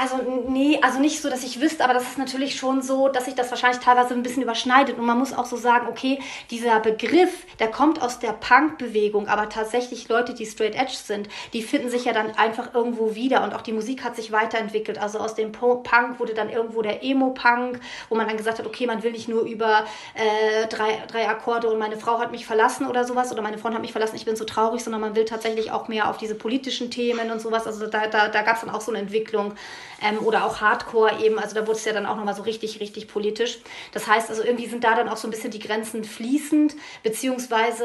also 0.00 0.16
nee, 0.48 0.78
also 0.80 1.00
nicht 1.00 1.20
so, 1.20 1.28
dass 1.28 1.44
ich 1.44 1.60
wüsste, 1.60 1.84
aber 1.84 1.92
das 1.92 2.04
ist 2.04 2.18
natürlich 2.18 2.56
schon 2.56 2.80
so, 2.80 3.08
dass 3.08 3.26
sich 3.26 3.34
das 3.34 3.50
wahrscheinlich 3.50 3.82
teilweise 3.82 4.14
ein 4.14 4.22
bisschen 4.22 4.42
überschneidet. 4.42 4.98
Und 4.98 5.04
man 5.04 5.18
muss 5.18 5.34
auch 5.34 5.44
so 5.44 5.56
sagen, 5.56 5.86
okay, 5.86 6.18
dieser 6.50 6.80
Begriff, 6.80 7.44
der 7.58 7.68
kommt 7.68 8.00
aus 8.00 8.18
der 8.18 8.32
Punk-Bewegung, 8.32 9.28
aber 9.28 9.50
tatsächlich 9.50 10.08
Leute, 10.08 10.32
die 10.32 10.46
straight 10.46 10.74
edge 10.74 10.94
sind, 10.94 11.28
die 11.52 11.62
finden 11.62 11.90
sich 11.90 12.06
ja 12.06 12.14
dann 12.14 12.30
einfach 12.36 12.74
irgendwo 12.74 13.14
wieder. 13.14 13.44
Und 13.44 13.54
auch 13.54 13.60
die 13.60 13.72
Musik 13.72 14.02
hat 14.02 14.16
sich 14.16 14.32
weiterentwickelt. 14.32 14.98
Also 14.98 15.18
aus 15.18 15.34
dem 15.34 15.52
Punk 15.52 16.18
wurde 16.18 16.32
dann 16.32 16.48
irgendwo 16.48 16.80
der 16.80 17.04
Emo-Punk, 17.04 17.78
wo 18.08 18.14
man 18.14 18.26
dann 18.26 18.38
gesagt 18.38 18.60
hat, 18.60 18.66
okay, 18.66 18.86
man 18.86 19.02
will 19.02 19.12
nicht 19.12 19.28
nur 19.28 19.42
über 19.42 19.84
äh, 20.14 20.66
drei, 20.68 21.02
drei 21.06 21.28
Akkorde 21.28 21.68
und 21.68 21.78
meine 21.78 21.98
Frau 21.98 22.18
hat 22.18 22.32
mich 22.32 22.46
verlassen 22.46 22.86
oder 22.86 23.04
sowas 23.04 23.30
oder 23.30 23.42
meine 23.42 23.58
Freundin 23.58 23.76
hat 23.76 23.82
mich 23.82 23.92
verlassen, 23.92 24.16
ich 24.16 24.24
bin 24.24 24.36
so 24.36 24.44
traurig, 24.44 24.82
sondern 24.82 25.02
man 25.02 25.14
will 25.14 25.26
tatsächlich 25.26 25.70
auch 25.70 25.88
mehr 25.88 26.08
auf 26.08 26.16
diese 26.16 26.34
politischen 26.34 26.90
Themen 26.90 27.30
und 27.30 27.40
sowas. 27.40 27.66
Also 27.66 27.86
da, 27.86 28.06
da, 28.06 28.28
da 28.28 28.42
gab 28.42 28.54
es 28.54 28.62
dann 28.62 28.70
auch 28.70 28.80
so 28.80 28.90
eine 28.90 29.00
Entwicklung 29.00 29.54
ähm, 30.02 30.18
oder 30.18 30.44
auch 30.44 30.60
Hardcore 30.60 31.22
eben, 31.22 31.38
also 31.38 31.54
da 31.54 31.66
wurde 31.66 31.78
es 31.78 31.84
ja 31.84 31.92
dann 31.92 32.06
auch 32.06 32.16
nochmal 32.16 32.34
so 32.34 32.42
richtig, 32.42 32.80
richtig 32.80 33.08
politisch. 33.08 33.58
Das 33.92 34.06
heißt 34.06 34.30
also 34.30 34.42
irgendwie 34.42 34.66
sind 34.66 34.84
da 34.84 34.94
dann 34.94 35.08
auch 35.08 35.16
so 35.16 35.28
ein 35.28 35.30
bisschen 35.30 35.50
die 35.50 35.58
Grenzen 35.58 36.04
fließend, 36.04 36.74
beziehungsweise 37.02 37.84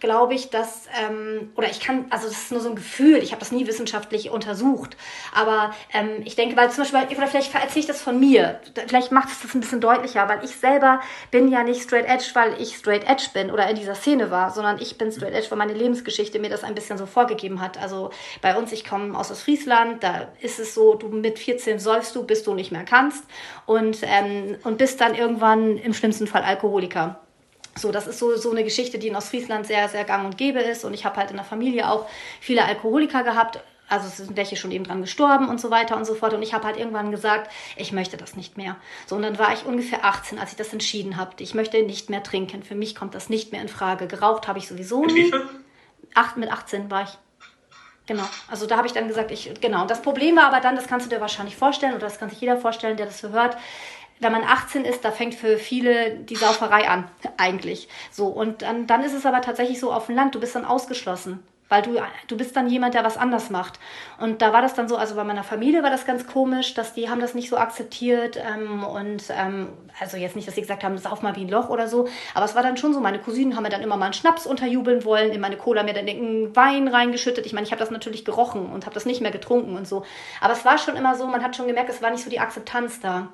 glaube 0.00 0.34
ich, 0.34 0.50
dass, 0.50 0.86
ähm, 1.00 1.52
oder 1.56 1.70
ich 1.70 1.80
kann, 1.80 2.06
also 2.10 2.28
das 2.28 2.36
ist 2.36 2.52
nur 2.52 2.60
so 2.60 2.68
ein 2.68 2.76
Gefühl, 2.76 3.18
ich 3.18 3.32
habe 3.32 3.40
das 3.40 3.52
nie 3.52 3.66
wissenschaftlich 3.66 4.30
untersucht, 4.30 4.96
aber 5.34 5.74
ähm, 5.92 6.22
ich 6.24 6.36
denke, 6.36 6.56
weil 6.56 6.70
zum 6.70 6.84
Beispiel, 6.84 7.16
oder 7.16 7.26
vielleicht 7.26 7.54
erzähle 7.54 7.80
ich 7.80 7.86
das 7.86 8.02
von 8.02 8.18
mir, 8.18 8.60
vielleicht 8.88 9.12
macht 9.12 9.28
es 9.28 9.40
das 9.40 9.54
ein 9.54 9.60
bisschen 9.60 9.80
deutlicher, 9.80 10.28
weil 10.28 10.44
ich 10.44 10.56
selber 10.56 11.00
bin 11.30 11.48
ja 11.48 11.62
nicht 11.62 11.82
straight 11.82 12.06
edge, 12.06 12.30
weil 12.34 12.60
ich 12.60 12.76
straight 12.76 13.08
edge 13.08 13.28
bin 13.32 13.50
oder 13.50 13.68
in 13.68 13.76
dieser 13.76 13.94
Szene 13.94 14.30
war, 14.30 14.50
sondern 14.50 14.80
ich 14.80 14.98
bin 14.98 15.10
straight 15.12 15.34
edge, 15.34 15.50
weil 15.50 15.58
meine 15.58 15.74
Lebensgeschichte 15.74 16.38
mir 16.38 16.50
das 16.50 16.64
ein 16.64 16.74
bisschen 16.74 16.98
so 16.98 17.06
vorgegeben 17.06 17.60
hat. 17.60 17.78
Also 17.78 18.10
bei 18.42 18.56
uns, 18.56 18.72
ich 18.72 18.84
komme 18.84 19.18
aus 19.18 19.30
Ostfriesland, 19.30 20.02
da 20.02 20.28
ist 20.40 20.58
es 20.58 20.74
so, 20.74 20.94
du 20.94 21.08
mit 21.08 21.35
14 21.38 21.78
säufst 21.78 22.14
du, 22.16 22.24
bis 22.24 22.42
du 22.42 22.54
nicht 22.54 22.72
mehr 22.72 22.84
kannst 22.84 23.24
und, 23.66 23.98
ähm, 24.02 24.56
und 24.64 24.78
bist 24.78 25.00
dann 25.00 25.14
irgendwann 25.14 25.76
im 25.76 25.94
schlimmsten 25.94 26.26
Fall 26.26 26.42
Alkoholiker. 26.42 27.20
So, 27.78 27.92
das 27.92 28.06
ist 28.06 28.18
so, 28.18 28.36
so 28.36 28.50
eine 28.50 28.64
Geschichte, 28.64 28.98
die 28.98 29.08
in 29.08 29.16
Ostfriesland 29.16 29.66
sehr, 29.66 29.88
sehr 29.88 30.04
gang 30.04 30.24
und 30.24 30.38
gäbe 30.38 30.60
ist. 30.60 30.84
Und 30.84 30.94
ich 30.94 31.04
habe 31.04 31.16
halt 31.16 31.30
in 31.30 31.36
der 31.36 31.44
Familie 31.44 31.90
auch 31.90 32.06
viele 32.40 32.64
Alkoholiker 32.64 33.22
gehabt. 33.22 33.60
Also 33.88 34.08
es 34.08 34.16
sind 34.16 34.36
welche 34.36 34.56
schon 34.56 34.72
eben 34.72 34.84
dran 34.84 35.02
gestorben 35.02 35.48
und 35.48 35.60
so 35.60 35.70
weiter 35.70 35.96
und 35.96 36.06
so 36.06 36.14
fort. 36.14 36.32
Und 36.32 36.42
ich 36.42 36.54
habe 36.54 36.64
halt 36.64 36.78
irgendwann 36.78 37.10
gesagt, 37.10 37.52
ich 37.76 37.92
möchte 37.92 38.16
das 38.16 38.34
nicht 38.34 38.56
mehr. 38.56 38.76
So, 39.06 39.14
und 39.14 39.22
dann 39.22 39.38
war 39.38 39.52
ich 39.52 39.66
ungefähr 39.66 40.04
18, 40.04 40.38
als 40.38 40.52
ich 40.52 40.56
das 40.56 40.72
entschieden 40.72 41.18
habe. 41.18 41.32
Ich 41.38 41.54
möchte 41.54 41.80
nicht 41.82 42.08
mehr 42.08 42.22
trinken. 42.22 42.62
Für 42.62 42.74
mich 42.74 42.94
kommt 42.94 43.14
das 43.14 43.28
nicht 43.28 43.52
mehr 43.52 43.60
in 43.60 43.68
Frage. 43.68 44.06
Geraucht 44.06 44.48
habe 44.48 44.58
ich 44.58 44.66
sowieso 44.66 45.04
nie. 45.04 45.32
Acht, 46.14 46.38
mit 46.38 46.50
18 46.50 46.90
war 46.90 47.02
ich. 47.02 47.18
Genau, 48.06 48.24
also 48.48 48.66
da 48.66 48.76
habe 48.76 48.86
ich 48.86 48.92
dann 48.92 49.08
gesagt, 49.08 49.32
ich, 49.32 49.52
genau. 49.60 49.84
Das 49.86 50.00
Problem 50.00 50.36
war 50.36 50.44
aber 50.44 50.60
dann, 50.60 50.76
das 50.76 50.86
kannst 50.86 51.06
du 51.06 51.10
dir 51.14 51.20
wahrscheinlich 51.20 51.56
vorstellen, 51.56 51.92
oder 51.92 52.06
das 52.06 52.18
kann 52.18 52.30
sich 52.30 52.40
jeder 52.40 52.56
vorstellen, 52.56 52.96
der 52.96 53.06
das 53.06 53.18
so 53.18 53.30
hört, 53.30 53.56
wenn 54.20 54.32
man 54.32 54.44
18 54.44 54.84
ist, 54.84 55.04
da 55.04 55.10
fängt 55.10 55.34
für 55.34 55.58
viele 55.58 56.16
die 56.16 56.36
Sauferei 56.36 56.88
an, 56.88 57.10
eigentlich. 57.36 57.88
So, 58.10 58.28
und 58.28 58.62
dann, 58.62 58.86
dann 58.86 59.02
ist 59.02 59.12
es 59.12 59.26
aber 59.26 59.40
tatsächlich 59.40 59.80
so 59.80 59.92
auf 59.92 60.06
dem 60.06 60.14
Land, 60.14 60.34
du 60.34 60.40
bist 60.40 60.54
dann 60.54 60.64
ausgeschlossen. 60.64 61.42
Weil 61.68 61.82
du, 61.82 62.00
du 62.28 62.36
bist 62.36 62.54
dann 62.54 62.68
jemand, 62.68 62.94
der 62.94 63.02
was 63.02 63.16
anders 63.16 63.50
macht. 63.50 63.80
Und 64.20 64.40
da 64.40 64.52
war 64.52 64.62
das 64.62 64.74
dann 64.74 64.88
so, 64.88 64.96
also 64.96 65.16
bei 65.16 65.24
meiner 65.24 65.42
Familie 65.42 65.82
war 65.82 65.90
das 65.90 66.06
ganz 66.06 66.26
komisch, 66.26 66.74
dass 66.74 66.94
die 66.94 67.10
haben 67.10 67.20
das 67.20 67.34
nicht 67.34 67.50
so 67.50 67.56
akzeptiert. 67.56 68.36
Ähm, 68.36 68.84
und 68.84 69.24
ähm, 69.30 69.68
also 69.98 70.16
jetzt 70.16 70.36
nicht, 70.36 70.46
dass 70.46 70.54
sie 70.54 70.60
gesagt 70.60 70.84
haben, 70.84 70.96
sauf 70.98 71.22
mal 71.22 71.34
wie 71.34 71.44
ein 71.44 71.48
Loch 71.48 71.68
oder 71.68 71.88
so. 71.88 72.08
Aber 72.34 72.44
es 72.44 72.54
war 72.54 72.62
dann 72.62 72.76
schon 72.76 72.94
so, 72.94 73.00
meine 73.00 73.18
Cousinen 73.18 73.56
haben 73.56 73.64
mir 73.64 73.70
dann 73.70 73.82
immer 73.82 73.96
mal 73.96 74.06
einen 74.06 74.14
Schnaps 74.14 74.46
unterjubeln 74.46 75.04
wollen, 75.04 75.32
in 75.32 75.40
meine 75.40 75.56
Cola 75.56 75.82
mir 75.82 75.94
dann 75.94 76.06
den 76.06 76.54
Wein 76.54 76.86
reingeschüttet. 76.86 77.46
Ich 77.46 77.52
meine, 77.52 77.66
ich 77.66 77.72
habe 77.72 77.80
das 77.80 77.90
natürlich 77.90 78.24
gerochen 78.24 78.66
und 78.72 78.86
habe 78.86 78.94
das 78.94 79.06
nicht 79.06 79.20
mehr 79.20 79.32
getrunken 79.32 79.76
und 79.76 79.88
so. 79.88 80.04
Aber 80.40 80.52
es 80.52 80.64
war 80.64 80.78
schon 80.78 80.96
immer 80.96 81.16
so, 81.16 81.26
man 81.26 81.42
hat 81.42 81.56
schon 81.56 81.66
gemerkt, 81.66 81.90
es 81.90 82.02
war 82.02 82.10
nicht 82.10 82.22
so 82.22 82.30
die 82.30 82.40
Akzeptanz 82.40 83.00
da. 83.00 83.28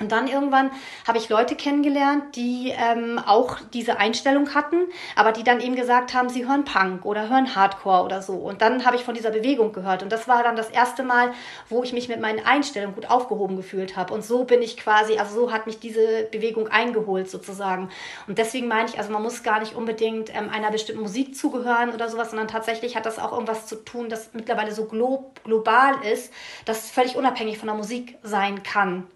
Und 0.00 0.12
dann 0.12 0.28
irgendwann 0.28 0.70
habe 1.06 1.18
ich 1.18 1.28
Leute 1.28 1.54
kennengelernt, 1.54 2.34
die 2.34 2.72
ähm, 2.74 3.20
auch 3.24 3.58
diese 3.74 3.98
Einstellung 3.98 4.54
hatten, 4.54 4.86
aber 5.14 5.30
die 5.32 5.44
dann 5.44 5.60
eben 5.60 5.76
gesagt 5.76 6.14
haben, 6.14 6.30
sie 6.30 6.48
hören 6.48 6.64
Punk 6.64 7.04
oder 7.04 7.28
hören 7.28 7.54
Hardcore 7.54 8.04
oder 8.04 8.22
so. 8.22 8.32
Und 8.32 8.62
dann 8.62 8.86
habe 8.86 8.96
ich 8.96 9.04
von 9.04 9.14
dieser 9.14 9.30
Bewegung 9.30 9.72
gehört. 9.72 10.02
Und 10.02 10.10
das 10.10 10.26
war 10.26 10.42
dann 10.42 10.56
das 10.56 10.70
erste 10.70 11.02
Mal, 11.02 11.32
wo 11.68 11.82
ich 11.82 11.92
mich 11.92 12.08
mit 12.08 12.18
meinen 12.18 12.44
Einstellungen 12.44 12.94
gut 12.94 13.10
aufgehoben 13.10 13.56
gefühlt 13.56 13.96
habe. 13.96 14.14
Und 14.14 14.24
so 14.24 14.44
bin 14.44 14.62
ich 14.62 14.78
quasi, 14.78 15.18
also 15.18 15.34
so 15.34 15.52
hat 15.52 15.66
mich 15.66 15.78
diese 15.80 16.24
Bewegung 16.30 16.68
eingeholt 16.68 17.30
sozusagen. 17.30 17.90
Und 18.26 18.38
deswegen 18.38 18.68
meine 18.68 18.88
ich, 18.88 18.98
also 18.98 19.12
man 19.12 19.22
muss 19.22 19.42
gar 19.42 19.60
nicht 19.60 19.74
unbedingt 19.74 20.34
ähm, 20.34 20.48
einer 20.48 20.70
bestimmten 20.70 21.02
Musik 21.02 21.36
zugehören 21.36 21.92
oder 21.92 22.08
sowas, 22.08 22.30
sondern 22.30 22.48
tatsächlich 22.48 22.96
hat 22.96 23.04
das 23.04 23.18
auch 23.18 23.32
irgendwas 23.32 23.66
zu 23.66 23.76
tun, 23.76 24.08
das 24.08 24.30
mittlerweile 24.32 24.72
so 24.72 24.86
glo 24.86 25.30
global 25.44 25.94
ist, 26.10 26.32
dass 26.64 26.90
völlig 26.90 27.16
unabhängig 27.16 27.58
von 27.58 27.66
der 27.66 27.76
Musik 27.76 28.16
sein 28.22 28.62
kann. 28.62 29.06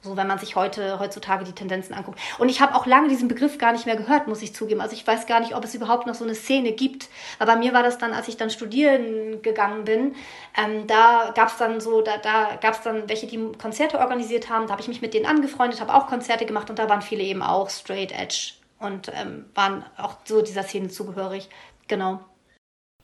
So, 0.00 0.16
wenn 0.16 0.28
man 0.28 0.38
sich 0.38 0.54
heute, 0.54 1.00
heutzutage 1.00 1.44
die 1.44 1.52
Tendenzen 1.52 1.92
anguckt. 1.92 2.20
Und 2.38 2.48
ich 2.48 2.60
habe 2.60 2.76
auch 2.76 2.86
lange 2.86 3.08
diesen 3.08 3.26
Begriff 3.26 3.58
gar 3.58 3.72
nicht 3.72 3.84
mehr 3.84 3.96
gehört, 3.96 4.28
muss 4.28 4.42
ich 4.42 4.54
zugeben. 4.54 4.80
Also 4.80 4.94
ich 4.94 5.04
weiß 5.04 5.26
gar 5.26 5.40
nicht, 5.40 5.56
ob 5.56 5.64
es 5.64 5.74
überhaupt 5.74 6.06
noch 6.06 6.14
so 6.14 6.22
eine 6.22 6.36
Szene 6.36 6.70
gibt. 6.70 7.08
Aber 7.40 7.54
bei 7.54 7.58
mir 7.58 7.72
war 7.72 7.82
das 7.82 7.98
dann, 7.98 8.12
als 8.12 8.28
ich 8.28 8.36
dann 8.36 8.48
studieren 8.48 9.42
gegangen 9.42 9.84
bin, 9.84 10.14
ähm, 10.56 10.86
da 10.86 11.32
gab 11.34 11.48
es 11.48 11.56
dann 11.56 11.80
so, 11.80 12.00
da, 12.00 12.16
da 12.18 12.56
gab 12.60 12.74
es 12.74 12.82
dann 12.82 13.08
welche, 13.08 13.26
die 13.26 13.50
Konzerte 13.60 13.98
organisiert 13.98 14.48
haben. 14.48 14.66
Da 14.66 14.72
habe 14.72 14.82
ich 14.82 14.88
mich 14.88 15.02
mit 15.02 15.14
denen 15.14 15.26
angefreundet, 15.26 15.80
habe 15.80 15.92
auch 15.92 16.06
Konzerte 16.06 16.46
gemacht 16.46 16.70
und 16.70 16.78
da 16.78 16.88
waren 16.88 17.02
viele 17.02 17.24
eben 17.24 17.42
auch 17.42 17.68
straight 17.68 18.12
edge 18.12 18.52
und 18.78 19.10
ähm, 19.12 19.46
waren 19.56 19.84
auch 19.96 20.18
so 20.24 20.42
dieser 20.42 20.62
Szene 20.62 20.90
zugehörig. 20.90 21.48
Genau. 21.88 22.20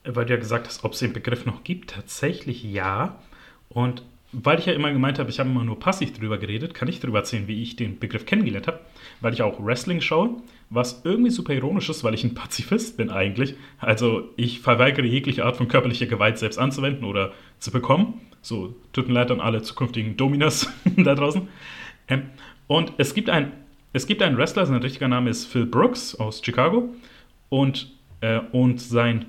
Weil 0.05 0.25
du 0.25 0.33
ja 0.33 0.39
gesagt 0.39 0.67
hast, 0.67 0.85
ob 0.85 0.93
es 0.93 0.99
den 0.99 1.11
Begriff 1.11 1.45
noch 1.45 1.65
gibt. 1.65 1.91
Tatsächlich 1.91 2.63
ja. 2.63 3.19
Und 3.67 4.03
weil 4.43 4.59
ich 4.59 4.65
ja 4.65 4.73
immer 4.73 4.91
gemeint 4.91 5.17
habe, 5.17 5.29
ich 5.29 5.39
habe 5.39 5.49
immer 5.49 5.63
nur 5.63 5.79
passiv 5.79 6.17
drüber 6.17 6.37
geredet, 6.37 6.73
kann 6.73 6.87
ich 6.87 6.99
darüber 6.99 7.19
erzählen, 7.19 7.47
wie 7.47 7.61
ich 7.61 7.75
den 7.75 7.99
Begriff 7.99 8.25
kennengelernt 8.25 8.67
habe, 8.67 8.81
weil 9.21 9.33
ich 9.33 9.41
auch 9.41 9.63
Wrestling 9.63 10.01
schaue, 10.01 10.37
was 10.69 11.01
irgendwie 11.05 11.31
super 11.31 11.53
ironisch 11.53 11.89
ist, 11.89 12.03
weil 12.03 12.13
ich 12.13 12.23
ein 12.23 12.33
Pazifist 12.33 12.97
bin 12.97 13.09
eigentlich. 13.09 13.55
Also 13.79 14.29
ich 14.35 14.59
verweigere 14.59 15.05
jegliche 15.05 15.45
Art 15.45 15.55
von 15.55 15.67
körperlicher 15.67 16.07
Gewalt 16.07 16.37
selbst 16.37 16.57
anzuwenden 16.57 17.05
oder 17.05 17.33
zu 17.59 17.71
bekommen. 17.71 18.21
So, 18.41 18.75
tut 18.91 19.07
mir 19.07 19.13
leid 19.13 19.31
an 19.31 19.39
alle 19.39 19.61
zukünftigen 19.61 20.17
Dominas 20.17 20.69
da 20.97 21.15
draußen. 21.15 21.47
Ähm, 22.09 22.23
und 22.67 22.93
es 22.97 23.13
gibt, 23.13 23.29
ein, 23.29 23.53
es 23.93 24.05
gibt 24.05 24.21
einen 24.21 24.37
Wrestler, 24.37 24.65
sein 24.65 24.81
richtiger 24.81 25.07
Name 25.07 25.29
ist 25.29 25.45
Phil 25.45 25.65
Brooks 25.65 26.15
aus 26.15 26.41
Chicago 26.43 26.89
und, 27.49 27.91
äh, 28.21 28.39
und 28.51 28.81
sein 28.81 29.27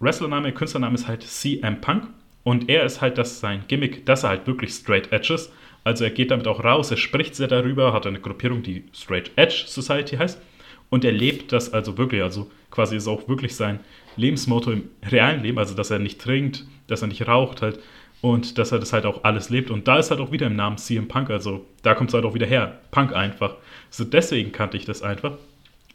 Wrestlername, 0.00 0.52
Künstlername 0.52 0.94
ist 0.94 1.08
halt 1.08 1.22
CM 1.22 1.80
Punk. 1.80 2.08
Und 2.44 2.68
er 2.68 2.84
ist 2.84 3.00
halt 3.00 3.18
das 3.18 3.40
sein 3.40 3.64
Gimmick, 3.66 4.06
dass 4.06 4.22
er 4.22 4.28
halt 4.28 4.46
wirklich 4.46 4.70
straight 4.72 5.10
edge 5.10 5.34
ist. 5.34 5.50
Also 5.82 6.04
er 6.04 6.10
geht 6.10 6.30
damit 6.30 6.46
auch 6.46 6.62
raus, 6.62 6.90
er 6.90 6.96
spricht 6.96 7.34
sehr 7.34 7.48
darüber, 7.48 7.92
hat 7.92 8.06
eine 8.06 8.20
Gruppierung, 8.20 8.62
die 8.62 8.84
Straight 8.94 9.32
Edge 9.36 9.64
Society 9.66 10.16
heißt. 10.16 10.40
Und 10.88 11.04
er 11.04 11.12
lebt 11.12 11.52
das 11.52 11.72
also 11.72 11.98
wirklich, 11.98 12.22
also 12.22 12.50
quasi 12.70 12.96
ist 12.96 13.08
auch 13.08 13.28
wirklich 13.28 13.56
sein 13.56 13.80
Lebensmotto 14.16 14.70
im 14.70 14.88
realen 15.10 15.42
Leben, 15.42 15.58
also 15.58 15.74
dass 15.74 15.90
er 15.90 15.98
nicht 15.98 16.20
trinkt, 16.20 16.64
dass 16.86 17.02
er 17.02 17.08
nicht 17.08 17.26
raucht 17.26 17.62
halt 17.62 17.80
und 18.20 18.58
dass 18.58 18.72
er 18.72 18.78
das 18.78 18.92
halt 18.92 19.04
auch 19.04 19.24
alles 19.24 19.50
lebt. 19.50 19.70
Und 19.70 19.88
da 19.88 19.98
ist 19.98 20.10
halt 20.10 20.20
auch 20.20 20.32
wieder 20.32 20.46
im 20.46 20.56
Namen 20.56 20.78
CM 20.78 21.08
Punk, 21.08 21.30
also 21.30 21.66
da 21.82 21.94
kommt 21.94 22.10
es 22.10 22.14
halt 22.14 22.24
auch 22.24 22.34
wieder 22.34 22.46
her, 22.46 22.80
Punk 22.90 23.14
einfach. 23.14 23.56
So 23.90 24.04
deswegen 24.04 24.52
kannte 24.52 24.76
ich 24.76 24.84
das 24.84 25.02
einfach. 25.02 25.32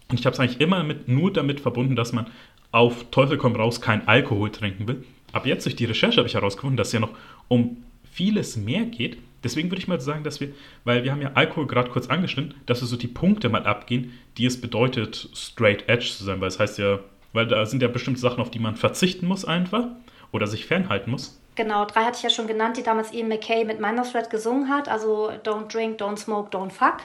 Und 0.10 0.20
ich 0.20 0.26
habe 0.26 0.34
es 0.34 0.40
eigentlich 0.40 0.60
immer 0.60 0.84
mit, 0.84 1.08
nur 1.08 1.32
damit 1.32 1.60
verbunden, 1.60 1.96
dass 1.96 2.14
man 2.14 2.28
auf 2.72 3.10
Teufel 3.10 3.38
komm 3.38 3.56
raus 3.56 3.82
kein 3.82 4.08
Alkohol 4.08 4.52
trinken 4.52 4.88
will 4.88 5.04
ab 5.34 5.46
jetzt 5.46 5.66
durch 5.66 5.76
die 5.76 5.86
Recherche 5.86 6.18
habe 6.18 6.28
ich 6.28 6.36
herausgefunden, 6.36 6.78
dass 6.78 6.88
es 6.88 6.94
ja 6.94 7.00
noch 7.00 7.16
um 7.48 7.84
vieles 8.12 8.58
mehr 8.58 8.86
geht. 8.86 9.18
Deswegen 9.44 9.72
würde 9.72 9.82
ich 9.82 9.88
mal 9.88 10.02
sagen, 10.02 10.24
dass 10.24 10.42
wir, 10.42 10.50
weil 10.84 11.04
wir 11.04 11.12
haben 11.12 11.22
ja 11.22 11.32
Alkohol 11.36 11.68
gerade 11.68 11.90
kurz 11.90 12.08
angeschnitten, 12.08 12.56
dass 12.66 12.82
wir 12.82 12.88
so 12.88 12.98
die 12.98 13.08
Punkte 13.08 13.48
mal 13.50 13.66
abgehen, 13.66 14.14
die 14.38 14.46
es 14.46 14.60
bedeutet, 14.60 15.30
straight 15.34 15.88
edge 15.88 16.06
zu 16.06 16.24
sein. 16.26 16.42
Weil 16.42 16.50
es 16.50 16.60
heißt 16.60 16.78
ja, 16.78 17.00
weil 17.32 17.48
da 17.48 17.66
sind 17.66 17.82
ja 17.82 17.88
bestimmte 17.88 18.20
Sachen, 18.20 18.42
auf 18.42 18.52
die 18.52 18.60
man 18.60 18.76
verzichten 18.76 19.28
muss 19.28 19.46
einfach 19.46 19.86
oder 20.32 20.48
sich 20.48 20.66
fernhalten 20.66 21.12
muss. 21.12 21.40
Genau, 21.56 21.86
drei 21.86 22.04
hatte 22.04 22.18
ich 22.18 22.24
ja 22.24 22.30
schon 22.30 22.48
genannt, 22.48 22.78
die 22.78 22.84
damals 22.84 23.14
Ian 23.14 23.28
McKay 23.28 23.66
mit 23.66 23.80
Minor 23.80 24.06
Threat 24.06 24.30
gesungen 24.30 24.70
hat. 24.70 24.88
Also 24.88 25.30
Don't 25.44 25.72
Drink, 25.72 26.02
Don't 26.02 26.18
Smoke, 26.18 26.56
Don't 26.56 26.72
Fuck. 26.72 26.98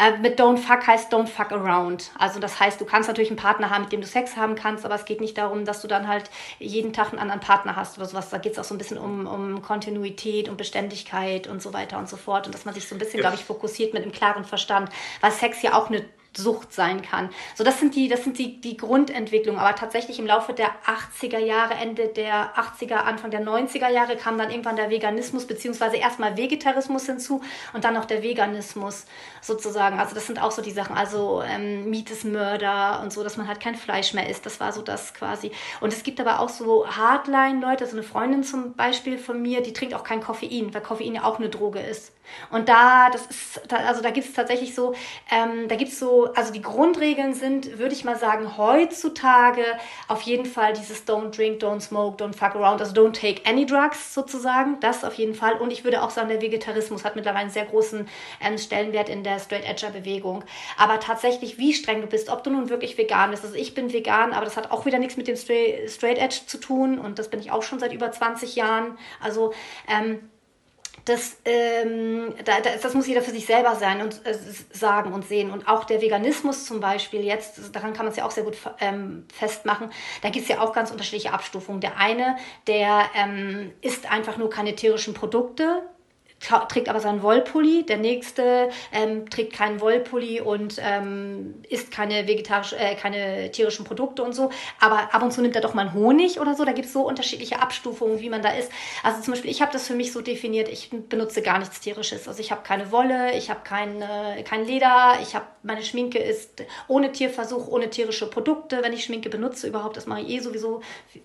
Äh, 0.00 0.16
mit 0.18 0.40
Don't 0.40 0.56
Fuck 0.56 0.86
heißt 0.86 1.12
Don't 1.12 1.26
Fuck 1.26 1.52
Around. 1.52 2.10
Also 2.18 2.40
das 2.40 2.58
heißt, 2.58 2.80
du 2.80 2.86
kannst 2.86 3.08
natürlich 3.08 3.28
einen 3.28 3.36
Partner 3.36 3.68
haben, 3.68 3.82
mit 3.82 3.92
dem 3.92 4.00
du 4.00 4.06
Sex 4.06 4.34
haben 4.36 4.54
kannst, 4.54 4.86
aber 4.86 4.94
es 4.94 5.04
geht 5.04 5.20
nicht 5.20 5.36
darum, 5.36 5.66
dass 5.66 5.82
du 5.82 5.88
dann 5.88 6.08
halt 6.08 6.30
jeden 6.58 6.94
Tag 6.94 7.10
einen 7.10 7.18
anderen 7.18 7.40
Partner 7.40 7.76
hast 7.76 7.98
oder 7.98 8.06
sowas. 8.06 8.30
Da 8.30 8.38
geht 8.38 8.52
es 8.52 8.58
auch 8.58 8.64
so 8.64 8.74
ein 8.74 8.78
bisschen 8.78 8.96
um, 8.96 9.26
um 9.26 9.60
Kontinuität 9.60 10.48
und 10.48 10.56
Beständigkeit 10.56 11.46
und 11.46 11.60
so 11.60 11.74
weiter 11.74 11.98
und 11.98 12.08
so 12.08 12.16
fort. 12.16 12.46
Und 12.46 12.54
dass 12.54 12.64
man 12.64 12.72
sich 12.74 12.88
so 12.88 12.94
ein 12.94 12.98
bisschen, 12.98 13.18
ja. 13.18 13.24
glaube 13.24 13.36
ich, 13.36 13.44
fokussiert 13.44 13.92
mit 13.92 14.02
einem 14.02 14.12
klaren 14.12 14.44
Verstand, 14.44 14.88
weil 15.20 15.32
Sex 15.32 15.60
ja 15.60 15.74
auch 15.74 15.88
eine 15.88 16.02
Sucht 16.36 16.72
sein 16.72 17.02
kann. 17.02 17.30
So, 17.56 17.64
das 17.64 17.80
sind 17.80 17.96
die, 17.96 18.08
das 18.08 18.22
sind 18.22 18.38
die, 18.38 18.60
die 18.60 18.76
Grundentwicklungen. 18.76 19.60
Aber 19.60 19.74
tatsächlich 19.74 20.18
im 20.18 20.26
Laufe 20.26 20.52
der 20.52 20.70
80er 20.86 21.38
Jahre, 21.38 21.74
Ende 21.74 22.06
der 22.08 22.54
80er, 22.56 22.94
Anfang 22.94 23.30
der 23.30 23.42
90er 23.42 23.88
Jahre 23.88 24.16
kam 24.16 24.38
dann 24.38 24.50
irgendwann 24.50 24.76
der 24.76 24.90
Veganismus, 24.90 25.46
beziehungsweise 25.46 25.96
erstmal 25.96 26.36
Vegetarismus 26.36 27.06
hinzu 27.06 27.42
und 27.72 27.84
dann 27.84 27.94
noch 27.94 28.04
der 28.04 28.22
Veganismus 28.22 29.06
sozusagen. 29.40 29.98
Also 29.98 30.14
das 30.14 30.26
sind 30.26 30.40
auch 30.40 30.52
so 30.52 30.62
die 30.62 30.70
Sachen. 30.70 30.96
Also 30.96 31.42
ähm, 31.42 31.90
Meat 31.90 32.10
ist 32.10 32.24
Mörder 32.24 33.00
und 33.02 33.12
so, 33.12 33.24
dass 33.24 33.36
man 33.36 33.48
halt 33.48 33.60
kein 33.60 33.74
Fleisch 33.74 34.14
mehr 34.14 34.28
isst. 34.28 34.46
Das 34.46 34.60
war 34.60 34.72
so 34.72 34.82
das 34.82 35.14
quasi. 35.14 35.50
Und 35.80 35.92
es 35.92 36.04
gibt 36.04 36.20
aber 36.20 36.40
auch 36.40 36.48
so 36.48 36.86
Hardline-Leute, 36.86 37.86
so 37.86 37.92
eine 37.92 38.04
Freundin 38.04 38.44
zum 38.44 38.74
Beispiel 38.74 39.18
von 39.18 39.42
mir, 39.42 39.62
die 39.62 39.72
trinkt 39.72 39.94
auch 39.94 40.04
kein 40.04 40.20
Koffein, 40.20 40.72
weil 40.72 40.80
Koffein 40.80 41.14
ja 41.14 41.24
auch 41.24 41.38
eine 41.38 41.48
Droge 41.48 41.80
ist. 41.80 42.12
Und 42.50 42.68
da, 42.68 43.10
das 43.10 43.26
ist, 43.26 43.72
also 43.72 44.02
da 44.02 44.10
gibt 44.10 44.28
es 44.28 44.34
tatsächlich 44.34 44.74
so, 44.74 44.94
ähm, 45.30 45.68
da 45.68 45.76
gibt 45.76 45.92
es 45.92 45.98
so, 45.98 46.19
also 46.26 46.52
die 46.52 46.62
Grundregeln 46.62 47.34
sind, 47.34 47.78
würde 47.78 47.94
ich 47.94 48.04
mal 48.04 48.16
sagen, 48.16 48.56
heutzutage 48.56 49.64
auf 50.08 50.22
jeden 50.22 50.46
Fall 50.46 50.72
dieses 50.72 51.06
Don't 51.06 51.36
drink, 51.36 51.62
don't 51.62 51.80
smoke, 51.80 52.22
don't 52.22 52.34
fuck 52.34 52.54
around, 52.54 52.80
also 52.80 52.92
don't 52.92 53.12
take 53.12 53.48
any 53.48 53.66
drugs 53.66 54.14
sozusagen, 54.14 54.78
das 54.80 55.04
auf 55.04 55.14
jeden 55.14 55.34
Fall. 55.34 55.54
Und 55.54 55.72
ich 55.72 55.84
würde 55.84 56.02
auch 56.02 56.10
sagen, 56.10 56.28
der 56.28 56.40
Vegetarismus 56.40 57.04
hat 57.04 57.16
mittlerweile 57.16 57.42
einen 57.42 57.50
sehr 57.50 57.64
großen 57.64 58.08
ähm, 58.40 58.58
Stellenwert 58.58 59.08
in 59.08 59.22
der 59.24 59.38
Straight 59.38 59.64
Edger 59.64 59.90
Bewegung. 59.90 60.44
Aber 60.76 61.00
tatsächlich, 61.00 61.58
wie 61.58 61.72
streng 61.72 62.00
du 62.00 62.06
bist, 62.06 62.28
ob 62.28 62.44
du 62.44 62.50
nun 62.50 62.68
wirklich 62.68 62.96
vegan 62.98 63.30
bist. 63.30 63.44
Also 63.44 63.56
ich 63.56 63.74
bin 63.74 63.92
vegan, 63.92 64.32
aber 64.32 64.44
das 64.44 64.56
hat 64.56 64.70
auch 64.70 64.86
wieder 64.86 64.98
nichts 64.98 65.16
mit 65.16 65.28
dem 65.28 65.36
Straight, 65.36 66.18
Edge 66.18 66.40
zu 66.46 66.58
tun 66.58 66.98
und 66.98 67.18
das 67.18 67.28
bin 67.28 67.40
ich 67.40 67.50
auch 67.50 67.62
schon 67.62 67.78
seit 67.78 67.92
über 67.92 68.10
20 68.10 68.56
Jahren. 68.56 68.98
Also 69.20 69.52
ähm, 69.88 70.30
das, 71.04 71.38
ähm, 71.44 72.34
da, 72.44 72.60
das, 72.60 72.82
das, 72.82 72.94
muss 72.94 73.06
jeder 73.06 73.22
für 73.22 73.30
sich 73.30 73.46
selber 73.46 73.74
sein 73.74 74.02
und 74.02 74.24
äh, 74.26 74.36
sagen 74.72 75.12
und 75.12 75.26
sehen. 75.26 75.50
Und 75.50 75.68
auch 75.68 75.84
der 75.84 76.00
Veganismus 76.00 76.64
zum 76.66 76.80
Beispiel 76.80 77.24
jetzt, 77.24 77.74
daran 77.74 77.92
kann 77.92 78.06
man 78.06 78.12
es 78.12 78.16
ja 78.16 78.24
auch 78.24 78.30
sehr 78.30 78.44
gut 78.44 78.56
ähm, 78.80 79.26
festmachen, 79.32 79.90
da 80.22 80.30
gibt 80.30 80.44
es 80.44 80.48
ja 80.48 80.60
auch 80.60 80.72
ganz 80.72 80.90
unterschiedliche 80.90 81.32
Abstufungen. 81.32 81.80
Der 81.80 81.96
eine, 81.96 82.36
der 82.66 83.04
ähm, 83.14 83.72
isst 83.80 84.10
einfach 84.10 84.36
nur 84.36 84.50
keine 84.50 84.74
tierischen 84.74 85.14
Produkte, 85.14 85.82
trägt 86.40 86.88
aber 86.88 87.00
seinen 87.00 87.22
Wollpulli. 87.22 87.84
Der 87.84 87.98
nächste 87.98 88.70
ähm, 88.92 89.28
trägt 89.28 89.52
keinen 89.52 89.80
Wollpulli 89.80 90.40
und 90.40 90.76
ähm, 90.80 91.62
isst 91.68 91.90
keine 91.90 92.26
vegetarisch, 92.26 92.72
äh, 92.72 92.94
keine 92.94 93.50
tierischen 93.50 93.84
Produkte 93.84 94.22
und 94.22 94.34
so. 94.34 94.50
Aber 94.80 95.14
ab 95.14 95.22
und 95.22 95.32
zu 95.32 95.42
nimmt 95.42 95.54
er 95.54 95.60
doch 95.60 95.74
mal 95.74 95.86
einen 95.86 95.94
Honig 95.94 96.40
oder 96.40 96.54
so. 96.54 96.64
Da 96.64 96.72
gibt 96.72 96.86
es 96.86 96.92
so 96.92 97.02
unterschiedliche 97.02 97.60
Abstufungen, 97.60 98.20
wie 98.20 98.30
man 98.30 98.42
da 98.42 98.50
ist. 98.50 98.72
Also 99.02 99.20
zum 99.20 99.34
Beispiel, 99.34 99.50
ich 99.50 99.60
habe 99.60 99.72
das 99.72 99.86
für 99.86 99.94
mich 99.94 100.12
so 100.12 100.20
definiert, 100.20 100.68
ich 100.68 100.90
benutze 100.90 101.42
gar 101.42 101.58
nichts 101.58 101.80
Tierisches. 101.80 102.26
Also 102.26 102.40
ich 102.40 102.50
habe 102.50 102.62
keine 102.62 102.90
Wolle, 102.90 103.36
ich 103.36 103.50
habe 103.50 103.60
kein, 103.62 104.00
äh, 104.00 104.42
kein 104.42 104.64
Leder, 104.64 105.18
ich 105.22 105.34
habe, 105.34 105.44
meine 105.62 105.82
Schminke 105.82 106.18
ist 106.18 106.62
ohne 106.88 107.12
Tierversuch, 107.12 107.68
ohne 107.68 107.90
tierische 107.90 108.28
Produkte. 108.28 108.82
Wenn 108.82 108.94
ich 108.94 109.04
Schminke 109.04 109.28
benutze 109.28 109.68
überhaupt, 109.68 109.96
das 109.96 110.06
mache 110.06 110.22
ich 110.22 110.28
eh 110.30 110.40
sowieso 110.40 110.80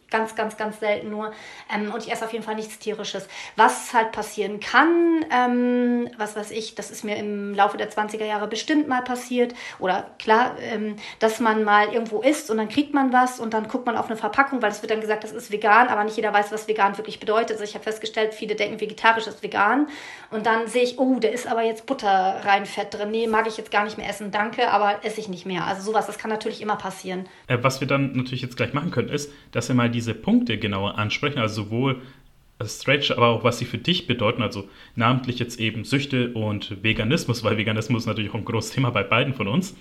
ganz, 0.10 0.36
ganz, 0.36 0.58
ganz 0.58 0.80
selten 0.80 1.10
nur. 1.10 1.32
Ähm, 1.74 1.94
und 1.94 2.04
ich 2.06 2.12
esse 2.12 2.26
auf 2.26 2.34
jeden 2.34 2.44
Fall 2.44 2.56
nichts 2.56 2.80
Tierisches. 2.80 3.28
Was 3.56 3.94
halt 3.94 4.12
passieren 4.12 4.60
kann, 4.60 5.05
ähm, 5.32 6.10
was 6.18 6.36
weiß 6.36 6.52
ich, 6.52 6.76
das 6.76 6.92
ist 6.92 7.04
mir 7.04 7.18
im 7.18 7.54
Laufe 7.54 7.78
der 7.78 7.92
20er 7.92 8.26
Jahre 8.26 8.48
bestimmt 8.48 8.88
mal 8.88 9.02
passiert. 9.02 9.54
Oder 9.80 10.08
klar, 10.20 10.56
ähm, 10.60 10.96
dass 11.20 11.40
man 11.40 11.64
mal 11.64 11.88
irgendwo 11.94 12.22
isst 12.22 12.52
und 12.52 12.58
dann 12.58 12.70
kriegt 12.70 12.94
man 12.94 13.14
was 13.14 13.40
und 13.40 13.54
dann 13.54 13.68
guckt 13.68 13.86
man 13.86 13.98
auf 13.98 14.08
eine 14.08 14.18
Verpackung, 14.18 14.62
weil 14.62 14.72
es 14.72 14.82
wird 14.82 14.92
dann 14.92 15.02
gesagt, 15.02 15.24
das 15.24 15.32
ist 15.32 15.52
vegan, 15.52 15.88
aber 15.88 16.04
nicht 16.04 16.18
jeder 16.18 16.34
weiß, 16.34 16.52
was 16.52 16.68
vegan 16.68 16.98
wirklich 16.98 17.20
bedeutet. 17.20 17.52
Also 17.52 17.64
ich 17.64 17.74
habe 17.74 17.84
festgestellt, 17.84 18.34
viele 18.34 18.56
denken, 18.56 18.80
vegetarisch 18.80 19.28
ist 19.28 19.44
vegan. 19.44 19.88
Und 20.32 20.46
dann 20.46 20.68
sehe 20.68 20.84
ich, 20.84 21.00
oh, 21.00 21.20
da 21.20 21.28
ist 21.28 21.48
aber 21.48 21.64
jetzt 21.64 21.86
Butter 21.86 22.42
rein 22.44 22.66
Fett 22.66 22.94
drin. 22.94 23.12
Nee, 23.12 23.28
mag 23.28 23.48
ich 23.48 23.58
jetzt 23.58 23.72
gar 23.72 23.84
nicht 23.84 23.98
mehr 23.98 24.10
essen, 24.10 24.32
danke, 24.32 24.70
aber 24.70 25.04
esse 25.04 25.20
ich 25.20 25.30
nicht 25.30 25.46
mehr. 25.46 25.66
Also 25.66 25.82
sowas, 25.82 26.08
das 26.08 26.18
kann 26.18 26.30
natürlich 26.30 26.62
immer 26.62 26.76
passieren. 26.76 27.28
Äh, 27.48 27.58
was 27.62 27.80
wir 27.80 27.88
dann 27.88 28.14
natürlich 28.14 28.42
jetzt 28.42 28.58
gleich 28.58 28.74
machen 28.74 28.92
können, 28.92 29.10
ist, 29.10 29.32
dass 29.52 29.68
wir 29.68 29.76
mal 29.76 29.90
diese 29.90 30.14
Punkte 30.14 30.58
genauer 30.58 30.98
ansprechen, 30.98 31.40
also 31.40 31.64
sowohl 31.64 32.02
Stretch, 32.64 33.12
aber 33.12 33.28
auch 33.28 33.44
was 33.44 33.60
sie 33.60 33.66
für 33.66 33.78
dich 33.78 34.08
bedeuten, 34.08 34.42
also 34.42 34.70
namentlich 34.96 35.40
jetzt 35.40 35.60
eben 35.60 35.84
Süchte 35.84 36.32
und 36.34 36.82
Veganismus, 36.84 37.44
weil 37.44 37.58
Veganismus 37.58 38.06
natürlich 38.06 38.32
auch 38.32 38.36
ein 38.36 38.46
großes 38.46 38.72
Thema 38.72 38.92
bei 38.92 39.04
beiden 39.04 39.34
von 39.34 39.48
uns, 39.48 39.76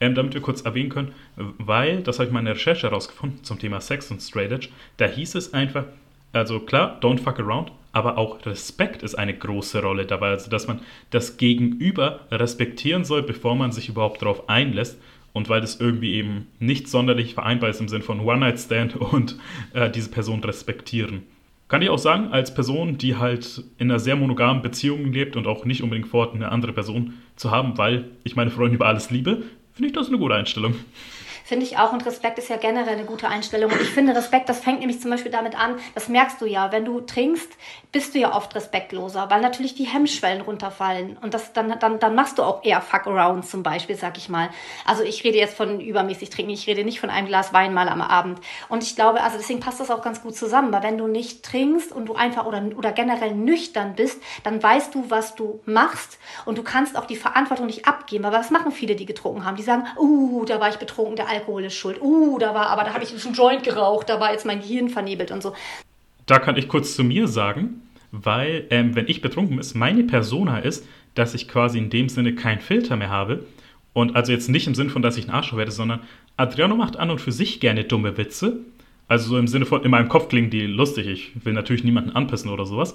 ähm, 0.00 0.14
damit 0.14 0.34
wir 0.34 0.40
kurz 0.40 0.62
erwähnen 0.62 0.90
können, 0.90 1.12
weil, 1.36 2.02
das 2.02 2.18
habe 2.18 2.28
ich 2.28 2.32
mal 2.32 2.38
in 2.38 2.44
der 2.44 2.54
Recherche 2.54 2.88
herausgefunden 2.88 3.42
zum 3.42 3.58
Thema 3.58 3.80
Sex 3.80 4.10
und 4.10 4.20
Straight 4.20 4.52
Edge, 4.52 4.68
da 4.96 5.06
hieß 5.06 5.34
es 5.34 5.52
einfach, 5.52 5.86
also 6.32 6.60
klar, 6.60 6.98
don't 7.02 7.18
fuck 7.18 7.40
around, 7.40 7.72
aber 7.92 8.18
auch 8.18 8.44
Respekt 8.46 9.02
ist 9.02 9.16
eine 9.16 9.36
große 9.36 9.82
Rolle 9.82 10.06
dabei. 10.06 10.30
Also, 10.30 10.50
dass 10.50 10.68
man 10.68 10.80
das 11.10 11.36
Gegenüber 11.36 12.20
respektieren 12.30 13.04
soll, 13.04 13.22
bevor 13.22 13.56
man 13.56 13.72
sich 13.72 13.88
überhaupt 13.88 14.22
darauf 14.22 14.48
einlässt. 14.48 14.98
Und 15.32 15.48
weil 15.48 15.60
das 15.60 15.80
irgendwie 15.80 16.14
eben 16.14 16.48
nicht 16.58 16.88
sonderlich 16.88 17.34
vereinbar 17.34 17.70
ist 17.70 17.80
im 17.80 17.88
Sinn 17.88 18.02
von 18.02 18.20
One-Night-Stand 18.20 18.96
und 19.12 19.38
äh, 19.74 19.90
diese 19.90 20.10
Person 20.10 20.42
respektieren. 20.42 21.22
Kann 21.70 21.82
ich 21.82 21.88
auch 21.88 21.98
sagen, 21.98 22.32
als 22.32 22.52
Person, 22.52 22.98
die 22.98 23.16
halt 23.16 23.62
in 23.78 23.92
einer 23.92 24.00
sehr 24.00 24.16
monogamen 24.16 24.60
Beziehung 24.60 25.12
lebt 25.12 25.36
und 25.36 25.46
auch 25.46 25.64
nicht 25.64 25.84
unbedingt 25.84 26.08
vorhat, 26.08 26.34
eine 26.34 26.50
andere 26.50 26.72
Person 26.72 27.14
zu 27.36 27.52
haben, 27.52 27.78
weil 27.78 28.10
ich 28.24 28.34
meine 28.34 28.50
Freunde 28.50 28.74
über 28.74 28.86
alles 28.86 29.12
liebe, 29.12 29.44
finde 29.72 29.86
ich 29.86 29.92
das 29.92 30.08
eine 30.08 30.18
gute 30.18 30.34
Einstellung. 30.34 30.74
Finde 31.44 31.64
ich 31.64 31.78
auch. 31.78 31.92
Und 31.92 32.04
Respekt 32.04 32.38
ist 32.38 32.48
ja 32.48 32.56
generell 32.56 32.94
eine 32.94 33.04
gute 33.04 33.28
Einstellung. 33.28 33.70
Und 33.70 33.80
ich 33.80 33.90
finde, 33.90 34.16
Respekt, 34.16 34.48
das 34.48 34.58
fängt 34.58 34.80
nämlich 34.80 35.00
zum 35.00 35.12
Beispiel 35.12 35.30
damit 35.30 35.56
an, 35.56 35.76
das 35.94 36.08
merkst 36.08 36.40
du 36.40 36.46
ja, 36.46 36.72
wenn 36.72 36.84
du 36.84 37.02
trinkst, 37.02 37.56
bist 37.92 38.14
du 38.14 38.18
ja 38.18 38.34
oft 38.34 38.54
respektloser, 38.54 39.28
weil 39.30 39.40
natürlich 39.40 39.74
die 39.74 39.84
Hemmschwellen 39.84 40.40
runterfallen. 40.40 41.18
Und 41.18 41.34
das, 41.34 41.52
dann, 41.52 41.78
dann, 41.78 41.98
dann 41.98 42.14
machst 42.14 42.38
du 42.38 42.42
auch 42.42 42.64
eher 42.64 42.80
Fuck 42.80 43.06
Around 43.06 43.46
zum 43.46 43.62
Beispiel, 43.62 43.96
sag 43.96 44.16
ich 44.16 44.28
mal. 44.28 44.50
Also 44.86 45.02
ich 45.02 45.22
rede 45.24 45.38
jetzt 45.38 45.56
von 45.56 45.80
übermäßig 45.80 46.30
trinken, 46.30 46.52
ich 46.52 46.66
rede 46.66 46.84
nicht 46.84 47.00
von 47.00 47.10
einem 47.10 47.26
Glas 47.26 47.52
Wein 47.52 47.74
mal 47.74 47.88
am 47.88 48.00
Abend. 48.00 48.40
Und 48.68 48.82
ich 48.82 48.94
glaube, 48.94 49.22
also 49.22 49.36
deswegen 49.36 49.60
passt 49.60 49.80
das 49.80 49.90
auch 49.90 50.02
ganz 50.02 50.22
gut 50.22 50.36
zusammen, 50.36 50.72
weil 50.72 50.82
wenn 50.82 50.98
du 50.98 51.06
nicht 51.06 51.44
trinkst 51.44 51.92
und 51.92 52.06
du 52.06 52.14
einfach 52.14 52.46
oder, 52.46 52.62
oder 52.76 52.92
generell 52.92 53.34
nüchtern 53.34 53.94
bist, 53.96 54.22
dann 54.44 54.62
weißt 54.62 54.94
du, 54.94 55.10
was 55.10 55.34
du 55.34 55.60
machst 55.66 56.18
und 56.46 56.58
du 56.58 56.62
kannst 56.62 56.96
auch 56.96 57.06
die 57.06 57.16
Verantwortung 57.16 57.66
nicht 57.66 57.86
abgeben. 57.86 58.24
Aber 58.24 58.38
das 58.38 58.50
machen 58.50 58.72
viele, 58.72 58.96
die 58.96 59.06
getrunken 59.06 59.44
haben. 59.44 59.56
Die 59.56 59.62
sagen, 59.62 59.86
uh, 59.98 60.44
da 60.44 60.60
war 60.60 60.68
ich 60.68 60.76
betrunken, 60.76 61.16
der 61.16 61.28
Alkohol 61.28 61.50
Alkohol 61.50 61.64
ist 61.64 61.74
schuld. 61.74 62.00
Uh, 62.00 62.38
da 62.38 62.54
war, 62.54 62.68
aber 62.68 62.84
da 62.84 62.94
habe 62.94 63.04
ich 63.04 63.12
einen 63.12 63.34
Joint 63.34 63.62
geraucht, 63.62 64.08
da 64.08 64.20
war 64.20 64.32
jetzt 64.32 64.46
mein 64.46 64.60
Gehirn 64.60 64.88
vernebelt 64.88 65.30
und 65.30 65.42
so. 65.42 65.54
Da 66.30 66.38
kann 66.38 66.56
ich 66.56 66.68
kurz 66.68 66.94
zu 66.94 67.02
mir 67.02 67.26
sagen, 67.26 67.82
weil 68.12 68.64
ähm, 68.70 68.94
wenn 68.94 69.08
ich 69.08 69.20
betrunken 69.20 69.56
bin, 69.56 69.66
meine 69.74 70.04
Persona 70.04 70.60
ist, 70.60 70.86
dass 71.16 71.34
ich 71.34 71.48
quasi 71.48 71.78
in 71.78 71.90
dem 71.90 72.08
Sinne 72.08 72.36
keinen 72.36 72.60
Filter 72.60 72.94
mehr 72.94 73.10
habe. 73.10 73.46
Und 73.94 74.14
also 74.14 74.30
jetzt 74.30 74.48
nicht 74.48 74.68
im 74.68 74.76
Sinne 74.76 74.90
von, 74.90 75.02
dass 75.02 75.16
ich 75.16 75.26
ein 75.26 75.34
Arschloch 75.34 75.58
werde, 75.58 75.72
sondern 75.72 75.98
Adriano 76.36 76.76
macht 76.76 76.96
an 76.96 77.10
und 77.10 77.20
für 77.20 77.32
sich 77.32 77.58
gerne 77.58 77.82
dumme 77.82 78.16
Witze. 78.16 78.60
Also 79.08 79.30
so 79.30 79.38
im 79.38 79.48
Sinne 79.48 79.66
von, 79.66 79.82
in 79.82 79.90
meinem 79.90 80.08
Kopf 80.08 80.28
klingen 80.28 80.50
die 80.50 80.66
lustig. 80.68 81.08
Ich 81.08 81.44
will 81.44 81.52
natürlich 81.52 81.82
niemanden 81.82 82.10
anpissen 82.10 82.48
oder 82.48 82.64
sowas. 82.64 82.94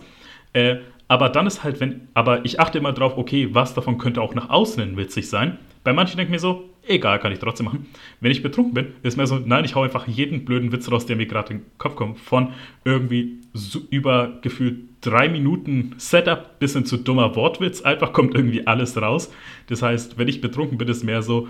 Äh, 0.54 0.78
aber 1.10 1.28
dann 1.28 1.46
ist 1.46 1.62
halt, 1.62 1.82
wenn, 1.82 2.08
aber 2.14 2.46
ich 2.46 2.62
achte 2.62 2.78
immer 2.78 2.94
drauf, 2.94 3.18
okay, 3.18 3.50
was 3.52 3.74
davon 3.74 3.98
könnte 3.98 4.22
auch 4.22 4.34
nach 4.34 4.50
außen 4.50 4.96
witzig 4.96 5.28
sein. 5.28 5.60
Bei 5.84 5.92
manchen 5.92 6.16
denke 6.16 6.30
ich 6.30 6.36
mir 6.36 6.40
so, 6.40 6.70
egal, 6.88 7.20
kann 7.20 7.32
ich 7.32 7.40
trotzdem 7.40 7.66
machen. 7.66 7.88
Wenn 8.20 8.32
ich 8.32 8.44
betrunken 8.44 8.74
bin, 8.74 8.88
ist 9.04 9.18
mir 9.18 9.28
so, 9.28 9.40
nein, 9.44 9.66
ich 9.66 9.76
hau 9.76 9.84
einfach 9.84 10.08
jeden 10.08 10.46
blöden 10.46 10.72
Witz 10.72 10.92
raus, 10.92 11.06
der 11.06 11.16
mir 11.16 11.26
gerade 11.26 11.54
in 11.54 11.60
den 11.60 11.66
Kopf 11.78 11.96
kommt. 11.96 12.20
Von 12.20 12.54
irgendwie 12.84 13.40
so 13.54 13.82
über 13.90 14.40
gefühlt 14.42 14.78
drei 15.02 15.30
Minuten 15.30 15.96
Setup 15.98 16.60
bis 16.60 16.74
hin 16.74 16.86
zu 16.86 16.98
dummer 16.98 17.36
Wortwitz. 17.36 17.82
Einfach 17.82 18.14
kommt 18.14 18.36
irgendwie 18.36 18.68
alles 18.68 19.00
raus. 19.02 19.32
Das 19.68 19.82
heißt, 19.82 20.18
wenn 20.18 20.28
ich 20.28 20.42
betrunken 20.42 20.78
bin, 20.78 20.88
ist 20.88 21.04
mehr 21.04 21.22
so, 21.22 21.48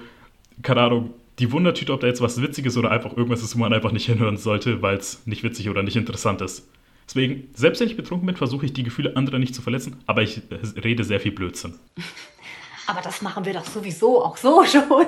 keine 0.61 0.81
Ahnung, 0.81 1.13
die 1.39 1.51
Wundertüte, 1.51 1.91
ob 1.93 1.99
da 1.99 2.07
jetzt 2.07 2.21
was 2.21 2.41
Witziges 2.41 2.77
oder 2.77 2.91
einfach 2.91 3.15
irgendwas 3.15 3.43
ist, 3.43 3.55
wo 3.55 3.59
man 3.59 3.73
einfach 3.73 3.91
nicht 3.91 4.05
hinhören 4.05 4.38
sollte, 4.38 4.81
weil 4.81 4.97
es 4.97 5.25
nicht 5.25 5.43
witzig 5.43 5.69
oder 5.69 5.83
nicht 5.83 5.97
interessant 5.97 6.41
ist. 6.41 6.67
Deswegen, 7.07 7.49
selbst 7.53 7.81
wenn 7.81 7.88
ich 7.88 7.97
betrunken 7.97 8.25
bin, 8.25 8.36
versuche 8.36 8.65
ich 8.65 8.73
die 8.73 8.83
Gefühle 8.83 9.15
anderer 9.15 9.38
nicht 9.38 9.53
zu 9.53 9.61
verletzen, 9.61 9.97
aber 10.05 10.23
ich 10.23 10.41
rede 10.83 11.03
sehr 11.03 11.19
viel 11.19 11.31
Blödsinn. 11.31 11.73
aber 12.88 13.01
das 13.01 13.21
machen 13.21 13.45
wir 13.45 13.53
doch 13.53 13.65
sowieso 13.65 14.23
auch 14.23 14.38
so 14.38 14.63
schon. 14.65 15.07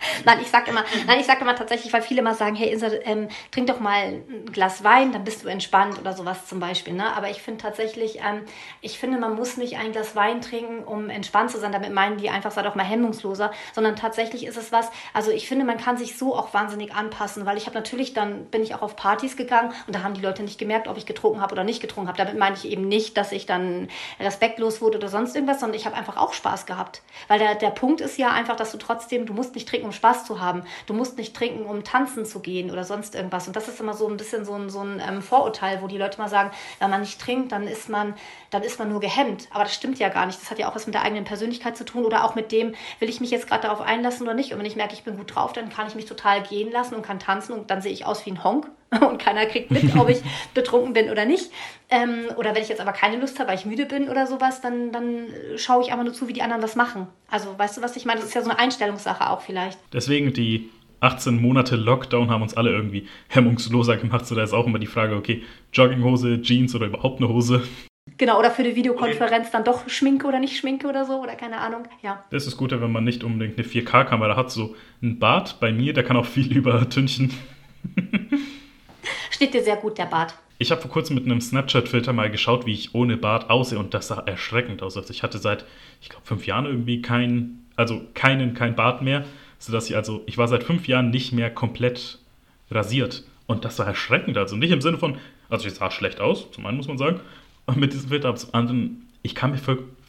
nein, 0.24 0.38
ich 0.40 0.48
sag 0.48 0.68
immer, 0.68 0.84
nein, 1.06 1.20
ich 1.20 1.26
sag 1.26 1.40
immer 1.40 1.54
tatsächlich, 1.54 1.92
weil 1.92 2.02
viele 2.02 2.20
immer 2.20 2.34
sagen, 2.34 2.54
hey, 2.54 2.72
Insa, 2.72 2.88
ähm, 3.04 3.28
trink 3.50 3.66
doch 3.66 3.80
mal 3.80 3.92
ein 3.92 4.46
Glas 4.52 4.82
Wein, 4.84 5.12
dann 5.12 5.24
bist 5.24 5.44
du 5.44 5.48
entspannt 5.48 5.98
oder 5.98 6.12
sowas 6.12 6.46
zum 6.46 6.60
Beispiel. 6.60 6.94
Ne? 6.94 7.14
Aber 7.14 7.30
ich 7.30 7.42
finde 7.42 7.62
tatsächlich, 7.62 8.18
ähm, 8.18 8.42
ich 8.80 8.98
finde, 8.98 9.18
man 9.18 9.34
muss 9.34 9.56
nicht 9.56 9.76
ein 9.76 9.92
Glas 9.92 10.16
Wein 10.16 10.40
trinken, 10.40 10.84
um 10.84 11.10
entspannt 11.10 11.50
zu 11.50 11.58
sein. 11.58 11.72
Damit 11.72 11.92
meinen 11.92 12.16
die 12.16 12.30
einfach, 12.30 12.50
sei 12.50 12.62
doch 12.62 12.74
mal 12.74 12.84
hemmungsloser, 12.84 13.52
sondern 13.72 13.96
tatsächlich 13.96 14.46
ist 14.46 14.56
es 14.56 14.72
was, 14.72 14.90
also 15.12 15.30
ich 15.30 15.48
finde, 15.48 15.64
man 15.64 15.78
kann 15.78 15.96
sich 15.96 16.16
so 16.16 16.34
auch 16.34 16.54
wahnsinnig 16.54 16.94
anpassen, 16.94 17.46
weil 17.46 17.56
ich 17.56 17.66
habe 17.66 17.74
natürlich, 17.74 18.14
dann 18.14 18.46
bin 18.46 18.62
ich 18.62 18.74
auch 18.74 18.82
auf 18.82 18.96
Partys 18.96 19.36
gegangen 19.36 19.72
und 19.86 19.94
da 19.94 20.02
haben 20.02 20.14
die 20.14 20.22
Leute 20.22 20.42
nicht 20.42 20.58
gemerkt, 20.58 20.88
ob 20.88 20.96
ich 20.96 21.06
getrunken 21.06 21.40
habe 21.40 21.52
oder 21.52 21.64
nicht 21.64 21.80
getrunken 21.80 22.08
habe. 22.08 22.18
Damit 22.18 22.38
meine 22.38 22.56
ich 22.56 22.66
eben 22.66 22.88
nicht, 22.88 23.16
dass 23.16 23.32
ich 23.32 23.46
dann 23.46 23.88
respektlos 24.18 24.80
wurde 24.80 24.98
oder 24.98 25.08
sonst 25.08 25.34
irgendwas, 25.34 25.60
sondern 25.60 25.78
ich 25.78 25.86
habe 25.86 25.96
einfach 25.96 26.16
auch 26.16 26.32
Spaß 26.32 26.66
gehabt. 26.66 27.02
Weil 27.28 27.38
der, 27.38 27.54
der 27.54 27.70
Punkt 27.70 28.00
ist 28.00 28.18
ja 28.18 28.30
einfach, 28.30 28.56
dass 28.56 28.72
du 28.72 28.78
trotzdem, 28.78 29.26
du 29.26 29.34
musst 29.34 29.54
nicht 29.54 29.68
trinken, 29.68 29.89
um 29.90 29.92
Spaß 29.92 30.24
zu 30.24 30.40
haben. 30.40 30.62
Du 30.86 30.94
musst 30.94 31.18
nicht 31.18 31.34
trinken, 31.34 31.66
um 31.66 31.82
tanzen 31.82 32.24
zu 32.24 32.40
gehen 32.40 32.70
oder 32.70 32.84
sonst 32.84 33.14
irgendwas. 33.14 33.48
Und 33.48 33.56
das 33.56 33.68
ist 33.68 33.80
immer 33.80 33.94
so 33.94 34.08
ein 34.08 34.16
bisschen 34.16 34.44
so 34.44 34.54
ein, 34.54 34.70
so 34.70 34.80
ein 34.80 35.02
ähm, 35.06 35.20
Vorurteil, 35.20 35.82
wo 35.82 35.88
die 35.88 35.98
Leute 35.98 36.18
mal 36.18 36.28
sagen, 36.28 36.50
wenn 36.78 36.90
man 36.90 37.00
nicht 37.00 37.20
trinkt, 37.20 37.52
dann 37.52 37.66
ist 37.66 37.88
man, 37.88 38.14
dann 38.50 38.62
ist 38.62 38.78
man 38.78 38.88
nur 38.88 39.00
gehemmt. 39.00 39.48
Aber 39.50 39.64
das 39.64 39.74
stimmt 39.74 39.98
ja 39.98 40.08
gar 40.08 40.26
nicht. 40.26 40.40
Das 40.40 40.50
hat 40.50 40.58
ja 40.58 40.70
auch 40.70 40.74
was 40.74 40.86
mit 40.86 40.94
der 40.94 41.02
eigenen 41.02 41.24
Persönlichkeit 41.24 41.76
zu 41.76 41.84
tun 41.84 42.04
oder 42.04 42.24
auch 42.24 42.34
mit 42.34 42.52
dem, 42.52 42.74
will 43.00 43.08
ich 43.08 43.20
mich 43.20 43.30
jetzt 43.30 43.48
gerade 43.48 43.62
darauf 43.62 43.80
einlassen 43.80 44.22
oder 44.22 44.34
nicht. 44.34 44.52
Und 44.52 44.58
wenn 44.60 44.66
ich 44.66 44.76
merke, 44.76 44.94
ich 44.94 45.02
bin 45.02 45.16
gut 45.16 45.34
drauf, 45.34 45.52
dann 45.52 45.70
kann 45.70 45.88
ich 45.88 45.96
mich 45.96 46.06
total 46.06 46.42
gehen 46.42 46.70
lassen 46.70 46.94
und 46.94 47.02
kann 47.02 47.18
tanzen 47.18 47.52
und 47.52 47.70
dann 47.70 47.82
sehe 47.82 47.92
ich 47.92 48.06
aus 48.06 48.24
wie 48.26 48.30
ein 48.30 48.44
Honk 48.44 48.70
und 49.08 49.18
keiner 49.18 49.46
kriegt 49.46 49.70
mit, 49.70 49.94
ob 49.96 50.08
ich 50.08 50.20
betrunken 50.52 50.92
bin 50.92 51.10
oder 51.10 51.24
nicht. 51.24 51.50
Ähm, 51.90 52.24
oder 52.36 52.54
wenn 52.54 52.62
ich 52.62 52.68
jetzt 52.68 52.80
aber 52.80 52.92
keine 52.92 53.18
Lust 53.18 53.38
habe, 53.38 53.50
weil 53.50 53.58
ich 53.58 53.64
müde 53.64 53.86
bin 53.86 54.08
oder 54.08 54.26
sowas, 54.26 54.60
dann, 54.60 54.90
dann 54.90 55.26
schaue 55.56 55.82
ich 55.82 55.92
einfach 55.92 56.04
nur 56.04 56.14
zu, 56.14 56.26
wie 56.28 56.32
die 56.32 56.42
anderen 56.42 56.62
das 56.62 56.74
machen. 56.74 57.06
Also 57.30 57.56
weißt 57.56 57.78
du, 57.78 57.82
was 57.82 57.96
ich 57.96 58.04
meine? 58.04 58.20
Das 58.20 58.28
ist 58.28 58.34
ja 58.34 58.42
so 58.42 58.50
eine 58.50 58.58
Einstellungssache 58.58 59.30
auch 59.30 59.42
vielleicht. 59.42 59.78
Deswegen 59.92 60.32
die 60.32 60.70
18 61.00 61.40
Monate 61.40 61.76
Lockdown 61.76 62.30
haben 62.30 62.42
uns 62.42 62.56
alle 62.56 62.70
irgendwie 62.70 63.06
hemmungsloser 63.28 63.96
gemacht. 63.96 64.26
So 64.26 64.34
da 64.34 64.42
ist 64.42 64.52
auch 64.52 64.66
immer 64.66 64.78
die 64.78 64.86
Frage, 64.86 65.14
okay, 65.14 65.42
Jogginghose, 65.72 66.42
Jeans 66.42 66.74
oder 66.74 66.86
überhaupt 66.86 67.20
eine 67.20 67.28
Hose. 67.28 67.62
Genau, 68.18 68.38
oder 68.38 68.50
für 68.50 68.64
die 68.64 68.74
Videokonferenz 68.74 69.50
dann 69.50 69.62
doch 69.62 69.88
Schminke 69.88 70.26
oder 70.26 70.40
nicht 70.40 70.56
Schminke 70.56 70.88
oder 70.88 71.04
so, 71.04 71.22
oder 71.22 71.36
keine 71.36 71.58
Ahnung, 71.58 71.84
ja. 72.02 72.24
Das 72.30 72.46
ist 72.46 72.56
gut, 72.56 72.72
wenn 72.72 72.90
man 72.90 73.04
nicht 73.04 73.22
unbedingt 73.22 73.58
eine 73.58 73.66
4K-Kamera 73.66 74.36
hat. 74.36 74.50
So 74.50 74.74
ein 75.00 75.18
Bart 75.18 75.60
bei 75.60 75.72
mir, 75.72 75.92
der 75.92 76.02
kann 76.02 76.16
auch 76.16 76.26
viel 76.26 76.52
übertünchen. 76.56 77.32
Steht 79.40 79.54
dir 79.54 79.62
sehr 79.62 79.76
gut, 79.76 79.96
der 79.96 80.04
Bart. 80.04 80.34
Ich 80.58 80.70
habe 80.70 80.82
vor 80.82 80.90
kurzem 80.90 81.14
mit 81.14 81.24
einem 81.24 81.40
Snapchat-Filter 81.40 82.12
mal 82.12 82.30
geschaut, 82.30 82.66
wie 82.66 82.74
ich 82.74 82.94
ohne 82.94 83.16
Bart 83.16 83.48
aussehe 83.48 83.78
und 83.78 83.94
das 83.94 84.08
sah 84.08 84.20
erschreckend 84.20 84.82
aus. 84.82 84.98
Also 84.98 85.14
ich 85.14 85.22
hatte 85.22 85.38
seit, 85.38 85.64
ich 86.02 86.10
glaube, 86.10 86.26
fünf 86.26 86.46
Jahren 86.46 86.66
irgendwie 86.66 87.00
keinen, 87.00 87.66
also 87.74 88.02
keinen, 88.12 88.52
kein 88.52 88.76
Bart 88.76 89.00
mehr, 89.00 89.24
sodass 89.58 89.88
ich 89.88 89.96
also, 89.96 90.22
ich 90.26 90.36
war 90.36 90.46
seit 90.46 90.62
fünf 90.62 90.86
Jahren 90.88 91.08
nicht 91.08 91.32
mehr 91.32 91.48
komplett 91.48 92.18
rasiert. 92.70 93.24
Und 93.46 93.64
das 93.64 93.76
sah 93.76 93.84
erschreckend. 93.84 94.36
Also 94.36 94.56
nicht 94.56 94.72
im 94.72 94.82
Sinne 94.82 94.98
von, 94.98 95.16
also 95.48 95.66
ich 95.66 95.72
sah 95.72 95.90
schlecht 95.90 96.20
aus, 96.20 96.50
zum 96.50 96.66
einen 96.66 96.76
muss 96.76 96.88
man 96.88 96.98
sagen, 96.98 97.20
und 97.64 97.78
mit 97.78 97.94
diesem 97.94 98.10
Filter, 98.10 98.28
aber 98.28 98.36
zum 98.36 98.52
anderen, 98.52 99.08
ich 99.22 99.34
kam 99.34 99.52
mir 99.52 99.60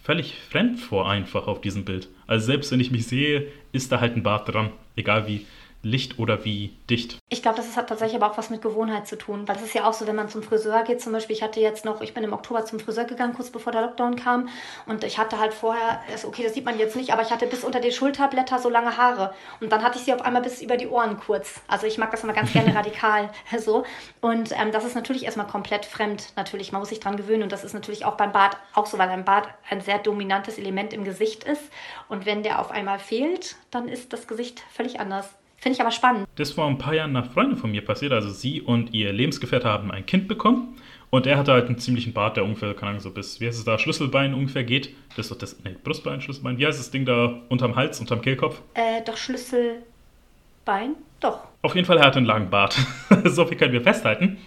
völlig 0.04 0.36
fremd 0.50 0.78
vor 0.78 1.10
einfach 1.10 1.48
auf 1.48 1.62
diesem 1.62 1.86
Bild. 1.86 2.10
Also 2.28 2.48
selbst 2.48 2.70
wenn 2.74 2.82
ich 2.82 2.92
mich 2.92 3.08
sehe, 3.08 3.48
ist 3.72 3.94
da 3.94 4.02
halt 4.02 4.18
ein 4.18 4.24
Bart 4.24 4.54
dran, 4.54 4.72
egal 4.98 5.26
wie 5.26 5.46
Licht 5.84 6.20
oder 6.20 6.46
wie 6.46 6.78
dicht? 6.90 7.18
Ich 7.30 7.42
glaube, 7.42 7.58
das 7.58 7.76
hat 7.76 7.90
tatsächlich 7.90 8.22
aber 8.22 8.32
auch 8.32 8.38
was 8.38 8.50
mit 8.50 8.62
Gewohnheit 8.62 9.08
zu 9.08 9.18
tun, 9.18 9.48
weil 9.48 9.56
es 9.56 9.64
ist 9.64 9.74
ja 9.74 9.88
auch 9.88 9.94
so, 9.94 10.06
wenn 10.06 10.16
man 10.16 10.30
zum 10.30 10.44
Friseur 10.44 10.84
geht, 10.84 11.02
zum 11.02 11.12
Beispiel, 11.12 11.36
ich 11.36 11.42
hatte 11.42 11.60
jetzt 11.60 11.86
noch, 11.86 12.02
ich 12.02 12.14
bin 12.14 12.24
im 12.24 12.34
Oktober 12.34 12.66
zum 12.66 12.80
Friseur 12.80 13.06
gegangen, 13.06 13.34
kurz 13.34 13.50
bevor 13.50 13.72
der 13.72 13.82
Lockdown 13.82 14.16
kam. 14.16 14.50
Und 14.86 15.04
ich 15.04 15.18
hatte 15.18 15.40
halt 15.40 15.54
vorher, 15.54 16.02
okay, 16.24 16.44
das 16.44 16.54
sieht 16.54 16.66
man 16.66 16.78
jetzt 16.78 16.96
nicht, 16.96 17.12
aber 17.12 17.24
ich 17.24 17.32
hatte 17.32 17.48
bis 17.48 17.64
unter 17.64 17.80
die 17.80 17.92
Schulterblätter 17.92 18.60
so 18.60 18.70
lange 18.70 18.98
Haare. 18.98 19.34
Und 19.60 19.72
dann 19.72 19.82
hatte 19.82 19.98
ich 19.98 20.06
sie 20.06 20.14
auf 20.14 20.22
einmal 20.22 20.44
bis 20.44 20.62
über 20.62 20.78
die 20.78 20.88
Ohren 20.88 21.20
kurz. 21.20 21.62
Also 21.68 21.88
ich 21.88 21.98
mag 21.98 22.12
das 22.12 22.24
immer 22.24 22.34
ganz 22.34 22.54
gerne 22.54 22.76
radikal 22.76 23.32
so. 23.58 23.84
Und 24.22 24.52
ähm, 24.52 24.72
das 24.72 24.86
ist 24.86 24.96
natürlich 24.96 25.26
erstmal 25.26 25.48
komplett 25.48 25.86
fremd, 25.86 26.34
natürlich, 26.36 26.72
man 26.72 26.82
muss 26.82 26.90
sich 26.90 27.00
dran 27.00 27.18
gewöhnen. 27.18 27.44
Und 27.44 27.52
das 27.52 27.64
ist 27.64 27.74
natürlich 27.74 28.06
auch 28.06 28.18
beim 28.18 28.32
Bart 28.32 28.58
auch 28.74 28.86
so, 28.86 28.98
weil 29.00 29.10
ein 29.10 29.26
Bart 29.26 29.48
ein 29.70 29.82
sehr 29.82 29.98
dominantes 29.98 30.60
Element 30.60 30.94
im 30.94 31.04
Gesicht 31.04 31.44
ist. 31.44 31.64
Und 32.08 32.26
wenn 32.26 32.44
der 32.44 32.60
auf 32.60 32.72
einmal 32.72 33.00
fehlt, 33.00 33.56
dann 33.72 33.88
ist 33.88 34.14
das 34.14 34.28
Gesicht 34.28 34.64
völlig 34.72 35.00
anders. 35.00 35.30
Finde 35.62 35.76
ich 35.76 35.82
aber 35.82 35.92
spannend. 35.92 36.28
Das 36.36 36.50
ist 36.50 36.56
vor 36.56 36.66
ein 36.66 36.80
paar 36.80 36.96
Jahren 36.96 37.12
nach 37.12 37.32
Freunden 37.32 37.56
von 37.56 37.70
mir 37.70 37.86
passiert. 37.86 38.14
Also 38.14 38.32
sie 38.32 38.62
und 38.62 38.96
ihr 38.96 39.14
Lebensgefährte 39.14 39.70
haben 39.70 39.92
ein 39.92 40.08
Kind 40.08 40.28
bekommen. 40.28 40.76
Und 41.12 41.28
er 41.28 41.38
hatte 41.38 41.52
halt 41.52 41.68
einen 41.68 41.78
ziemlichen 41.78 42.14
Bart, 42.14 42.36
der 42.36 42.46
ungefähr, 42.46 42.74
keine 42.74 42.92
Ahnung, 42.92 43.02
so 43.02 43.12
bis, 43.12 43.40
wie 43.40 43.48
heißt 43.48 43.60
es 43.60 43.66
da, 43.66 43.78
Schlüsselbein 43.78 44.34
ungefähr 44.34 44.64
geht. 44.64 44.96
Das 45.10 45.26
ist 45.26 45.32
doch 45.32 45.38
das, 45.38 45.58
nee, 45.64 45.76
Brustbein, 45.84 46.20
Schlüsselbein. 46.20 46.58
Wie 46.58 46.66
heißt 46.66 46.80
das 46.80 46.90
Ding 46.90 47.06
da 47.06 47.42
unterm 47.50 47.76
Hals, 47.76 48.00
unterm 48.00 48.22
Kehlkopf? 48.22 48.60
Äh, 48.74 49.04
doch 49.06 49.18
Schlüsselbein? 49.18 50.96
Doch. 51.20 51.42
Auf 51.62 51.76
jeden 51.76 51.86
Fall, 51.86 51.98
er 51.98 52.06
hatte 52.08 52.18
einen 52.18 52.26
langen 52.26 52.50
Bart. 52.50 52.76
so 53.26 53.46
viel 53.46 53.58
können 53.58 53.74
wir 53.74 53.82
festhalten. 53.82 54.40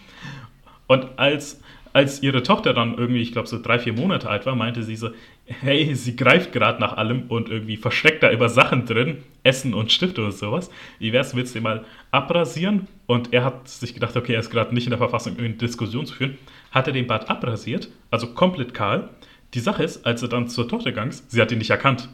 Und 0.89 1.17
als 1.17 1.61
als 1.95 2.23
ihre 2.25 2.43
Tochter 2.43 2.75
dann 2.75 2.99
irgendwie, 2.99 3.23
ich 3.23 3.33
glaube, 3.33 3.49
so 3.49 3.63
drei, 3.63 3.79
vier 3.79 3.93
Monate 3.93 4.29
alt 4.29 4.45
war, 4.47 4.57
meinte 4.57 4.83
sie 4.83 4.97
so, 4.97 5.11
hey, 5.47 5.95
sie 5.95 6.17
greift 6.17 6.53
gerade 6.53 6.81
nach 6.81 6.97
allem 6.97 7.25
und 7.29 7.49
irgendwie 7.49 7.77
versteckt 7.77 8.23
da 8.23 8.29
immer 8.29 8.49
Sachen 8.49 8.87
drin, 8.87 9.23
Essen 9.43 9.75
und 9.75 9.93
Stifte 9.93 10.25
und 10.25 10.33
sowas. 10.33 10.71
Wie 10.99 11.13
wär's, 11.13 11.37
willst 11.37 11.55
du 11.55 11.61
mal 11.61 11.85
abrasieren? 12.11 12.89
Und 13.07 13.33
er 13.33 13.45
hat 13.45 13.69
sich 13.69 13.95
gedacht, 13.95 14.17
okay, 14.17 14.35
er 14.35 14.41
ist 14.41 14.51
gerade 14.51 14.75
nicht 14.75 14.87
in 14.87 14.91
der 14.91 14.99
Verfassung, 14.99 15.39
eine 15.39 15.51
Diskussion 15.51 16.07
zu 16.07 16.15
führen, 16.15 16.39
hat 16.71 16.87
er 16.87 16.93
den 16.93 17.07
Bart 17.07 17.29
abrasiert, 17.29 17.91
also 18.11 18.29
komplett 18.29 18.75
kahl. 18.75 19.11
Die 19.53 19.61
Sache 19.61 19.85
ist, 19.85 20.07
als 20.07 20.23
er 20.23 20.29
dann 20.29 20.49
zur 20.49 20.67
Tochter 20.69 20.93
ging, 20.93 21.11
sie 21.11 21.41
hat 21.41 21.53
ihn 21.53 21.59
nicht 21.59 21.71
erkannt. 21.71 22.09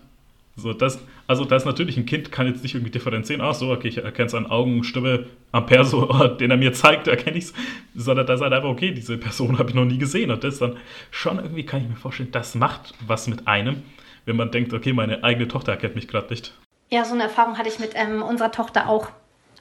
So, 0.57 0.72
das, 0.72 1.01
also 1.26 1.44
das 1.44 1.64
natürlich, 1.64 1.96
ein 1.96 2.07
Kind 2.07 2.32
kann 2.32 2.46
jetzt 2.46 2.62
nicht 2.62 2.74
irgendwie 2.74 2.90
differenzieren, 2.90 3.40
ach 3.40 3.55
so, 3.55 3.70
okay, 3.70 3.88
ich 3.88 3.99
erkenne 3.99 4.26
es 4.26 4.34
an 4.34 4.46
Augen, 4.46 4.84
Stimme, 4.84 5.26
am 5.53 5.66
Perso, 5.66 6.07
den 6.41 6.50
er 6.50 6.57
mir 6.57 6.72
zeigt, 6.72 7.08
erkenne 7.08 7.38
ich 7.38 7.45
es, 7.45 7.54
sondern 7.95 8.26
das 8.26 8.41
ist 8.41 8.42
halt 8.42 8.53
einfach, 8.53 8.68
okay, 8.68 8.92
diese 8.92 9.16
Person 9.16 9.58
habe 9.58 9.70
ich 9.70 9.75
noch 9.75 9.84
nie 9.84 9.99
gesehen 9.99 10.30
und 10.30 10.45
das 10.45 10.58
dann 10.58 10.76
schon 11.11 11.38
irgendwie, 11.38 11.64
kann 11.64 11.83
ich 11.83 11.88
mir 11.88 11.96
vorstellen, 11.96 12.30
das 12.33 12.54
macht 12.54 12.95
was 13.07 13.26
mit 13.26 13.46
einem, 13.46 13.83
wenn 14.26 14.37
man 14.37 14.50
denkt, 14.50 14.72
okay, 14.72 14.92
meine 14.92 15.25
eigene 15.25 15.49
Tochter 15.49 15.72
erkennt 15.72 15.95
mich 15.95 16.08
gerade 16.08 16.29
nicht. 16.30 16.53
Ja, 16.91 17.04
so 17.04 17.14
eine 17.14 17.25
Erfahrung 17.25 17.57
hatte 17.57 17.68
ich 17.68 17.79
mit 17.79 17.92
ähm, 17.95 18.22
unserer 18.22 18.50
Tochter 18.50 18.88
auch. 18.88 19.08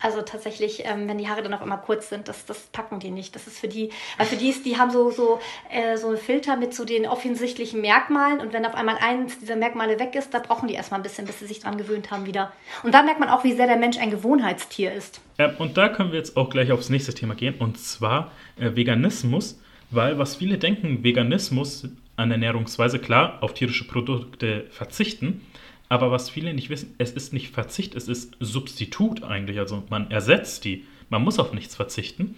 Also 0.01 0.21
tatsächlich, 0.21 0.84
ähm, 0.85 1.07
wenn 1.07 1.17
die 1.17 1.27
Haare 1.27 1.43
dann 1.43 1.53
auch 1.53 1.61
immer 1.61 1.77
kurz 1.77 2.09
sind, 2.09 2.27
das, 2.27 2.45
das 2.45 2.59
packen 2.71 2.99
die 2.99 3.11
nicht. 3.11 3.35
Das 3.35 3.47
ist 3.47 3.59
für 3.59 3.67
die, 3.67 3.89
weil 4.17 4.26
für 4.26 4.38
die 4.38 4.49
ist, 4.49 4.65
die 4.65 4.77
haben 4.77 4.91
so, 4.91 5.11
so, 5.11 5.39
äh, 5.69 5.97
so 5.97 6.07
einen 6.07 6.17
Filter 6.17 6.55
mit 6.55 6.73
so 6.73 6.85
den 6.85 7.05
offensichtlichen 7.05 7.81
Merkmalen 7.81 8.39
und 8.39 8.53
wenn 8.53 8.65
auf 8.65 8.76
einmal 8.76 8.97
eins 9.01 9.39
dieser 9.39 9.55
Merkmale 9.55 9.99
weg 9.99 10.15
ist, 10.15 10.34
da 10.34 10.39
brauchen 10.39 10.67
die 10.67 10.73
erstmal 10.73 10.99
ein 10.99 11.03
bisschen, 11.03 11.26
bis 11.26 11.39
sie 11.39 11.47
sich 11.47 11.59
dran 11.59 11.77
gewöhnt 11.77 12.11
haben 12.11 12.26
wieder. 12.26 12.53
Und 12.84 12.93
da 12.93 13.03
merkt 13.03 13.19
man 13.19 13.30
auch, 13.30 13.43
wie 13.43 13.53
sehr 13.53 13.67
der 13.67 13.77
Mensch 13.77 13.97
ein 13.97 14.11
Gewohnheitstier 14.11 14.93
ist. 14.93 15.21
Ja, 15.38 15.53
und 15.57 15.77
da 15.77 15.89
können 15.89 16.11
wir 16.11 16.17
jetzt 16.17 16.38
auch 16.38 16.49
gleich 16.49 16.71
aufs 16.71 16.89
nächste 16.89 17.13
Thema 17.13 17.35
gehen 17.35 17.55
und 17.59 17.77
zwar 17.77 18.31
äh, 18.57 18.76
Veganismus, 18.76 19.61
weil 19.91 20.17
was 20.17 20.35
viele 20.35 20.57
denken, 20.57 21.03
Veganismus 21.03 21.88
an 22.15 22.31
Ernährungsweise, 22.31 22.99
klar, 22.99 23.38
auf 23.41 23.53
tierische 23.53 23.88
Produkte 23.88 24.65
verzichten, 24.71 25.41
aber 25.90 26.11
was 26.11 26.30
viele 26.30 26.53
nicht 26.53 26.70
wissen, 26.70 26.94
es 26.99 27.11
ist 27.11 27.34
nicht 27.34 27.49
Verzicht, 27.49 27.95
es 27.95 28.07
ist 28.07 28.38
Substitut 28.40 29.24
eigentlich. 29.24 29.60
Also 29.60 29.84
man 29.90 30.11
ersetzt 30.11 30.64
die. 30.64 30.86
Man 31.10 31.24
muss 31.24 31.40
auf 31.40 31.52
nichts 31.52 31.76
verzichten. 31.76 32.36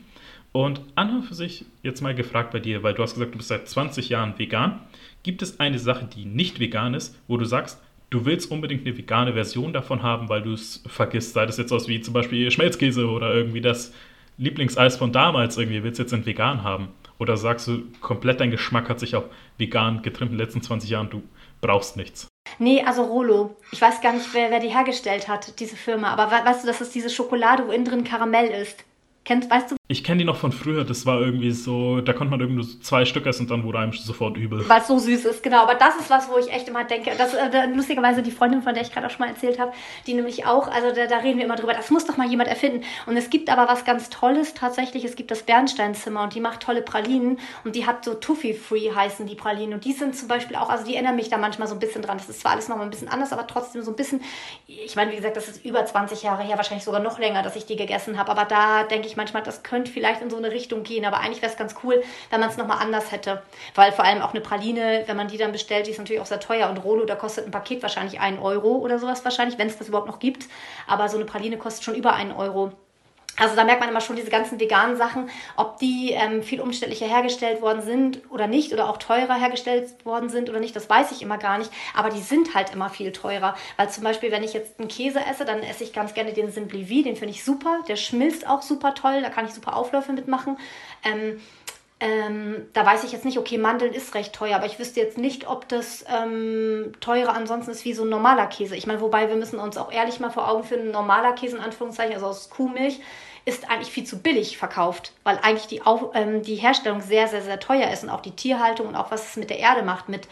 Und 0.53 0.81
Anna 0.95 1.21
für 1.21 1.35
sich 1.35 1.65
jetzt 1.83 2.01
mal 2.01 2.15
gefragt 2.15 2.51
bei 2.51 2.59
dir, 2.59 2.83
weil 2.83 2.93
du 2.93 3.03
hast 3.03 3.13
gesagt, 3.13 3.33
du 3.33 3.37
bist 3.37 3.49
seit 3.49 3.67
20 3.67 4.09
Jahren 4.09 4.37
vegan. 4.37 4.79
Gibt 5.23 5.41
es 5.41 5.59
eine 5.59 5.79
Sache, 5.79 6.05
die 6.05 6.25
nicht 6.25 6.59
vegan 6.59 6.93
ist, 6.93 7.15
wo 7.27 7.37
du 7.37 7.45
sagst, 7.45 7.81
du 8.09 8.25
willst 8.25 8.51
unbedingt 8.51 8.85
eine 8.85 8.97
vegane 8.97 9.33
Version 9.33 9.73
davon 9.73 10.01
haben, 10.01 10.29
weil 10.29 10.41
du 10.41 10.53
es 10.53 10.83
vergisst? 10.87 11.33
Sei 11.33 11.45
das 11.45 11.57
jetzt 11.57 11.71
aus 11.71 11.87
wie 11.87 12.01
zum 12.01 12.13
Beispiel 12.13 12.51
Schmelzkäse 12.51 13.07
oder 13.07 13.33
irgendwie 13.33 13.61
das 13.61 13.93
Lieblingseis 14.37 14.97
von 14.97 15.11
damals 15.11 15.57
irgendwie, 15.57 15.83
willst 15.83 15.99
du 15.99 16.03
jetzt 16.03 16.13
in 16.13 16.25
vegan 16.25 16.63
haben? 16.63 16.89
Oder 17.17 17.37
sagst 17.37 17.67
du, 17.67 17.83
komplett 17.99 18.39
dein 18.39 18.51
Geschmack 18.51 18.89
hat 18.89 18.99
sich 18.99 19.15
auf 19.15 19.25
vegan 19.57 20.01
getrimmt 20.01 20.31
in 20.31 20.37
den 20.37 20.45
letzten 20.45 20.61
20 20.61 20.89
Jahren, 20.89 21.09
du 21.09 21.21
brauchst 21.61 21.95
nichts? 21.95 22.30
Nee, 22.59 22.83
also 22.83 23.03
Rolo. 23.03 23.55
Ich 23.71 23.81
weiß 23.81 24.01
gar 24.01 24.13
nicht, 24.13 24.33
wer, 24.33 24.51
wer 24.51 24.59
die 24.59 24.69
hergestellt 24.69 25.27
hat, 25.27 25.59
diese 25.59 25.75
Firma. 25.75 26.13
Aber 26.13 26.31
weißt 26.31 26.63
du, 26.63 26.67
dass 26.67 26.79
es 26.79 26.91
diese 26.91 27.09
Schokolade, 27.09 27.67
wo 27.67 27.71
innen 27.71 27.85
drin 27.85 28.03
Karamell 28.03 28.49
ist? 28.49 28.85
Kennst, 29.23 29.51
weißt 29.51 29.71
du? 29.71 29.75
Ich 29.87 30.03
kenne 30.03 30.19
die 30.19 30.25
noch 30.25 30.37
von 30.37 30.51
früher. 30.51 30.83
Das 30.83 31.05
war 31.05 31.19
irgendwie 31.19 31.51
so, 31.51 32.01
da 32.01 32.13
konnte 32.13 32.31
man 32.31 32.39
irgendwie 32.39 32.63
so 32.63 32.79
zwei 32.79 33.05
Stück 33.05 33.27
essen 33.27 33.43
und 33.43 33.51
dann 33.51 33.63
wurde 33.63 33.77
einem 33.77 33.93
sofort 33.93 34.35
übel. 34.35 34.67
Weil 34.67 34.81
es 34.81 34.87
so 34.87 34.97
süß 34.97 35.25
ist, 35.25 35.43
genau. 35.43 35.61
Aber 35.61 35.75
das 35.75 35.95
ist 35.97 36.09
was, 36.09 36.27
wo 36.29 36.37
ich 36.37 36.51
echt 36.51 36.67
immer 36.67 36.85
denke. 36.85 37.11
Das 37.17 37.35
äh, 37.35 37.67
lustigerweise 37.67 38.23
die 38.23 38.31
Freundin, 38.31 38.63
von 38.63 38.73
der 38.73 38.81
ich 38.81 38.91
gerade 38.91 39.05
auch 39.05 39.11
schon 39.11 39.19
mal 39.19 39.31
erzählt 39.31 39.59
habe, 39.59 39.73
die 40.07 40.15
nämlich 40.15 40.47
auch, 40.47 40.67
also 40.67 40.95
da, 40.95 41.05
da, 41.05 41.17
reden 41.17 41.37
wir 41.37 41.45
immer 41.45 41.55
drüber. 41.55 41.73
Das 41.73 41.91
muss 41.91 42.05
doch 42.05 42.17
mal 42.17 42.27
jemand 42.27 42.49
erfinden. 42.49 42.83
Und 43.05 43.15
es 43.15 43.29
gibt 43.29 43.51
aber 43.51 43.71
was 43.71 43.85
ganz 43.85 44.09
Tolles 44.09 44.55
tatsächlich. 44.55 45.05
Es 45.05 45.15
gibt 45.15 45.29
das 45.29 45.43
Bernsteinzimmer 45.43 46.23
und 46.23 46.33
die 46.33 46.39
macht 46.39 46.61
tolle 46.61 46.81
Pralinen 46.81 47.37
und 47.63 47.75
die 47.75 47.85
hat 47.85 48.03
so 48.03 48.15
Tuffy 48.15 48.55
Free 48.55 48.91
heißen 48.91 49.27
die 49.27 49.35
Pralinen 49.35 49.75
und 49.75 49.85
die 49.85 49.93
sind 49.93 50.15
zum 50.15 50.27
Beispiel 50.29 50.55
auch, 50.55 50.69
also 50.69 50.83
die 50.83 50.95
erinnern 50.95 51.15
mich 51.15 51.29
da 51.29 51.37
manchmal 51.37 51.67
so 51.67 51.75
ein 51.75 51.79
bisschen 51.79 52.01
dran. 52.01 52.17
Das 52.17 52.27
ist 52.27 52.41
zwar 52.41 52.53
alles 52.53 52.69
nochmal 52.69 52.87
ein 52.87 52.91
bisschen 52.91 53.09
anders, 53.09 53.33
aber 53.33 53.45
trotzdem 53.45 53.83
so 53.83 53.91
ein 53.91 53.95
bisschen. 53.95 54.21
Ich 54.65 54.95
meine, 54.95 55.11
wie 55.11 55.17
gesagt, 55.17 55.37
das 55.37 55.47
ist 55.47 55.63
über 55.63 55.85
20 55.85 56.23
Jahre 56.23 56.41
her, 56.41 56.57
wahrscheinlich 56.57 56.85
sogar 56.85 57.01
noch 57.01 57.19
länger, 57.19 57.43
dass 57.43 57.55
ich 57.55 57.65
die 57.65 57.75
gegessen 57.75 58.17
habe. 58.17 58.31
Aber 58.31 58.45
da 58.45 58.83
denke 58.83 59.07
ich 59.07 59.10
manchmal, 59.17 59.43
das 59.43 59.63
könnte 59.63 59.91
vielleicht 59.91 60.21
in 60.21 60.29
so 60.29 60.37
eine 60.37 60.51
Richtung 60.51 60.83
gehen. 60.83 61.05
Aber 61.05 61.19
eigentlich 61.19 61.41
wäre 61.41 61.51
es 61.51 61.57
ganz 61.57 61.75
cool, 61.83 62.03
wenn 62.29 62.39
man 62.39 62.49
es 62.49 62.57
nochmal 62.57 62.79
anders 62.79 63.11
hätte. 63.11 63.41
Weil 63.75 63.91
vor 63.91 64.05
allem 64.05 64.21
auch 64.21 64.31
eine 64.31 64.41
Praline, 64.41 65.03
wenn 65.05 65.17
man 65.17 65.27
die 65.27 65.37
dann 65.37 65.51
bestellt, 65.51 65.87
die 65.87 65.91
ist 65.91 65.97
natürlich 65.97 66.21
auch 66.21 66.25
sehr 66.25 66.39
teuer. 66.39 66.69
Und 66.69 66.77
Rolo, 66.77 67.05
da 67.05 67.15
kostet 67.15 67.45
ein 67.45 67.51
Paket 67.51 67.81
wahrscheinlich 67.81 68.19
einen 68.19 68.39
Euro 68.39 68.77
oder 68.77 68.99
sowas 68.99 69.23
wahrscheinlich, 69.23 69.57
wenn 69.57 69.67
es 69.67 69.77
das 69.77 69.87
überhaupt 69.87 70.07
noch 70.07 70.19
gibt. 70.19 70.45
Aber 70.87 71.09
so 71.09 71.17
eine 71.17 71.25
Praline 71.25 71.57
kostet 71.57 71.83
schon 71.83 71.95
über 71.95 72.13
einen 72.13 72.31
Euro. 72.31 72.71
Also 73.37 73.55
da 73.55 73.63
merkt 73.63 73.79
man 73.79 73.89
immer 73.89 74.01
schon 74.01 74.15
diese 74.15 74.29
ganzen 74.29 74.59
veganen 74.59 74.97
Sachen, 74.97 75.29
ob 75.55 75.79
die 75.79 76.11
ähm, 76.11 76.43
viel 76.43 76.61
umständlicher 76.61 77.07
hergestellt 77.07 77.61
worden 77.61 77.81
sind 77.81 78.21
oder 78.29 78.47
nicht 78.47 78.73
oder 78.73 78.89
auch 78.89 78.97
teurer 78.97 79.35
hergestellt 79.35 80.05
worden 80.05 80.29
sind 80.29 80.49
oder 80.49 80.59
nicht, 80.59 80.75
das 80.75 80.89
weiß 80.89 81.11
ich 81.11 81.21
immer 81.21 81.37
gar 81.37 81.57
nicht. 81.57 81.71
Aber 81.95 82.09
die 82.09 82.19
sind 82.19 82.53
halt 82.53 82.73
immer 82.73 82.89
viel 82.89 83.11
teurer. 83.11 83.55
Weil 83.77 83.89
zum 83.89 84.03
Beispiel, 84.03 84.31
wenn 84.31 84.43
ich 84.43 84.53
jetzt 84.53 84.79
einen 84.79 84.89
Käse 84.89 85.19
esse, 85.25 85.45
dann 85.45 85.63
esse 85.63 85.83
ich 85.83 85.93
ganz 85.93 86.13
gerne 86.13 86.33
den 86.33 86.51
Simply 86.51 86.85
V, 86.85 87.03
den 87.03 87.15
finde 87.15 87.33
ich 87.33 87.43
super. 87.43 87.79
Der 87.87 87.95
schmilzt 87.95 88.47
auch 88.47 88.61
super 88.61 88.93
toll, 88.93 89.21
da 89.21 89.29
kann 89.29 89.45
ich 89.45 89.53
super 89.53 89.75
Aufläufe 89.75 90.11
mitmachen. 90.11 90.57
Ähm, 91.03 91.41
ähm, 92.01 92.67
da 92.73 92.83
weiß 92.83 93.03
ich 93.03 93.11
jetzt 93.11 93.25
nicht, 93.25 93.37
okay, 93.37 93.59
Mandeln 93.59 93.93
ist 93.93 94.15
recht 94.15 94.33
teuer, 94.33 94.55
aber 94.55 94.65
ich 94.65 94.79
wüsste 94.79 94.99
jetzt 94.99 95.19
nicht, 95.19 95.47
ob 95.47 95.67
das 95.67 96.03
ähm, 96.11 96.93
teurer 96.99 97.33
ansonsten 97.33 97.71
ist 97.71 97.85
wie 97.85 97.93
so 97.93 98.03
ein 98.03 98.09
normaler 98.09 98.47
Käse. 98.47 98.75
Ich 98.75 98.87
meine, 98.87 99.01
wobei 99.01 99.29
wir 99.29 99.35
müssen 99.35 99.59
uns 99.59 99.77
auch 99.77 99.91
ehrlich 99.91 100.19
mal 100.19 100.31
vor 100.31 100.49
Augen 100.49 100.63
führen, 100.63 100.89
normaler 100.89 101.33
Käse 101.33 101.57
in 101.57 101.63
Anführungszeichen, 101.63 102.15
also 102.15 102.25
aus 102.25 102.49
Kuhmilch, 102.49 102.99
ist 103.45 103.69
eigentlich 103.69 103.91
viel 103.91 104.03
zu 104.03 104.19
billig 104.19 104.57
verkauft, 104.57 105.13
weil 105.23 105.37
eigentlich 105.43 105.67
die, 105.67 105.83
Auf, 105.83 106.11
ähm, 106.15 106.41
die 106.41 106.55
Herstellung 106.55 107.01
sehr, 107.01 107.27
sehr, 107.27 107.43
sehr 107.43 107.59
teuer 107.59 107.91
ist 107.91 108.03
und 108.03 108.09
auch 108.09 108.21
die 108.21 108.35
Tierhaltung 108.35 108.87
und 108.87 108.95
auch 108.95 109.11
was 109.11 109.29
es 109.29 109.35
mit 109.35 109.51
der 109.51 109.59
Erde 109.59 109.83
macht, 109.83 110.09
mit 110.09 110.27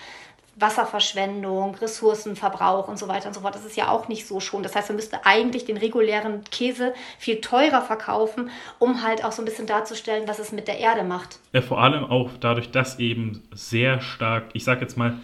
Wasserverschwendung, 0.59 1.75
Ressourcenverbrauch 1.75 2.87
und 2.87 2.99
so 2.99 3.07
weiter 3.07 3.27
und 3.27 3.33
so 3.33 3.41
fort. 3.41 3.55
Das 3.55 3.65
ist 3.65 3.77
ja 3.77 3.89
auch 3.89 4.07
nicht 4.07 4.27
so 4.27 4.39
schon. 4.39 4.63
Das 4.63 4.75
heißt, 4.75 4.89
man 4.89 4.97
müsste 4.97 5.25
eigentlich 5.25 5.65
den 5.65 5.77
regulären 5.77 6.43
Käse 6.51 6.93
viel 7.17 7.41
teurer 7.41 7.81
verkaufen, 7.81 8.49
um 8.77 9.03
halt 9.03 9.23
auch 9.23 9.31
so 9.31 9.41
ein 9.41 9.45
bisschen 9.45 9.67
darzustellen, 9.67 10.27
was 10.27 10.39
es 10.39 10.51
mit 10.51 10.67
der 10.67 10.79
Erde 10.79 11.03
macht. 11.03 11.39
Ja, 11.53 11.61
vor 11.61 11.81
allem 11.81 12.05
auch 12.05 12.31
dadurch, 12.39 12.71
dass 12.71 12.99
eben 12.99 13.43
sehr 13.53 14.01
stark, 14.01 14.49
ich 14.53 14.63
sag 14.63 14.81
jetzt 14.81 14.97
mal, 14.97 15.17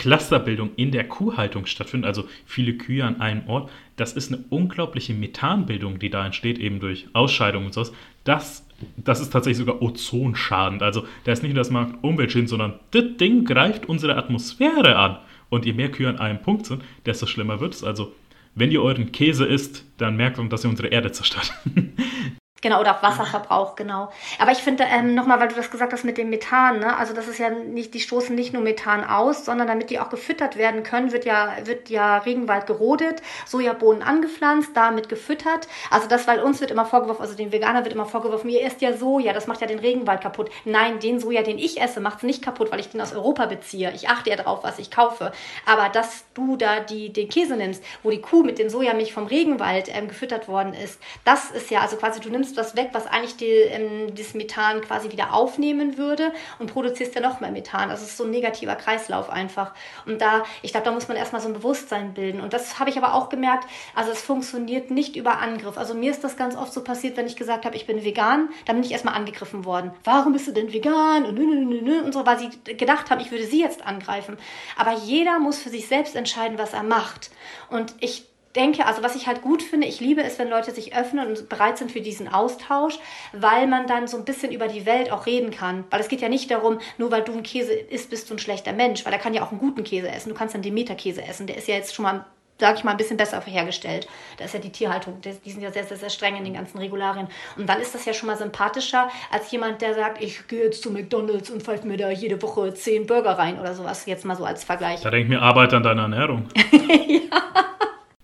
Clusterbildung 0.00 0.70
in 0.76 0.92
der 0.92 1.06
Kuhhaltung 1.06 1.66
stattfindet, 1.66 2.08
also 2.08 2.24
viele 2.46 2.72
Kühe 2.74 3.04
an 3.04 3.20
einem 3.20 3.46
Ort, 3.48 3.70
das 3.96 4.14
ist 4.14 4.32
eine 4.32 4.42
unglaubliche 4.48 5.12
Methanbildung, 5.12 5.98
die 5.98 6.08
da 6.08 6.24
entsteht, 6.24 6.58
eben 6.58 6.80
durch 6.80 7.08
Ausscheidungen 7.12 7.66
und 7.66 7.74
sowas. 7.74 7.92
Das, 8.24 8.66
das 8.96 9.20
ist 9.20 9.30
tatsächlich 9.30 9.58
sogar 9.58 9.82
ozonschadend. 9.82 10.82
Also 10.82 11.04
da 11.24 11.32
ist 11.32 11.42
nicht 11.42 11.52
nur 11.52 11.60
das 11.60 11.70
macht 11.70 11.94
Umweltschäden, 12.02 12.48
sondern 12.48 12.74
das 12.90 13.04
Ding 13.18 13.44
greift 13.44 13.86
unsere 13.86 14.16
Atmosphäre 14.16 14.96
an. 14.96 15.18
Und 15.48 15.66
je 15.66 15.72
mehr 15.72 15.90
Kühe 15.90 16.08
an 16.08 16.18
einem 16.18 16.40
Punkt 16.40 16.66
sind, 16.66 16.82
desto 17.06 17.26
schlimmer 17.26 17.60
wird 17.60 17.74
es. 17.74 17.84
Also 17.84 18.12
wenn 18.54 18.70
ihr 18.70 18.82
euren 18.82 19.12
Käse 19.12 19.46
isst, 19.46 19.84
dann 19.98 20.16
merkt 20.16 20.38
man, 20.38 20.48
dass 20.48 20.64
ihr 20.64 20.70
unsere 20.70 20.88
Erde 20.88 21.12
zerstört. 21.12 21.52
Genau, 22.62 22.80
oder 22.80 22.96
auch 22.96 23.02
Wasserverbrauch, 23.02 23.74
genau. 23.74 24.12
Aber 24.38 24.52
ich 24.52 24.58
finde, 24.58 24.84
ähm, 24.84 25.14
nochmal, 25.14 25.40
weil 25.40 25.48
du 25.48 25.54
das 25.54 25.70
gesagt 25.70 25.94
hast 25.94 26.04
mit 26.04 26.18
dem 26.18 26.28
Methan, 26.28 26.80
ne? 26.80 26.94
also 26.98 27.14
das 27.14 27.26
ist 27.26 27.38
ja 27.38 27.48
nicht, 27.48 27.94
die 27.94 28.00
stoßen 28.00 28.34
nicht 28.34 28.52
nur 28.52 28.62
Methan 28.62 29.02
aus, 29.02 29.46
sondern 29.46 29.66
damit 29.66 29.88
die 29.88 29.98
auch 29.98 30.10
gefüttert 30.10 30.56
werden 30.56 30.82
können, 30.82 31.10
wird 31.10 31.24
ja, 31.24 31.54
wird 31.64 31.88
ja 31.88 32.18
Regenwald 32.18 32.66
gerodet, 32.66 33.22
Sojabohnen 33.46 34.02
angepflanzt, 34.02 34.72
damit 34.74 35.08
gefüttert. 35.08 35.68
Also 35.90 36.06
das, 36.06 36.26
weil 36.26 36.40
uns 36.40 36.60
wird 36.60 36.70
immer 36.70 36.84
vorgeworfen, 36.84 37.22
also 37.22 37.34
den 37.34 37.50
Veganer 37.50 37.84
wird 37.84 37.94
immer 37.94 38.04
vorgeworfen, 38.04 38.50
ihr 38.50 38.62
esst 38.62 38.82
ja 38.82 38.94
Soja, 38.94 39.32
das 39.32 39.46
macht 39.46 39.62
ja 39.62 39.66
den 39.66 39.78
Regenwald 39.78 40.20
kaputt. 40.20 40.50
Nein, 40.66 41.00
den 41.00 41.18
Soja, 41.18 41.42
den 41.42 41.58
ich 41.58 41.80
esse, 41.80 42.00
macht 42.00 42.18
es 42.18 42.24
nicht 42.24 42.42
kaputt, 42.42 42.70
weil 42.70 42.80
ich 42.80 42.90
den 42.90 43.00
aus 43.00 43.14
Europa 43.14 43.46
beziehe. 43.46 43.90
Ich 43.94 44.10
achte 44.10 44.28
ja 44.28 44.36
drauf, 44.36 44.60
was 44.62 44.78
ich 44.78 44.90
kaufe. 44.90 45.32
Aber 45.64 45.88
dass 45.88 46.24
du 46.34 46.56
da 46.56 46.80
die, 46.80 47.10
den 47.10 47.30
Käse 47.30 47.56
nimmst, 47.56 47.82
wo 48.02 48.10
die 48.10 48.20
Kuh 48.20 48.42
mit 48.42 48.58
den 48.58 48.68
Sojamilch 48.68 49.14
vom 49.14 49.26
Regenwald 49.26 49.88
ähm, 49.94 50.08
gefüttert 50.08 50.46
worden 50.46 50.74
ist, 50.74 51.00
das 51.24 51.50
ist 51.50 51.70
ja, 51.70 51.80
also 51.80 51.96
quasi 51.96 52.20
du 52.20 52.28
nimmst 52.28 52.49
nimmst 52.50 52.56
was 52.56 52.76
weg, 52.76 52.90
was 52.92 53.06
eigentlich 53.06 53.36
die, 53.36 53.46
ähm, 53.46 54.14
das 54.14 54.34
Methan 54.34 54.80
quasi 54.80 55.10
wieder 55.10 55.32
aufnehmen 55.32 55.96
würde 55.96 56.32
und 56.58 56.72
produzierst 56.72 57.14
ja 57.14 57.20
noch 57.20 57.40
mehr 57.40 57.50
Methan. 57.50 57.88
Das 57.88 58.02
ist 58.02 58.16
so 58.16 58.24
ein 58.24 58.30
negativer 58.30 58.76
Kreislauf 58.76 59.30
einfach. 59.30 59.72
Und 60.06 60.20
da, 60.20 60.44
ich 60.62 60.72
glaube, 60.72 60.84
da 60.84 60.92
muss 60.92 61.08
man 61.08 61.16
erstmal 61.16 61.40
so 61.40 61.48
ein 61.48 61.54
Bewusstsein 61.54 62.14
bilden. 62.14 62.40
Und 62.40 62.52
das 62.52 62.78
habe 62.78 62.90
ich 62.90 62.96
aber 62.96 63.14
auch 63.14 63.28
gemerkt, 63.28 63.66
also 63.94 64.10
es 64.10 64.20
funktioniert 64.20 64.90
nicht 64.90 65.16
über 65.16 65.38
Angriff. 65.38 65.78
Also 65.78 65.94
mir 65.94 66.10
ist 66.10 66.24
das 66.24 66.36
ganz 66.36 66.56
oft 66.56 66.72
so 66.72 66.82
passiert, 66.82 67.16
wenn 67.16 67.26
ich 67.26 67.36
gesagt 67.36 67.64
habe, 67.64 67.76
ich 67.76 67.86
bin 67.86 68.04
vegan, 68.04 68.48
dann 68.66 68.76
bin 68.76 68.84
ich 68.84 68.92
erstmal 68.92 69.14
angegriffen 69.14 69.64
worden. 69.64 69.92
Warum 70.04 70.32
bist 70.32 70.46
du 70.48 70.52
denn 70.52 70.72
vegan? 70.72 71.24
Und, 71.24 71.38
und 71.38 72.12
so, 72.12 72.26
weil 72.26 72.38
sie 72.38 72.74
gedacht 72.74 73.10
haben, 73.10 73.20
ich 73.20 73.30
würde 73.30 73.44
sie 73.44 73.60
jetzt 73.60 73.86
angreifen. 73.86 74.36
Aber 74.76 74.92
jeder 74.92 75.38
muss 75.38 75.58
für 75.58 75.70
sich 75.70 75.88
selbst 75.88 76.16
entscheiden, 76.16 76.58
was 76.58 76.72
er 76.72 76.82
macht. 76.82 77.30
Und 77.68 77.94
ich 78.00 78.29
denke, 78.56 78.86
also 78.86 79.02
was 79.02 79.14
ich 79.14 79.26
halt 79.26 79.42
gut 79.42 79.62
finde, 79.62 79.86
ich 79.86 80.00
liebe 80.00 80.22
es, 80.22 80.38
wenn 80.38 80.48
Leute 80.48 80.72
sich 80.72 80.96
öffnen 80.96 81.28
und 81.28 81.48
bereit 81.48 81.78
sind 81.78 81.92
für 81.92 82.00
diesen 82.00 82.28
Austausch, 82.28 82.98
weil 83.32 83.66
man 83.66 83.86
dann 83.86 84.08
so 84.08 84.16
ein 84.16 84.24
bisschen 84.24 84.52
über 84.52 84.68
die 84.68 84.86
Welt 84.86 85.12
auch 85.12 85.26
reden 85.26 85.50
kann. 85.50 85.84
Weil 85.90 86.00
es 86.00 86.08
geht 86.08 86.20
ja 86.20 86.28
nicht 86.28 86.50
darum, 86.50 86.80
nur 86.98 87.10
weil 87.10 87.22
du 87.22 87.32
einen 87.32 87.42
Käse 87.42 87.72
isst, 87.72 88.10
bist 88.10 88.28
du 88.28 88.34
ein 88.34 88.38
schlechter 88.38 88.72
Mensch, 88.72 89.04
weil 89.04 89.12
er 89.12 89.18
kann 89.18 89.34
ja 89.34 89.42
auch 89.42 89.50
einen 89.50 89.60
guten 89.60 89.84
Käse 89.84 90.08
essen. 90.08 90.30
Du 90.30 90.34
kannst 90.34 90.54
dann 90.54 90.62
Demeter-Käse 90.62 91.22
essen, 91.22 91.46
der 91.46 91.56
ist 91.56 91.68
ja 91.68 91.74
jetzt 91.74 91.94
schon 91.94 92.04
mal 92.04 92.24
sage 92.58 92.76
ich 92.76 92.84
mal, 92.84 92.90
ein 92.90 92.98
bisschen 92.98 93.16
besser 93.16 93.40
hergestellt. 93.40 94.06
Da 94.36 94.44
ist 94.44 94.52
ja 94.52 94.60
die 94.60 94.70
Tierhaltung, 94.70 95.20
die 95.22 95.50
sind 95.50 95.62
ja 95.62 95.72
sehr, 95.72 95.84
sehr, 95.84 95.96
sehr 95.96 96.10
streng 96.10 96.36
in 96.36 96.44
den 96.44 96.52
ganzen 96.52 96.76
Regularien. 96.76 97.26
Und 97.56 97.66
dann 97.66 97.80
ist 97.80 97.94
das 97.94 98.04
ja 98.04 98.12
schon 98.12 98.26
mal 98.26 98.36
sympathischer 98.36 99.08
als 99.32 99.50
jemand, 99.50 99.80
der 99.80 99.94
sagt, 99.94 100.22
ich 100.22 100.46
gehe 100.46 100.64
jetzt 100.64 100.82
zu 100.82 100.90
McDonalds 100.90 101.48
und 101.48 101.62
pfeife 101.62 101.86
mir 101.86 101.96
da 101.96 102.10
jede 102.10 102.42
Woche 102.42 102.74
zehn 102.74 103.06
Burger 103.06 103.38
rein 103.38 103.58
oder 103.58 103.74
sowas, 103.74 104.04
jetzt 104.04 104.26
mal 104.26 104.36
so 104.36 104.44
als 104.44 104.62
Vergleich. 104.62 105.00
Da 105.00 105.10
denke 105.10 105.24
ich 105.24 105.30
mir, 105.30 105.42
arbeite 105.42 105.78
an 105.78 105.82
deiner 105.82 106.02
Ernährung. 106.02 106.48
ja. 106.72 107.20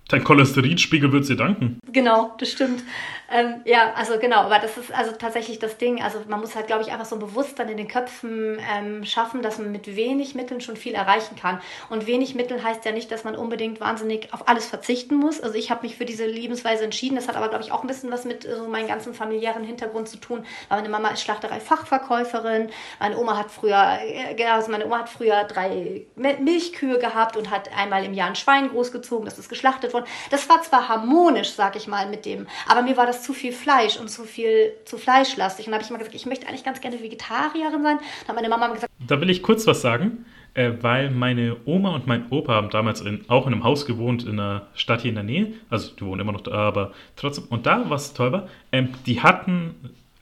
Dein 0.08 0.22
Cholesterinspiegel 0.22 1.10
wird 1.12 1.28
dir 1.28 1.36
danken. 1.36 1.80
Genau, 1.90 2.34
das 2.38 2.52
stimmt. 2.52 2.84
Ähm, 3.30 3.62
ja, 3.64 3.92
also 3.94 4.18
genau, 4.18 4.42
aber 4.42 4.60
das 4.60 4.76
ist 4.76 4.92
also 4.92 5.12
tatsächlich 5.12 5.58
das 5.58 5.78
Ding. 5.78 6.02
Also 6.02 6.20
man 6.28 6.40
muss 6.40 6.54
halt, 6.54 6.68
glaube 6.68 6.82
ich, 6.82 6.92
einfach 6.92 7.06
so 7.06 7.16
ein 7.16 7.20
Bewusstsein 7.20 7.68
in 7.68 7.76
den 7.76 7.88
Köpfen 7.88 8.58
ähm, 8.72 9.04
schaffen, 9.04 9.42
dass 9.42 9.58
man 9.58 9.72
mit 9.72 9.96
wenig 9.96 10.34
Mitteln 10.34 10.60
schon 10.60 10.76
viel 10.76 10.94
erreichen 10.94 11.34
kann. 11.36 11.60
Und 11.90 12.06
wenig 12.06 12.34
Mittel 12.34 12.62
heißt 12.62 12.84
ja 12.84 12.92
nicht, 12.92 13.10
dass 13.10 13.24
man 13.24 13.34
unbedingt 13.34 13.80
wahnsinnig 13.80 14.32
auf 14.32 14.48
alles 14.48 14.66
verzichten 14.66 15.16
muss. 15.16 15.40
Also 15.40 15.56
ich 15.56 15.70
habe 15.70 15.82
mich 15.82 15.96
für 15.96 16.04
diese 16.04 16.24
Lebensweise 16.24 16.84
entschieden. 16.84 17.16
Das 17.16 17.26
hat 17.26 17.36
aber, 17.36 17.48
glaube 17.48 17.64
ich, 17.64 17.72
auch 17.72 17.82
ein 17.82 17.88
bisschen 17.88 18.12
was 18.12 18.24
mit 18.24 18.44
so 18.44 18.68
meinem 18.68 18.86
ganzen 18.86 19.12
familiären 19.12 19.64
Hintergrund 19.64 20.08
zu 20.08 20.18
tun. 20.18 20.46
Weil 20.68 20.78
meine 20.78 20.88
Mama 20.88 21.08
ist 21.08 21.22
Schlachterei-Fachverkäuferin. 21.22 22.70
Meine 23.00 23.18
Oma 23.18 23.36
hat 23.36 23.50
früher, 23.50 23.98
äh, 24.02 24.44
also 24.44 24.70
meine 24.70 24.86
Oma 24.86 25.00
hat 25.00 25.08
früher 25.08 25.44
drei 25.44 26.06
Milchkühe 26.14 26.98
gehabt 26.98 27.36
und 27.36 27.50
hat 27.50 27.70
einmal 27.76 28.04
im 28.04 28.14
Jahr 28.14 28.28
ein 28.28 28.36
Schwein 28.36 28.68
großgezogen. 28.68 29.24
Das 29.24 29.38
ist 29.38 29.48
geschlachtet 29.48 29.92
worden. 29.92 30.06
Das 30.30 30.48
war 30.48 30.62
zwar 30.62 30.88
harmonisch, 30.88 31.52
sag 31.52 31.74
ich 31.74 31.88
mal, 31.88 32.06
mit 32.06 32.24
dem, 32.24 32.46
aber 32.68 32.82
mir 32.82 32.96
war 32.96 33.06
das 33.06 33.15
zu 33.22 33.32
viel 33.32 33.52
Fleisch 33.52 33.98
und 33.98 34.08
zu 34.08 34.24
viel 34.24 34.72
zu 34.84 34.98
fleischlastig. 34.98 35.66
Und 35.66 35.72
da 35.72 35.76
habe 35.76 35.84
ich 35.84 35.90
mal 35.90 35.98
gesagt, 35.98 36.14
ich 36.14 36.26
möchte 36.26 36.46
eigentlich 36.46 36.64
ganz 36.64 36.80
gerne 36.80 37.00
Vegetarierin 37.00 37.82
sein. 37.82 37.98
Da 38.22 38.28
hat 38.28 38.36
meine 38.36 38.48
Mama 38.48 38.68
gesagt, 38.68 38.92
da 39.06 39.20
will 39.20 39.30
ich 39.30 39.42
kurz 39.42 39.66
was 39.66 39.80
sagen, 39.80 40.24
äh, 40.54 40.72
weil 40.80 41.10
meine 41.10 41.56
Oma 41.64 41.94
und 41.94 42.06
mein 42.06 42.30
Opa 42.30 42.54
haben 42.54 42.70
damals 42.70 43.00
in, 43.00 43.24
auch 43.28 43.46
in 43.46 43.52
einem 43.52 43.64
Haus 43.64 43.86
gewohnt 43.86 44.24
in 44.24 44.40
einer 44.40 44.66
Stadt 44.74 45.02
hier 45.02 45.10
in 45.10 45.16
der 45.16 45.24
Nähe. 45.24 45.52
Also 45.70 45.94
die 45.94 46.04
wohnen 46.04 46.20
immer 46.20 46.32
noch 46.32 46.40
da, 46.40 46.52
aber 46.52 46.92
trotzdem. 47.16 47.44
Und 47.50 47.66
da, 47.66 47.88
war, 47.90 48.48
ähm, 48.72 48.90
die 49.06 49.22
hatten 49.22 49.74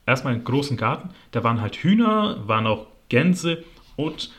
erstmal 0.07 0.35
einen 0.35 0.45
großen 0.45 0.77
Garten. 0.77 1.11
Da 1.31 1.45
waren 1.45 1.61
halt 1.61 1.77
Hühner, 1.77 2.39
waren 2.47 2.67
auch 2.67 2.87
Gänse 3.09 3.65
und 3.97 4.31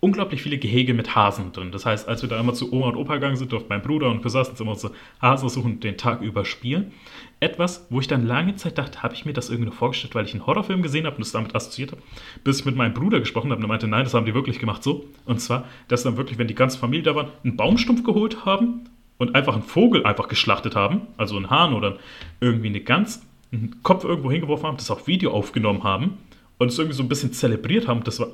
unglaublich 0.00 0.42
viele 0.42 0.58
Gehege 0.58 0.94
mit 0.94 1.16
Hasen 1.16 1.52
drin. 1.52 1.72
Das 1.72 1.84
heißt, 1.84 2.08
als 2.08 2.22
wir 2.22 2.28
da 2.28 2.38
immer 2.38 2.54
zu 2.54 2.72
Oma 2.72 2.88
und 2.88 2.96
Opa 2.96 3.14
gegangen 3.14 3.36
sind, 3.36 3.50
durften 3.50 3.68
mein 3.68 3.82
Bruder 3.82 4.10
und 4.10 4.22
wir 4.22 4.30
saßen 4.30 4.54
immer 4.60 4.72
unsere 4.72 4.92
Hasen 5.20 5.48
suchen 5.48 5.80
den 5.80 5.96
Tag 5.96 6.20
über 6.20 6.44
spielen. 6.44 6.92
Etwas, 7.40 7.86
wo 7.90 8.00
ich 8.00 8.06
dann 8.06 8.26
lange 8.26 8.54
Zeit 8.56 8.78
dachte, 8.78 9.02
habe 9.02 9.14
ich 9.14 9.24
mir 9.24 9.32
das 9.32 9.48
irgendwie 9.48 9.66
nur 9.66 9.74
vorgestellt, 9.74 10.14
weil 10.14 10.24
ich 10.24 10.34
einen 10.34 10.46
Horrorfilm 10.46 10.82
gesehen 10.82 11.06
habe 11.06 11.16
und 11.16 11.22
es 11.22 11.32
damit 11.32 11.54
assoziiert 11.54 11.92
habe, 11.92 12.02
bis 12.44 12.60
ich 12.60 12.64
mit 12.64 12.76
meinem 12.76 12.94
Bruder 12.94 13.18
gesprochen 13.18 13.50
habe 13.50 13.58
und 13.58 13.64
er 13.64 13.68
meinte, 13.68 13.88
nein, 13.88 14.04
das 14.04 14.14
haben 14.14 14.26
die 14.26 14.34
wirklich 14.34 14.60
gemacht 14.60 14.82
so. 14.82 15.06
Und 15.24 15.40
zwar, 15.40 15.64
dass 15.88 16.04
dann 16.04 16.16
wirklich, 16.16 16.38
wenn 16.38 16.48
die 16.48 16.54
ganze 16.54 16.78
Familie 16.78 17.04
da 17.04 17.14
war, 17.14 17.32
einen 17.42 17.56
Baumstumpf 17.56 18.04
geholt 18.04 18.44
haben 18.44 18.88
und 19.18 19.34
einfach 19.34 19.54
einen 19.54 19.64
Vogel 19.64 20.04
einfach 20.04 20.28
geschlachtet 20.28 20.76
haben, 20.76 21.02
also 21.16 21.36
einen 21.36 21.50
Hahn 21.50 21.74
oder 21.74 21.98
irgendwie 22.40 22.68
eine 22.68 22.80
Gans, 22.80 23.22
einen 23.52 23.82
Kopf 23.82 24.04
irgendwo 24.04 24.30
hingeworfen 24.30 24.66
haben, 24.66 24.76
das 24.76 24.90
auf 24.90 25.06
Video 25.06 25.32
aufgenommen 25.32 25.82
haben 25.82 26.18
und 26.58 26.68
es 26.68 26.78
irgendwie 26.78 26.96
so 26.96 27.02
ein 27.02 27.08
bisschen 27.08 27.32
zelebriert 27.32 27.88
haben. 27.88 28.04
Das 28.04 28.20
war 28.20 28.28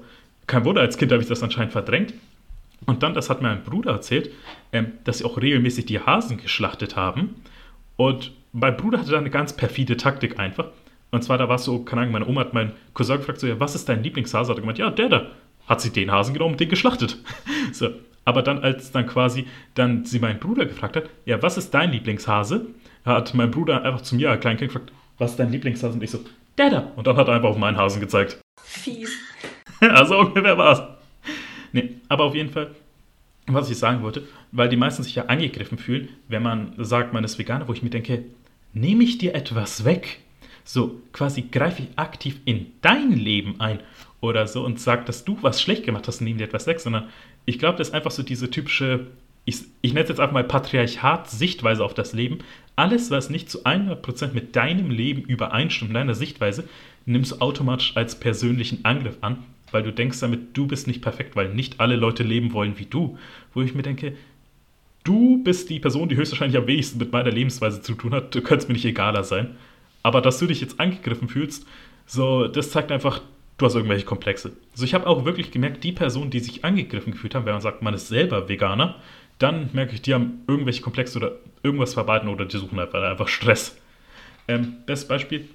kein 0.46 0.64
Wunder, 0.64 0.80
als 0.80 0.96
Kind 0.96 1.12
habe 1.12 1.22
ich 1.22 1.28
das 1.28 1.42
anscheinend 1.42 1.72
verdrängt. 1.72 2.14
Und 2.86 3.02
dann, 3.02 3.14
das 3.14 3.30
hat 3.30 3.40
mir 3.40 3.48
ein 3.48 3.62
Bruder 3.62 3.92
erzählt, 3.92 4.30
ähm, 4.72 4.92
dass 5.04 5.18
sie 5.18 5.24
auch 5.24 5.40
regelmäßig 5.40 5.86
die 5.86 6.00
Hasen 6.00 6.36
geschlachtet 6.36 6.96
haben. 6.96 7.36
Und 7.96 8.32
mein 8.52 8.76
Bruder 8.76 8.98
hatte 8.98 9.10
da 9.10 9.18
eine 9.18 9.30
ganz 9.30 9.54
perfide 9.54 9.96
Taktik 9.96 10.38
einfach. 10.38 10.66
Und 11.10 11.22
zwar, 11.22 11.38
da 11.38 11.48
war 11.48 11.56
es 11.56 11.64
so, 11.64 11.80
keine 11.80 12.02
Ahnung, 12.02 12.12
meine 12.12 12.26
Oma 12.26 12.40
hat 12.40 12.54
meinen 12.54 12.72
Cousin 12.92 13.18
gefragt, 13.18 13.40
so, 13.40 13.46
ja, 13.46 13.58
was 13.60 13.74
ist 13.74 13.88
dein 13.88 14.02
Lieblingshase? 14.02 14.50
Hat 14.50 14.58
er 14.58 14.60
gemeint, 14.60 14.78
ja, 14.78 14.90
der 14.90 15.08
da. 15.08 15.26
Hat 15.68 15.80
sie 15.80 15.90
den 15.90 16.10
Hasen 16.10 16.34
genommen 16.34 16.54
und 16.54 16.60
den 16.60 16.68
geschlachtet. 16.68 17.18
so. 17.72 17.90
Aber 18.26 18.42
dann, 18.42 18.58
als 18.58 18.90
dann 18.90 19.06
quasi 19.06 19.46
dann 19.74 20.04
sie 20.04 20.18
meinen 20.18 20.40
Bruder 20.40 20.66
gefragt 20.66 20.96
hat, 20.96 21.04
ja, 21.24 21.40
was 21.42 21.56
ist 21.56 21.72
dein 21.72 21.92
Lieblingshase? 21.92 22.66
Hat 23.04 23.34
mein 23.34 23.50
Bruder 23.50 23.82
einfach 23.82 24.00
zu 24.00 24.16
mir, 24.16 24.30
ein 24.30 24.40
Kleinkind, 24.40 24.72
gefragt, 24.72 24.92
was 25.18 25.32
ist 25.32 25.36
dein 25.38 25.52
Lieblingshase? 25.52 25.94
Und 25.94 26.02
ich 26.02 26.10
so, 26.10 26.20
der 26.58 26.70
da. 26.70 26.92
Und 26.96 27.06
dann 27.06 27.16
hat 27.16 27.28
er 27.28 27.34
einfach 27.34 27.50
auf 27.50 27.58
meinen 27.58 27.76
Hasen 27.76 28.00
gezeigt. 28.00 28.38
Fies. 28.62 29.10
also 29.94 30.18
ungefähr 30.18 30.58
war's. 30.58 30.82
Nee, 31.72 31.96
aber 32.08 32.24
auf 32.24 32.34
jeden 32.34 32.50
Fall, 32.50 32.70
was 33.46 33.70
ich 33.70 33.78
sagen 33.78 34.02
wollte, 34.02 34.26
weil 34.52 34.68
die 34.68 34.76
meisten 34.76 35.02
sich 35.02 35.16
ja 35.16 35.26
angegriffen 35.26 35.78
fühlen, 35.78 36.08
wenn 36.28 36.42
man 36.42 36.74
sagt, 36.78 37.12
man 37.12 37.24
ist 37.24 37.38
Veganer, 37.38 37.68
wo 37.68 37.72
ich 37.72 37.82
mir 37.82 37.90
denke, 37.90 38.24
nehme 38.72 39.04
ich 39.04 39.18
dir 39.18 39.34
etwas 39.34 39.84
weg? 39.84 40.20
So, 40.64 41.00
quasi 41.12 41.42
greife 41.42 41.82
ich 41.82 41.98
aktiv 41.98 42.40
in 42.44 42.66
dein 42.80 43.12
Leben 43.12 43.60
ein 43.60 43.80
oder 44.20 44.46
so 44.46 44.64
und 44.64 44.80
sage, 44.80 45.04
dass 45.04 45.24
du 45.24 45.36
was 45.42 45.60
schlecht 45.60 45.84
gemacht 45.84 46.08
hast 46.08 46.20
und 46.20 46.26
nehme 46.26 46.38
dir 46.38 46.44
etwas 46.44 46.66
weg, 46.66 46.80
sondern 46.80 47.08
ich 47.44 47.58
glaube, 47.58 47.76
das 47.76 47.88
ist 47.88 47.94
einfach 47.94 48.10
so 48.10 48.22
diese 48.22 48.50
typische, 48.50 49.08
ich, 49.44 49.62
ich 49.82 49.92
nenne 49.92 50.04
es 50.04 50.08
jetzt 50.08 50.20
einfach 50.20 50.32
mal 50.32 50.44
Patriarchat-Sichtweise 50.44 51.84
auf 51.84 51.92
das 51.92 52.14
Leben. 52.14 52.38
Alles, 52.76 53.10
was 53.10 53.28
nicht 53.28 53.50
zu 53.50 53.64
100% 53.64 54.32
mit 54.32 54.56
deinem 54.56 54.90
Leben 54.90 55.22
übereinstimmt, 55.22 55.94
deiner 55.94 56.14
Sichtweise, 56.14 56.66
nimmst 57.04 57.32
du 57.32 57.40
automatisch 57.40 57.96
als 57.96 58.18
persönlichen 58.18 58.84
Angriff 58.84 59.18
an 59.20 59.44
weil 59.74 59.82
du 59.82 59.92
denkst 59.92 60.20
damit, 60.20 60.56
du 60.56 60.66
bist 60.66 60.86
nicht 60.86 61.02
perfekt, 61.02 61.36
weil 61.36 61.52
nicht 61.52 61.80
alle 61.80 61.96
Leute 61.96 62.22
leben 62.22 62.52
wollen 62.52 62.78
wie 62.78 62.86
du. 62.86 63.18
Wo 63.52 63.60
ich 63.60 63.74
mir 63.74 63.82
denke, 63.82 64.16
du 65.02 65.42
bist 65.42 65.68
die 65.68 65.80
Person, 65.80 66.08
die 66.08 66.16
höchstwahrscheinlich 66.16 66.56
am 66.56 66.66
wenigsten 66.66 66.98
mit 66.98 67.12
meiner 67.12 67.30
Lebensweise 67.30 67.82
zu 67.82 67.94
tun 67.94 68.14
hat. 68.14 68.34
Du 68.34 68.40
könntest 68.40 68.68
mir 68.68 68.74
nicht 68.74 68.84
egaler 68.84 69.24
sein. 69.24 69.56
Aber 70.02 70.20
dass 70.20 70.38
du 70.38 70.46
dich 70.46 70.60
jetzt 70.60 70.80
angegriffen 70.80 71.28
fühlst, 71.28 71.66
so, 72.06 72.46
das 72.46 72.70
zeigt 72.70 72.92
einfach, 72.92 73.20
du 73.58 73.66
hast 73.66 73.74
irgendwelche 73.74 74.04
Komplexe. 74.04 74.52
Also 74.72 74.84
ich 74.84 74.94
habe 74.94 75.06
auch 75.06 75.24
wirklich 75.24 75.50
gemerkt, 75.50 75.82
die 75.82 75.92
Personen, 75.92 76.30
die 76.30 76.40
sich 76.40 76.64
angegriffen 76.64 77.12
gefühlt 77.12 77.34
haben, 77.34 77.46
wenn 77.46 77.54
man 77.54 77.62
sagt, 77.62 77.82
man 77.82 77.94
ist 77.94 78.08
selber 78.08 78.48
Veganer, 78.48 78.96
dann 79.38 79.70
merke 79.72 79.94
ich, 79.94 80.02
die 80.02 80.14
haben 80.14 80.42
irgendwelche 80.46 80.82
Komplexe 80.82 81.18
oder 81.18 81.32
irgendwas 81.62 81.94
verbalten 81.94 82.28
oder 82.28 82.44
die 82.44 82.56
suchen 82.56 82.78
einfach, 82.78 83.02
einfach 83.02 83.28
Stress. 83.28 83.76
Ähm, 84.46 84.74
bestes 84.86 85.08
Beispiel, 85.08 85.48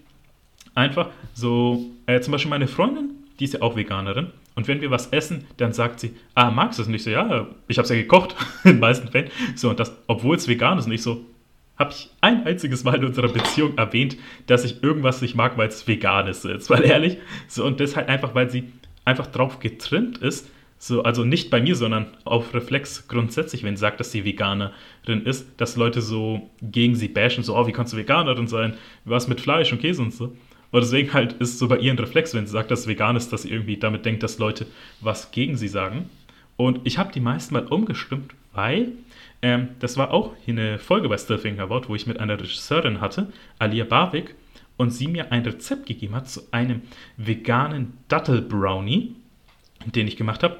einfach 0.75 1.09
so, 1.33 1.85
äh, 2.05 2.19
zum 2.19 2.31
Beispiel 2.31 2.49
meine 2.49 2.67
Freundin, 2.67 3.11
die 3.39 3.45
ist 3.45 3.53
ja 3.53 3.61
auch 3.61 3.75
Veganerin. 3.75 4.27
Und 4.55 4.67
wenn 4.67 4.81
wir 4.81 4.91
was 4.91 5.07
essen, 5.07 5.45
dann 5.57 5.71
sagt 5.71 5.99
sie, 5.99 6.15
ah, 6.35 6.51
magst 6.51 6.79
du 6.79 6.83
es 6.83 6.89
nicht 6.89 7.03
so? 7.03 7.09
Ja, 7.09 7.47
ich 7.67 7.77
habe 7.77 7.85
es 7.85 7.89
ja 7.89 7.95
gekocht, 7.95 8.35
in 8.63 8.71
den 8.71 8.79
meisten 8.79 9.07
Fällen. 9.07 9.29
So, 9.55 9.69
und 9.69 9.79
das, 9.79 9.95
obwohl 10.07 10.35
es 10.35 10.47
vegan 10.47 10.77
ist, 10.77 10.87
nicht 10.87 11.03
so, 11.03 11.25
habe 11.77 11.91
ich 11.91 12.09
ein 12.19 12.45
einziges 12.45 12.83
Mal 12.83 12.95
in 12.95 13.05
unserer 13.05 13.29
Beziehung 13.29 13.77
erwähnt, 13.77 14.17
dass 14.47 14.65
ich 14.65 14.83
irgendwas 14.83 15.21
nicht 15.21 15.35
mag, 15.35 15.57
weil 15.57 15.69
es 15.69 15.87
vegan 15.87 16.27
ist. 16.27 16.43
Jetzt 16.43 16.69
mal 16.69 16.83
ehrlich. 16.83 17.17
So, 17.47 17.65
und 17.65 17.79
das 17.79 17.95
halt 17.95 18.09
einfach, 18.09 18.35
weil 18.35 18.49
sie 18.49 18.65
einfach 19.05 19.27
drauf 19.27 19.59
getrimmt 19.59 20.17
ist. 20.17 20.49
So, 20.77 21.03
also 21.03 21.23
nicht 21.23 21.49
bei 21.49 21.61
mir, 21.61 21.75
sondern 21.75 22.07
auf 22.25 22.53
Reflex 22.53 23.07
grundsätzlich, 23.07 23.63
wenn 23.63 23.75
sie 23.75 23.81
sagt, 23.81 23.99
dass 23.99 24.11
sie 24.11 24.23
Veganerin 24.23 25.25
ist, 25.25 25.47
dass 25.57 25.75
Leute 25.75 26.01
so 26.01 26.49
gegen 26.61 26.95
sie 26.95 27.09
bashen, 27.09 27.43
so, 27.43 27.57
oh, 27.57 27.67
wie 27.67 27.73
kannst 27.73 27.93
du 27.93 27.97
Veganerin 27.97 28.47
sein? 28.47 28.75
Was 29.03 29.27
mit 29.27 29.41
Fleisch 29.41 29.71
und 29.71 29.79
Käse 29.79 30.01
und 30.01 30.13
so. 30.13 30.33
Und 30.71 30.81
deswegen 30.81 31.13
halt 31.13 31.33
ist 31.33 31.59
so 31.59 31.67
bei 31.67 31.77
ihr 31.77 31.91
ein 31.91 31.99
Reflex, 31.99 32.33
wenn 32.33 32.45
sie 32.45 32.51
sagt, 32.51 32.71
dass 32.71 32.83
sie 32.83 32.89
vegan 32.89 33.15
ist, 33.15 33.33
dass 33.33 33.43
sie 33.43 33.51
irgendwie 33.51 33.77
damit 33.77 34.05
denkt, 34.05 34.23
dass 34.23 34.37
Leute 34.37 34.67
was 35.01 35.31
gegen 35.31 35.57
sie 35.57 35.67
sagen. 35.67 36.09
Und 36.57 36.81
ich 36.83 36.97
habe 36.97 37.11
die 37.11 37.19
meisten 37.19 37.53
mal 37.53 37.65
umgestimmt, 37.65 38.33
weil 38.53 38.91
ähm, 39.41 39.69
das 39.79 39.97
war 39.97 40.11
auch 40.11 40.33
hier 40.43 40.53
eine 40.53 40.79
Folge 40.79 41.09
bei 41.09 41.17
Still 41.17 41.59
About, 41.59 41.87
wo 41.87 41.95
ich 41.95 42.07
mit 42.07 42.19
einer 42.19 42.39
Regisseurin 42.39 43.01
hatte, 43.01 43.31
Alia 43.57 43.85
Barwick, 43.85 44.35
und 44.77 44.91
sie 44.91 45.07
mir 45.07 45.31
ein 45.31 45.43
Rezept 45.43 45.85
gegeben 45.87 46.15
hat 46.15 46.29
zu 46.29 46.41
einem 46.51 46.81
veganen 47.17 47.97
Dattel-Brownie, 48.07 49.15
den 49.85 50.07
ich 50.07 50.17
gemacht 50.17 50.43
habe. 50.43 50.57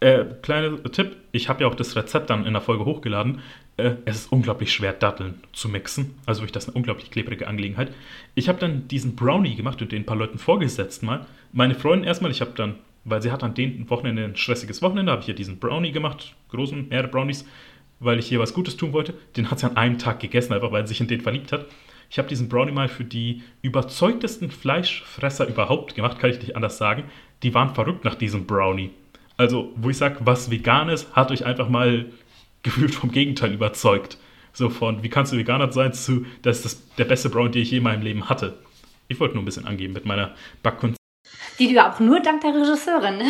Äh, 0.00 0.24
kleiner 0.42 0.82
Tipp, 0.84 1.16
ich 1.32 1.48
habe 1.48 1.62
ja 1.62 1.68
auch 1.68 1.74
das 1.74 1.96
Rezept 1.96 2.30
dann 2.30 2.46
in 2.46 2.54
der 2.54 2.62
Folge 2.62 2.84
hochgeladen. 2.84 3.40
Äh, 3.80 3.96
es 4.04 4.16
ist 4.16 4.32
unglaublich 4.32 4.72
schwer, 4.72 4.92
Datteln 4.92 5.40
zu 5.52 5.68
mixen. 5.68 6.14
Also 6.26 6.40
wirklich 6.40 6.52
das 6.52 6.68
eine 6.68 6.76
unglaublich 6.76 7.10
klebrige 7.10 7.48
Angelegenheit. 7.48 7.92
Ich 8.34 8.48
habe 8.48 8.58
dann 8.58 8.88
diesen 8.88 9.16
Brownie 9.16 9.56
gemacht 9.56 9.80
und 9.82 9.92
den 9.92 10.02
ein 10.02 10.06
paar 10.06 10.16
Leuten 10.16 10.38
vorgesetzt 10.38 11.02
mal. 11.02 11.26
Meine 11.52 11.74
Freundin 11.74 12.06
erstmal, 12.06 12.30
ich 12.30 12.40
habe 12.40 12.52
dann, 12.54 12.76
weil 13.04 13.22
sie 13.22 13.32
hat 13.32 13.42
an 13.42 13.54
den 13.54 13.88
Wochenende 13.90 14.24
ein 14.24 14.36
stressiges 14.36 14.82
Wochenende, 14.82 15.12
habe 15.12 15.20
ich 15.20 15.26
hier 15.26 15.34
diesen 15.34 15.58
Brownie 15.58 15.92
gemacht, 15.92 16.34
großen 16.50 16.88
mehrere 16.88 17.08
Brownies, 17.08 17.46
weil 17.98 18.18
ich 18.18 18.26
hier 18.26 18.38
was 18.38 18.54
Gutes 18.54 18.76
tun 18.76 18.92
wollte. 18.92 19.14
Den 19.36 19.50
hat 19.50 19.58
sie 19.58 19.66
an 19.66 19.76
einem 19.76 19.98
Tag 19.98 20.20
gegessen, 20.20 20.52
einfach 20.52 20.72
weil 20.72 20.86
sie 20.86 20.92
sich 20.92 21.00
in 21.00 21.08
den 21.08 21.20
verliebt 21.20 21.52
hat. 21.52 21.66
Ich 22.10 22.18
habe 22.18 22.28
diesen 22.28 22.48
Brownie 22.48 22.72
mal 22.72 22.88
für 22.88 23.04
die 23.04 23.42
überzeugtesten 23.62 24.50
Fleischfresser 24.50 25.46
überhaupt 25.46 25.94
gemacht, 25.94 26.18
kann 26.18 26.30
ich 26.30 26.40
nicht 26.40 26.56
anders 26.56 26.76
sagen. 26.76 27.04
Die 27.42 27.54
waren 27.54 27.74
verrückt 27.74 28.04
nach 28.04 28.16
diesem 28.16 28.46
Brownie. 28.46 28.90
Also, 29.36 29.72
wo 29.76 29.88
ich 29.88 29.96
sage, 29.96 30.16
was 30.20 30.50
vegan 30.50 30.88
ist, 30.90 31.14
hat 31.14 31.30
euch 31.30 31.46
einfach 31.46 31.68
mal 31.68 32.06
gefühlt 32.62 32.94
vom 32.94 33.10
Gegenteil 33.10 33.52
überzeugt. 33.52 34.18
So 34.52 34.68
von, 34.68 35.02
wie 35.02 35.08
kannst 35.08 35.32
du 35.32 35.36
Veganer 35.36 35.72
sein, 35.72 35.92
zu, 35.92 36.26
das 36.42 36.58
ist 36.58 36.64
das, 36.64 36.96
der 36.96 37.04
beste 37.04 37.30
Brown, 37.30 37.52
den 37.52 37.62
ich 37.62 37.70
je 37.70 37.78
in 37.78 37.84
meinem 37.84 38.02
Leben 38.02 38.28
hatte. 38.28 38.58
Ich 39.08 39.20
wollte 39.20 39.34
nur 39.34 39.42
ein 39.42 39.46
bisschen 39.46 39.66
angeben 39.66 39.92
mit 39.92 40.04
meiner 40.04 40.34
Backkunst. 40.62 41.00
Die 41.58 41.68
du 41.68 41.74
ja 41.74 41.92
auch 41.92 42.00
nur 42.00 42.20
dank 42.20 42.40
der 42.40 42.54
Regisseurin 42.54 43.20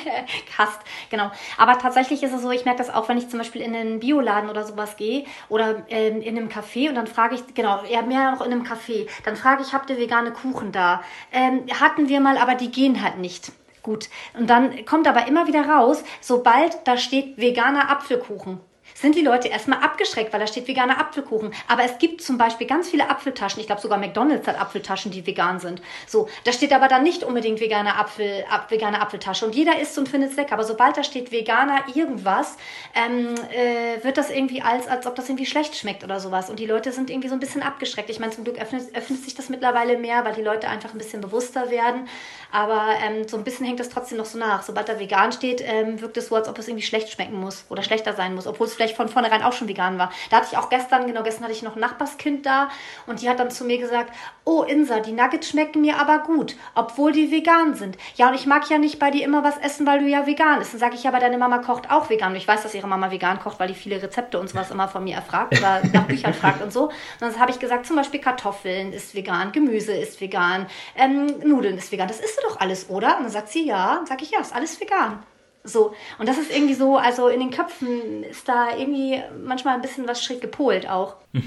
hast, 0.58 0.80
genau. 1.10 1.30
Aber 1.56 1.78
tatsächlich 1.78 2.22
ist 2.22 2.32
es 2.32 2.42
so, 2.42 2.50
ich 2.50 2.64
merke 2.64 2.78
das 2.78 2.92
auch, 2.92 3.08
wenn 3.08 3.18
ich 3.18 3.28
zum 3.28 3.38
Beispiel 3.38 3.62
in 3.62 3.74
einen 3.74 4.00
Bioladen 4.00 4.50
oder 4.50 4.66
sowas 4.66 4.96
gehe 4.96 5.24
oder 5.48 5.86
ähm, 5.88 6.20
in 6.20 6.36
einem 6.36 6.48
Café 6.48 6.88
und 6.88 6.96
dann 6.96 7.06
frage 7.06 7.36
ich, 7.36 7.54
genau, 7.54 7.84
eher 7.84 8.02
mehr 8.02 8.32
noch 8.32 8.44
in 8.44 8.52
einem 8.52 8.64
Café, 8.64 9.06
dann 9.24 9.36
frage 9.36 9.62
ich, 9.62 9.72
habt 9.72 9.90
ihr 9.90 9.98
vegane 9.98 10.32
Kuchen 10.32 10.72
da? 10.72 11.02
Ähm, 11.30 11.66
hatten 11.80 12.08
wir 12.08 12.20
mal, 12.20 12.36
aber 12.36 12.56
die 12.56 12.72
gehen 12.72 13.02
halt 13.02 13.18
nicht. 13.18 13.52
Gut. 13.82 14.08
Und 14.34 14.50
dann 14.50 14.84
kommt 14.84 15.06
aber 15.06 15.28
immer 15.28 15.46
wieder 15.46 15.68
raus, 15.68 16.02
sobald 16.20 16.76
da 16.84 16.96
steht 16.96 17.38
veganer 17.38 17.90
Apfelkuchen. 17.90 18.60
Sind 19.00 19.14
die 19.14 19.22
Leute 19.22 19.48
erstmal 19.48 19.80
abgeschreckt, 19.82 20.32
weil 20.32 20.40
da 20.40 20.46
steht 20.46 20.66
veganer 20.66 21.00
Apfelkuchen. 21.00 21.54
Aber 21.68 21.84
es 21.84 21.98
gibt 21.98 22.20
zum 22.20 22.36
Beispiel 22.36 22.66
ganz 22.66 22.90
viele 22.90 23.08
Apfeltaschen. 23.08 23.60
Ich 23.60 23.66
glaube 23.66 23.80
sogar 23.80 23.98
McDonalds 23.98 24.46
hat 24.48 24.60
Apfeltaschen, 24.60 25.12
die 25.12 25.24
vegan 25.26 25.60
sind. 25.60 25.80
So, 26.06 26.28
da 26.44 26.52
steht 26.52 26.72
aber 26.72 26.88
dann 26.88 27.04
nicht 27.04 27.22
unbedingt 27.22 27.60
veganer 27.60 27.98
Apfel, 27.98 28.44
ab, 28.50 28.70
vegane 28.70 29.00
Apfeltasche. 29.00 29.46
Und 29.46 29.54
jeder 29.54 29.78
isst 29.78 29.96
und 29.98 30.08
findet 30.08 30.30
es 30.30 30.36
lecker. 30.36 30.54
Aber 30.54 30.64
sobald 30.64 30.96
da 30.96 31.04
steht 31.04 31.30
veganer 31.30 31.84
irgendwas, 31.94 32.56
ähm, 32.94 33.34
äh, 33.52 34.02
wird 34.02 34.16
das 34.18 34.30
irgendwie 34.30 34.62
als, 34.62 34.88
als 34.88 35.06
ob 35.06 35.14
das 35.14 35.28
irgendwie 35.28 35.46
schlecht 35.46 35.76
schmeckt 35.76 36.02
oder 36.02 36.18
sowas. 36.18 36.50
Und 36.50 36.58
die 36.58 36.66
Leute 36.66 36.90
sind 36.90 37.10
irgendwie 37.10 37.28
so 37.28 37.34
ein 37.34 37.40
bisschen 37.40 37.62
abgeschreckt. 37.62 38.10
Ich 38.10 38.18
meine, 38.18 38.32
zum 38.32 38.42
Glück 38.42 38.60
öffnet, 38.60 38.94
öffnet 38.96 39.22
sich 39.22 39.34
das 39.34 39.48
mittlerweile 39.48 39.96
mehr, 39.96 40.24
weil 40.24 40.34
die 40.34 40.42
Leute 40.42 40.68
einfach 40.68 40.92
ein 40.92 40.98
bisschen 40.98 41.20
bewusster 41.20 41.70
werden. 41.70 42.08
Aber 42.50 42.88
ähm, 43.04 43.28
so 43.28 43.36
ein 43.36 43.44
bisschen 43.44 43.66
hängt 43.66 43.78
das 43.78 43.90
trotzdem 43.90 44.18
noch 44.18 44.24
so 44.24 44.38
nach. 44.38 44.62
Sobald 44.62 44.88
da 44.88 44.98
vegan 44.98 45.32
steht, 45.32 45.62
ähm, 45.64 46.00
wirkt 46.00 46.16
es 46.16 46.28
so, 46.28 46.34
als 46.34 46.48
ob 46.48 46.58
es 46.58 46.66
irgendwie 46.66 46.84
schlecht 46.84 47.10
schmecken 47.10 47.38
muss 47.38 47.64
oder 47.68 47.82
schlechter 47.82 48.14
sein 48.14 48.34
muss, 48.34 48.46
obwohl 48.46 48.66
es 48.66 48.74
vielleicht 48.74 48.87
von 48.94 49.08
vornherein 49.08 49.42
auch 49.42 49.52
schon 49.52 49.68
vegan 49.68 49.98
war. 49.98 50.10
Da 50.30 50.38
hatte 50.38 50.48
ich 50.52 50.58
auch 50.58 50.68
gestern, 50.68 51.06
genau 51.06 51.22
gestern 51.22 51.44
hatte 51.44 51.52
ich 51.52 51.62
noch 51.62 51.76
ein 51.76 51.80
Nachbarskind 51.80 52.46
da 52.46 52.68
und 53.06 53.22
die 53.22 53.28
hat 53.28 53.40
dann 53.40 53.50
zu 53.50 53.64
mir 53.64 53.78
gesagt, 53.78 54.12
oh 54.44 54.62
Insa, 54.62 55.00
die 55.00 55.12
Nuggets 55.12 55.50
schmecken 55.50 55.80
mir 55.80 55.98
aber 55.98 56.20
gut, 56.20 56.56
obwohl 56.74 57.12
die 57.12 57.30
vegan 57.30 57.74
sind. 57.74 57.98
Ja, 58.16 58.28
und 58.28 58.34
ich 58.34 58.46
mag 58.46 58.68
ja 58.70 58.78
nicht 58.78 58.98
bei 58.98 59.10
dir 59.10 59.24
immer 59.24 59.44
was 59.44 59.58
essen, 59.58 59.86
weil 59.86 60.00
du 60.00 60.06
ja 60.06 60.26
vegan 60.26 60.58
bist. 60.58 60.72
Dann 60.72 60.80
sage 60.80 60.94
ich, 60.94 61.04
ja, 61.04 61.10
aber 61.10 61.20
deine 61.20 61.38
Mama 61.38 61.58
kocht 61.58 61.90
auch 61.90 62.08
vegan. 62.08 62.32
Und 62.32 62.36
ich 62.36 62.48
weiß, 62.48 62.62
dass 62.62 62.74
ihre 62.74 62.88
Mama 62.88 63.10
vegan 63.10 63.40
kocht, 63.40 63.60
weil 63.60 63.68
die 63.68 63.74
viele 63.74 64.02
Rezepte 64.02 64.38
und 64.40 64.48
sowas 64.48 64.70
immer 64.70 64.88
von 64.88 65.04
mir 65.04 65.16
erfragt 65.16 65.58
oder 65.58 65.82
nach 65.92 66.06
Büchern 66.06 66.34
fragt 66.34 66.62
und 66.62 66.72
so. 66.72 66.84
Und 66.84 66.92
dann 67.20 67.38
habe 67.38 67.50
ich 67.50 67.58
gesagt, 67.58 67.86
zum 67.86 67.96
Beispiel 67.96 68.20
Kartoffeln 68.20 68.92
ist 68.92 69.14
vegan, 69.14 69.52
Gemüse 69.52 69.92
ist 69.92 70.20
vegan, 70.20 70.66
ähm, 70.96 71.26
Nudeln 71.44 71.76
ist 71.76 71.92
vegan. 71.92 72.08
Das 72.08 72.20
isst 72.20 72.38
du 72.38 72.48
doch 72.48 72.60
alles, 72.60 72.88
oder? 72.88 73.18
Und 73.18 73.24
dann 73.24 73.32
sagt 73.32 73.48
sie, 73.48 73.66
ja. 73.66 73.96
Dann 73.96 74.06
sage 74.06 74.24
ich, 74.24 74.30
ja, 74.30 74.40
ist 74.40 74.54
alles 74.54 74.80
vegan. 74.80 75.22
So, 75.64 75.94
und 76.18 76.28
das 76.28 76.38
ist 76.38 76.54
irgendwie 76.54 76.74
so, 76.74 76.96
also 76.96 77.28
in 77.28 77.40
den 77.40 77.50
Köpfen 77.50 78.22
ist 78.22 78.48
da 78.48 78.76
irgendwie 78.76 79.20
manchmal 79.44 79.74
ein 79.74 79.82
bisschen 79.82 80.08
was 80.08 80.22
schräg 80.22 80.40
gepolt 80.40 80.88
auch. 80.88 81.16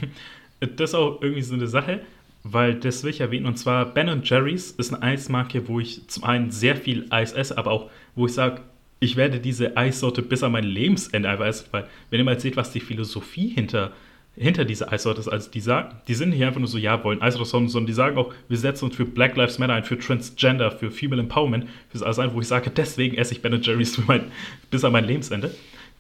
Das 0.78 0.92
ist 0.92 0.96
auch 0.96 1.24
irgendwie 1.24 1.42
so 1.42 1.56
eine 1.56 1.66
Sache, 1.66 2.02
weil 2.44 2.76
das 2.76 3.04
will 3.04 3.10
ich 3.10 3.20
erwähnen. 3.20 3.48
Und 3.48 3.58
zwar 3.58 3.84
Ben 3.84 4.22
Jerry's 4.24 4.70
ist 4.70 4.94
eine 4.94 5.02
Eismarke, 5.02 5.68
wo 5.68 5.80
ich 5.80 6.08
zum 6.08 6.24
einen 6.24 6.52
sehr 6.52 6.76
viel 6.76 7.08
Eis 7.10 7.34
esse, 7.34 7.58
aber 7.58 7.72
auch, 7.72 7.90
wo 8.14 8.28
ich 8.28 8.36
sage, 8.36 8.62
ich 9.00 9.16
werde 9.16 9.40
diese 9.40 9.76
Eissorte 9.76 10.22
bis 10.22 10.44
an 10.44 10.52
mein 10.52 10.64
Lebensende 10.64 11.28
essen, 11.44 11.66
weil 11.72 11.88
wenn 12.12 12.20
ihr 12.20 12.26
mal 12.26 12.40
seht, 12.40 12.58
was 12.58 12.72
die 12.72 12.80
Philosophie 12.80 13.48
hinter 13.48 13.94
hinter 14.36 14.66
dieser 14.66 14.92
Eissorte 14.92 15.20
ist. 15.20 15.28
Also 15.28 15.52
die 15.52 15.60
sagen, 15.60 15.96
die 16.08 16.14
sind 16.14 16.32
hier 16.32 16.48
einfach 16.48 16.60
nur 16.60 16.68
so, 16.68 16.78
ja, 16.78 17.04
wollen 17.04 17.22
Eissorte, 17.22 17.46
sondern 17.50 17.86
die 17.86 17.94
sagen 17.94 18.18
auch, 18.18 18.34
wir 18.48 18.58
setzen 18.58 18.86
uns 18.86 18.96
für 18.96 19.06
Black 19.06 19.36
Lives 19.36 19.60
Matter 19.60 19.74
ein, 19.74 19.84
für 19.84 20.00
Transgender, 20.00 20.72
für 20.72 20.92
Female 20.92 21.22
Empowerment, 21.22 21.68
für 21.90 22.04
alles 22.06 22.20
ein, 22.20 22.34
wo 22.34 22.42
ich 22.42 22.48
sage, 22.48 22.70
deswegen 22.70 23.18
esse 23.18 23.34
ich 23.34 23.42
Ben 23.42 23.62
Jerry's 23.62 23.98
mein, 24.08 24.32
bis 24.70 24.84
an 24.84 24.94
mein 24.94 25.06
Lebensende. 25.06 25.54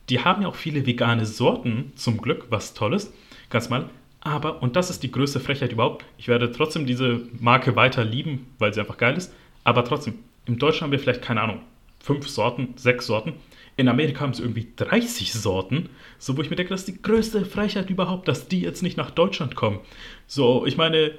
Die 0.10 0.20
haben 0.20 0.41
ja 0.41 0.48
auch 0.48 0.56
viele 0.56 0.86
vegane 0.86 1.26
Sorten, 1.26 1.91
zum 1.95 2.18
Glück, 2.18 2.48
was 2.49 2.74
Tolles, 2.74 3.14
ganz 3.49 3.70
mal. 3.70 3.90
Aber, 4.22 4.62
und 4.62 4.76
das 4.76 4.90
ist 4.90 5.03
die 5.03 5.12
größte 5.12 5.40
Frechheit 5.40 5.72
überhaupt, 5.72 6.06
ich 6.18 6.28
werde 6.28 6.52
trotzdem 6.52 6.86
diese 6.86 7.22
Marke 7.40 7.76
weiter 7.76 8.06
lieben, 8.06 8.48
weil 8.60 8.74
sie 8.74 8.80
einfach 8.80 8.98
geil 8.98 9.18
ist. 9.18 9.34
Aber 9.64 9.84
trotzdem, 9.84 10.16
im 10.45 10.58
Deutschen 10.58 10.82
haben 10.84 10.91
wir 10.91 10.99
vielleicht, 10.99 11.22
keine 11.22 11.41
Ahnung, 11.41 11.60
fünf 11.99 12.28
Sorten, 12.28 12.74
sechs 12.76 13.08
Sorten. 13.08 13.34
In 13.77 13.88
Amerika 13.88 14.22
haben 14.22 14.34
sie 14.34 14.43
irgendwie 14.43 14.68
30 14.76 15.34
Sorten, 15.34 15.89
so 16.19 16.38
wo 16.38 16.41
ich 16.41 16.49
mir 16.49 16.56
denke, 16.56 16.72
das 16.72 16.81
ist 16.81 16.89
die 16.89 17.02
größte 17.02 17.45
Frechheit 17.45 17.89
überhaupt, 17.89 18.27
dass 18.27 18.48
die 18.48 18.61
jetzt 18.61 18.84
nicht 18.84 18.98
nach 18.98 19.11
Deutschland 19.11 19.56
kommen. 19.56 19.80
So, 20.27 20.65
ich 20.65 20.77
meine, 20.77 21.11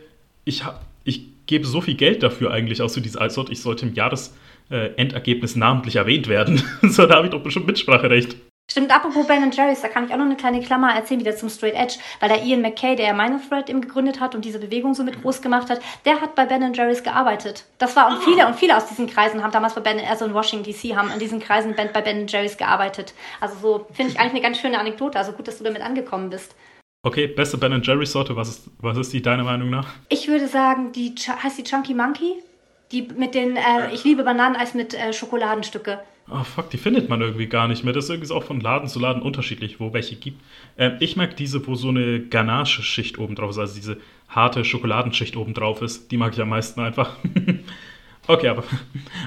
ich, 0.45 0.63
ich 1.05 1.27
gebe 1.47 1.67
so 1.67 1.81
viel 1.81 1.95
Geld 1.95 2.23
dafür 2.23 2.53
eigentlich 2.53 2.83
aus 2.83 2.95
für 2.95 3.01
diese 3.01 3.21
Eissorte, 3.21 3.53
ich 3.53 3.61
sollte 3.61 3.87
im 3.87 3.95
Jahresendergebnis 3.95 5.57
namentlich 5.57 5.97
erwähnt 5.97 6.29
werden. 6.29 6.63
so, 6.83 7.07
da 7.07 7.17
habe 7.17 7.27
ich 7.27 7.33
doch 7.33 7.43
bestimmt 7.43 7.67
Mitspracherecht. 7.67 8.37
Stimmt, 8.71 8.95
apropos 8.95 9.27
Ben 9.27 9.51
Jerry's, 9.51 9.83
da 9.83 9.89
kann 9.89 10.07
ich 10.07 10.13
auch 10.13 10.17
noch 10.17 10.25
eine 10.25 10.37
kleine 10.37 10.63
Klammer 10.63 10.95
erzählen, 10.95 11.21
wieder 11.21 11.37
zum 11.37 11.51
Straight 11.51 11.75
Edge, 11.75 11.97
weil 12.21 12.31
der 12.31 12.43
Ian 12.43 12.63
McKay, 12.63 12.97
der 12.97 13.15
ja 13.15 13.39
Thread 13.39 13.69
eben 13.69 13.83
gegründet 13.83 14.19
hat 14.19 14.35
und 14.35 14.45
diese 14.45 14.59
Bewegung 14.59 14.95
so 14.95 15.05
mit 15.05 15.21
groß 15.21 15.43
gemacht 15.43 15.69
hat, 15.69 15.81
der 16.07 16.21
hat 16.23 16.35
bei 16.35 16.47
Ben 16.47 16.73
Jerry's 16.73 17.03
gearbeitet. 17.03 17.67
Das 17.77 17.95
war, 17.97 18.09
und 18.09 18.23
viele, 18.23 18.47
und 18.47 18.57
viele 18.57 18.77
aus 18.77 18.87
diesen 18.87 19.09
Kreisen 19.09 19.43
haben 19.43 19.53
damals 19.53 19.75
bei 19.75 19.83
Ben, 19.83 20.01
also 20.09 20.25
in 20.25 20.33
Washington 20.33 20.65
DC, 20.65 20.97
haben 20.97 21.11
in 21.11 21.19
diesen 21.19 21.39
Kreisen 21.39 21.75
bei 21.77 22.01
Ben 22.01 22.27
Jerry's 22.27 22.57
gearbeitet. 22.57 23.13
Also 23.41 23.57
so, 23.61 23.87
finde 23.93 24.13
ich 24.13 24.19
eigentlich 24.19 24.33
eine 24.33 24.41
ganz 24.41 24.59
schöne 24.59 24.79
Anekdote, 24.79 25.19
also 25.19 25.33
gut, 25.33 25.49
dass 25.49 25.59
du 25.59 25.65
damit 25.65 25.83
angekommen 25.83 26.31
bist. 26.31 26.55
Okay, 27.05 27.27
beste 27.27 27.59
Ben 27.59 27.83
Jerry's 27.83 28.13
Sorte, 28.13 28.37
was 28.37 28.49
ist, 28.49 28.71
was 28.79 28.97
ist 28.97 29.13
die 29.13 29.21
deiner 29.21 29.45
Meinung 29.45 29.69
nach? 29.69 29.89
Ich 30.09 30.29
würde 30.29 30.47
sagen, 30.47 30.93
die, 30.93 31.15
heißt 31.15 31.59
die 31.59 31.65
Chunky 31.65 31.95
Monkey? 31.95 32.37
Die 32.93 33.03
mit 33.03 33.35
den, 33.35 33.57
äh, 33.57 33.93
ich 33.93 34.05
liebe 34.05 34.23
Bananeneis 34.23 34.73
mit 34.73 34.95
äh, 34.95 35.13
Schokoladenstücke. 35.13 36.01
Oh 36.35 36.45
fuck, 36.45 36.71
die 36.71 36.79
findet 36.79 37.09
man 37.09 37.21
irgendwie 37.21 37.47
gar 37.47 37.69
nicht 37.69 37.85
mehr. 37.85 37.93
Das 37.93 38.05
ist 38.05 38.11
irgendwie 38.11 38.33
auch 38.33 38.45
von 38.45 38.61
Laden 38.61 38.89
zu 38.89 38.99
Laden 38.99 39.23
unterschiedlich, 39.23 39.81
wo 39.81 39.93
welche 39.93 40.17
gibt. 40.17 40.41
Ähm, 40.79 40.97
ich 41.01 41.17
mag 41.17 41.37
diese, 41.37 41.67
wo 41.67 41.75
so 41.75 41.89
eine 41.89 42.21
Ganache-Schicht 42.21 43.19
oben 43.19 43.35
drauf 43.35 43.51
ist, 43.51 43.59
also 43.59 43.75
diese 43.75 43.99
harte 44.29 44.65
Schokoladenschicht 44.65 45.37
oben 45.37 45.53
drauf 45.53 45.83
ist. 45.83 46.11
Die 46.11 46.17
mag 46.17 46.33
ich 46.33 46.41
am 46.41 46.49
meisten 46.49 46.81
einfach. 46.81 47.17
okay, 48.27 48.49
aber, 48.49 48.65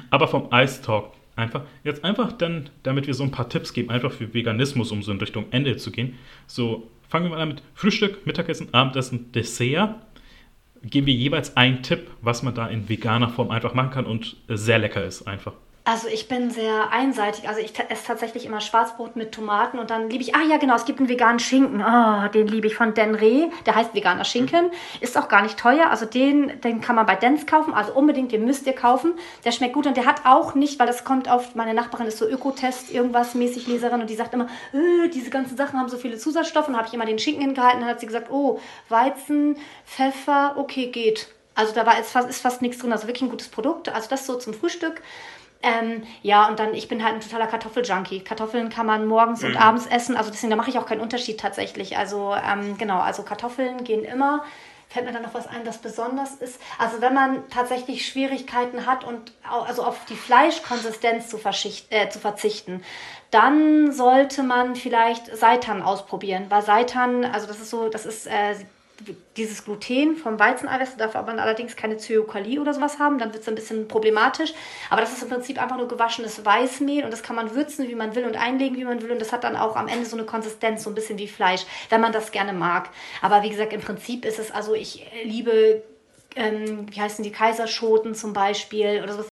aber 0.09 0.27
vom 0.27 0.49
Ice 0.51 0.81
Talk. 0.81 1.11
Einfach, 1.35 1.63
jetzt 1.83 2.03
einfach 2.05 2.31
dann, 2.31 2.69
damit 2.83 3.07
wir 3.07 3.13
so 3.13 3.23
ein 3.23 3.31
paar 3.31 3.49
Tipps 3.49 3.73
geben, 3.73 3.89
einfach 3.89 4.11
für 4.11 4.33
Veganismus, 4.33 4.91
um 4.91 5.03
so 5.03 5.11
in 5.11 5.19
Richtung 5.19 5.45
Ende 5.51 5.75
zu 5.75 5.91
gehen. 5.91 6.17
So, 6.47 6.89
fangen 7.09 7.25
wir 7.25 7.31
mal 7.31 7.41
an 7.41 7.49
mit 7.49 7.61
Frühstück, 7.73 8.25
Mittagessen, 8.25 8.73
Abendessen, 8.73 9.31
Dessert. 9.33 9.95
Geben 10.81 11.07
wir 11.07 11.13
jeweils 11.13 11.57
einen 11.57 11.83
Tipp, 11.83 12.09
was 12.21 12.41
man 12.41 12.55
da 12.55 12.67
in 12.67 12.87
veganer 12.87 13.29
Form 13.29 13.51
einfach 13.51 13.73
machen 13.73 13.89
kann 13.89 14.05
und 14.05 14.37
sehr 14.47 14.79
lecker 14.79 15.03
ist 15.03 15.27
einfach. 15.27 15.53
Also 15.87 16.07
ich 16.07 16.27
bin 16.27 16.49
sehr 16.49 16.91
einseitig. 16.91 17.47
Also 17.47 17.61
ich 17.61 17.79
esse 17.79 18.07
tatsächlich 18.07 18.47
immer 18.47 18.59
Schwarzbrot 18.59 19.15
mit 19.15 19.31
Tomaten 19.31 19.77
und 19.77 19.91
dann 19.91 20.09
liebe 20.09 20.23
ich, 20.23 20.33
ah 20.33 20.41
ja 20.41 20.57
genau, 20.57 20.75
es 20.75 20.85
gibt 20.85 20.97
einen 20.97 21.09
veganen 21.09 21.37
Schinken. 21.37 21.79
Oh, 21.79 22.27
den 22.29 22.47
liebe 22.47 22.65
ich 22.65 22.75
von 22.75 22.95
Denre. 22.95 23.51
Der 23.67 23.75
heißt 23.75 23.93
veganer 23.93 24.25
Schinken. 24.25 24.71
Ist 24.99 25.15
auch 25.15 25.27
gar 25.27 25.43
nicht 25.43 25.59
teuer. 25.59 25.91
Also 25.91 26.07
den, 26.07 26.59
den 26.61 26.81
kann 26.81 26.95
man 26.95 27.05
bei 27.05 27.13
Dens 27.15 27.45
kaufen. 27.45 27.71
Also 27.75 27.93
unbedingt, 27.93 28.31
den 28.31 28.45
müsst 28.45 28.65
ihr 28.65 28.73
kaufen. 28.73 29.13
Der 29.45 29.51
schmeckt 29.51 29.73
gut 29.73 29.85
und 29.85 29.95
der 29.95 30.07
hat 30.07 30.25
auch 30.25 30.55
nicht, 30.55 30.79
weil 30.79 30.87
das 30.87 31.03
kommt 31.03 31.29
auf, 31.29 31.53
meine 31.53 31.75
Nachbarin 31.75 32.07
ist 32.07 32.17
so 32.17 32.27
Ökotest, 32.27 32.91
irgendwas 32.91 33.35
mäßig 33.35 33.67
Leserin 33.67 34.01
und 34.01 34.09
die 34.09 34.15
sagt 34.15 34.33
immer, 34.33 34.47
äh, 34.73 35.07
diese 35.09 35.29
ganzen 35.29 35.55
Sachen 35.55 35.79
haben 35.79 35.89
so 35.89 35.97
viele 35.97 36.17
Zusatzstoffe. 36.17 36.67
Und 36.67 36.77
habe 36.77 36.87
ich 36.87 36.95
immer 36.95 37.05
den 37.05 37.19
Schinken 37.19 37.43
hingehalten 37.43 37.81
und 37.81 37.85
dann 37.85 37.91
hat 37.91 37.99
sie 37.99 38.07
gesagt, 38.07 38.31
oh, 38.31 38.59
Weizen, 38.89 39.55
Pfeffer, 39.85 40.55
okay, 40.57 40.87
geht. 40.87 41.27
Also 41.53 41.73
da 41.73 41.85
war 41.85 41.99
ist 41.99 42.11
fast, 42.11 42.29
ist 42.29 42.41
fast 42.41 42.61
nichts 42.61 42.79
drin. 42.79 42.91
Also 42.91 43.07
wirklich 43.07 43.21
ein 43.21 43.29
gutes 43.29 43.47
Produkt. 43.47 43.87
Also 43.89 44.09
das 44.09 44.25
so 44.25 44.35
zum 44.35 44.53
Frühstück. 44.53 45.01
Ähm, 45.65 46.03
ja, 46.21 46.47
und 46.47 46.59
dann, 46.59 46.75
ich 46.75 46.87
bin 46.87 47.03
halt 47.03 47.15
ein 47.15 47.21
totaler 47.21 47.47
Kartoffeljunkie. 47.47 48.21
Kartoffeln 48.21 48.69
kann 48.69 48.85
man 48.85 49.07
morgens 49.07 49.41
mhm. 49.41 49.49
und 49.49 49.57
abends 49.57 49.87
essen. 49.87 50.15
Also 50.15 50.29
deswegen, 50.29 50.51
da 50.51 50.55
mache 50.55 50.69
ich 50.69 50.77
auch 50.77 50.85
keinen 50.85 51.01
Unterschied 51.01 51.39
tatsächlich. 51.39 51.97
Also 51.97 52.35
ähm, 52.35 52.77
genau, 52.77 52.99
also 52.99 53.23
Kartoffeln 53.23 53.83
gehen 53.83 54.05
immer. 54.05 54.43
Fällt 54.89 55.07
mir 55.07 55.11
dann 55.11 55.23
noch 55.23 55.33
was 55.33 55.47
ein, 55.47 55.65
das 55.65 55.79
besonders 55.79 56.35
ist. 56.35 56.61
Also 56.77 57.01
wenn 57.01 57.15
man 57.15 57.49
tatsächlich 57.49 58.07
Schwierigkeiten 58.07 58.85
hat 58.85 59.03
und 59.03 59.33
also 59.43 59.83
auf 59.83 60.05
die 60.05 60.15
Fleischkonsistenz 60.15 61.29
zu, 61.29 61.39
äh, 61.89 62.09
zu 62.09 62.19
verzichten, 62.19 62.83
dann 63.31 63.91
sollte 63.91 64.43
man 64.43 64.75
vielleicht 64.75 65.35
Seitan 65.35 65.81
ausprobieren. 65.81 66.45
Weil 66.49 66.61
Seitan, 66.61 67.25
also 67.25 67.47
das 67.47 67.59
ist 67.59 67.71
so, 67.71 67.89
das 67.89 68.05
ist 68.05 68.27
äh, 68.27 68.55
dieses 69.35 69.65
Gluten 69.65 70.15
vom 70.15 70.39
Weizeneiweiß 70.39 70.97
darf 70.97 71.15
aber 71.15 71.33
allerdings 71.33 71.75
keine 71.75 71.97
Zyankali 71.97 72.59
oder 72.59 72.73
sowas 72.73 72.99
haben, 72.99 73.19
dann 73.19 73.33
wird 73.33 73.43
es 73.43 73.49
ein 73.49 73.55
bisschen 73.55 73.87
problematisch. 73.87 74.53
Aber 74.89 75.01
das 75.01 75.11
ist 75.11 75.23
im 75.23 75.29
Prinzip 75.29 75.61
einfach 75.61 75.77
nur 75.77 75.87
gewaschenes 75.87 76.45
Weißmehl 76.45 77.03
und 77.03 77.11
das 77.11 77.21
kann 77.21 77.35
man 77.35 77.53
würzen, 77.53 77.87
wie 77.87 77.95
man 77.95 78.15
will 78.15 78.25
und 78.25 78.35
einlegen, 78.35 78.77
wie 78.77 78.85
man 78.85 79.01
will. 79.01 79.11
Und 79.11 79.19
das 79.19 79.33
hat 79.33 79.43
dann 79.43 79.55
auch 79.55 79.75
am 79.75 79.87
Ende 79.87 80.05
so 80.05 80.15
eine 80.15 80.25
Konsistenz, 80.25 80.83
so 80.83 80.89
ein 80.89 80.95
bisschen 80.95 81.17
wie 81.17 81.27
Fleisch, 81.27 81.65
wenn 81.89 82.01
man 82.01 82.13
das 82.13 82.31
gerne 82.31 82.53
mag. 82.53 82.89
Aber 83.21 83.43
wie 83.43 83.49
gesagt, 83.49 83.73
im 83.73 83.81
Prinzip 83.81 84.25
ist 84.25 84.39
es, 84.39 84.51
also 84.51 84.73
ich 84.73 85.05
liebe, 85.23 85.83
ähm, 86.35 86.87
wie 86.91 87.01
heißen 87.01 87.23
die, 87.23 87.31
Kaiserschoten 87.31 88.15
zum 88.15 88.33
Beispiel 88.33 89.01
oder 89.03 89.13
sowas. 89.13 89.27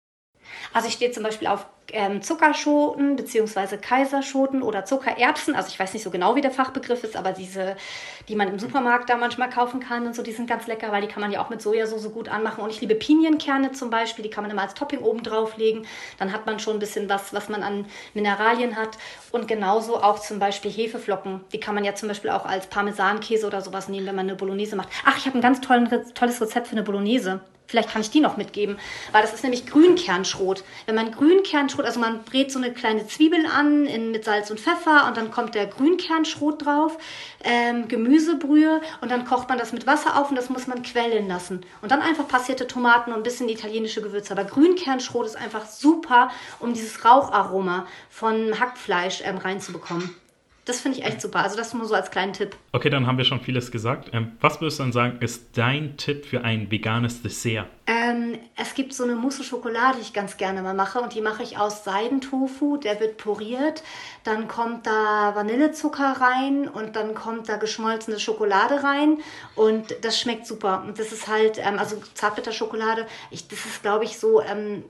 Also 0.72 0.88
ich 0.88 0.94
stehe 0.94 1.10
zum 1.10 1.22
Beispiel 1.22 1.48
auf 1.48 1.66
ähm, 1.92 2.22
Zuckerschoten 2.22 3.16
bzw. 3.16 3.78
Kaiserschoten 3.78 4.62
oder 4.62 4.84
Zuckererbsen. 4.84 5.54
Also 5.54 5.68
ich 5.68 5.78
weiß 5.78 5.94
nicht 5.94 6.02
so 6.02 6.10
genau, 6.10 6.34
wie 6.36 6.40
der 6.40 6.50
Fachbegriff 6.50 7.04
ist, 7.04 7.16
aber 7.16 7.32
diese, 7.32 7.76
die 8.28 8.36
man 8.36 8.48
im 8.48 8.58
Supermarkt 8.58 9.08
da 9.08 9.16
manchmal 9.16 9.48
kaufen 9.48 9.80
kann 9.80 10.06
und 10.06 10.14
so, 10.14 10.22
die 10.22 10.32
sind 10.32 10.48
ganz 10.48 10.66
lecker, 10.66 10.92
weil 10.92 11.02
die 11.02 11.08
kann 11.08 11.20
man 11.20 11.32
ja 11.32 11.42
auch 11.42 11.50
mit 11.50 11.62
Sojasauce 11.62 12.12
gut 12.12 12.28
anmachen. 12.28 12.62
Und 12.62 12.70
ich 12.70 12.80
liebe 12.80 12.94
Pinienkerne 12.94 13.72
zum 13.72 13.90
Beispiel, 13.90 14.22
die 14.22 14.30
kann 14.30 14.44
man 14.44 14.50
immer 14.50 14.62
als 14.62 14.74
Topping 14.74 15.00
oben 15.00 15.22
drauflegen. 15.22 15.86
Dann 16.18 16.32
hat 16.32 16.46
man 16.46 16.58
schon 16.58 16.76
ein 16.76 16.80
bisschen 16.80 17.08
was, 17.08 17.32
was 17.32 17.48
man 17.48 17.62
an 17.62 17.86
Mineralien 18.14 18.76
hat. 18.76 18.98
Und 19.32 19.48
genauso 19.48 20.02
auch 20.02 20.18
zum 20.18 20.38
Beispiel 20.38 20.70
Hefeflocken. 20.70 21.44
Die 21.52 21.60
kann 21.60 21.74
man 21.74 21.84
ja 21.84 21.94
zum 21.94 22.08
Beispiel 22.08 22.30
auch 22.30 22.44
als 22.44 22.66
Parmesankäse 22.66 23.46
oder 23.46 23.62
sowas 23.62 23.88
nehmen, 23.88 24.06
wenn 24.06 24.16
man 24.16 24.26
eine 24.26 24.36
Bolognese 24.36 24.76
macht. 24.76 24.88
Ach, 25.04 25.16
ich 25.16 25.26
habe 25.26 25.38
ein 25.38 25.42
ganz 25.42 25.60
tollen, 25.60 25.88
tolles 26.14 26.40
Rezept 26.40 26.68
für 26.68 26.72
eine 26.72 26.82
Bolognese. 26.82 27.40
Vielleicht 27.68 27.90
kann 27.90 28.00
ich 28.00 28.10
die 28.10 28.20
noch 28.20 28.38
mitgeben, 28.38 28.78
weil 29.12 29.20
das 29.20 29.34
ist 29.34 29.42
nämlich 29.42 29.66
Grünkernschrot. 29.66 30.64
Wenn 30.86 30.94
man 30.94 31.12
Grünkernschrot, 31.12 31.84
also 31.84 32.00
man 32.00 32.24
brät 32.24 32.50
so 32.50 32.58
eine 32.58 32.72
kleine 32.72 33.06
Zwiebel 33.06 33.44
an 33.44 33.84
in, 33.84 34.10
mit 34.10 34.24
Salz 34.24 34.50
und 34.50 34.58
Pfeffer 34.58 35.06
und 35.06 35.18
dann 35.18 35.30
kommt 35.30 35.54
der 35.54 35.66
Grünkernschrot 35.66 36.64
drauf, 36.64 36.96
ähm, 37.44 37.86
Gemüsebrühe 37.86 38.80
und 39.02 39.10
dann 39.10 39.26
kocht 39.26 39.50
man 39.50 39.58
das 39.58 39.74
mit 39.74 39.86
Wasser 39.86 40.18
auf 40.18 40.30
und 40.30 40.36
das 40.36 40.48
muss 40.48 40.66
man 40.66 40.82
quellen 40.82 41.28
lassen. 41.28 41.60
Und 41.82 41.92
dann 41.92 42.00
einfach 42.00 42.26
passierte 42.26 42.66
Tomaten 42.66 43.12
und 43.12 43.18
ein 43.18 43.22
bisschen 43.22 43.50
italienische 43.50 44.00
Gewürze. 44.00 44.32
Aber 44.32 44.44
Grünkernschrot 44.44 45.26
ist 45.26 45.36
einfach 45.36 45.66
super, 45.66 46.30
um 46.60 46.72
dieses 46.72 47.04
Raucharoma 47.04 47.86
von 48.08 48.58
Hackfleisch 48.58 49.20
ähm, 49.26 49.36
reinzubekommen. 49.36 50.14
Das 50.68 50.82
finde 50.82 50.98
ich 50.98 51.04
echt 51.06 51.22
super. 51.22 51.42
Also 51.42 51.56
das 51.56 51.72
nur 51.72 51.86
so 51.86 51.94
als 51.94 52.10
kleinen 52.10 52.34
Tipp. 52.34 52.54
Okay, 52.72 52.90
dann 52.90 53.06
haben 53.06 53.16
wir 53.16 53.24
schon 53.24 53.40
vieles 53.40 53.70
gesagt. 53.70 54.10
Ähm, 54.12 54.32
was 54.42 54.60
würdest 54.60 54.78
du 54.78 54.82
dann 54.82 54.92
sagen, 54.92 55.16
ist 55.20 55.56
dein 55.56 55.96
Tipp 55.96 56.26
für 56.26 56.44
ein 56.44 56.70
veganes 56.70 57.22
Dessert? 57.22 57.66
Ähm, 57.86 58.38
es 58.54 58.74
gibt 58.74 58.92
so 58.92 59.04
eine 59.04 59.14
Mousse 59.14 59.44
Schokolade, 59.44 59.96
die 59.96 60.02
ich 60.02 60.12
ganz 60.12 60.36
gerne 60.36 60.60
mal 60.60 60.74
mache. 60.74 61.00
Und 61.00 61.14
die 61.14 61.22
mache 61.22 61.42
ich 61.42 61.56
aus 61.56 61.84
Seidentofu. 61.84 62.76
Der 62.76 63.00
wird 63.00 63.16
puriert. 63.16 63.82
Dann 64.24 64.46
kommt 64.46 64.86
da 64.86 65.34
Vanillezucker 65.34 66.20
rein 66.20 66.68
und 66.68 66.96
dann 66.96 67.14
kommt 67.14 67.48
da 67.48 67.56
geschmolzene 67.56 68.20
Schokolade 68.20 68.82
rein. 68.82 69.16
Und 69.54 69.96
das 70.02 70.20
schmeckt 70.20 70.46
super. 70.46 70.84
Und 70.86 70.98
das 70.98 71.12
ist 71.12 71.28
halt, 71.28 71.56
ähm, 71.56 71.78
also 71.78 71.96
Zartbitterschokolade. 72.12 73.06
Ich, 73.30 73.48
das 73.48 73.64
ist, 73.64 73.80
glaube 73.80 74.04
ich, 74.04 74.18
so... 74.18 74.42
Ähm, 74.42 74.84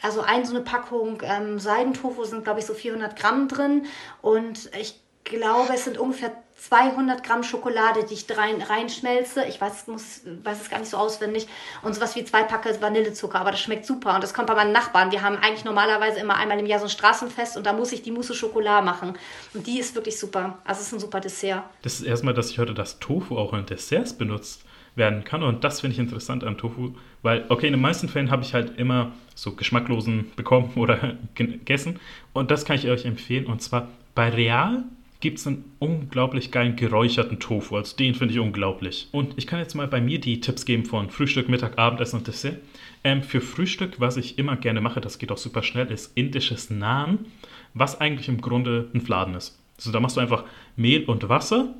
also 0.00 0.20
ein 0.20 0.44
so 0.44 0.54
eine 0.54 0.64
Packung 0.64 1.20
ähm, 1.24 1.58
Seidentofu 1.58 2.22
sind, 2.22 2.44
glaube 2.44 2.60
ich, 2.60 2.66
so 2.66 2.72
400 2.72 3.18
Gramm 3.18 3.48
drin. 3.48 3.86
Und 4.22 4.70
ich 4.80 5.00
glaube, 5.28 5.72
es 5.74 5.84
sind 5.84 5.98
ungefähr 5.98 6.32
200 6.56 7.22
Gramm 7.22 7.44
Schokolade, 7.44 8.04
die 8.04 8.14
ich 8.14 8.26
rein, 8.36 8.60
reinschmelze. 8.60 9.44
Ich 9.44 9.60
weiß, 9.60 9.86
muss, 9.86 10.22
weiß 10.42 10.60
es 10.60 10.70
gar 10.70 10.80
nicht 10.80 10.90
so 10.90 10.96
auswendig. 10.96 11.46
Und 11.82 11.94
sowas 11.94 12.16
wie 12.16 12.24
zwei 12.24 12.42
Packe 12.42 12.76
Vanillezucker. 12.80 13.38
Aber 13.38 13.52
das 13.52 13.60
schmeckt 13.60 13.86
super. 13.86 14.14
Und 14.16 14.24
das 14.24 14.34
kommt 14.34 14.48
bei 14.48 14.54
meinen 14.54 14.72
Nachbarn. 14.72 15.12
Wir 15.12 15.22
haben 15.22 15.36
eigentlich 15.36 15.64
normalerweise 15.64 16.18
immer 16.18 16.36
einmal 16.36 16.58
im 16.58 16.66
Jahr 16.66 16.80
so 16.80 16.86
ein 16.86 16.90
Straßenfest 16.90 17.56
und 17.56 17.64
da 17.64 17.72
muss 17.72 17.92
ich 17.92 18.02
die 18.02 18.10
Mousse 18.10 18.34
Schokolade 18.34 18.84
machen. 18.84 19.14
Und 19.54 19.66
die 19.66 19.78
ist 19.78 19.94
wirklich 19.94 20.18
super. 20.18 20.58
Also 20.64 20.80
es 20.80 20.88
ist 20.88 20.92
ein 20.94 21.00
super 21.00 21.20
Dessert. 21.20 21.62
Das 21.82 21.94
ist 21.94 22.02
erstmal, 22.02 22.34
dass 22.34 22.50
ich 22.50 22.58
heute 22.58 22.74
das 22.74 22.98
Tofu 22.98 23.38
auch 23.38 23.52
in 23.54 23.64
Desserts 23.64 24.12
benutzt 24.12 24.64
werden 24.96 25.22
kann. 25.22 25.44
Und 25.44 25.62
das 25.62 25.80
finde 25.80 25.94
ich 25.94 26.00
interessant 26.00 26.42
am 26.42 26.58
Tofu, 26.58 26.94
weil, 27.22 27.46
okay, 27.48 27.68
in 27.68 27.72
den 27.72 27.80
meisten 27.80 28.08
Fällen 28.08 28.32
habe 28.32 28.42
ich 28.42 28.52
halt 28.52 28.78
immer 28.78 29.12
so 29.36 29.52
geschmacklosen 29.52 30.32
bekommen 30.34 30.72
oder 30.76 31.16
gegessen. 31.34 32.00
Und 32.32 32.50
das 32.50 32.64
kann 32.64 32.76
ich 32.76 32.88
euch 32.88 33.04
empfehlen. 33.04 33.46
Und 33.46 33.62
zwar 33.62 33.88
bei 34.16 34.28
Real 34.28 34.82
gibt 35.20 35.38
es 35.38 35.46
einen 35.46 35.64
unglaublich 35.80 36.52
geilen 36.52 36.76
geräucherten 36.76 37.40
Tofu. 37.40 37.76
Also 37.76 37.96
den 37.96 38.14
finde 38.14 38.34
ich 38.34 38.40
unglaublich. 38.40 39.08
Und 39.10 39.34
ich 39.36 39.46
kann 39.46 39.58
jetzt 39.58 39.74
mal 39.74 39.88
bei 39.88 40.00
mir 40.00 40.20
die 40.20 40.40
Tipps 40.40 40.64
geben 40.64 40.84
von 40.84 41.10
Frühstück, 41.10 41.48
Mittag, 41.48 41.78
Abendessen 41.78 42.18
und 42.18 42.26
Dessert. 42.26 42.58
Ähm, 43.02 43.22
für 43.22 43.40
Frühstück, 43.40 43.98
was 43.98 44.16
ich 44.16 44.38
immer 44.38 44.56
gerne 44.56 44.80
mache, 44.80 45.00
das 45.00 45.18
geht 45.18 45.32
auch 45.32 45.38
super 45.38 45.62
schnell, 45.62 45.90
ist 45.90 46.16
indisches 46.16 46.70
Naan, 46.70 47.26
was 47.74 48.00
eigentlich 48.00 48.28
im 48.28 48.40
Grunde 48.40 48.88
ein 48.94 49.00
Fladen 49.00 49.34
ist. 49.34 49.58
Also 49.76 49.92
da 49.92 50.00
machst 50.00 50.16
du 50.16 50.20
einfach 50.20 50.44
Mehl 50.76 51.04
und 51.04 51.28
Wasser, 51.28 51.74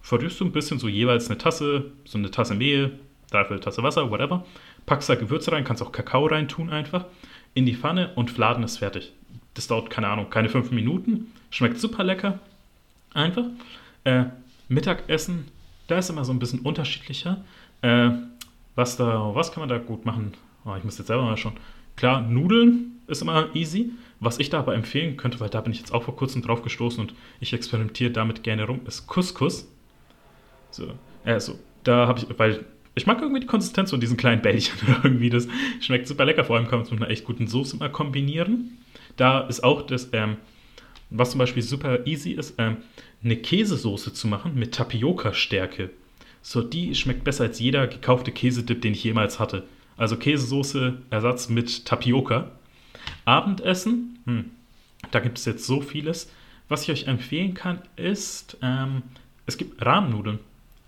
verrührst 0.00 0.40
du 0.40 0.44
ein 0.44 0.52
bisschen, 0.52 0.78
so 0.78 0.88
jeweils 0.88 1.28
eine 1.28 1.38
Tasse, 1.38 1.92
so 2.04 2.18
eine 2.18 2.30
Tasse 2.30 2.54
Mehl, 2.54 2.98
dreiviertel 3.30 3.60
Tasse 3.60 3.82
Wasser, 3.82 4.10
whatever. 4.10 4.44
Packst 4.86 5.08
da 5.08 5.14
Gewürze 5.14 5.52
rein, 5.52 5.64
kannst 5.64 5.82
auch 5.82 5.92
Kakao 5.92 6.26
rein 6.26 6.48
tun 6.48 6.70
einfach, 6.70 7.04
in 7.54 7.66
die 7.66 7.74
Pfanne 7.74 8.12
und 8.14 8.30
Fladen 8.30 8.64
ist 8.64 8.78
fertig. 8.78 9.12
Das 9.54 9.66
dauert, 9.66 9.90
keine 9.90 10.08
Ahnung, 10.08 10.30
keine 10.30 10.48
fünf 10.48 10.70
Minuten, 10.70 11.32
schmeckt 11.50 11.78
super 11.78 12.04
lecker 12.04 12.38
Einfach. 13.14 13.44
Äh, 14.04 14.24
Mittagessen, 14.68 15.48
da 15.88 15.98
ist 15.98 16.10
immer 16.10 16.24
so 16.24 16.32
ein 16.32 16.38
bisschen 16.38 16.60
unterschiedlicher. 16.60 17.44
Äh, 17.82 18.10
was, 18.74 18.96
da, 18.96 19.34
was 19.34 19.52
kann 19.52 19.60
man 19.60 19.68
da 19.68 19.78
gut 19.78 20.06
machen? 20.06 20.32
Oh, 20.64 20.74
ich 20.76 20.84
muss 20.84 20.98
jetzt 20.98 21.08
selber 21.08 21.24
mal 21.24 21.36
schon. 21.36 21.54
Klar, 21.96 22.22
Nudeln 22.22 23.00
ist 23.06 23.22
immer 23.22 23.54
easy. 23.54 23.90
Was 24.20 24.38
ich 24.38 24.50
da 24.50 24.58
aber 24.58 24.74
empfehlen 24.74 25.16
könnte, 25.16 25.40
weil 25.40 25.48
da 25.48 25.60
bin 25.62 25.72
ich 25.72 25.78
jetzt 25.78 25.92
auch 25.92 26.02
vor 26.02 26.14
kurzem 26.14 26.42
drauf 26.42 26.62
gestoßen 26.62 27.00
und 27.00 27.14
ich 27.40 27.52
experimentiere 27.52 28.10
damit 28.10 28.42
gerne 28.42 28.64
rum, 28.66 28.80
ist 28.86 29.06
Couscous. 29.06 29.66
So, 30.70 30.92
also, 31.24 31.58
da 31.84 32.06
habe 32.06 32.20
ich, 32.20 32.38
weil 32.38 32.64
ich 32.94 33.06
mag 33.06 33.20
irgendwie 33.20 33.40
die 33.40 33.46
Konsistenz 33.46 33.90
von 33.90 34.00
diesen 34.00 34.16
kleinen 34.16 34.42
Bällchen 34.42 34.74
irgendwie. 35.02 35.30
Das 35.30 35.48
schmeckt 35.80 36.06
super 36.06 36.26
lecker, 36.26 36.44
vor 36.44 36.56
allem 36.56 36.66
kann 36.68 36.80
man 36.80 36.86
es 36.86 36.90
mit 36.90 37.00
einer 37.00 37.10
echt 37.10 37.24
guten 37.24 37.46
Soße 37.46 37.78
mal 37.78 37.90
kombinieren. 37.90 38.78
Da 39.16 39.40
ist 39.40 39.64
auch 39.64 39.82
das, 39.82 40.10
ähm, 40.12 40.36
was 41.10 41.32
zum 41.32 41.38
Beispiel 41.38 41.62
super 41.62 42.06
easy 42.06 42.32
ist, 42.32 42.54
ähm, 42.58 42.78
eine 43.22 43.36
Käsesoße 43.36 44.12
zu 44.12 44.28
machen 44.28 44.54
mit 44.54 44.74
Tapioca-Stärke. 44.74 45.90
So, 46.42 46.62
die 46.62 46.94
schmeckt 46.94 47.24
besser 47.24 47.44
als 47.44 47.58
jeder 47.58 47.86
gekaufte 47.86 48.32
Käsedip, 48.32 48.80
den 48.80 48.92
ich 48.92 49.04
jemals 49.04 49.38
hatte. 49.38 49.66
Also 49.96 50.16
Käsesoße, 50.16 51.02
Ersatz 51.10 51.48
mit 51.48 51.84
Tapioca. 51.84 52.52
Abendessen, 53.24 54.18
hm, 54.24 54.44
da 55.10 55.20
gibt 55.20 55.38
es 55.38 55.44
jetzt 55.44 55.66
so 55.66 55.80
vieles. 55.80 56.32
Was 56.68 56.84
ich 56.84 56.90
euch 56.90 57.08
empfehlen 57.08 57.54
kann, 57.54 57.82
ist, 57.96 58.56
ähm, 58.62 59.02
es 59.46 59.58
gibt 59.58 59.84
Rahmennudeln. 59.84 60.38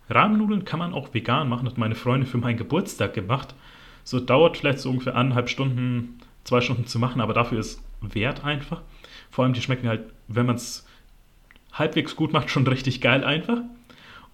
Rahmennudeln 0.08 0.64
kann 0.64 0.78
man 0.78 0.94
auch 0.94 1.12
vegan 1.12 1.48
machen, 1.48 1.66
hat 1.66 1.78
meine 1.78 1.94
Freundin 1.94 2.28
für 2.28 2.38
meinen 2.38 2.56
Geburtstag 2.56 3.14
gemacht. 3.14 3.54
So 4.04 4.20
dauert 4.20 4.56
vielleicht 4.56 4.78
so 4.78 4.90
ungefähr 4.90 5.16
anderthalb 5.16 5.48
Stunden, 5.48 6.18
zwei 6.44 6.60
Stunden 6.60 6.86
zu 6.86 6.98
machen, 6.98 7.20
aber 7.20 7.34
dafür 7.34 7.58
ist 7.60 7.82
wert 8.00 8.44
einfach. 8.44 8.82
Vor 9.32 9.44
allem, 9.44 9.54
die 9.54 9.62
schmecken 9.62 9.88
halt, 9.88 10.04
wenn 10.28 10.46
man 10.46 10.56
es 10.56 10.86
halbwegs 11.72 12.14
gut 12.14 12.32
macht, 12.32 12.50
schon 12.50 12.66
richtig 12.66 13.00
geil 13.00 13.24
einfach. 13.24 13.58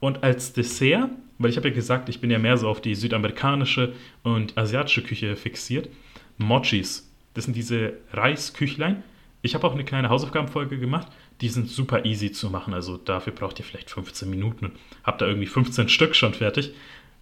Und 0.00 0.22
als 0.24 0.52
Dessert, 0.52 1.10
weil 1.38 1.50
ich 1.50 1.56
habe 1.56 1.68
ja 1.68 1.74
gesagt, 1.74 2.08
ich 2.08 2.20
bin 2.20 2.30
ja 2.30 2.38
mehr 2.38 2.58
so 2.58 2.68
auf 2.68 2.80
die 2.80 2.96
südamerikanische 2.96 3.94
und 4.24 4.58
asiatische 4.58 5.02
Küche 5.02 5.36
fixiert, 5.36 5.88
Mochis. 6.36 7.10
Das 7.34 7.44
sind 7.44 7.54
diese 7.54 7.94
Reisküchlein. 8.12 9.04
Ich 9.42 9.54
habe 9.54 9.66
auch 9.66 9.72
eine 9.72 9.84
kleine 9.84 10.08
Hausaufgabenfolge 10.08 10.78
gemacht. 10.78 11.06
Die 11.40 11.48
sind 11.48 11.68
super 11.68 12.04
easy 12.04 12.32
zu 12.32 12.50
machen. 12.50 12.74
Also 12.74 12.96
dafür 12.96 13.32
braucht 13.32 13.60
ihr 13.60 13.64
vielleicht 13.64 13.90
15 13.90 14.28
Minuten. 14.28 14.72
Habt 15.04 15.20
da 15.20 15.26
irgendwie 15.26 15.46
15 15.46 15.88
Stück 15.88 16.16
schon 16.16 16.34
fertig. 16.34 16.72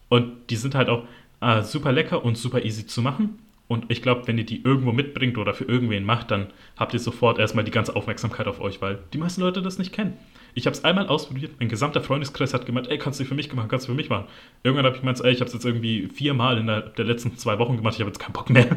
Und 0.08 0.32
die 0.48 0.56
sind 0.56 0.74
halt 0.74 0.88
auch 0.88 1.04
äh, 1.42 1.62
super 1.62 1.92
lecker 1.92 2.24
und 2.24 2.38
super 2.38 2.64
easy 2.64 2.86
zu 2.86 3.02
machen. 3.02 3.38
Und 3.68 3.86
ich 3.90 4.00
glaube, 4.00 4.26
wenn 4.28 4.38
ihr 4.38 4.46
die 4.46 4.62
irgendwo 4.62 4.92
mitbringt 4.92 5.38
oder 5.38 5.52
für 5.52 5.64
irgendwen 5.64 6.04
macht, 6.04 6.30
dann 6.30 6.52
habt 6.76 6.94
ihr 6.94 7.00
sofort 7.00 7.38
erstmal 7.38 7.64
die 7.64 7.72
ganze 7.72 7.96
Aufmerksamkeit 7.96 8.46
auf 8.46 8.60
euch, 8.60 8.80
weil 8.80 9.00
die 9.12 9.18
meisten 9.18 9.40
Leute 9.40 9.60
das 9.60 9.78
nicht 9.78 9.92
kennen. 9.92 10.16
Ich 10.54 10.66
habe 10.66 10.76
es 10.76 10.84
einmal 10.84 11.08
ausprobiert, 11.08 11.52
mein 11.58 11.68
gesamter 11.68 12.00
Freundeskreis 12.00 12.54
hat 12.54 12.64
gemeint, 12.64 12.88
ey, 12.88 12.96
kannst 12.96 13.18
du 13.18 13.24
für 13.24 13.34
mich 13.34 13.52
machen, 13.52 13.68
kannst 13.68 13.86
du 13.86 13.92
für 13.92 13.96
mich 13.96 14.08
machen. 14.08 14.26
Irgendwann 14.62 14.86
habe 14.86 14.94
ich 14.94 15.02
gemeint, 15.02 15.20
ey, 15.20 15.32
ich 15.32 15.40
habe 15.40 15.48
es 15.48 15.52
jetzt 15.52 15.64
irgendwie 15.64 16.08
viermal 16.08 16.58
in 16.58 16.68
der, 16.68 16.80
der 16.80 17.04
letzten 17.04 17.36
zwei 17.36 17.58
Wochen 17.58 17.76
gemacht, 17.76 17.94
ich 17.94 18.00
habe 18.00 18.10
jetzt 18.10 18.20
keinen 18.20 18.32
Bock 18.32 18.50
mehr. 18.50 18.66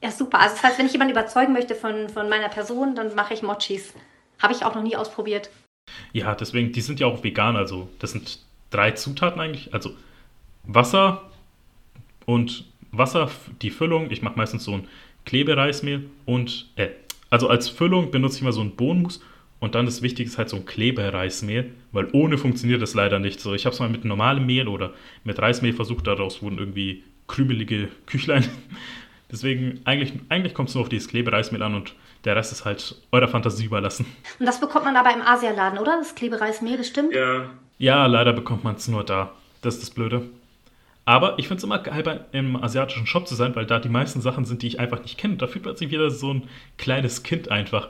Ja, 0.00 0.12
super. 0.12 0.38
Also 0.38 0.54
das 0.54 0.62
heißt, 0.62 0.78
wenn 0.78 0.86
ich 0.86 0.92
jemanden 0.92 1.12
überzeugen 1.12 1.52
möchte 1.52 1.74
von, 1.74 2.08
von 2.08 2.28
meiner 2.28 2.48
Person, 2.48 2.94
dann 2.94 3.16
mache 3.16 3.34
ich 3.34 3.42
Mochis. 3.42 3.94
Habe 4.38 4.52
ich 4.52 4.64
auch 4.64 4.76
noch 4.76 4.82
nie 4.84 4.94
ausprobiert. 4.94 5.50
Ja, 6.12 6.36
deswegen, 6.36 6.70
die 6.70 6.80
sind 6.82 7.00
ja 7.00 7.08
auch 7.08 7.24
vegan, 7.24 7.56
also 7.56 7.88
das 7.98 8.12
sind 8.12 8.38
drei 8.70 8.92
Zutaten 8.92 9.40
eigentlich. 9.40 9.74
Also 9.74 9.96
Wasser 10.64 11.28
und 12.26 12.66
Wasser, 12.92 13.30
die 13.62 13.70
Füllung, 13.70 14.10
ich 14.10 14.22
mache 14.22 14.36
meistens 14.36 14.64
so 14.64 14.72
ein 14.72 14.88
Klebereismehl 15.24 16.08
und, 16.24 16.70
äh, 16.76 16.88
also 17.30 17.48
als 17.48 17.68
Füllung 17.68 18.10
benutze 18.10 18.36
ich 18.36 18.42
immer 18.42 18.52
so 18.52 18.62
ein 18.62 18.76
Bohnenmus 18.76 19.20
und 19.60 19.74
dann 19.74 19.86
das 19.86 20.02
Wichtige 20.02 20.28
ist 20.28 20.38
halt 20.38 20.48
so 20.48 20.56
ein 20.56 20.66
Klebereismehl, 20.66 21.72
weil 21.92 22.08
ohne 22.12 22.38
funktioniert 22.38 22.80
das 22.80 22.94
leider 22.94 23.18
nicht 23.18 23.40
so. 23.40 23.54
Ich 23.54 23.66
habe 23.66 23.74
es 23.74 23.80
mal 23.80 23.88
mit 23.88 24.04
normalem 24.04 24.46
Mehl 24.46 24.68
oder 24.68 24.92
mit 25.24 25.40
Reismehl 25.40 25.72
versucht, 25.72 26.06
daraus 26.06 26.42
wurden 26.42 26.58
irgendwie 26.58 27.02
krümelige 27.26 27.88
Küchlein. 28.06 28.44
Deswegen, 29.30 29.80
eigentlich, 29.84 30.14
eigentlich 30.30 30.54
kommt 30.54 30.70
es 30.70 30.74
nur 30.74 30.82
auf 30.82 30.88
dieses 30.88 31.08
Klebereismehl 31.08 31.62
an 31.62 31.74
und 31.74 31.94
der 32.24 32.34
Rest 32.34 32.52
ist 32.52 32.64
halt 32.64 32.96
eurer 33.12 33.28
Fantasie 33.28 33.66
überlassen. 33.66 34.06
Und 34.38 34.46
das 34.46 34.60
bekommt 34.60 34.86
man 34.86 34.96
aber 34.96 35.12
im 35.12 35.20
Asialaden, 35.20 35.78
oder? 35.78 35.98
Das 35.98 36.14
Klebereismehl, 36.14 36.78
das 36.78 36.88
stimmt? 36.88 37.14
Ja. 37.14 37.50
Ja, 37.78 38.06
leider 38.06 38.32
bekommt 38.32 38.64
man 38.64 38.76
es 38.76 38.88
nur 38.88 39.04
da. 39.04 39.32
Das 39.62 39.74
ist 39.74 39.82
das 39.82 39.90
Blöde. 39.90 40.22
Aber 41.08 41.38
ich 41.38 41.48
finde 41.48 41.56
es 41.56 41.64
immer 41.64 41.78
geil, 41.78 42.26
im 42.32 42.62
asiatischen 42.62 43.06
Shop 43.06 43.26
zu 43.26 43.34
sein, 43.34 43.56
weil 43.56 43.64
da 43.64 43.78
die 43.78 43.88
meisten 43.88 44.20
Sachen 44.20 44.44
sind, 44.44 44.60
die 44.60 44.66
ich 44.66 44.78
einfach 44.78 45.00
nicht 45.00 45.16
kenne. 45.16 45.38
Da 45.38 45.46
fühlt 45.46 45.64
man 45.64 45.74
sich 45.74 45.90
wieder 45.90 46.10
so 46.10 46.34
ein 46.34 46.42
kleines 46.76 47.22
Kind 47.22 47.50
einfach, 47.50 47.88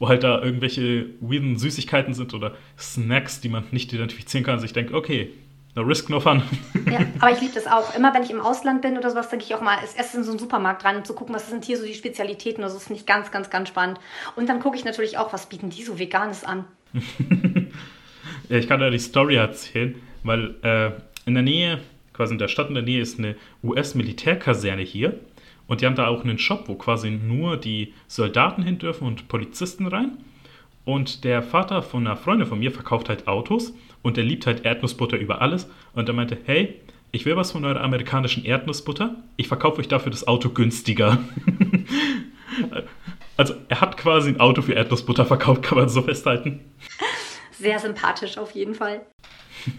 wo 0.00 0.08
halt 0.08 0.24
da 0.24 0.42
irgendwelche 0.42 1.10
weirden 1.20 1.56
Süßigkeiten 1.58 2.12
sind 2.12 2.34
oder 2.34 2.56
Snacks, 2.76 3.40
die 3.40 3.50
man 3.50 3.62
nicht 3.70 3.92
identifizieren 3.92 4.44
kann. 4.44 4.54
Also 4.54 4.64
ich 4.64 4.72
denke, 4.72 4.94
okay, 4.94 5.32
no 5.76 5.82
risk, 5.82 6.10
no 6.10 6.18
fun. 6.18 6.42
Ja, 6.90 7.06
aber 7.20 7.30
ich 7.30 7.40
liebe 7.40 7.54
das 7.54 7.68
auch. 7.68 7.94
Immer 7.94 8.12
wenn 8.12 8.24
ich 8.24 8.32
im 8.32 8.40
Ausland 8.40 8.82
bin 8.82 8.98
oder 8.98 9.10
sowas, 9.10 9.28
denke 9.28 9.44
ich 9.44 9.54
auch 9.54 9.60
mal, 9.60 9.78
es 9.84 9.94
erst 9.94 10.16
in 10.16 10.24
so 10.24 10.32
einen 10.32 10.40
Supermarkt 10.40 10.84
rein, 10.84 10.96
um 10.96 11.04
zu 11.04 11.14
gucken, 11.14 11.36
was 11.36 11.48
sind 11.48 11.64
hier 11.64 11.76
so 11.76 11.86
die 11.86 11.94
Spezialitäten. 11.94 12.64
Also 12.64 12.74
das 12.74 12.88
finde 12.88 12.98
ich 12.98 13.06
ganz, 13.06 13.30
ganz, 13.30 13.48
ganz 13.48 13.68
spannend. 13.68 14.00
Und 14.34 14.48
dann 14.48 14.58
gucke 14.58 14.76
ich 14.76 14.84
natürlich 14.84 15.18
auch, 15.18 15.32
was 15.32 15.48
bieten 15.48 15.70
die 15.70 15.84
so 15.84 16.00
Veganes 16.00 16.42
an. 16.42 16.64
ja, 18.48 18.56
ich 18.56 18.66
kann 18.66 18.80
da 18.80 18.90
die 18.90 18.98
Story 18.98 19.36
erzählen, 19.36 19.94
weil 20.24 20.56
äh, 20.64 20.90
in 21.26 21.34
der 21.34 21.44
Nähe 21.44 21.78
quasi 22.16 22.32
in 22.32 22.38
der 22.38 22.48
Stadt 22.48 22.68
in 22.68 22.74
der 22.74 22.82
Nähe 22.82 23.00
ist 23.00 23.18
eine 23.18 23.36
US-Militärkaserne 23.62 24.82
hier. 24.82 25.20
Und 25.66 25.80
die 25.80 25.86
haben 25.86 25.96
da 25.96 26.06
auch 26.06 26.24
einen 26.24 26.38
Shop, 26.38 26.64
wo 26.68 26.74
quasi 26.76 27.10
nur 27.10 27.56
die 27.56 27.92
Soldaten 28.06 28.62
hin 28.62 28.78
dürfen 28.78 29.06
und 29.06 29.28
Polizisten 29.28 29.86
rein. 29.86 30.16
Und 30.84 31.24
der 31.24 31.42
Vater 31.42 31.82
von 31.82 32.06
einer 32.06 32.16
Freundin 32.16 32.46
von 32.46 32.60
mir 32.60 32.70
verkauft 32.70 33.08
halt 33.08 33.26
Autos 33.26 33.74
und 34.02 34.16
der 34.16 34.24
liebt 34.24 34.46
halt 34.46 34.64
Erdnussbutter 34.64 35.18
über 35.18 35.42
alles. 35.42 35.68
Und 35.94 36.08
er 36.08 36.14
meinte, 36.14 36.38
hey, 36.44 36.80
ich 37.10 37.26
will 37.26 37.36
was 37.36 37.52
von 37.52 37.64
eurer 37.64 37.80
amerikanischen 37.80 38.44
Erdnussbutter. 38.44 39.16
Ich 39.36 39.48
verkaufe 39.48 39.80
euch 39.80 39.88
dafür 39.88 40.10
das 40.10 40.28
Auto 40.28 40.50
günstiger. 40.50 41.18
also 43.36 43.54
er 43.68 43.80
hat 43.80 43.96
quasi 43.96 44.30
ein 44.30 44.40
Auto 44.40 44.62
für 44.62 44.74
Erdnussbutter 44.74 45.26
verkauft, 45.26 45.62
kann 45.62 45.78
man 45.78 45.88
so 45.88 46.02
festhalten. 46.02 46.60
Sehr 47.50 47.78
sympathisch 47.78 48.38
auf 48.38 48.52
jeden 48.52 48.74
Fall. 48.74 49.04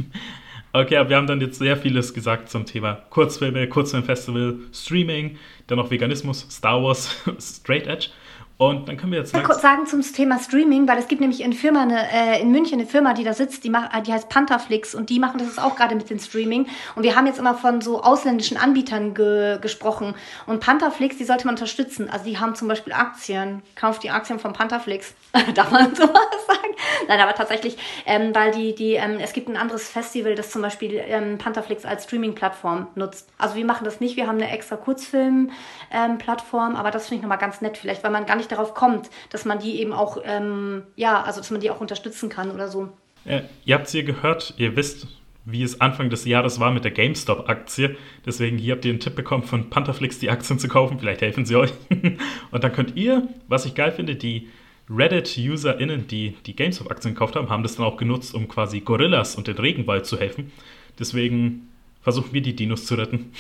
Okay, 0.80 0.98
aber 0.98 1.10
wir 1.10 1.18
haben 1.18 1.26
dann 1.26 1.42
jetzt 1.42 1.58
sehr 1.58 1.76
vieles 1.76 2.14
gesagt 2.14 2.50
zum 2.50 2.68
Thema 2.68 3.02
Kurzfilme, 3.10 3.68
Kurzfilmfestival, 3.68 4.58
Streaming, 4.72 5.38
dann 5.66 5.80
noch 5.80 5.90
Veganismus, 5.90 6.46
Star 6.52 6.84
Wars, 6.84 7.16
Straight 7.40 7.88
Edge. 7.88 8.10
Und 8.58 8.88
dann 8.88 8.98
können 8.98 9.12
wir 9.12 9.20
jetzt 9.20 9.34
mal 9.34 9.44
kurz 9.44 9.62
sagen 9.62 9.86
zum 9.86 10.02
Thema 10.02 10.40
Streaming, 10.40 10.88
weil 10.88 10.98
es 10.98 11.08
gibt 11.08 11.22
nämlich 11.22 11.42
in 11.42 11.54
Firma 11.54 11.84
eine, 11.84 12.12
äh, 12.12 12.42
in 12.42 12.52
München 12.52 12.80
eine 12.80 12.88
Firma, 12.88 13.14
die 13.14 13.24
da 13.24 13.34
sitzt, 13.34 13.64
die 13.64 13.70
macht, 13.70 13.92
die 14.08 14.14
heißt 14.14 14.30
Pantherflix 14.30 14.96
und 14.96 15.12
die 15.12 15.20
machen 15.20 15.40
das 15.40 15.60
auch 15.60 15.76
gerade 15.76 15.96
mit 15.96 16.10
dem 16.10 16.18
Streaming. 16.18 16.68
Und 16.96 17.04
wir 17.04 17.16
haben 17.16 17.28
jetzt 17.28 17.38
immer 17.38 17.54
von 17.54 17.82
so 17.82 18.02
ausländischen 18.02 18.58
Anbietern 18.58 19.14
ge 19.14 19.60
gesprochen. 19.62 20.16
Und 20.48 20.60
Pantherflix, 20.60 21.18
die 21.18 21.24
sollte 21.24 21.46
man 21.46 21.56
unterstützen. 21.56 22.10
Also 22.10 22.26
die 22.26 22.40
haben 22.40 22.56
zum 22.56 22.68
Beispiel 22.68 22.94
Aktien. 22.94 23.62
Kauft 23.76 24.04
die 24.04 24.10
Aktien 24.10 24.40
von 24.40 24.54
Pantherflix. 24.54 25.14
Darf 25.56 25.72
man 25.72 25.96
sowas 25.96 26.46
sagen? 26.48 26.76
Nein, 27.08 27.20
aber 27.20 27.34
tatsächlich, 27.34 27.78
ähm, 28.06 28.34
weil 28.34 28.52
die, 28.52 28.76
die, 28.76 28.94
ähm, 28.94 29.18
es 29.20 29.34
gibt 29.34 29.48
ein 29.48 29.58
anderes 29.58 29.90
Festival, 29.90 30.36
das 30.36 30.52
zum 30.52 30.62
Beispiel 30.62 30.94
ähm, 30.94 31.38
Pantherflix 31.38 31.86
als 31.86 32.06
Streaming-Plattform 32.06 32.88
nutzt. 32.96 33.30
Also 33.38 33.56
wir 33.56 33.66
machen 33.66 33.86
das 33.86 34.00
nicht, 34.00 34.18
wir 34.18 34.28
haben 34.28 34.38
eine 34.38 34.52
extra 34.52 34.76
Kurzfilm-Plattform, 34.76 36.76
aber 36.76 36.92
das 36.92 37.08
finde 37.08 37.18
ich 37.18 37.22
nochmal 37.24 37.38
ganz 37.38 37.62
nett 37.62 37.78
vielleicht, 37.78 38.04
weil 38.04 38.12
man 38.12 38.26
gar 38.26 38.36
nicht 38.36 38.52
darauf 38.52 38.74
kommt, 38.74 39.10
dass 39.30 39.46
man 39.46 39.60
die 39.60 39.80
eben 39.80 39.94
auch, 39.94 40.18
ähm, 40.24 40.84
ja, 40.96 41.22
also 41.22 41.40
dass 41.40 41.52
man 41.52 41.62
die 41.62 41.72
auch 41.72 41.82
unterstützen 41.82 42.30
kann 42.30 42.52
oder 42.52 42.68
so. 42.68 42.90
Äh, 43.26 43.42
ihr 43.66 43.76
habt 43.76 43.88
es 43.88 43.92
hier 43.92 44.04
gehört, 44.04 44.54
ihr 44.58 44.76
wisst, 44.76 45.08
wie 45.48 45.64
es 45.64 45.80
Anfang 45.80 46.10
des 46.10 46.26
Jahres 46.26 46.60
war 46.60 46.72
mit 46.72 46.84
der 46.84 46.92
GameStop-Aktie. 46.92 47.96
Deswegen 48.26 48.58
hier 48.58 48.76
habt 48.76 48.84
ihr 48.84 48.92
einen 48.92 49.00
Tipp 49.00 49.16
bekommen 49.16 49.44
von 49.44 49.70
Pantherflix, 49.70 50.20
die 50.20 50.30
Aktien 50.30 50.60
zu 50.60 50.68
kaufen. 50.68 51.00
Vielleicht 51.00 51.22
helfen 51.22 51.46
sie 51.46 51.56
euch. 51.56 51.72
Und 52.52 52.64
dann 52.66 52.74
könnt 52.74 52.98
ihr, 52.98 53.30
was 53.48 53.66
ich 53.66 53.74
geil 53.74 53.94
finde, 53.94 54.18
die 54.18 54.50
Reddit-UserInnen, 54.90 56.08
die 56.08 56.36
die 56.46 56.56
GameStop-Aktien 56.56 57.14
gekauft 57.14 57.36
haben, 57.36 57.50
haben 57.50 57.64
das 57.64 57.76
dann 57.76 57.86
auch 57.86 57.98
genutzt, 57.98 58.34
um 58.34 58.48
quasi 58.48 58.80
Gorillas 58.80 59.36
und 59.36 59.48
den 59.48 59.58
Regenwald 59.58 60.06
zu 60.06 60.18
helfen. 60.18 60.52
Deswegen 60.98 61.70
versuchen 62.02 62.34
wir 62.34 62.42
die 62.42 62.56
Dinos 62.56 62.86
zu 62.86 62.96
retten. 62.96 63.32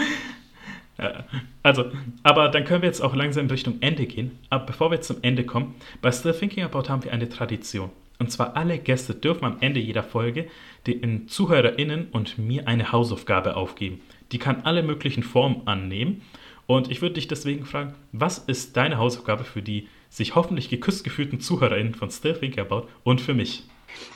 also, 1.62 1.86
aber 2.22 2.48
dann 2.48 2.64
können 2.64 2.82
wir 2.82 2.88
jetzt 2.88 3.00
auch 3.00 3.14
langsam 3.14 3.44
in 3.44 3.50
Richtung 3.50 3.76
Ende 3.80 4.06
gehen. 4.06 4.38
Aber 4.50 4.66
bevor 4.66 4.90
wir 4.90 5.00
zum 5.00 5.16
Ende 5.22 5.44
kommen, 5.44 5.74
bei 6.02 6.12
Still 6.12 6.34
Thinking 6.34 6.64
About 6.64 6.88
haben 6.88 7.04
wir 7.04 7.12
eine 7.12 7.28
Tradition. 7.28 7.90
Und 8.18 8.30
zwar 8.30 8.56
alle 8.56 8.78
Gäste 8.78 9.14
dürfen 9.14 9.44
am 9.44 9.58
Ende 9.60 9.80
jeder 9.80 10.02
Folge 10.02 10.48
den 10.86 11.28
ZuhörerInnen 11.28 12.08
und 12.12 12.38
mir 12.38 12.66
eine 12.66 12.92
Hausaufgabe 12.92 13.56
aufgeben. 13.56 14.00
Die 14.32 14.38
kann 14.38 14.62
alle 14.64 14.82
möglichen 14.82 15.22
Formen 15.22 15.66
annehmen. 15.66 16.22
Und 16.66 16.90
ich 16.90 17.00
würde 17.00 17.14
dich 17.14 17.28
deswegen 17.28 17.64
fragen, 17.64 17.94
was 18.12 18.38
ist 18.38 18.76
deine 18.76 18.98
Hausaufgabe 18.98 19.44
für 19.44 19.62
die 19.62 19.88
sich 20.16 20.34
hoffentlich 20.34 20.70
geküsst 20.70 21.04
gefühlten 21.04 21.40
ZuhörerInnen 21.40 21.94
von 21.94 22.10
Still 22.10 22.32
Thinking 22.32 22.64
About 22.64 22.88
und 23.04 23.20
für 23.20 23.34
mich? 23.34 23.64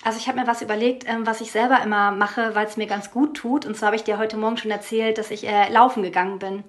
Also 0.03 0.19
ich 0.19 0.29
habe 0.29 0.41
mir 0.41 0.47
was 0.47 0.63
überlegt, 0.63 1.05
ähm, 1.07 1.27
was 1.27 1.43
ich 1.43 1.51
selber 1.51 1.83
immer 1.83 2.11
mache, 2.11 2.55
weil 2.55 2.67
es 2.67 2.79
mir 2.79 2.87
ganz 2.87 3.11
gut 3.11 3.37
tut. 3.37 3.67
Und 3.67 3.77
zwar 3.77 3.89
habe 3.89 3.97
ich 3.97 4.05
dir 4.05 4.19
heute 4.19 4.37
Morgen 4.39 4.57
schon 4.57 4.71
erzählt, 4.71 5.19
dass 5.19 5.31
ich 5.31 5.47
äh, 5.47 5.71
laufen 5.71 6.03
gegangen 6.03 6.39
bin. 6.39 6.65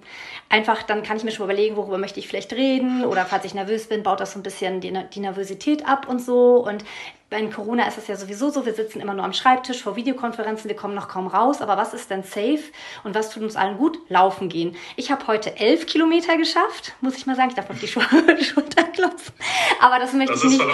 Einfach, 0.50 0.82
dann 0.82 1.02
kann 1.02 1.16
ich 1.16 1.24
mir 1.24 1.30
schon 1.30 1.44
überlegen, 1.44 1.76
worüber 1.76 1.98
möchte 1.98 2.20
ich 2.20 2.28
vielleicht 2.28 2.52
reden. 2.52 3.04
Oder 3.04 3.24
falls 3.24 3.44
ich 3.44 3.54
nervös 3.54 3.88
bin, 3.88 4.02
baut 4.02 4.20
das 4.20 4.32
so 4.32 4.38
ein 4.38 4.42
bisschen 4.42 4.80
die, 4.80 4.92
die 5.14 5.20
Nervosität 5.20 5.86
ab 5.86 6.08
und 6.08 6.20
so. 6.20 6.56
Und 6.66 6.84
bei 7.32 7.42
Corona 7.46 7.88
ist 7.88 7.96
es 7.96 8.08
ja 8.08 8.16
sowieso 8.16 8.50
so, 8.50 8.66
wir 8.66 8.74
sitzen 8.74 9.00
immer 9.00 9.14
nur 9.14 9.24
am 9.24 9.32
Schreibtisch 9.32 9.82
vor 9.82 9.96
Videokonferenzen, 9.96 10.68
wir 10.68 10.76
kommen 10.76 10.94
noch 10.94 11.08
kaum 11.08 11.26
raus. 11.26 11.62
Aber 11.62 11.78
was 11.78 11.94
ist 11.94 12.10
denn 12.10 12.22
safe 12.22 12.62
und 13.04 13.14
was 13.14 13.30
tut 13.30 13.42
uns 13.42 13.56
allen 13.56 13.78
gut? 13.78 13.98
Laufen 14.08 14.50
gehen. 14.50 14.76
Ich 14.96 15.10
habe 15.10 15.26
heute 15.26 15.58
elf 15.58 15.86
Kilometer 15.86 16.36
geschafft, 16.36 16.92
muss 17.00 17.16
ich 17.16 17.26
mal 17.26 17.34
sagen. 17.34 17.48
Ich 17.48 17.56
darf 17.56 17.70
auf 17.70 17.80
die 17.80 17.88
Schulter 18.44 18.84
klopfen. 18.84 19.34
Aber 19.80 19.98
das 19.98 20.12
möchte 20.12 20.34
das 20.34 20.44
ich 20.44 20.50
nicht. 20.50 20.64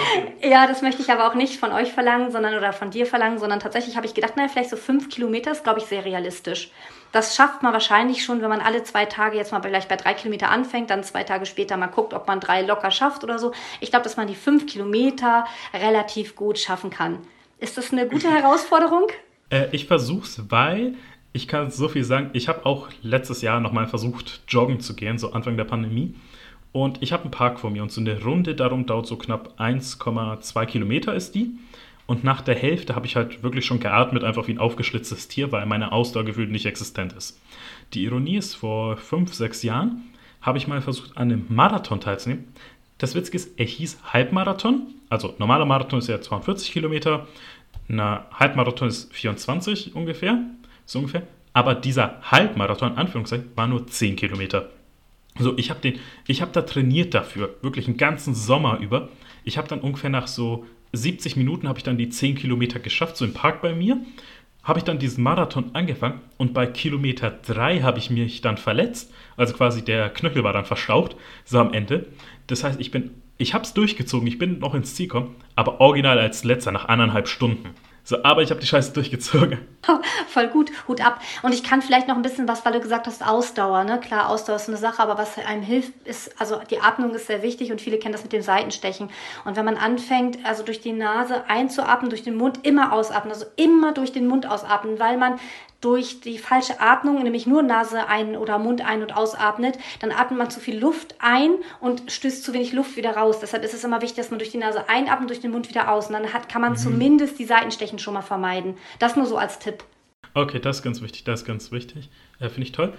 Ja, 0.43 0.67
das 0.67 0.81
möchte 0.81 1.01
ich 1.01 1.09
aber 1.09 1.27
auch 1.27 1.33
nicht 1.33 1.57
von 1.59 1.71
euch 1.71 1.93
verlangen, 1.93 2.31
sondern 2.31 2.55
oder 2.55 2.73
von 2.73 2.91
dir 2.91 3.05
verlangen, 3.05 3.39
sondern 3.39 3.61
tatsächlich 3.61 3.95
habe 3.95 4.05
ich 4.05 4.13
gedacht, 4.13 4.35
naja, 4.35 4.49
vielleicht 4.49 4.69
so 4.69 4.77
fünf 4.77 5.09
Kilometer 5.09 5.51
ist, 5.51 5.63
glaube 5.63 5.79
ich, 5.79 5.85
sehr 5.85 6.03
realistisch. 6.03 6.71
Das 7.11 7.35
schafft 7.35 7.63
man 7.63 7.73
wahrscheinlich 7.73 8.23
schon, 8.23 8.41
wenn 8.41 8.49
man 8.49 8.61
alle 8.61 8.83
zwei 8.83 9.05
Tage 9.05 9.37
jetzt 9.37 9.51
mal 9.51 9.61
vielleicht 9.61 9.89
bei 9.89 9.95
drei 9.95 10.13
Kilometer 10.13 10.49
anfängt, 10.49 10.89
dann 10.89 11.03
zwei 11.03 11.23
Tage 11.23 11.45
später 11.45 11.75
mal 11.75 11.87
guckt, 11.87 12.13
ob 12.13 12.27
man 12.27 12.39
drei 12.39 12.61
locker 12.61 12.91
schafft 12.91 13.23
oder 13.23 13.39
so. 13.39 13.51
Ich 13.79 13.89
glaube, 13.89 14.03
dass 14.03 14.17
man 14.17 14.27
die 14.27 14.35
fünf 14.35 14.67
Kilometer 14.67 15.45
relativ 15.73 16.35
gut 16.35 16.59
schaffen 16.59 16.91
kann. 16.91 17.19
Ist 17.57 17.77
das 17.77 17.91
eine 17.91 18.07
gute 18.07 18.29
Herausforderung? 18.31 19.07
Äh, 19.49 19.67
ich 19.71 19.87
versuch's, 19.87 20.41
weil 20.49 20.95
ich 21.33 21.47
kann 21.47 21.71
so 21.71 21.87
viel 21.89 22.03
sagen. 22.03 22.29
Ich 22.33 22.47
habe 22.47 22.65
auch 22.65 22.89
letztes 23.01 23.41
Jahr 23.41 23.59
nochmal 23.59 23.87
versucht, 23.87 24.41
joggen 24.47 24.79
zu 24.79 24.95
gehen, 24.95 25.17
so 25.17 25.31
Anfang 25.31 25.57
der 25.57 25.63
Pandemie. 25.63 26.15
Und 26.71 27.01
ich 27.01 27.11
habe 27.11 27.23
einen 27.23 27.31
Park 27.31 27.59
vor 27.59 27.71
mir 27.71 27.81
und 27.81 27.91
so 27.91 28.01
eine 28.01 28.21
Runde 28.21 28.53
darum 28.53 28.85
dauert 28.85 29.07
so 29.07 29.17
knapp 29.17 29.59
1,2 29.59 30.65
Kilometer 30.67 31.15
ist 31.15 31.33
die. 31.33 31.57
Und 32.09 32.23
nach 32.23 32.41
der 32.41 32.55
Hälfte 32.55 32.95
habe 32.95 33.05
ich 33.05 33.15
halt 33.15 33.43
wirklich 33.43 33.67
schon 33.67 33.79
geatmet, 33.79 34.23
einfach 34.23 34.47
wie 34.47 34.53
ein 34.53 34.57
aufgeschlitztes 34.57 35.27
Tier, 35.27 35.51
weil 35.51 35.67
meine 35.67 35.91
Ausdauer 35.91 36.25
gefühlt 36.25 36.49
nicht 36.49 36.65
existent 36.65 37.13
ist. 37.13 37.39
Die 37.93 38.03
Ironie 38.03 38.37
ist, 38.37 38.55
vor 38.55 38.97
fünf, 38.97 39.35
sechs 39.35 39.61
Jahren 39.61 40.05
habe 40.41 40.57
ich 40.57 40.67
mal 40.67 40.81
versucht, 40.81 41.15
an 41.17 41.31
einem 41.31 41.45
Marathon 41.49 42.01
teilzunehmen. 42.01 42.45
Das 42.97 43.13
Witzige 43.13 43.37
ist, 43.37 43.59
er 43.59 43.67
hieß 43.67 43.99
Halbmarathon. 44.11 44.87
Also 45.09 45.35
normaler 45.37 45.65
Marathon 45.65 45.99
ist 45.99 46.07
ja 46.07 46.19
42 46.19 46.71
Kilometer, 46.71 47.27
ein 47.87 48.01
Halbmarathon 48.01 48.87
ist 48.87 49.13
24 49.13 49.93
ungefähr, 49.93 50.39
so 50.87 50.97
ungefähr. 50.97 51.27
Aber 51.53 51.75
dieser 51.75 52.19
Halbmarathon, 52.23 52.97
Anführungszeichen, 52.97 53.51
war 53.53 53.67
nur 53.67 53.85
10 53.85 54.15
Kilometer. 54.15 54.71
So, 55.37 55.55
ich 55.59 55.69
habe 55.69 55.93
hab 56.27 56.53
da 56.53 56.63
trainiert 56.63 57.13
dafür, 57.13 57.53
wirklich 57.61 57.87
einen 57.87 57.97
ganzen 57.97 58.33
Sommer 58.33 58.79
über. 58.79 59.09
Ich 59.43 59.59
habe 59.59 59.67
dann 59.67 59.81
ungefähr 59.81 60.09
nach 60.09 60.25
so 60.25 60.65
70 60.93 61.35
Minuten 61.35 61.67
habe 61.67 61.79
ich 61.79 61.83
dann 61.83 61.97
die 61.97 62.09
10 62.09 62.35
Kilometer 62.35 62.79
geschafft, 62.79 63.17
so 63.17 63.25
im 63.25 63.33
Park 63.33 63.61
bei 63.61 63.73
mir. 63.73 63.99
Habe 64.63 64.79
ich 64.79 64.85
dann 64.85 64.99
diesen 64.99 65.23
Marathon 65.23 65.71
angefangen 65.73 66.21
und 66.37 66.53
bei 66.53 66.65
Kilometer 66.67 67.31
3 67.31 67.81
habe 67.81 67.97
ich 67.97 68.09
mich 68.09 68.41
dann 68.41 68.57
verletzt. 68.57 69.11
Also 69.37 69.53
quasi 69.53 69.83
der 69.83 70.09
Knöchel 70.09 70.43
war 70.43 70.53
dann 70.53 70.65
verstaucht, 70.65 71.15
so 71.45 71.59
am 71.59 71.73
Ende. 71.73 72.07
Das 72.47 72.63
heißt, 72.63 72.79
ich 72.79 72.91
bin, 72.91 73.11
ich 73.37 73.53
habe 73.53 73.63
es 73.63 73.73
durchgezogen, 73.73 74.27
ich 74.27 74.37
bin 74.37 74.59
noch 74.59 74.75
ins 74.75 74.95
Ziel 74.95 75.07
gekommen, 75.07 75.35
aber 75.55 75.79
original 75.79 76.19
als 76.19 76.43
letzter 76.43 76.71
nach 76.71 76.85
eineinhalb 76.85 77.27
Stunden. 77.27 77.69
So, 78.09 78.23
aber 78.23 78.41
ich 78.41 78.49
habe 78.49 78.59
die 78.59 78.65
Scheiße 78.65 78.91
durchgezogen. 78.93 79.59
Voll 80.29 80.47
gut, 80.47 80.71
Hut 80.87 81.05
ab. 81.05 81.21
Und 81.43 81.53
ich 81.53 81.63
kann 81.63 81.83
vielleicht 81.83 82.07
noch 82.07 82.15
ein 82.15 82.23
bisschen 82.23 82.47
was, 82.47 82.65
weil 82.65 82.73
du 82.73 82.79
gesagt 82.79 83.05
hast, 83.05 83.23
Ausdauer. 83.23 83.83
Ne? 83.83 83.99
Klar, 83.99 84.29
Ausdauer 84.29 84.55
ist 84.55 84.67
eine 84.67 84.77
Sache, 84.77 84.99
aber 84.99 85.19
was 85.19 85.37
einem 85.37 85.61
hilft, 85.61 85.93
ist, 86.05 86.41
also 86.41 86.59
die 86.71 86.79
Atmung 86.79 87.13
ist 87.13 87.27
sehr 87.27 87.43
wichtig 87.43 87.71
und 87.71 87.81
viele 87.81 87.99
kennen 87.99 88.13
das 88.13 88.23
mit 88.23 88.33
dem 88.33 88.41
Seitenstechen. 88.41 89.11
Und 89.45 89.57
wenn 89.57 89.65
man 89.65 89.77
anfängt, 89.77 90.39
also 90.43 90.63
durch 90.63 90.81
die 90.81 90.91
Nase 90.91 91.43
einzuatmen, 91.47 92.09
durch 92.09 92.23
den 92.23 92.35
Mund 92.35 92.61
immer 92.63 92.93
ausatmen, 92.93 93.31
also 93.31 93.45
immer 93.57 93.91
durch 93.91 94.11
den 94.11 94.27
Mund 94.27 94.49
ausatmen, 94.49 94.97
weil 94.97 95.17
man 95.17 95.39
durch 95.81 96.19
die 96.21 96.37
falsche 96.37 96.81
Atmung, 96.81 97.23
nämlich 97.23 97.47
nur 97.47 97.63
Nase 97.63 98.07
ein 98.07 98.35
oder 98.35 98.59
Mund 98.59 98.85
ein- 98.85 99.01
und 99.01 99.15
ausatmet, 99.15 99.77
dann 99.99 100.11
atmet 100.11 100.37
man 100.37 100.49
zu 100.49 100.59
viel 100.59 100.77
Luft 100.77 101.15
ein 101.19 101.51
und 101.79 102.11
stößt 102.11 102.43
zu 102.43 102.53
wenig 102.53 102.73
Luft 102.73 102.97
wieder 102.97 103.15
raus. 103.15 103.39
Deshalb 103.39 103.63
ist 103.63 103.73
es 103.73 103.83
immer 103.83 104.01
wichtig, 104.01 104.17
dass 104.17 104.29
man 104.29 104.39
durch 104.39 104.51
die 104.51 104.57
Nase 104.57 104.89
einatmet, 104.89 105.29
durch 105.29 105.39
den 105.39 105.51
Mund 105.51 105.69
wieder 105.69 105.91
aus. 105.91 106.07
Und 106.07 106.13
dann 106.13 106.33
hat, 106.33 106.49
kann 106.49 106.61
man 106.61 106.73
mhm. 106.73 106.77
zumindest 106.77 107.39
die 107.39 107.45
Seitenstechen 107.45 107.99
schon 107.99 108.13
mal 108.13 108.21
vermeiden. 108.21 108.75
Das 108.99 109.15
nur 109.15 109.25
so 109.25 109.37
als 109.37 109.59
Tipp. 109.59 109.83
Okay, 110.33 110.59
das 110.59 110.77
ist 110.77 110.83
ganz 110.83 111.01
wichtig, 111.01 111.23
das 111.23 111.41
ist 111.41 111.45
ganz 111.45 111.71
wichtig. 111.71 112.09
Äh, 112.39 112.49
Finde 112.49 112.63
ich 112.63 112.71
toll. 112.71 112.93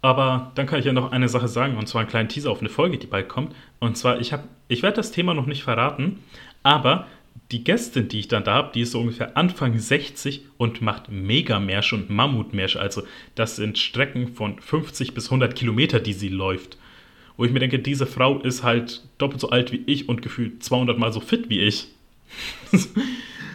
Aber 0.00 0.52
dann 0.54 0.66
kann 0.66 0.78
ich 0.78 0.84
ja 0.84 0.92
noch 0.92 1.12
eine 1.12 1.28
Sache 1.28 1.48
sagen, 1.48 1.78
und 1.78 1.88
zwar 1.88 2.00
einen 2.00 2.10
kleinen 2.10 2.28
Teaser 2.28 2.50
auf 2.50 2.60
eine 2.60 2.68
Folge, 2.68 2.98
die 2.98 3.06
bald 3.06 3.28
kommt. 3.28 3.54
Und 3.80 3.96
zwar, 3.96 4.20
ich, 4.20 4.34
ich 4.68 4.82
werde 4.82 4.96
das 4.96 5.12
Thema 5.12 5.32
noch 5.32 5.46
nicht 5.46 5.64
verraten, 5.64 6.22
aber 6.62 7.06
die 7.50 7.64
Gästin, 7.64 8.08
die 8.08 8.20
ich 8.20 8.28
dann 8.28 8.44
da 8.44 8.54
habe, 8.54 8.72
die 8.74 8.80
ist 8.80 8.92
so 8.92 9.00
ungefähr 9.00 9.36
Anfang 9.36 9.78
60 9.78 10.42
und 10.56 10.80
macht 10.82 11.10
Megamärsche 11.10 11.94
und 11.94 12.10
Mammutmärsche. 12.10 12.80
Also 12.80 13.02
das 13.34 13.56
sind 13.56 13.78
Strecken 13.78 14.28
von 14.28 14.58
50 14.60 15.14
bis 15.14 15.26
100 15.26 15.54
Kilometer, 15.54 16.00
die 16.00 16.14
sie 16.14 16.28
läuft. 16.28 16.78
Wo 17.36 17.44
ich 17.44 17.52
mir 17.52 17.58
denke, 17.58 17.78
diese 17.78 18.06
Frau 18.06 18.38
ist 18.38 18.62
halt 18.62 19.02
doppelt 19.18 19.40
so 19.40 19.50
alt 19.50 19.72
wie 19.72 19.82
ich 19.86 20.08
und 20.08 20.22
gefühlt 20.22 20.62
200 20.62 20.98
Mal 20.98 21.12
so 21.12 21.20
fit 21.20 21.50
wie 21.50 21.60
ich. 21.60 21.88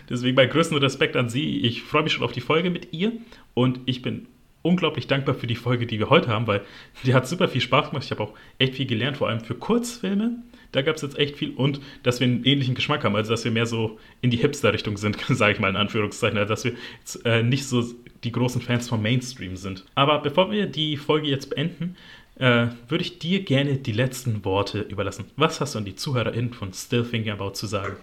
Deswegen 0.10 0.36
mein 0.36 0.50
größten 0.50 0.78
Respekt 0.78 1.16
an 1.16 1.30
sie. 1.30 1.60
Ich 1.62 1.84
freue 1.84 2.04
mich 2.04 2.14
schon 2.14 2.24
auf 2.24 2.32
die 2.32 2.42
Folge 2.42 2.70
mit 2.70 2.94
ihr 2.94 3.14
und 3.54 3.80
ich 3.86 4.02
bin 4.02 4.28
unglaublich 4.62 5.08
dankbar 5.08 5.36
für 5.36 5.48
die 5.48 5.56
Folge, 5.56 5.86
die 5.86 6.00
wir 6.00 6.10
heute 6.10 6.28
haben, 6.30 6.48
weil 6.48 6.62
die 7.06 7.14
hat 7.14 7.28
super 7.28 7.48
viel 7.48 7.62
Spaß 7.62 7.90
gemacht. 7.90 8.06
Ich 8.06 8.12
habe 8.12 8.24
auch 8.24 8.34
echt 8.58 8.76
viel 8.76 8.86
gelernt, 8.86 9.18
vor 9.18 9.30
allem 9.30 9.42
für 9.42 9.56
Kurzfilme 9.56 10.38
da 10.72 10.82
gab 10.82 10.96
es 10.96 11.02
jetzt 11.02 11.18
echt 11.18 11.38
viel 11.38 11.52
und 11.52 11.82
dass 12.04 12.20
wir 12.20 12.28
einen 12.28 12.44
ähnlichen 12.44 12.76
Geschmack 12.76 13.04
haben, 13.04 13.16
also 13.16 13.32
dass 13.32 13.44
wir 13.44 13.52
mehr 13.52 13.66
so 13.66 13.98
in 14.22 14.30
die 14.30 14.38
Hipster-Richtung 14.38 14.98
sind, 14.98 15.18
sage 15.30 15.54
ich 15.54 15.60
mal 15.60 15.70
in 15.70 15.76
Anführungszeichen, 15.76 16.38
also 16.38 16.50
dass 16.50 16.64
wir 16.64 16.74
jetzt, 17.00 17.26
äh, 17.26 17.44
nicht 17.44 17.66
so 17.66 17.84
die 18.24 18.32
großen 18.32 18.62
Fans 18.62 18.90
vom 18.90 19.02
Mainstream 19.02 19.56
sind. 19.56 19.86
Aber 19.96 20.20
bevor 20.20 20.52
wir 20.52 20.66
die 20.68 20.98
Folge 20.98 21.28
jetzt 21.28 21.50
beenden, 21.50 21.96
äh, 22.36 22.68
würde 22.88 23.04
ich 23.04 23.20
dir 23.20 23.44
gerne 23.44 23.78
die 23.78 23.92
letzten 23.92 24.46
Worte 24.46 24.82
überlassen. 24.82 25.26
Was 25.36 25.60
hast 25.62 25.76
du 25.76 25.80
an 25.80 25.86
die 25.86 25.96
ZuhörerInnen 25.96 26.54
von 26.54 26.74
Still 26.74 27.04
Thinking 27.04 27.32
About 27.32 27.52
zu 27.52 27.68
sagen? 27.68 27.98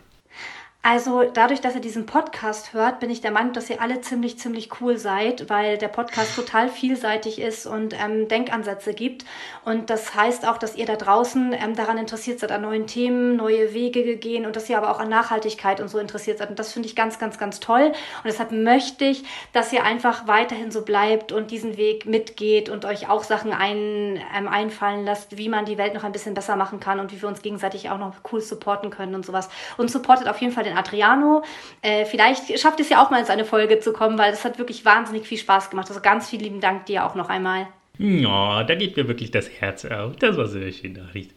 Also 0.88 1.24
dadurch, 1.24 1.60
dass 1.60 1.74
ihr 1.74 1.80
diesen 1.80 2.06
Podcast 2.06 2.72
hört, 2.72 3.00
bin 3.00 3.10
ich 3.10 3.20
der 3.20 3.32
Meinung, 3.32 3.52
dass 3.52 3.68
ihr 3.68 3.82
alle 3.82 4.02
ziemlich, 4.02 4.38
ziemlich 4.38 4.80
cool 4.80 4.98
seid, 4.98 5.50
weil 5.50 5.78
der 5.78 5.88
Podcast 5.88 6.36
total 6.36 6.68
vielseitig 6.68 7.40
ist 7.40 7.66
und 7.66 7.92
ähm, 7.92 8.28
Denkansätze 8.28 8.94
gibt. 8.94 9.24
Und 9.64 9.90
das 9.90 10.14
heißt 10.14 10.46
auch, 10.46 10.58
dass 10.58 10.76
ihr 10.76 10.86
da 10.86 10.94
draußen 10.94 11.52
ähm, 11.54 11.74
daran 11.74 11.98
interessiert 11.98 12.38
seid, 12.38 12.52
an 12.52 12.62
neuen 12.62 12.86
Themen, 12.86 13.34
neue 13.34 13.74
Wege 13.74 14.16
gehen 14.16 14.46
und 14.46 14.54
dass 14.54 14.70
ihr 14.70 14.78
aber 14.78 14.92
auch 14.92 15.00
an 15.00 15.08
Nachhaltigkeit 15.08 15.80
und 15.80 15.88
so 15.88 15.98
interessiert 15.98 16.38
seid. 16.38 16.50
Und 16.50 16.60
das 16.60 16.72
finde 16.72 16.86
ich 16.86 16.94
ganz, 16.94 17.18
ganz, 17.18 17.36
ganz 17.36 17.58
toll. 17.58 17.86
Und 17.86 18.26
deshalb 18.26 18.52
möchte 18.52 19.06
ich, 19.06 19.24
dass 19.52 19.72
ihr 19.72 19.82
einfach 19.82 20.28
weiterhin 20.28 20.70
so 20.70 20.82
bleibt 20.82 21.32
und 21.32 21.50
diesen 21.50 21.76
Weg 21.76 22.06
mitgeht 22.06 22.68
und 22.68 22.84
euch 22.84 23.08
auch 23.08 23.24
Sachen 23.24 23.52
ein, 23.52 24.22
ähm, 24.38 24.46
einfallen 24.46 25.04
lasst, 25.04 25.36
wie 25.36 25.48
man 25.48 25.64
die 25.64 25.78
Welt 25.78 25.94
noch 25.94 26.04
ein 26.04 26.12
bisschen 26.12 26.34
besser 26.34 26.54
machen 26.54 26.78
kann 26.78 27.00
und 27.00 27.10
wie 27.10 27.20
wir 27.20 27.28
uns 27.28 27.42
gegenseitig 27.42 27.90
auch 27.90 27.98
noch 27.98 28.14
cool 28.30 28.40
supporten 28.40 28.90
können 28.90 29.16
und 29.16 29.26
sowas. 29.26 29.48
Und 29.76 29.90
supportet 29.90 30.28
auf 30.28 30.40
jeden 30.40 30.52
Fall 30.52 30.62
den 30.62 30.75
Adriano. 30.76 31.42
Äh, 31.82 32.04
vielleicht 32.04 32.58
schafft 32.58 32.80
es 32.80 32.88
ja 32.88 33.04
auch 33.04 33.10
mal 33.10 33.20
in 33.20 33.26
seine 33.26 33.44
Folge 33.44 33.80
zu 33.80 33.92
kommen, 33.92 34.18
weil 34.18 34.30
das 34.30 34.44
hat 34.44 34.58
wirklich 34.58 34.84
wahnsinnig 34.84 35.26
viel 35.26 35.38
Spaß 35.38 35.70
gemacht. 35.70 35.88
Also 35.88 36.00
ganz 36.00 36.30
vielen 36.30 36.42
lieben 36.42 36.60
Dank 36.60 36.86
dir 36.86 37.04
auch 37.04 37.14
noch 37.14 37.28
einmal. 37.28 37.66
Ja, 37.98 38.64
da 38.64 38.74
geht 38.74 38.96
mir 38.96 39.08
wirklich 39.08 39.30
das 39.30 39.48
Herz 39.48 39.84
auf. 39.84 40.16
Das 40.16 40.36
war 40.36 40.46
sehr 40.46 40.70
schön 40.72 40.92
Nachricht. 40.92 41.32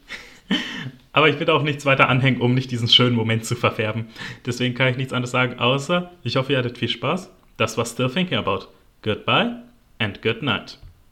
Aber 1.14 1.30
ich 1.30 1.40
will 1.40 1.49
auch 1.49 1.64
nichts 1.64 1.86
weiter 1.86 2.10
anhängen, 2.10 2.41
um 2.41 2.53
nicht 2.53 2.72
diesen 2.72 2.88
schönen 2.88 3.16
Moment 3.16 3.45
zu 3.45 3.56
verfärben. 3.56 4.10
Deswegen 4.45 4.76
kann 4.76 4.90
ich 4.90 4.98
nichts 4.98 5.14
anderes 5.14 5.32
sagen, 5.32 5.60
außer 5.60 6.11
ich 6.24 6.36
hoffe, 6.36 6.53
ihr 6.53 6.60
hattet 6.60 6.78
viel 6.78 6.90
Spaß. 6.90 7.32
Das 7.57 7.78
war 7.78 7.86
Still 7.86 8.10
Thinking 8.10 8.38
About. 8.38 8.68
Goodbye 9.02 9.56
and 9.99 10.22
good 10.22 10.44
night. 10.44 10.78